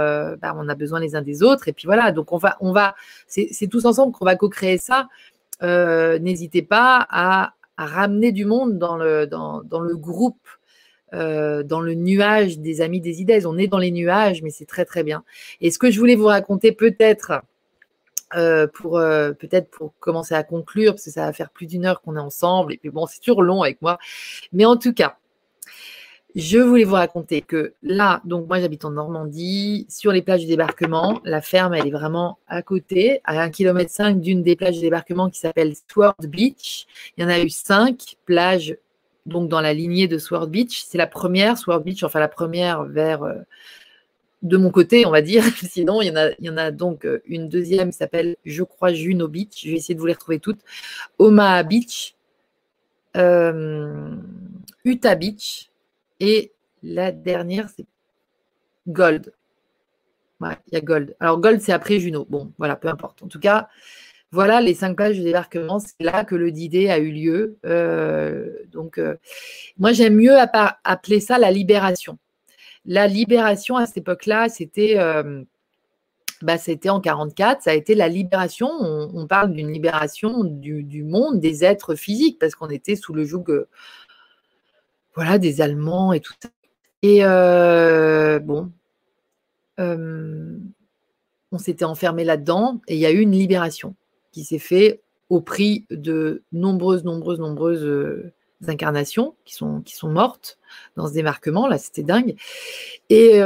bah, 0.41 0.53
on 0.57 0.67
a 0.67 0.75
besoin 0.75 0.99
les 0.99 1.15
uns 1.15 1.21
des 1.21 1.43
autres. 1.43 1.69
Et 1.69 1.73
puis 1.73 1.85
voilà, 1.85 2.11
donc 2.11 2.33
on 2.33 2.37
va, 2.37 2.57
on 2.59 2.73
va, 2.73 2.95
c'est 3.27 3.67
tous 3.69 3.85
ensemble 3.85 4.11
qu'on 4.11 4.25
va 4.25 4.35
co-créer 4.35 4.77
ça. 4.77 5.07
Euh, 5.63 6.19
n'hésitez 6.19 6.61
pas 6.61 7.05
à, 7.09 7.53
ramener 7.77 8.31
du 8.31 8.45
monde 8.45 8.77
dans 8.77 8.95
le, 8.95 9.25
dans, 9.25 9.63
le 9.79 9.95
groupe, 9.95 10.47
euh, 11.13 11.63
dans 11.63 11.79
le 11.79 11.95
nuage 11.95 12.59
des 12.59 12.81
amis 12.81 13.01
des 13.01 13.21
idées. 13.21 13.45
On 13.47 13.57
est 13.57 13.67
dans 13.67 13.79
les 13.79 13.91
nuages, 13.91 14.43
mais 14.43 14.51
c'est 14.51 14.67
très 14.67 14.85
très 14.85 15.03
bien. 15.03 15.23
Et 15.61 15.71
ce 15.71 15.79
que 15.79 15.89
je 15.89 15.97
voulais 15.97 16.15
vous 16.15 16.27
raconter 16.27 16.73
peut-être, 16.73 17.41
euh, 18.35 18.67
pour 18.67 18.99
peut-être 18.99 19.71
pour 19.71 19.93
commencer 19.99 20.35
à 20.35 20.43
conclure, 20.43 20.93
parce 20.93 21.05
que 21.05 21.11
ça 21.11 21.25
va 21.25 21.33
faire 21.33 21.49
plus 21.49 21.65
d'une 21.65 21.85
heure 21.85 22.01
qu'on 22.01 22.17
est 22.17 22.19
ensemble, 22.19 22.73
et 22.73 22.77
puis 22.77 22.89
bon, 22.89 23.07
c'est 23.07 23.19
toujours 23.19 23.41
long 23.41 23.63
avec 23.63 23.81
moi. 23.81 23.97
Mais 24.53 24.65
en 24.65 24.77
tout 24.77 24.93
cas, 24.93 25.17
je 26.35 26.59
voulais 26.59 26.83
vous 26.85 26.95
raconter 26.95 27.41
que 27.41 27.73
là, 27.83 28.21
donc 28.23 28.47
moi 28.47 28.59
j'habite 28.59 28.85
en 28.85 28.91
Normandie, 28.91 29.85
sur 29.89 30.11
les 30.11 30.21
plages 30.21 30.41
du 30.41 30.47
débarquement. 30.47 31.19
La 31.25 31.41
ferme, 31.41 31.73
elle 31.73 31.87
est 31.87 31.91
vraiment 31.91 32.39
à 32.47 32.61
côté, 32.61 33.19
à 33.25 33.35
1,5 33.47 33.51
km 33.51 34.19
d'une 34.19 34.41
des 34.41 34.55
plages 34.55 34.75
du 34.75 34.81
débarquement 34.81 35.29
qui 35.29 35.39
s'appelle 35.39 35.73
Sword 35.91 36.15
Beach. 36.27 36.87
Il 37.17 37.23
y 37.23 37.25
en 37.25 37.29
a 37.29 37.39
eu 37.39 37.49
cinq 37.49 38.15
plages 38.25 38.77
donc 39.25 39.49
dans 39.49 39.61
la 39.61 39.73
lignée 39.73 40.07
de 40.07 40.17
Sword 40.17 40.47
Beach. 40.47 40.83
C'est 40.87 40.97
la 40.97 41.07
première, 41.07 41.57
Sword 41.57 41.83
Beach, 41.83 42.03
enfin 42.03 42.19
la 42.19 42.29
première 42.29 42.83
vers 42.83 43.23
euh, 43.23 43.33
de 44.41 44.57
mon 44.57 44.71
côté, 44.71 45.05
on 45.05 45.11
va 45.11 45.21
dire. 45.21 45.43
Sinon, 45.69 46.01
il 46.01 46.13
y 46.39 46.49
en 46.49 46.57
a, 46.57 46.71
donc 46.71 47.05
euh, 47.05 47.21
une 47.25 47.49
deuxième 47.49 47.91
qui 47.91 47.97
s'appelle, 47.97 48.37
je 48.45 48.63
crois, 48.63 48.93
Juno 48.93 49.27
Beach. 49.27 49.63
Je 49.65 49.71
vais 49.71 49.77
essayer 49.77 49.95
de 49.95 49.99
vous 49.99 50.05
les 50.05 50.13
retrouver 50.13 50.39
toutes. 50.39 50.59
Omaha 51.19 51.63
Beach, 51.63 52.15
euh, 53.17 54.15
Utah 54.85 55.15
Beach 55.15 55.70
et 56.21 56.53
la 56.83 57.11
dernière, 57.11 57.67
c'est 57.75 57.87
Gold. 58.87 59.33
il 60.41 60.55
y 60.71 60.75
a 60.77 60.81
Gold. 60.81 61.15
Alors, 61.19 61.39
Gold, 61.39 61.61
c'est 61.61 61.73
après 61.73 61.99
Juno. 61.99 62.25
Bon, 62.29 62.53
voilà, 62.59 62.75
peu 62.75 62.87
importe. 62.87 63.23
En 63.23 63.27
tout 63.27 63.39
cas, 63.39 63.69
voilà 64.31 64.61
les 64.61 64.75
cinq 64.75 64.95
pages 64.97 65.17
de 65.17 65.23
débarquement. 65.23 65.79
C'est 65.79 65.95
là 65.99 66.23
que 66.23 66.35
le 66.35 66.51
D-Day 66.51 66.91
a 66.91 66.99
eu 66.99 67.11
lieu. 67.11 67.57
Euh, 67.65 68.53
donc, 68.71 68.99
euh, 68.99 69.15
moi, 69.79 69.93
j'aime 69.93 70.15
mieux 70.15 70.37
appeler 70.37 71.19
ça 71.19 71.39
la 71.39 71.49
libération. 71.49 72.19
La 72.85 73.07
libération 73.07 73.75
à 73.77 73.87
cette 73.87 73.97
époque-là, 73.97 74.47
c'était. 74.47 74.99
Euh, 74.99 75.43
bah, 76.43 76.57
c'était 76.57 76.89
en 76.89 76.99
44, 76.99 77.61
ça 77.61 77.69
a 77.69 77.73
été 77.75 77.93
la 77.93 78.07
libération. 78.07 78.67
On, 78.67 79.27
parle 79.27 79.53
d'une 79.53 79.71
libération 79.71 80.43
du, 80.43 80.81
du, 80.81 81.03
monde 81.03 81.39
des 81.39 81.63
êtres 81.63 81.93
physiques 81.93 82.39
parce 82.39 82.55
qu'on 82.55 82.71
était 82.71 82.95
sous 82.95 83.13
le 83.13 83.25
joug 83.25 83.45
voilà, 85.15 85.37
des 85.37 85.61
Allemands 85.61 86.13
et 86.13 86.19
tout 86.19 86.33
ça. 86.41 86.49
Et 87.01 87.19
euh, 87.23 88.39
bon, 88.39 88.71
euh, 89.79 90.57
on 91.51 91.57
s'était 91.57 91.85
enfermé 91.85 92.23
là-dedans 92.23 92.81
et 92.87 92.95
il 92.95 92.99
y 92.99 93.05
a 93.05 93.11
eu 93.11 93.19
une 93.19 93.31
libération 93.31 93.95
qui 94.31 94.43
s'est 94.43 94.59
faite 94.59 95.01
au 95.29 95.41
prix 95.41 95.85
de 95.89 96.43
nombreuses, 96.51 97.03
nombreuses, 97.03 97.39
nombreuses 97.39 97.83
euh, 97.83 98.31
incarnations 98.67 99.35
qui 99.45 99.55
sont, 99.55 99.81
qui 99.81 99.95
sont 99.95 100.09
mortes 100.09 100.59
dans 100.95 101.07
ce 101.07 101.13
démarquement. 101.13 101.67
Là, 101.67 101.77
c'était 101.77 102.03
dingue. 102.03 102.35
Et, 103.09 103.41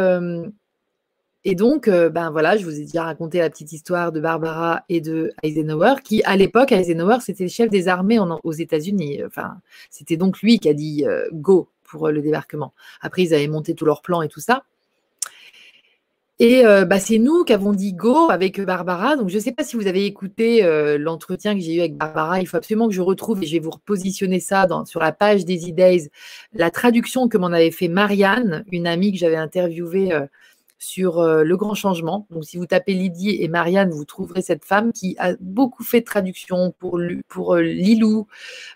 et 1.47 1.53
donc, 1.53 1.87
euh, 1.87 2.09
ben 2.09 2.31
voilà, 2.31 2.57
je 2.57 2.65
vous 2.65 2.79
ai 2.79 2.85
déjà 2.85 3.03
raconté 3.03 3.37
la 3.37 3.51
petite 3.51 3.71
histoire 3.71 4.11
de 4.11 4.19
Barbara 4.19 4.83
et 4.89 4.99
de 4.99 5.31
Eisenhower, 5.43 5.93
qui 6.03 6.23
à 6.23 6.35
l'époque, 6.35 6.71
Eisenhower, 6.71 7.17
c'était 7.21 7.43
le 7.43 7.49
chef 7.49 7.69
des 7.69 7.87
armées 7.87 8.17
aux 8.19 8.51
États-Unis. 8.51 9.21
Enfin, 9.23 9.57
c'était 9.91 10.17
donc 10.17 10.41
lui 10.41 10.57
qui 10.57 10.69
a 10.69 10.73
dit 10.73 11.05
euh, 11.05 11.27
go 11.31 11.69
pour 11.83 12.07
euh, 12.07 12.11
le 12.11 12.23
débarquement. 12.23 12.73
Après, 12.99 13.21
ils 13.21 13.33
avaient 13.35 13.47
monté 13.47 13.75
tous 13.75 13.85
leurs 13.85 14.01
plans 14.01 14.23
et 14.23 14.27
tout 14.27 14.39
ça. 14.39 14.63
Et 16.37 16.63
bah, 16.63 16.99
c'est 16.99 17.17
nous 17.17 17.45
qui 17.45 17.53
avons 17.53 17.71
dit 17.71 17.93
go 17.93 18.29
avec 18.29 18.59
Barbara. 18.59 19.15
Donc, 19.15 19.29
je 19.29 19.35
ne 19.35 19.39
sais 19.39 19.53
pas 19.53 19.63
si 19.63 19.77
vous 19.77 19.87
avez 19.87 20.05
écouté 20.05 20.67
l'entretien 20.99 21.55
que 21.55 21.61
j'ai 21.61 21.75
eu 21.75 21.79
avec 21.79 21.95
Barbara. 21.95 22.41
Il 22.41 22.45
faut 22.45 22.57
absolument 22.57 22.89
que 22.89 22.93
je 22.93 22.99
retrouve 22.99 23.41
et 23.41 23.45
je 23.45 23.53
vais 23.53 23.59
vous 23.59 23.71
repositionner 23.71 24.41
ça 24.41 24.67
sur 24.85 24.99
la 24.99 25.13
page 25.13 25.45
des 25.45 25.71
e 25.71 26.09
La 26.53 26.71
traduction 26.71 27.29
que 27.29 27.37
m'en 27.37 27.47
avait 27.47 27.71
fait 27.71 27.87
Marianne, 27.87 28.65
une 28.69 28.85
amie 28.85 29.13
que 29.13 29.17
j'avais 29.17 29.37
interviewée 29.37 30.11
sur 30.77 31.19
euh, 31.19 31.43
le 31.43 31.57
grand 31.57 31.73
changement. 31.73 32.27
Donc, 32.29 32.45
si 32.45 32.57
vous 32.57 32.65
tapez 32.65 32.93
Lydie 32.93 33.37
et 33.41 33.47
Marianne, 33.47 33.91
vous 33.91 34.05
trouverez 34.05 34.41
cette 34.41 34.65
femme 34.65 34.91
qui 34.91 35.15
a 35.19 35.35
beaucoup 35.39 35.83
fait 35.83 36.01
de 36.01 36.05
traduction 36.05 36.71
pour, 36.79 36.99
pour 37.27 37.55
euh, 37.55 37.61
Lilou. 37.61 38.27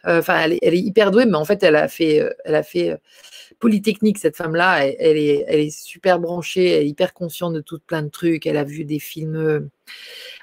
Euh, 0.05 0.19
enfin, 0.19 0.39
elle, 0.39 0.73
est 0.73 0.79
hyper 0.79 1.11
douée, 1.11 1.25
mais 1.25 1.35
en 1.35 1.45
fait, 1.45 1.61
elle 1.63 1.75
a 1.75 1.87
fait, 1.87 2.97
Polytechnique, 3.59 4.17
cette 4.17 4.37
femme-là. 4.37 4.85
Elle, 4.85 5.17
est, 5.17 5.45
elle 5.47 5.59
est 5.59 5.77
super 5.77 6.19
branchée, 6.19 6.69
elle 6.69 6.83
est 6.83 6.89
hyper 6.89 7.13
consciente 7.13 7.53
de 7.53 7.61
tout 7.61 7.79
plein 7.85 8.03
de 8.03 8.09
trucs. 8.09 8.45
Elle 8.45 8.57
a 8.57 8.63
vu 8.63 8.85
des 8.85 8.99
films 8.99 9.69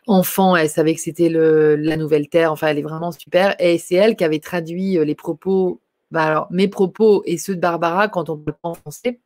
enfants, 0.07 0.57
elle 0.57 0.69
savait 0.69 0.95
que 0.95 1.01
c'était 1.01 1.31
la 1.31 1.97
nouvelle 1.97 2.29
Terre. 2.29 2.53
Enfin, 2.53 2.69
elle 2.69 2.79
est 2.79 2.83
vraiment 2.83 3.13
super. 3.13 3.57
Et 3.59 3.79
c'est 3.79 3.95
elle 3.95 4.17
qui 4.17 4.25
avait 4.25 4.41
traduit 4.41 4.99
les 5.03 5.15
propos, 5.15 5.81
bah, 6.11 6.25
alors, 6.25 6.49
mes 6.51 6.69
propos 6.69 7.23
et 7.25 7.39
ceux 7.39 7.57
de 7.57 7.61
Barbara 7.61 8.09
quand 8.09 8.29
on 8.29 8.37
parle 8.37 8.57
en 8.63 8.75
français. 8.75 9.21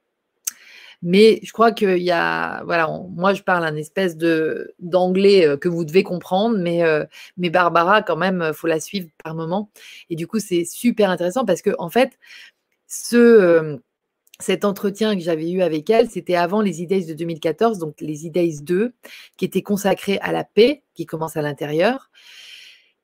Mais 1.03 1.41
je 1.43 1.53
crois 1.53 1.73
qu'il 1.73 1.99
y 1.99 2.11
a, 2.11 2.63
voilà, 2.65 2.87
moi 3.11 3.33
je 3.33 3.43
parle 3.43 3.65
un 3.65 3.77
espèce 3.77 4.17
de 4.19 4.75
d'anglais 4.81 5.47
euh, 5.47 5.57
que 5.57 5.69
vous 5.69 5.85
devez 5.85 6.03
comprendre, 6.03 6.59
mais, 6.59 6.83
euh, 6.85 7.05
mais 7.39 7.49
Barbara, 7.51 8.03
quand 8.03 8.17
même, 8.17 8.53
faut 8.53 8.67
la 8.67 8.81
suivre 8.81 9.09
par 9.25 9.35
moment. 9.35 9.71
Et 10.11 10.17
du 10.17 10.27
coup, 10.27 10.41
c'est 10.41 10.65
super 10.65 11.09
intéressant 11.11 11.45
parce 11.47 11.63
que, 11.63 11.71
en 11.79 11.89
fait, 11.89 12.19
ce, 12.89 13.17
euh, 13.17 13.77
cet 14.41 14.65
entretien 14.65 15.17
que 15.17 15.23
j'avais 15.23 15.51
eu 15.51 15.63
avec 15.63 15.91
elle, 15.91 16.11
c'était 16.11 16.37
avant 16.37 16.61
les 16.63 16.83
e 16.83 16.87
de 17.09 17.15
2014, 17.15 17.79
donc 17.79 18.01
les 18.01 18.27
e 18.27 18.63
2, 18.63 18.93
qui 19.37 19.45
étaient 19.45 19.63
consacrés 19.63 20.19
à 20.23 20.33
la 20.33 20.45
paix, 20.45 20.83
qui 20.95 21.07
commence 21.07 21.37
à 21.37 21.43
l'intérieur. 21.43 22.11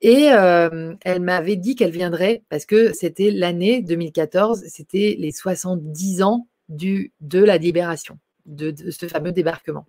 Et 0.02 0.24
elle 0.26 1.20
m'avait 1.20 1.56
dit 1.56 1.74
qu'elle 1.74 1.90
viendrait 1.90 2.42
parce 2.50 2.66
que 2.66 2.92
c'était 2.92 3.30
l'année 3.30 3.82
2014, 3.82 4.64
c'était 4.68 5.16
les 5.18 5.32
70 5.32 6.22
ans 6.22 6.46
du, 6.68 7.12
de 7.20 7.42
la 7.42 7.58
libération, 7.58 8.18
de, 8.44 8.74
ce 8.90 9.06
fameux 9.06 9.32
débarquement. 9.32 9.86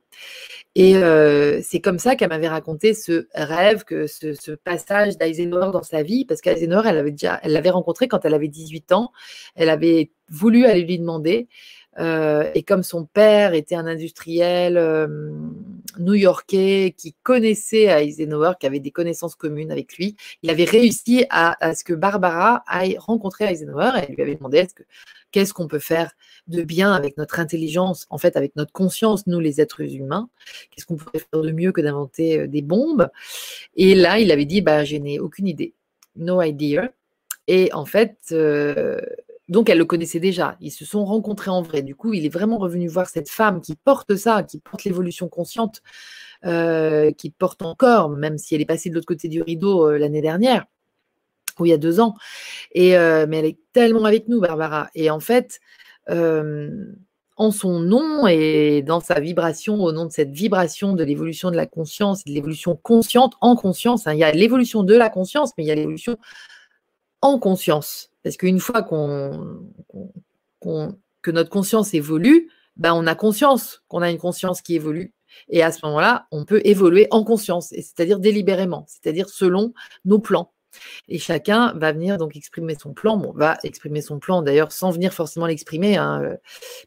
Et 0.76 0.94
c'est 1.64 1.80
comme 1.82 2.00
ça 2.00 2.16
qu'elle 2.16 2.30
m'avait 2.30 2.48
raconté 2.48 2.94
ce 2.94 3.28
rêve, 3.34 3.84
que 3.84 4.06
ce, 4.08 4.52
passage 4.56 5.18
d'Eisenhower 5.18 5.72
dans 5.72 5.84
sa 5.84 6.04
vie, 6.04 6.26
parce 6.26 6.42
qu'Eisenhower, 6.42 6.88
elle 6.88 7.52
l'avait 7.52 7.70
rencontré 7.70 8.08
quand 8.08 8.26
elle 8.26 8.34
avait 8.34 8.48
18 8.48 8.92
ans. 8.92 9.12
Elle 9.56 9.70
avait 9.70 10.12
voulu 10.30 10.66
aller 10.66 10.84
lui 10.84 11.00
demander. 11.00 11.48
Et 12.00 12.64
comme 12.64 12.84
son 12.84 13.06
père 13.06 13.54
était 13.54 13.76
un 13.76 13.88
industriel 13.88 14.78
new-yorkais 16.00 16.94
qui 16.98 17.16
connaissait 17.24 17.86
Eisenhower, 17.86 18.54
qui 18.60 18.68
avait 18.68 18.80
des 18.80 18.92
connaissances 18.92 19.36
communes 19.36 19.72
avec 19.72 19.98
lui. 19.98 20.16
Il 20.44 20.50
avait 20.50 20.66
réussi 20.66 21.26
à, 21.30 21.74
ce 21.74 21.84
que 21.84 21.94
Barbara 21.94 22.64
aille 22.68 22.98
rencontrer 23.00 23.46
Eisenhower 23.46 23.92
et 23.98 24.06
elle 24.08 24.16
lui 24.16 24.22
avait 24.22 24.36
demandé 24.36 24.68
qu'est-ce 25.32 25.54
qu'on 25.54 25.68
peut 25.68 25.80
faire 25.80 26.12
de 26.48 26.64
bien 26.64 26.94
avec 26.94 27.18
notre 27.18 27.40
intelligence, 27.40 28.06
en 28.10 28.18
fait 28.18 28.38
avec 28.38 28.56
notre 28.56 28.72
conscience, 28.72 29.28
nous 29.28 29.40
les 29.40 29.60
êtres 29.60 29.82
humains, 29.82 30.30
qu'est-ce 30.72 30.86
qu'on 30.86 30.96
pourrait 30.96 31.20
faire 31.20 31.42
de 31.42 31.52
mieux 31.52 31.72
que 31.72 31.82
d'inventer 31.82 32.40
euh, 32.40 32.48
des 32.48 32.62
bombes? 32.62 33.10
Et 33.76 33.96
là, 33.96 34.20
il 34.20 34.32
avait 34.32 34.46
dit, 34.46 34.62
bah, 34.62 34.86
je 34.86 34.96
n'ai 34.96 35.20
aucune 35.20 35.48
idée, 35.48 35.74
no 36.16 36.42
idea. 36.42 36.92
Et 37.48 37.72
en 37.74 37.86
fait, 37.86 38.18
euh, 38.32 39.00
donc, 39.50 39.70
elle 39.70 39.78
le 39.78 39.86
connaissait 39.86 40.20
déjà. 40.20 40.58
Ils 40.60 40.72
se 40.72 40.84
sont 40.84 41.06
rencontrés 41.06 41.52
en 41.52 41.62
vrai. 41.62 41.82
Du 41.82 41.96
coup, 41.96 42.14
il 42.14 42.26
est 42.26 42.30
vraiment 42.30 42.58
revenu 42.58 42.88
voir 42.88 43.08
cette 43.08 43.30
femme 43.30 43.62
qui 43.62 43.76
porte 43.76 44.16
ça, 44.16 44.44
qui 44.44 44.60
porte 44.60 44.84
l'évolution 44.84 45.30
consciente, 45.30 45.82
euh, 46.46 47.12
qui 47.12 47.30
porte 47.30 47.62
encore, 47.62 48.10
même 48.10 48.38
si 48.38 48.56
elle 48.56 48.62
est 48.62 48.66
passée 48.66 48.90
de 48.90 48.96
l'autre 48.96 49.08
côté 49.08 49.30
du 49.30 49.42
rideau 49.42 49.88
euh, 49.88 49.98
l'année 49.98 50.22
dernière, 50.22 50.66
ou 51.60 51.66
il 51.66 51.70
y 51.70 51.74
a 51.74 51.78
deux 51.78 52.02
ans. 52.02 52.16
Et, 52.74 52.98
euh, 52.98 53.26
mais 53.28 53.38
elle 53.38 53.46
est 53.46 53.60
tellement 53.72 54.04
avec 54.04 54.28
nous, 54.28 54.42
Barbara. 54.42 54.90
Et 54.96 55.10
en 55.10 55.22
fait, 55.22 55.60
en 56.10 57.52
son 57.52 57.80
nom 57.80 58.28
et 58.28 58.82
dans 58.82 59.00
sa 59.00 59.20
vibration, 59.20 59.76
au 59.76 59.92
nom 59.92 60.06
de 60.06 60.12
cette 60.12 60.32
vibration 60.32 60.94
de 60.94 61.04
l'évolution 61.04 61.52
de 61.52 61.56
la 61.56 61.66
conscience, 61.66 62.24
de 62.26 62.32
l'évolution 62.32 62.76
consciente 62.76 63.36
en 63.42 63.56
conscience, 63.56 64.08
hein, 64.08 64.14
il 64.14 64.20
y 64.20 64.24
a 64.24 64.32
l'évolution 64.32 64.84
de 64.84 64.96
la 64.96 65.10
conscience, 65.10 65.52
mais 65.58 65.64
il 65.64 65.68
y 65.68 65.72
a 65.72 65.76
l'évolution 65.76 66.18
en 67.28 67.40
conscience. 67.40 68.12
Parce 68.24 68.38
qu'une 68.38 68.60
fois 68.60 68.84
qu'on, 68.84 69.58
que 71.22 71.32
notre 71.32 71.50
conscience 71.50 71.94
évolue, 71.94 72.50
ben 72.76 72.94
on 72.94 73.08
a 73.08 73.16
conscience 73.16 73.84
qu'on 73.88 74.02
a 74.02 74.12
une 74.12 74.18
conscience 74.18 74.62
qui 74.62 74.76
évolue. 74.76 75.14
Et 75.50 75.62
à 75.62 75.72
ce 75.72 75.86
moment-là, 75.86 76.28
on 76.32 76.46
peut 76.46 76.62
évoluer 76.64 77.08
en 77.12 77.24
conscience, 77.24 77.68
c'est-à-dire 77.70 78.20
délibérément, 78.20 78.86
c'est-à-dire 78.88 79.30
selon 79.30 79.74
nos 80.06 80.20
plans. 80.20 80.52
Et 81.08 81.20
chacun 81.20 81.74
va 81.74 81.92
venir 81.92 82.18
donc 82.18 82.36
exprimer 82.36 82.76
son 82.80 82.94
plan. 82.94 83.18
Bon, 83.18 83.32
va 83.34 83.58
exprimer 83.64 84.02
son 84.02 84.20
plan 84.20 84.42
d'ailleurs 84.42 84.72
sans 84.72 84.92
venir 84.92 85.14
forcément 85.14 85.46
l'exprimer, 85.48 85.98
hein, 85.98 86.22
euh, 86.24 86.36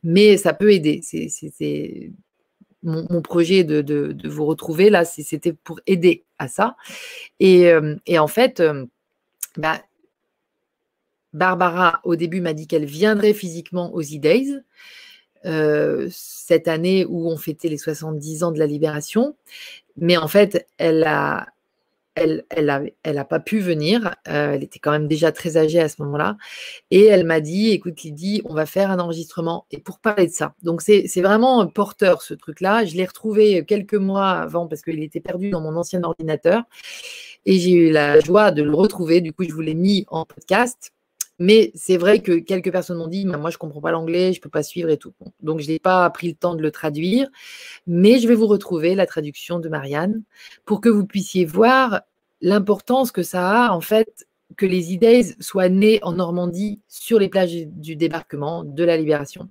mais 0.02 0.36
ça 0.36 0.52
peut 0.52 0.72
aider. 0.72 1.00
C'est 1.02 2.12
mon, 2.82 3.22
projet 3.22 3.64
de, 3.64 4.16
vous 4.28 4.46
retrouver 4.46 4.90
là, 4.90 5.04
c'était 5.04 5.52
pour 5.52 5.80
aider 5.86 6.24
à 6.38 6.48
ça. 6.48 6.76
Et, 7.40 7.68
euh, 7.68 7.96
en 8.16 8.28
fait, 8.28 8.62
bah, 9.56 9.80
Barbara, 11.32 12.00
au 12.04 12.16
début, 12.16 12.40
m'a 12.40 12.52
dit 12.52 12.66
qu'elle 12.66 12.84
viendrait 12.84 13.34
physiquement 13.34 13.92
aux 13.94 14.02
E-Days, 14.02 14.60
euh, 15.46 16.08
cette 16.10 16.68
année 16.68 17.04
où 17.06 17.28
on 17.28 17.36
fêtait 17.36 17.68
les 17.68 17.78
70 17.78 18.44
ans 18.44 18.52
de 18.52 18.58
la 18.58 18.66
libération. 18.66 19.36
Mais 19.96 20.16
en 20.16 20.28
fait, 20.28 20.66
elle 20.78 21.04
a, 21.04 21.46
elle, 22.14 22.44
elle, 22.50 22.92
elle 23.02 23.18
a 23.18 23.24
pas 23.24 23.40
pu 23.40 23.60
venir. 23.60 24.14
Euh, 24.28 24.52
elle 24.52 24.64
était 24.64 24.78
quand 24.78 24.90
même 24.90 25.08
déjà 25.08 25.32
très 25.32 25.56
âgée 25.56 25.80
à 25.80 25.88
ce 25.88 26.02
moment-là. 26.02 26.36
Et 26.90 27.06
elle 27.06 27.24
m'a 27.24 27.40
dit, 27.40 27.70
écoute 27.70 28.02
Lydie, 28.02 28.42
on 28.44 28.54
va 28.54 28.66
faire 28.66 28.90
un 28.90 28.98
enregistrement. 28.98 29.66
Et 29.70 29.78
pour 29.78 29.98
parler 29.98 30.26
de 30.26 30.32
ça. 30.32 30.54
Donc 30.62 30.82
c'est 30.82 31.06
vraiment 31.20 31.66
porteur 31.66 32.22
ce 32.22 32.34
truc-là. 32.34 32.84
Je 32.84 32.96
l'ai 32.96 33.06
retrouvé 33.06 33.64
quelques 33.64 33.94
mois 33.94 34.30
avant 34.30 34.66
parce 34.66 34.82
qu'il 34.82 35.02
était 35.02 35.20
perdu 35.20 35.50
dans 35.50 35.60
mon 35.60 35.76
ancien 35.76 36.02
ordinateur. 36.02 36.64
Et 37.46 37.58
j'ai 37.58 37.72
eu 37.72 37.90
la 37.90 38.20
joie 38.20 38.50
de 38.50 38.62
le 38.62 38.74
retrouver. 38.74 39.20
Du 39.20 39.32
coup, 39.32 39.44
je 39.44 39.52
vous 39.52 39.62
l'ai 39.62 39.74
mis 39.74 40.04
en 40.08 40.24
podcast. 40.26 40.92
Mais 41.40 41.72
c'est 41.74 41.96
vrai 41.96 42.20
que 42.20 42.38
quelques 42.38 42.70
personnes 42.70 42.98
m'ont 42.98 43.08
dit, 43.08 43.24
moi 43.24 43.50
je 43.50 43.56
ne 43.56 43.58
comprends 43.58 43.80
pas 43.80 43.90
l'anglais, 43.90 44.32
je 44.34 44.38
ne 44.38 44.42
peux 44.42 44.50
pas 44.50 44.62
suivre 44.62 44.90
et 44.90 44.98
tout. 44.98 45.14
Donc 45.42 45.60
je 45.60 45.68
n'ai 45.68 45.78
pas 45.78 46.08
pris 46.10 46.28
le 46.28 46.34
temps 46.34 46.54
de 46.54 46.62
le 46.62 46.70
traduire, 46.70 47.28
mais 47.86 48.20
je 48.20 48.28
vais 48.28 48.34
vous 48.34 48.46
retrouver 48.46 48.94
la 48.94 49.06
traduction 49.06 49.58
de 49.58 49.68
Marianne 49.70 50.22
pour 50.66 50.82
que 50.82 50.90
vous 50.90 51.06
puissiez 51.06 51.46
voir 51.46 52.02
l'importance 52.42 53.10
que 53.10 53.22
ça 53.22 53.66
a 53.66 53.72
en 53.72 53.80
fait 53.80 54.26
que 54.56 54.66
les 54.66 54.92
idées 54.92 55.22
soient 55.40 55.70
nées 55.70 55.98
en 56.02 56.12
Normandie 56.12 56.80
sur 56.88 57.18
les 57.18 57.30
plages 57.30 57.54
du 57.66 57.96
débarquement 57.96 58.62
de 58.62 58.84
la 58.84 58.98
libération. 58.98 59.48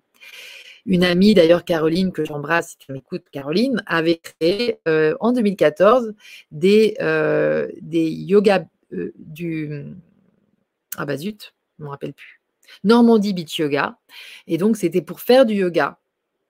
Une 0.85 1.03
amie, 1.03 1.33
d'ailleurs 1.33 1.65
Caroline, 1.65 2.11
que 2.11 2.23
j'embrasse 2.23 2.69
si 2.69 2.77
tu 2.77 2.91
m'écoutes, 2.91 3.29
Caroline, 3.31 3.83
avait 3.87 4.17
créé 4.17 4.79
euh, 4.87 5.15
en 5.19 5.31
2014 5.31 6.13
des, 6.51 6.95
euh, 7.01 7.67
des 7.81 8.09
yoga 8.09 8.65
euh, 8.93 9.11
du... 9.17 9.85
Ah 10.97 11.05
bah 11.05 11.17
zut, 11.17 11.53
je 11.79 11.83
ne 11.83 11.87
me 11.87 11.91
rappelle 11.91 12.13
plus. 12.13 12.41
Normandie 12.83 13.33
Beach 13.33 13.57
Yoga. 13.57 13.97
Et 14.45 14.57
donc, 14.57 14.77
c'était 14.77 15.01
pour 15.01 15.21
faire 15.21 15.45
du 15.45 15.55
yoga. 15.55 15.97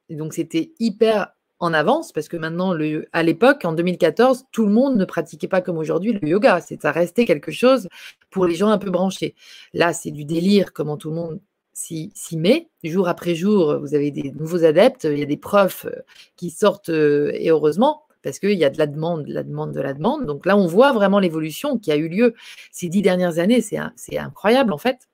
Et 0.09 0.15
donc, 0.15 0.33
c'était 0.33 0.73
hyper 0.79 1.29
en 1.59 1.73
avance 1.73 2.11
parce 2.11 2.27
que 2.27 2.37
maintenant, 2.37 2.73
le, 2.73 3.07
à 3.13 3.23
l'époque, 3.23 3.63
en 3.63 3.73
2014, 3.73 4.45
tout 4.51 4.65
le 4.65 4.71
monde 4.71 4.97
ne 4.97 5.05
pratiquait 5.05 5.47
pas 5.47 5.61
comme 5.61 5.77
aujourd'hui 5.77 6.13
le 6.13 6.27
yoga. 6.27 6.61
C'est, 6.61 6.81
ça 6.81 6.91
restait 6.91 7.25
quelque 7.25 7.51
chose 7.51 7.87
pour 8.29 8.45
les 8.45 8.55
gens 8.55 8.69
un 8.69 8.77
peu 8.77 8.89
branchés. 8.89 9.35
Là, 9.73 9.93
c'est 9.93 10.11
du 10.11 10.25
délire, 10.25 10.73
comment 10.73 10.97
tout 10.97 11.09
le 11.09 11.15
monde 11.15 11.39
s'y, 11.73 12.11
met. 12.33 12.69
Jour 12.83 13.07
après 13.07 13.35
jour, 13.35 13.79
vous 13.79 13.93
avez 13.93 14.11
des 14.11 14.31
nouveaux 14.31 14.63
adeptes, 14.63 15.05
il 15.05 15.19
y 15.19 15.23
a 15.23 15.25
des 15.25 15.37
profs 15.37 15.85
euh, 15.85 16.01
qui 16.35 16.49
sortent, 16.49 16.89
euh, 16.89 17.31
et 17.33 17.49
heureusement, 17.51 18.03
parce 18.21 18.39
qu'il 18.39 18.57
y 18.57 18.65
a 18.65 18.69
de 18.69 18.77
la 18.77 18.87
demande, 18.87 19.25
de 19.25 19.33
la 19.33 19.43
demande, 19.43 19.71
de 19.71 19.79
la 19.79 19.93
demande. 19.93 20.25
Donc 20.25 20.45
là, 20.45 20.57
on 20.57 20.67
voit 20.67 20.91
vraiment 20.91 21.19
l'évolution 21.19 21.77
qui 21.77 21.91
a 21.91 21.95
eu 21.95 22.09
lieu 22.09 22.33
ces 22.71 22.89
dix 22.89 23.01
dernières 23.01 23.39
années. 23.39 23.61
C'est 23.61 24.17
incroyable, 24.17 24.73
en 24.73 24.77
fait. 24.77 25.08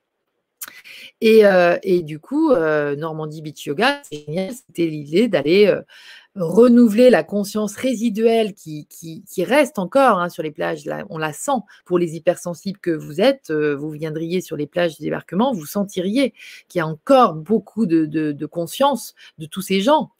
Euh, 1.23 1.77
et, 1.83 2.03
du 2.03 2.19
coup, 2.19 2.51
euh, 2.51 2.95
Normandie 2.95 3.41
Beach 3.41 3.65
Yoga, 3.65 4.01
c'était 4.03 4.87
l'idée 4.87 5.27
d'aller 5.27 5.67
euh, 5.67 5.81
renouveler 6.35 7.09
la 7.09 7.23
conscience 7.23 7.75
résiduelle 7.75 8.53
qui, 8.53 8.87
reste 9.39 9.79
encore 9.79 10.19
hein, 10.19 10.29
sur 10.29 10.43
les 10.43 10.51
plages. 10.51 10.83
On 11.09 11.17
la 11.17 11.33
sent 11.33 11.59
pour 11.85 11.97
les 11.97 12.15
hypersensibles 12.15 12.79
que 12.79 12.91
vous 12.91 13.21
êtes. 13.21 13.51
vous 13.51 13.91
viendriez 13.91 14.41
sur 14.41 14.57
les 14.57 14.67
plages 14.67 14.97
du 14.97 15.03
débarquement, 15.03 15.53
vous 15.53 15.65
sentiriez 15.65 16.33
qu'il 16.67 16.79
y 16.79 16.81
a 16.81 16.87
encore 16.87 17.33
beaucoup 17.35 17.85
de, 17.85 18.45
conscience 18.45 19.15
de 19.37 19.45
tous 19.45 19.61
ces 19.61 19.81
gens 19.81 20.11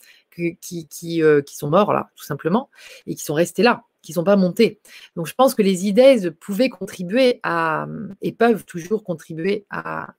qui, 0.62 0.88
qui, 0.88 1.22
sont 1.48 1.70
morts 1.70 1.94
là, 1.94 2.10
tout 2.16 2.26
simplement, 2.26 2.70
et 3.08 3.16
qui 3.16 3.24
sont 3.24 3.34
restés 3.34 3.64
là 3.64 3.84
qui 4.06 4.12
ne 4.12 4.16
sont 4.16 4.24
pas 4.24 4.36
montés. 4.36 4.80
Donc 5.16 5.28
je 5.28 5.34
pense 5.34 5.56
que 5.56 5.62
les 5.62 5.88
idées 5.88 6.32
pouvaient 6.40 6.70
contribuer 6.70 7.40
à, 7.44 7.88
et 8.22 8.32
peuvent 8.32 8.66
toujours 8.66 9.04
contribuer 9.04 9.66
à, 9.70 10.14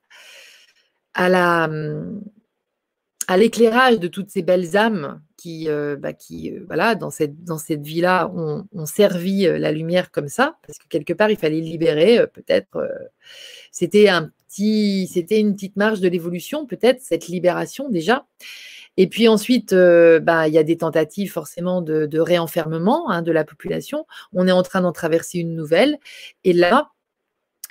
à 1.14 1.28
la 1.28 1.70
à 3.28 3.36
l'éclairage 3.36 3.98
de 3.98 4.08
toutes 4.08 4.30
ces 4.30 4.42
belles 4.42 4.76
âmes 4.76 5.20
qui, 5.36 5.68
euh, 5.68 5.96
bah, 5.96 6.12
qui 6.12 6.52
euh, 6.52 6.64
voilà, 6.66 6.94
dans 6.94 7.10
cette, 7.10 7.44
dans 7.44 7.58
vie-là, 7.68 8.30
ont, 8.34 8.66
servi 8.86 9.46
euh, 9.46 9.58
la 9.58 9.72
lumière 9.72 10.10
comme 10.10 10.28
ça, 10.28 10.56
parce 10.66 10.78
que 10.78 10.86
quelque 10.88 11.12
part, 11.12 11.30
il 11.30 11.36
fallait 11.36 11.60
libérer, 11.60 12.26
peut-être, 12.28 12.88
c'était 13.70 14.08
c'était 14.48 15.40
une 15.40 15.54
petite 15.54 15.76
marge 15.76 16.00
de 16.00 16.08
l'évolution, 16.08 16.66
peut-être, 16.66 17.02
cette 17.02 17.28
libération 17.28 17.88
déjà. 17.88 18.26
Et 18.96 19.08
puis 19.08 19.28
ensuite, 19.28 19.74
bah, 19.74 20.48
il 20.48 20.54
y 20.54 20.58
a 20.58 20.62
des 20.62 20.78
tentatives 20.78 21.32
forcément 21.32 21.82
de, 21.82 22.18
réenfermement 22.18 23.10
hein, 23.10 23.22
de 23.22 23.32
la 23.32 23.44
population. 23.44 24.06
On 24.32 24.48
est 24.48 24.52
en 24.52 24.62
train 24.62 24.80
d'en 24.80 24.92
traverser 24.92 25.38
une 25.38 25.54
nouvelle. 25.54 25.98
Et 26.44 26.52
là, 26.52 26.90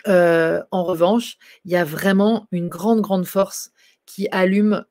en 0.05 0.83
revanche, 0.83 1.37
il 1.65 1.71
y 1.71 1.75
a 1.75 1.83
vraiment 1.83 2.47
une 2.51 2.67
grande, 2.67 3.01
grande 3.01 3.25
force 3.25 3.71
qui 4.05 4.27
allume 4.31 4.85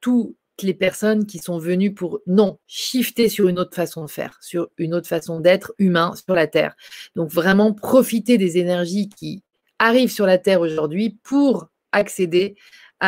toutes 0.00 0.36
les 0.62 0.74
personnes 0.74 1.26
qui 1.26 1.38
sont 1.38 1.58
venues 1.58 1.92
pour, 1.92 2.20
non, 2.26 2.58
shifter 2.66 3.28
sur 3.28 3.48
une 3.48 3.58
autre 3.58 3.74
façon 3.74 4.04
de 4.04 4.10
faire, 4.10 4.38
sur 4.40 4.68
une 4.78 4.94
autre 4.94 5.08
façon 5.08 5.40
d'être 5.40 5.74
humain 5.78 6.14
sur 6.14 6.34
la 6.34 6.46
Terre. 6.46 6.76
Donc 7.16 7.30
vraiment 7.30 7.72
profiter 7.72 8.38
des 8.38 8.58
énergies 8.58 9.08
qui 9.08 9.42
arrivent 9.78 10.12
sur 10.12 10.26
la 10.26 10.38
Terre 10.38 10.60
aujourd'hui 10.60 11.18
pour 11.24 11.68
accéder 11.92 12.56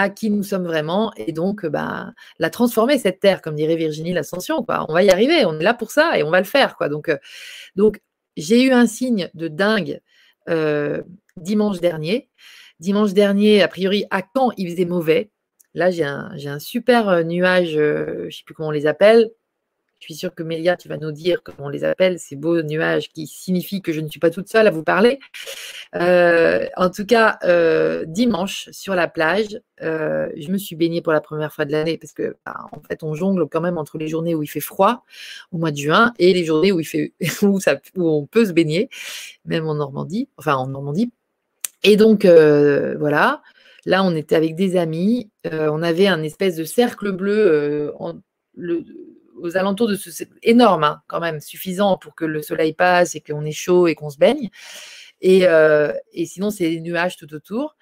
à 0.03 0.11
qui 0.11 0.31
nous 0.31 0.43
sommes 0.43 0.67
vraiment 0.67 1.13
et 1.17 1.33
donc 1.33 1.65
bah, 1.67 2.13
la 2.39 2.51
transformer 2.51 2.99
cette 2.99 3.21
terre, 3.21 3.41
comme 3.41 3.55
dirait 3.55 3.77
Virginie 3.77 4.13
l'ascension. 4.13 4.65
On 4.69 4.93
va 4.93 5.03
y 5.03 5.11
arriver, 5.11 5.45
on 5.45 5.59
est 5.59 5.63
là 5.63 5.75
pour 5.75 5.91
ça 5.91 6.19
et 6.19 6.23
on 6.23 6.31
va 6.31 6.39
le 6.39 6.45
faire. 6.45 6.77
Quoi. 6.77 6.89
Donc, 6.89 7.11
donc 7.77 8.01
j'ai 8.37 8.63
eu 8.63 8.73
un 8.73 8.87
signe 8.87 9.31
de 9.35 9.49
dingue 9.49 10.01
dimanche 11.37 11.81
dernier. 11.81 12.29
Dimanche 12.79 13.15
dernier, 13.15 13.63
a 13.63 13.69
priori, 13.69 14.05
à 14.11 14.23
Caen, 14.35 14.51
il 14.59 14.71
faisait 14.71 14.85
mauvais? 14.85 15.31
Là, 15.73 15.91
j'ai 15.91 16.05
un, 16.05 16.33
un, 16.33 16.59
super 16.59 17.25
nuage, 17.25 17.71
je 17.71 18.25
ne 18.27 18.31
sais 18.31 18.43
plus 18.45 18.55
comment 18.55 18.69
on 18.69 18.73
les 18.73 18.87
appelle, 18.87 19.31
Je 19.99 20.05
suis 20.05 20.15
sûre 20.15 20.35
que 20.35 20.43
Mélia, 20.43 20.77
tu 20.77 20.89
vas 20.89 20.99
nous 20.99 21.11
dire 21.11 21.43
comment 21.43 21.67
on 21.67 21.69
les 21.69 21.83
appelle, 21.83 22.19
ces 22.19 22.37
beaux 22.37 22.63
nuages 22.63 23.09
qui 23.09 23.27
signifient 23.27 23.81
que 23.81 23.93
je 23.93 24.01
ne 24.01 24.09
suis 24.09 24.21
pas 24.21 24.29
toute 24.29 24.49
seule 24.49 24.67
à 24.67 24.71
vous 24.71 24.83
parler. 24.83 25.19
Euh, 25.95 26.67
en 26.77 26.91
tout 26.91 27.07
cas, 27.07 27.39
euh, 27.45 28.05
dimanche, 28.07 28.69
sur 28.73 28.95
la 28.95 29.09
plage, 29.09 29.59
euh, 29.83 30.29
je 30.37 30.51
me 30.51 30.59
suis 30.59 30.77
baignée 30.77 31.01
pour 31.01 31.15
la 31.15 31.23
première 31.23 31.53
fois 31.53 31.65
de 31.65 31.73
l'année 31.73 31.97
parce 31.97 32.13
que, 32.13 32.37
bah, 32.45 32.67
en 32.73 32.81
fait, 32.81 33.03
on 33.03 33.15
jongle 33.15 33.49
quand 33.49 33.63
même 33.63 33.79
entre 33.79 33.97
les 33.97 34.07
journées 34.09 34.35
où 34.35 34.43
il 34.43 34.49
fait 34.49 34.61
froid, 34.61 35.05
au 35.51 35.57
mois 35.57 35.71
de 35.71 35.79
juin, 35.79 36.13
et 36.19 36.35
les 36.35 36.45
journées 36.45 36.73
où, 36.73 36.81
il 36.81 36.87
fait, 36.87 37.15
où, 37.43 37.59
où 37.97 38.09
on 38.09 38.27
peut 38.27 38.45
se 38.45 38.53
baigner, 38.53 38.91
même 39.47 39.67
en 39.67 39.75
Normandie, 39.75 40.29
enfin 40.37 40.57
en 40.57 40.67
Normandie. 40.67 41.11
Et 41.85 41.97
donc, 41.97 42.27
voilà. 42.27 43.43
Là, 43.87 44.03
on 44.05 44.15
était 44.15 44.37
avec 44.37 44.57
des 44.57 44.77
amis. 44.77 45.31
on 45.45 45.83
avait 45.83 46.09
un 46.09 46.23
espèce 46.23 46.57
de 46.57 46.65
cercle 46.65 47.13
bleu 47.13 47.93
en, 47.99 48.17
le, 48.57 48.85
aux 49.41 49.57
alentours 49.57 49.89
de 49.89 49.97
ce. 49.97 50.11
C'est 50.11 50.31
énorme, 50.43 50.85
hein, 50.85 51.03
quand 51.07 51.21
même, 51.21 51.41
suffisant 51.41 51.97
pour 51.99 52.15
que 52.15 52.25
le 52.25 52.43
soleil 52.43 52.73
passe 52.73 53.15
et 53.15 53.21
qu'on 53.21 53.45
est 53.45 53.53
chaud 53.53 53.87
et 53.87 53.95
qu'on 53.95 54.11
se 54.11 54.19
baigne. 54.19 54.51
Et, 55.21 55.47
euh, 55.47 55.93
et 56.13 56.27
sinon, 56.27 56.51
c'est 56.51 56.71
des 56.71 56.81
nuages 56.81 57.17
tout 57.17 57.33
autour. 57.35 57.77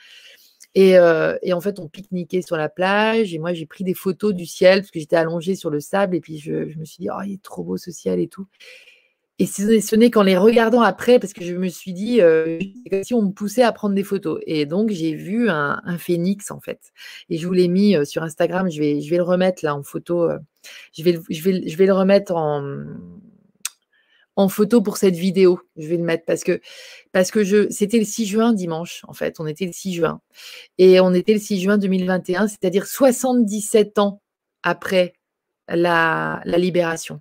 Et, 0.75 0.99
euh, 0.99 1.37
et, 1.43 1.53
en 1.53 1.61
fait, 1.61 1.79
on 1.79 1.89
pique-niquait 1.89 2.43
sur 2.43 2.57
la 2.57 2.69
plage. 2.69 3.33
Et 3.35 3.39
moi, 3.39 3.53
j'ai 3.53 3.67
pris 3.67 3.85
des 3.85 3.95
photos 3.95 4.35
du 4.35 4.47
ciel 4.47 4.81
parce 4.81 4.91
que 4.91 4.99
j'étais 5.01 5.17
allongée 5.17 5.55
sur 5.55 5.71
le 5.71 5.81
sable. 5.81 6.17
Et 6.17 6.21
puis, 6.21 6.39
je, 6.39 6.69
je 6.69 6.79
me 6.79 6.85
suis 6.85 7.03
dit, 7.03 7.09
oh, 7.11 7.23
il 7.25 7.35
est 7.35 7.43
trop 7.43 7.63
beau 7.63 7.77
ce 7.77 7.91
ciel 7.91 8.21
et 8.21 8.29
tout. 8.29 8.47
Et 9.41 9.47
ce 9.47 9.97
n'est 9.97 10.11
qu'en 10.11 10.23
les 10.23 10.37
regardant 10.37 10.81
après, 10.81 11.19
parce 11.19 11.33
que 11.33 11.45
je 11.45 11.55
me 11.55 11.69
suis 11.69 11.93
dit, 11.93 12.21
euh, 12.21 12.61
si 13.03 13.15
on 13.15 13.23
me 13.23 13.33
poussait 13.33 13.65
à 13.65 13.73
prendre 13.73 13.95
des 13.95 14.05
photos. 14.05 14.41
Et 14.47 14.65
donc, 14.65 14.91
j'ai 14.91 15.15
vu 15.15 15.51
un, 15.51 15.99
phénix, 15.99 16.53
en 16.53 16.61
fait. 16.61 16.93
Et 17.31 17.39
je 17.39 17.47
vous 17.47 17.53
l'ai 17.53 17.67
mis 17.67 17.97
euh, 17.97 18.05
sur 18.05 18.23
Instagram. 18.23 18.71
Je 18.71 18.79
vais, 18.79 19.01
je 19.01 19.11
vais 19.11 19.17
le 19.17 19.25
remettre 19.25 19.65
là 19.65 19.75
en 19.75 19.83
photo. 19.83 20.31
Euh, 20.31 20.39
je, 20.97 21.03
vais, 21.03 21.19
je, 21.31 21.43
vais, 21.43 21.69
je 21.69 21.77
vais 21.77 21.87
le 21.87 21.93
remettre 21.93 22.37
en, 22.37 22.85
en 24.37 24.49
photo 24.49 24.81
pour 24.83 24.99
cette 24.99 25.17
vidéo. 25.17 25.59
Je 25.77 25.89
vais 25.89 25.97
le 25.97 26.05
mettre 26.05 26.25
parce 26.27 26.45
que, 26.45 26.61
parce 27.11 27.33
que 27.33 27.43
je, 27.43 27.69
c'était 27.71 27.99
le 27.99 28.05
6 28.05 28.27
juin 28.27 28.53
dimanche, 28.53 29.03
en 29.09 29.15
fait. 29.15 29.41
On 29.41 29.49
était 29.49 29.67
le 29.67 29.73
6 29.73 29.95
juin. 29.95 30.21
Et 30.79 31.01
on 31.01 31.13
était 31.13 31.35
le 31.35 31.41
6 31.41 31.61
juin 31.61 31.77
2021, 31.77 32.47
c'est-à-dire 32.47 32.87
77 32.87 33.99
ans 33.99 34.23
après 34.63 35.15
la 35.67 36.41
libération 36.47 37.21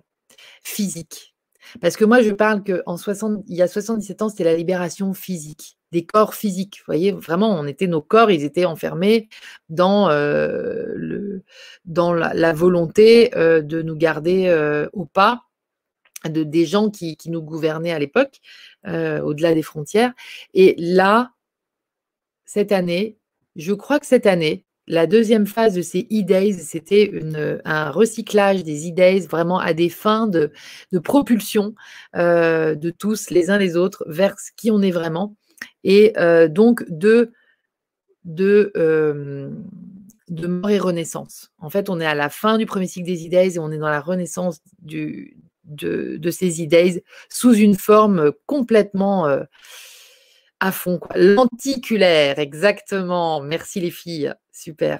physique 0.62 1.33
parce 1.80 1.96
que 1.96 2.04
moi, 2.04 2.22
je 2.22 2.30
parle 2.30 2.62
qu'en 2.62 2.96
60, 2.96 3.44
il 3.48 3.56
y 3.56 3.62
a 3.62 3.68
77 3.68 4.22
ans, 4.22 4.28
c'était 4.28 4.44
la 4.44 4.56
libération 4.56 5.14
physique, 5.14 5.78
des 5.92 6.04
corps 6.04 6.34
physiques. 6.34 6.78
Vous 6.78 6.84
voyez, 6.86 7.12
vraiment, 7.12 7.50
on 7.50 7.66
était 7.66 7.86
nos 7.86 8.02
corps, 8.02 8.30
ils 8.30 8.44
étaient 8.44 8.64
enfermés 8.64 9.28
dans, 9.68 10.08
euh, 10.10 10.92
le, 10.94 11.42
dans 11.84 12.12
la, 12.12 12.52
volonté 12.52 13.36
euh, 13.36 13.62
de 13.62 13.82
nous 13.82 13.96
garder 13.96 14.46
euh, 14.46 14.88
au 14.92 15.04
pas 15.04 15.42
de, 16.24 16.42
des 16.42 16.66
gens 16.66 16.90
qui, 16.90 17.16
qui 17.16 17.30
nous 17.30 17.42
gouvernaient 17.42 17.92
à 17.92 17.98
l'époque, 17.98 18.40
au-delà 18.86 19.54
des 19.54 19.62
frontières. 19.62 20.12
Et 20.54 20.74
là, 20.78 21.32
cette 22.44 22.72
année, 22.72 23.18
je 23.56 23.72
crois 23.72 24.00
que 24.00 24.06
cette 24.06 24.26
année, 24.26 24.64
la 24.86 25.06
deuxième 25.06 25.46
phase 25.46 25.74
de 25.74 25.82
ces 25.82 26.06
e-days, 26.12 26.54
c'était 26.54 27.10
un 27.64 27.90
recyclage 27.90 28.64
des 28.64 28.90
e-days 28.90 29.26
vraiment 29.26 29.58
à 29.58 29.72
des 29.72 29.88
fins 29.88 30.26
de, 30.26 30.52
propulsion 31.02 31.74
euh, 32.16 32.74
de 32.74 32.90
tous 32.90 33.30
les 33.30 33.50
uns 33.50 33.58
les 33.58 33.76
autres 33.76 34.04
vers 34.06 34.36
qui 34.56 34.70
on 34.70 34.82
est 34.82 34.90
vraiment 34.90 35.36
et 35.84 36.12
euh, 36.18 36.48
donc 36.48 36.84
de, 36.88 37.32
de, 38.24 38.72
euh, 38.76 39.50
de 40.28 40.46
mort 40.46 40.70
et 40.70 40.78
renaissance. 40.78 41.50
En 41.58 41.70
fait, 41.70 41.88
on 41.88 42.00
est 42.00 42.06
à 42.06 42.14
la 42.14 42.28
fin 42.28 42.58
du 42.58 42.66
premier 42.66 42.86
cycle 42.86 43.06
des 43.06 43.26
e-days 43.26 43.56
et 43.56 43.58
on 43.58 43.72
est 43.72 43.78
dans 43.78 43.88
la 43.88 44.00
renaissance 44.00 44.60
de, 44.82 45.28
de, 45.64 46.30
ces 46.30 46.62
e-days 46.62 47.02
sous 47.30 47.54
une 47.54 47.74
forme 47.74 48.32
complètement 48.44 49.26
à 50.64 50.72
fond. 50.72 50.98
Lenticulaire, 51.14 52.38
exactement. 52.38 53.42
Merci 53.42 53.80
les 53.80 53.90
filles. 53.90 54.32
Super. 54.50 54.98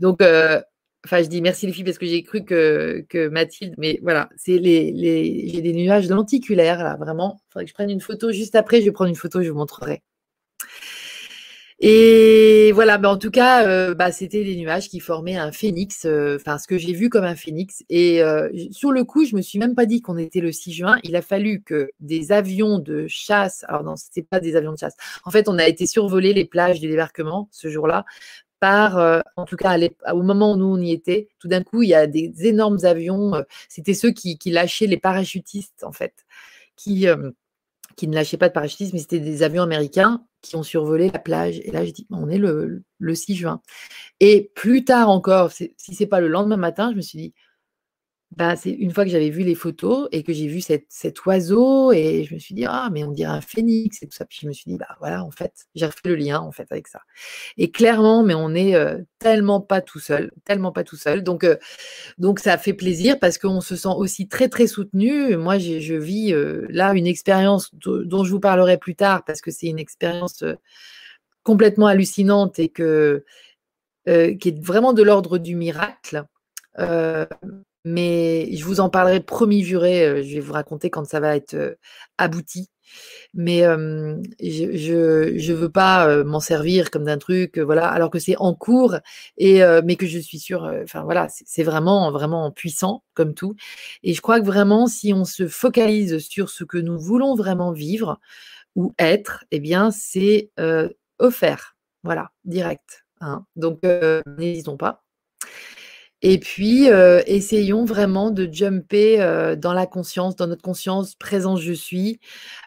Donc, 0.00 0.20
euh, 0.20 0.60
enfin, 1.06 1.22
je 1.22 1.28
dis 1.28 1.40
merci 1.40 1.66
les 1.66 1.72
filles 1.72 1.84
parce 1.84 1.96
que 1.96 2.04
j'ai 2.04 2.22
cru 2.22 2.44
que, 2.44 3.06
que, 3.08 3.28
Mathilde, 3.28 3.74
mais 3.78 3.98
voilà, 4.02 4.28
c'est 4.36 4.58
les, 4.58 4.92
les 4.92 5.48
j'ai 5.48 5.62
des 5.62 5.72
nuages 5.72 6.10
lenticulaires 6.10 6.84
là, 6.84 6.96
vraiment. 6.96 7.40
Il 7.40 7.52
faudrait 7.52 7.64
que 7.64 7.70
je 7.70 7.74
prenne 7.74 7.90
une 7.90 8.02
photo 8.02 8.32
juste 8.32 8.54
après. 8.54 8.80
Je 8.80 8.86
vais 8.86 8.92
prendre 8.92 9.08
une 9.08 9.16
photo, 9.16 9.42
je 9.42 9.48
vous 9.48 9.56
montrerai. 9.56 10.02
Et 11.80 12.72
voilà, 12.72 12.98
bah 12.98 13.08
en 13.08 13.16
tout 13.18 13.30
cas, 13.30 13.64
euh, 13.68 13.94
bah, 13.94 14.10
c'était 14.10 14.42
des 14.42 14.56
nuages 14.56 14.88
qui 14.88 14.98
formaient 14.98 15.36
un 15.36 15.52
phénix, 15.52 16.06
euh, 16.06 16.36
enfin 16.36 16.58
ce 16.58 16.66
que 16.66 16.76
j'ai 16.76 16.92
vu 16.92 17.08
comme 17.08 17.22
un 17.24 17.36
phénix. 17.36 17.84
Et 17.88 18.20
euh, 18.20 18.48
sur 18.72 18.90
le 18.90 19.04
coup, 19.04 19.24
je 19.24 19.36
me 19.36 19.42
suis 19.42 19.60
même 19.60 19.76
pas 19.76 19.86
dit 19.86 20.00
qu'on 20.00 20.18
était 20.18 20.40
le 20.40 20.50
6 20.50 20.72
juin. 20.72 20.98
Il 21.04 21.14
a 21.14 21.22
fallu 21.22 21.62
que 21.62 21.90
des 22.00 22.32
avions 22.32 22.80
de 22.80 23.06
chasse, 23.06 23.64
alors 23.68 23.84
non, 23.84 23.94
c'était 23.94 24.22
pas 24.22 24.40
des 24.40 24.56
avions 24.56 24.72
de 24.72 24.78
chasse. 24.78 24.96
En 25.24 25.30
fait, 25.30 25.48
on 25.48 25.56
a 25.56 25.68
été 25.68 25.86
survoler 25.86 26.32
les 26.32 26.44
plages 26.44 26.80
du 26.80 26.88
débarquement 26.88 27.48
ce 27.52 27.68
jour-là 27.68 28.04
par, 28.60 28.96
en 29.36 29.44
tout 29.44 29.56
cas 29.56 29.78
au 30.12 30.22
moment 30.22 30.52
où 30.52 30.56
nous 30.56 30.66
on 30.66 30.80
y 30.80 30.90
était, 30.90 31.28
tout 31.38 31.46
d'un 31.46 31.62
coup, 31.62 31.84
il 31.84 31.90
y 31.90 31.94
a 31.94 32.08
des 32.08 32.32
énormes 32.40 32.78
avions. 32.82 33.44
c'était 33.68 33.94
ceux 33.94 34.10
qui, 34.10 34.36
qui, 34.36 34.50
lâchaient 34.50 34.88
les 34.88 34.96
parachutistes 34.96 35.84
en 35.84 35.92
fait, 35.92 36.26
qui 36.76 37.06
qui 37.98 38.06
ne 38.06 38.14
lâchaient 38.14 38.36
pas 38.36 38.48
de 38.48 38.54
parachutisme, 38.54 38.92
mais 38.94 39.00
c'était 39.00 39.18
des 39.18 39.42
avions 39.42 39.64
américains 39.64 40.24
qui 40.40 40.54
ont 40.54 40.62
survolé 40.62 41.10
la 41.10 41.18
plage. 41.18 41.60
Et 41.64 41.72
là, 41.72 41.84
je 41.84 41.90
dis, 41.90 42.06
on 42.10 42.28
est 42.28 42.38
le, 42.38 42.84
le 43.00 43.14
6 43.16 43.34
juin. 43.34 43.60
Et 44.20 44.52
plus 44.54 44.84
tard 44.84 45.10
encore, 45.10 45.50
si 45.50 45.74
ce 45.76 46.00
n'est 46.00 46.08
pas 46.08 46.20
le 46.20 46.28
lendemain 46.28 46.56
matin, 46.56 46.92
je 46.92 46.96
me 46.96 47.00
suis 47.00 47.18
dit, 47.18 47.34
bah, 48.38 48.54
c'est 48.54 48.70
une 48.70 48.92
fois 48.92 49.04
que 49.04 49.10
j'avais 49.10 49.30
vu 49.30 49.42
les 49.42 49.56
photos 49.56 50.08
et 50.12 50.22
que 50.22 50.32
j'ai 50.32 50.46
vu 50.46 50.60
cet 50.60 51.26
oiseau 51.26 51.90
et 51.90 52.22
je 52.22 52.34
me 52.34 52.38
suis 52.38 52.54
dit 52.54 52.66
ah 52.68 52.88
mais 52.92 53.02
on 53.02 53.10
dirait 53.10 53.32
un 53.32 53.40
phénix 53.40 54.00
et 54.00 54.06
tout 54.06 54.16
ça. 54.16 54.24
Puis 54.26 54.38
je 54.42 54.46
me 54.46 54.52
suis 54.52 54.70
dit 54.70 54.76
bah 54.76 54.94
voilà 55.00 55.24
en 55.24 55.32
fait 55.32 55.66
j'ai 55.74 55.86
refait 55.86 55.98
le 56.04 56.14
lien 56.14 56.38
en 56.38 56.52
fait 56.52 56.70
avec 56.70 56.86
ça. 56.86 57.00
Et 57.56 57.72
clairement 57.72 58.22
mais 58.22 58.34
on 58.34 58.54
est 58.54 58.76
tellement 59.18 59.60
pas 59.60 59.80
tout 59.80 59.98
seul 59.98 60.30
tellement 60.44 60.70
pas 60.70 60.84
tout 60.84 60.94
seul. 60.94 61.24
Donc 61.24 61.44
donc 62.18 62.38
ça 62.38 62.56
fait 62.58 62.74
plaisir 62.74 63.18
parce 63.18 63.38
qu'on 63.38 63.60
se 63.60 63.74
sent 63.74 63.88
aussi 63.96 64.28
très 64.28 64.48
très 64.48 64.68
soutenu. 64.68 65.36
Moi 65.36 65.58
je 65.58 65.94
vis 65.94 66.32
là 66.68 66.94
une 66.94 67.08
expérience 67.08 67.74
dont 67.74 68.22
je 68.22 68.30
vous 68.30 68.40
parlerai 68.40 68.78
plus 68.78 68.94
tard 68.94 69.24
parce 69.24 69.40
que 69.40 69.50
c'est 69.50 69.66
une 69.66 69.80
expérience 69.80 70.44
complètement 71.42 71.88
hallucinante 71.88 72.60
et 72.60 72.68
que 72.68 73.24
qui 74.06 74.48
est 74.48 74.64
vraiment 74.64 74.92
de 74.92 75.02
l'ordre 75.02 75.38
du 75.38 75.56
miracle 75.56 76.24
mais 77.84 78.54
je 78.54 78.64
vous 78.64 78.80
en 78.80 78.90
parlerai 78.90 79.20
promis 79.20 79.64
juré. 79.64 80.06
Euh, 80.06 80.22
je 80.22 80.34
vais 80.34 80.40
vous 80.40 80.52
raconter 80.52 80.90
quand 80.90 81.04
ça 81.06 81.20
va 81.20 81.36
être 81.36 81.54
euh, 81.54 81.74
abouti. 82.18 82.70
Mais 83.34 83.60
je 83.60 85.50
ne 85.50 85.54
veux 85.54 85.68
pas 85.70 86.24
m'en 86.24 86.40
servir 86.40 86.90
comme 86.90 87.04
d'un 87.04 87.18
truc, 87.18 87.58
voilà, 87.58 87.86
alors 87.86 88.10
que 88.10 88.18
c'est 88.18 88.36
en 88.38 88.54
cours, 88.54 88.96
et, 89.36 89.60
mais 89.84 89.96
que 89.96 90.06
je 90.06 90.18
suis 90.18 90.38
sûre, 90.38 90.72
enfin 90.82 91.02
voilà, 91.02 91.28
c'est 91.28 91.62
vraiment, 91.62 92.10
vraiment 92.10 92.50
puissant 92.50 93.04
comme 93.12 93.34
tout. 93.34 93.54
Et 94.02 94.14
je 94.14 94.22
crois 94.22 94.40
que 94.40 94.46
vraiment, 94.46 94.86
si 94.86 95.12
on 95.12 95.26
se 95.26 95.48
focalise 95.48 96.18
sur 96.18 96.48
ce 96.48 96.64
que 96.64 96.78
nous 96.78 96.98
voulons 96.98 97.34
vraiment 97.34 97.72
vivre 97.72 98.18
ou 98.74 98.94
être, 98.98 99.44
eh 99.50 99.60
bien, 99.60 99.90
c'est 99.90 100.50
offert, 101.18 101.76
voilà, 102.04 102.30
direct. 102.46 103.04
Hein. 103.20 103.44
Donc, 103.56 103.80
n'hésitons 104.38 104.78
pas. 104.78 105.04
Et 106.22 106.38
puis, 106.38 106.90
euh, 106.90 107.22
essayons 107.26 107.84
vraiment 107.84 108.30
de 108.30 108.48
jumper 108.50 109.20
euh, 109.20 109.54
dans 109.56 109.72
la 109.72 109.86
conscience, 109.86 110.34
dans 110.36 110.48
notre 110.48 110.62
conscience, 110.62 111.14
présence 111.14 111.60
je 111.60 111.72
suis, 111.72 112.18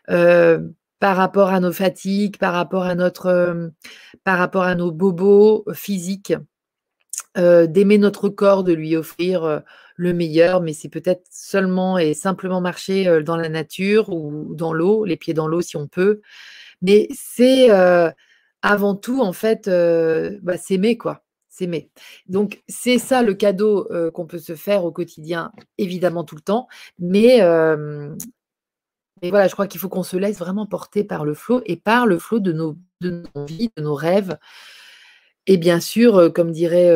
euh, 0.10 0.60
par 1.00 1.18
rapport 1.18 1.50
à 1.50 1.60
nos 1.60 1.74
fatigues, 1.74 2.38
par 2.38 2.54
rapport 2.54 2.84
à 2.84 2.96
notre, 2.96 3.72
par 4.24 4.38
rapport 4.38 4.64
à 4.64 4.76
nos 4.76 4.92
bobos 4.92 5.66
physiques, 5.74 6.34
d'aimer 7.36 7.98
notre 7.98 8.30
corps, 8.30 8.64
de 8.64 8.74
lui 8.74 8.96
offrir 8.96 9.64
le 9.96 10.14
meilleur, 10.14 10.62
mais 10.62 10.74
c'est 10.74 10.90
peut-être 10.90 11.24
seulement 11.32 11.98
et 11.98 12.14
simplement 12.14 12.62
marcher 12.62 13.24
dans 13.24 13.38
la 13.38 13.50
nature 13.50 14.10
ou 14.10 14.54
dans 14.54 14.74
l'eau, 14.74 15.06
les 15.06 15.18
pieds 15.18 15.34
dans 15.34 15.48
l'eau 15.48 15.62
si 15.62 15.78
on 15.78 15.88
peut. 15.88 16.22
Mais 16.82 17.08
c'est 17.14 17.70
avant 18.62 18.96
tout, 18.96 19.22
en 19.22 19.34
fait, 19.34 19.70
bah, 20.44 20.58
s'aimer, 20.58 20.98
quoi 20.98 21.24
s'aimer. 21.52 21.92
Donc, 22.28 22.64
c'est 22.68 22.98
ça 22.98 23.22
le 23.22 23.36
cadeau 23.36 23.88
qu'on 24.14 24.26
peut 24.26 24.40
se 24.40 24.56
faire 24.56 24.84
au 24.86 24.92
quotidien, 24.92 25.52
évidemment 25.78 26.24
tout 26.24 26.36
le 26.36 26.42
temps. 26.42 26.68
Mais, 26.98 27.42
voilà, 29.22 29.48
je 29.48 29.54
crois 29.54 29.68
qu'il 29.68 29.80
faut 29.80 29.90
qu'on 29.90 30.02
se 30.04 30.18
laisse 30.18 30.40
vraiment 30.40 30.66
porter 30.66 31.04
par 31.04 31.26
le 31.26 31.36
flot 31.36 31.62
et 31.66 31.76
par 31.76 32.08
le 32.08 32.18
flot 32.18 32.40
de 32.40 32.54
nos, 32.54 32.76
de 33.02 33.24
nos 33.36 33.46
vies, 33.46 33.70
de 33.78 33.84
nos 33.84 33.94
rêves. 33.94 34.38
Et 35.46 35.58
bien 35.58 35.80
sûr, 35.80 36.32
comme 36.34 36.52
dirait, 36.52 36.96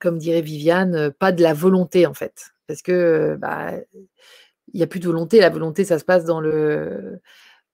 comme 0.00 0.18
dirait 0.18 0.40
Viviane, 0.42 1.12
pas 1.12 1.30
de 1.32 1.42
la 1.42 1.54
volonté 1.54 2.06
en 2.06 2.14
fait. 2.14 2.52
Parce 2.66 2.82
que 2.82 3.36
bah, 3.40 3.72
il 4.72 4.76
n'y 4.76 4.82
a 4.82 4.86
plus 4.86 5.00
de 5.00 5.06
volonté. 5.06 5.40
La 5.40 5.50
volonté, 5.50 5.84
ça 5.84 5.98
se 5.98 6.04
passe 6.04 6.24
dans 6.24 6.40
le 6.40 7.20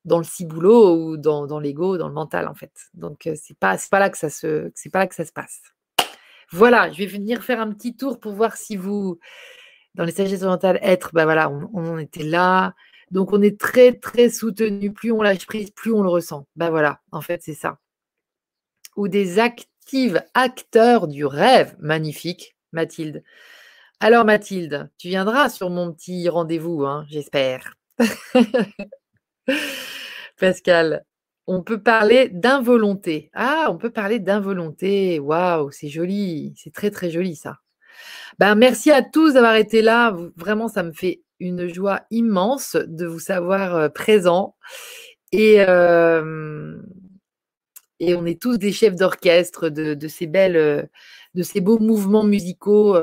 dans 0.05 0.19
le 0.19 0.23
ciboulot 0.23 0.95
ou 0.95 1.17
dans, 1.17 1.47
dans 1.47 1.59
l'ego, 1.59 1.97
dans 1.97 2.07
le 2.07 2.13
mental 2.13 2.47
en 2.47 2.53
fait. 2.53 2.71
Donc 2.93 3.29
c'est 3.35 3.57
pas 3.57 3.77
pas 3.89 3.99
là 3.99 4.09
que 4.09 4.17
ça 4.17 4.29
se 4.29 4.71
c'est 4.75 4.89
pas 4.89 4.99
là 4.99 5.07
que 5.07 5.15
ça 5.15 5.25
se 5.25 5.31
passe. 5.33 5.61
Voilà, 6.55 6.89
je 6.89 6.99
vais 6.99 7.05
venir 7.05 7.43
faire 7.43 7.59
un 7.59 7.69
petit 7.73 7.97
tour 7.97 8.17
pour 8.17 8.31
voir 8.31 8.55
si 8.55 8.77
vous, 8.77 9.19
dans 9.93 10.05
les 10.05 10.13
sagesses 10.13 10.41
orientales, 10.41 10.79
être, 10.81 11.09
ben 11.13 11.25
voilà, 11.25 11.51
on, 11.51 11.97
était 11.97 12.23
là. 12.23 12.75
Donc 13.11 13.33
on 13.33 13.41
est 13.41 13.59
très, 13.59 13.91
très 13.91 14.29
soutenu. 14.29 14.93
Plus 14.93 15.11
on 15.11 15.21
lâche 15.21 15.45
prise, 15.47 15.71
plus 15.71 15.91
on 15.91 16.01
le 16.01 16.07
ressent. 16.07 16.47
Ben 16.55 16.69
voilà, 16.69 17.01
en 17.11 17.19
fait, 17.19 17.41
c'est 17.43 17.55
ça. 17.55 17.79
Ou 18.95 19.09
des 19.09 19.37
actives 19.37 20.23
acteurs 20.33 21.09
du 21.09 21.25
rêve. 21.25 21.75
Magnifique, 21.79 22.55
Mathilde. 22.71 23.21
Alors 23.99 24.23
Mathilde, 24.23 24.89
tu 24.97 25.09
viendras 25.09 25.49
sur 25.49 25.69
mon 25.69 25.91
petit 25.91 26.29
rendez-vous, 26.29 26.85
hein, 26.85 27.05
j'espère. 27.09 27.75
Pascal, 30.39 31.03
on 31.47 31.61
peut 31.61 31.81
parler 31.81 32.29
d'involonté. 32.29 33.29
Ah, 33.33 33.67
on 33.69 33.77
peut 33.77 33.91
parler 33.91 34.19
d'involonté. 34.19 35.19
Waouh, 35.19 35.71
c'est 35.71 35.89
joli. 35.89 36.53
C'est 36.57 36.73
très, 36.73 36.91
très 36.91 37.09
joli 37.09 37.35
ça. 37.35 37.59
Ben, 38.39 38.55
merci 38.55 38.91
à 38.91 39.01
tous 39.01 39.33
d'avoir 39.33 39.55
été 39.55 39.81
là. 39.81 40.15
Vraiment, 40.35 40.67
ça 40.67 40.83
me 40.83 40.91
fait 40.91 41.21
une 41.39 41.67
joie 41.67 42.01
immense 42.11 42.75
de 42.75 43.05
vous 43.05 43.19
savoir 43.19 43.75
euh, 43.75 43.89
présent. 43.89 44.55
Et, 45.31 45.57
euh, 45.59 46.77
et 47.99 48.15
on 48.15 48.25
est 48.25 48.41
tous 48.41 48.57
des 48.57 48.71
chefs 48.71 48.95
d'orchestre 48.95 49.69
de, 49.69 50.07
ces 50.07 50.27
belles, 50.27 50.89
de 51.33 51.43
ces 51.43 51.61
beaux 51.61 51.79
mouvements 51.79 52.23
musicaux 52.23 52.97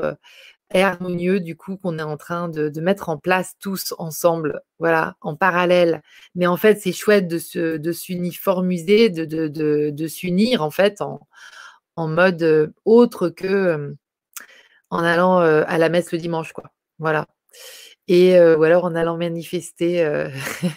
harmonieux 0.81 1.39
du 1.39 1.55
coup 1.55 1.77
qu'on 1.77 1.99
est 1.99 2.03
en 2.03 2.17
train 2.17 2.49
de, 2.49 2.71
mettre 2.81 3.09
en 3.09 3.17
place 3.17 3.53
tous 3.59 3.93
ensemble, 3.99 4.61
voilà, 4.79 5.15
en 5.21 5.35
parallèle. 5.35 6.01
Mais 6.35 6.47
en 6.47 6.57
fait, 6.57 6.79
c'est 6.81 6.91
chouette 6.91 7.27
de 7.27 7.37
se, 7.37 7.77
de 7.77 7.91
s'uniformiser, 7.91 9.09
de, 9.09 9.25
de, 9.25 9.91
de, 9.91 10.07
s'unir 10.07 10.63
en 10.63 10.71
fait 10.71 11.01
en, 11.01 11.19
en 11.95 12.07
mode 12.07 12.41
euh, 12.43 12.73
autre 12.85 13.29
que 13.29 13.47
euh, 13.47 13.93
en 14.89 15.03
allant 15.03 15.41
euh, 15.41 15.63
à 15.67 15.77
la 15.77 15.89
messe 15.89 16.11
le 16.11 16.17
dimanche, 16.17 16.53
quoi. 16.53 16.65
Voilà. 16.99 17.27
Et 18.07 18.37
ou 18.37 18.63
alors 18.63 18.83
en 18.83 18.95
allant 18.95 19.17
manifester, 19.17 20.27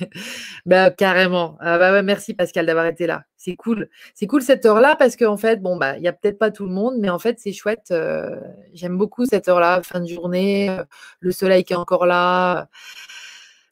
bah, 0.66 0.90
carrément. 0.90 1.57
Ah 1.61 1.77
bah 1.78 2.03
merci 2.03 2.35
Pascal 2.35 2.66
d'avoir 2.66 2.86
été 2.86 3.07
là. 3.07 3.24
C'est 3.36 3.57
cool. 3.57 3.89
C'est 4.15 4.27
cool 4.27 4.43
cette 4.43 4.65
heure-là 4.65 4.97
parce 4.97 5.16
qu'en 5.16 5.36
fait, 5.36 5.61
bon, 5.61 5.77
bah, 5.77 5.97
il 5.97 6.03
n'y 6.03 6.09
a 6.09 6.12
peut-être 6.12 6.39
pas 6.39 6.51
tout 6.53 6.66
le 6.66 6.73
monde, 6.73 6.94
mais 6.98 7.11
en 7.11 7.19
fait, 7.19 7.39
c'est 7.40 7.53
chouette. 7.53 7.93
J'aime 8.74 8.97
beaucoup 8.97 9.27
cette 9.27 9.48
heure-là, 9.48 9.82
fin 9.82 10.01
de 10.01 10.07
journée, 10.07 10.77
le 11.20 11.32
soleil 11.32 11.65
qui 11.65 11.73
est 11.73 11.77
encore 11.77 12.07
là. 12.07 12.69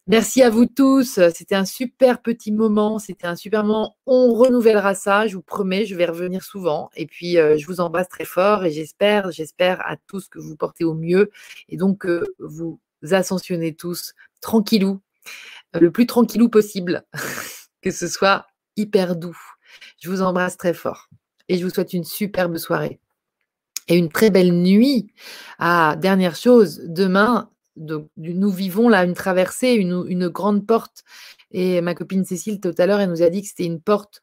Merci 0.07 0.43
à 0.43 0.51
vous 0.51 0.67
tous. 0.67 1.19
C'était 1.35 1.55
un 1.55 1.65
super 1.65 2.21
petit 2.21 2.53
moment. 2.53 2.99
C'était 2.99 3.27
un 3.27 3.37
super 3.37 3.65
moment. 3.65 3.97
On 4.05 4.35
renouvellera 4.35 4.95
ça. 4.95 5.27
Je 5.27 5.37
vous 5.37 5.43
promets, 5.43 5.87
je 5.87 5.95
vais 5.95 6.05
revenir 6.05 6.43
souvent. 6.43 6.91
Et 6.95 7.07
puis, 7.07 7.35
je 7.35 7.67
vous 7.67 7.81
embrasse 7.81 8.09
très 8.09 8.27
fort 8.27 8.65
et 8.65 8.71
j'espère, 8.71 9.31
j'espère 9.31 9.81
à 9.87 9.97
tous 10.07 10.29
que 10.29 10.39
vous 10.39 10.57
portez 10.57 10.85
au 10.85 10.95
mieux 10.95 11.31
et 11.69 11.77
donc 11.79 11.99
que 11.99 12.25
vous 12.39 12.81
ascensionnez 13.13 13.75
tous 13.75 14.15
tranquillou, 14.41 15.01
euh, 15.77 15.81
le 15.81 15.91
plus 15.91 16.07
tranquillou 16.07 16.49
possible, 16.49 17.05
que 17.83 17.91
ce 17.91 18.09
soit 18.09 18.47
hyper 18.77 19.17
doux. 19.17 19.39
Je 20.01 20.09
vous 20.09 20.23
embrasse 20.23 20.57
très 20.57 20.75
fort 20.75 21.09
et 21.49 21.59
je 21.59 21.65
vous 21.65 21.71
souhaite 21.71 21.93
une 21.93 22.05
superbe 22.05 22.57
soirée 22.57 23.01
et 23.89 23.97
une 23.97 24.09
très 24.09 24.31
belle 24.31 24.53
nuit. 24.53 25.13
Ah, 25.59 25.97
dernière 26.01 26.37
chose, 26.37 26.81
demain, 26.85 27.51
nous 27.77 28.51
vivons 28.51 28.89
là 28.89 29.05
une 29.05 29.15
traversée, 29.15 29.73
une, 29.73 30.05
une, 30.09 30.29
grande 30.29 30.67
porte. 30.67 31.05
Et 31.51 31.81
ma 31.81 31.95
copine 31.95 32.25
Cécile, 32.25 32.61
tout 32.61 32.75
à 32.79 32.87
l'heure, 32.87 33.01
elle 33.01 33.11
nous 33.11 33.23
a 33.23 33.31
dit 33.31 33.43
que 33.43 33.49
c'était 33.49 33.65
une 33.65 33.81
porte 33.81 34.21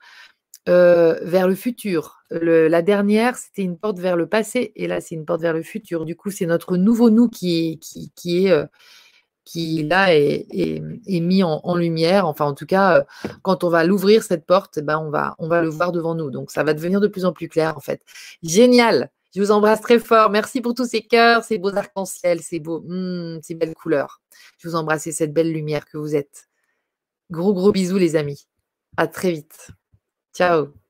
euh, 0.69 1.19
vers 1.23 1.47
le 1.47 1.55
futur. 1.55 2.20
La 2.31 2.81
dernière, 2.81 3.35
c'était 3.35 3.61
une 3.63 3.77
porte 3.77 3.99
vers 3.99 4.15
le 4.15 4.27
passé, 4.27 4.71
et 4.75 4.87
là, 4.87 5.01
c'est 5.01 5.15
une 5.15 5.25
porte 5.25 5.41
vers 5.41 5.53
le 5.53 5.63
futur. 5.63 6.05
Du 6.05 6.15
coup, 6.15 6.31
c'est 6.31 6.45
notre 6.45 6.77
nouveau 6.77 7.09
nous 7.09 7.27
qui, 7.27 7.79
qui, 7.79 8.11
qui 8.15 8.45
est, 8.45 8.51
euh, 8.51 8.65
qui 9.43 9.83
là 9.83 10.15
est, 10.15 10.47
est, 10.51 11.19
mis 11.19 11.43
en, 11.43 11.75
lumière. 11.75 12.27
Enfin, 12.27 12.45
en 12.45 12.53
tout 12.53 12.65
cas, 12.65 12.99
euh, 12.99 13.03
quand 13.41 13.63
on 13.63 13.69
va 13.69 13.83
l'ouvrir 13.83 14.23
cette 14.23 14.45
porte, 14.45 14.77
eh 14.77 14.81
ben, 14.81 14.97
on 14.99 15.09
va, 15.09 15.35
on 15.39 15.47
va 15.47 15.61
le 15.61 15.69
voir 15.69 15.91
devant 15.91 16.15
nous. 16.15 16.31
Donc, 16.31 16.51
ça 16.51 16.63
va 16.63 16.73
devenir 16.73 17.01
de 17.01 17.07
plus 17.07 17.25
en 17.25 17.33
plus 17.33 17.49
clair, 17.49 17.75
en 17.77 17.81
fait. 17.81 18.01
Génial. 18.43 19.09
Je 19.35 19.41
vous 19.41 19.51
embrasse 19.51 19.81
très 19.81 19.99
fort. 19.99 20.29
Merci 20.29 20.61
pour 20.61 20.73
tous 20.73 20.85
ces 20.85 21.01
cœurs, 21.01 21.43
ces 21.43 21.57
beaux 21.57 21.75
arcs-en-ciel, 21.75 22.41
ces 22.41 22.59
beaux, 22.59 22.81
hmm, 22.85 23.39
ces 23.41 23.55
belles 23.55 23.75
couleurs. 23.75 24.21
Je 24.57 24.69
vous 24.69 24.75
embrasse 24.75 25.07
et 25.07 25.11
cette 25.11 25.33
belle 25.33 25.51
lumière 25.51 25.85
que 25.85 25.97
vous 25.97 26.15
êtes. 26.15 26.49
Gros 27.29 27.53
gros 27.53 27.71
bisous 27.71 27.97
les 27.97 28.15
amis. 28.15 28.47
À 28.97 29.07
très 29.07 29.31
vite. 29.31 29.71
Ciao 30.33 30.80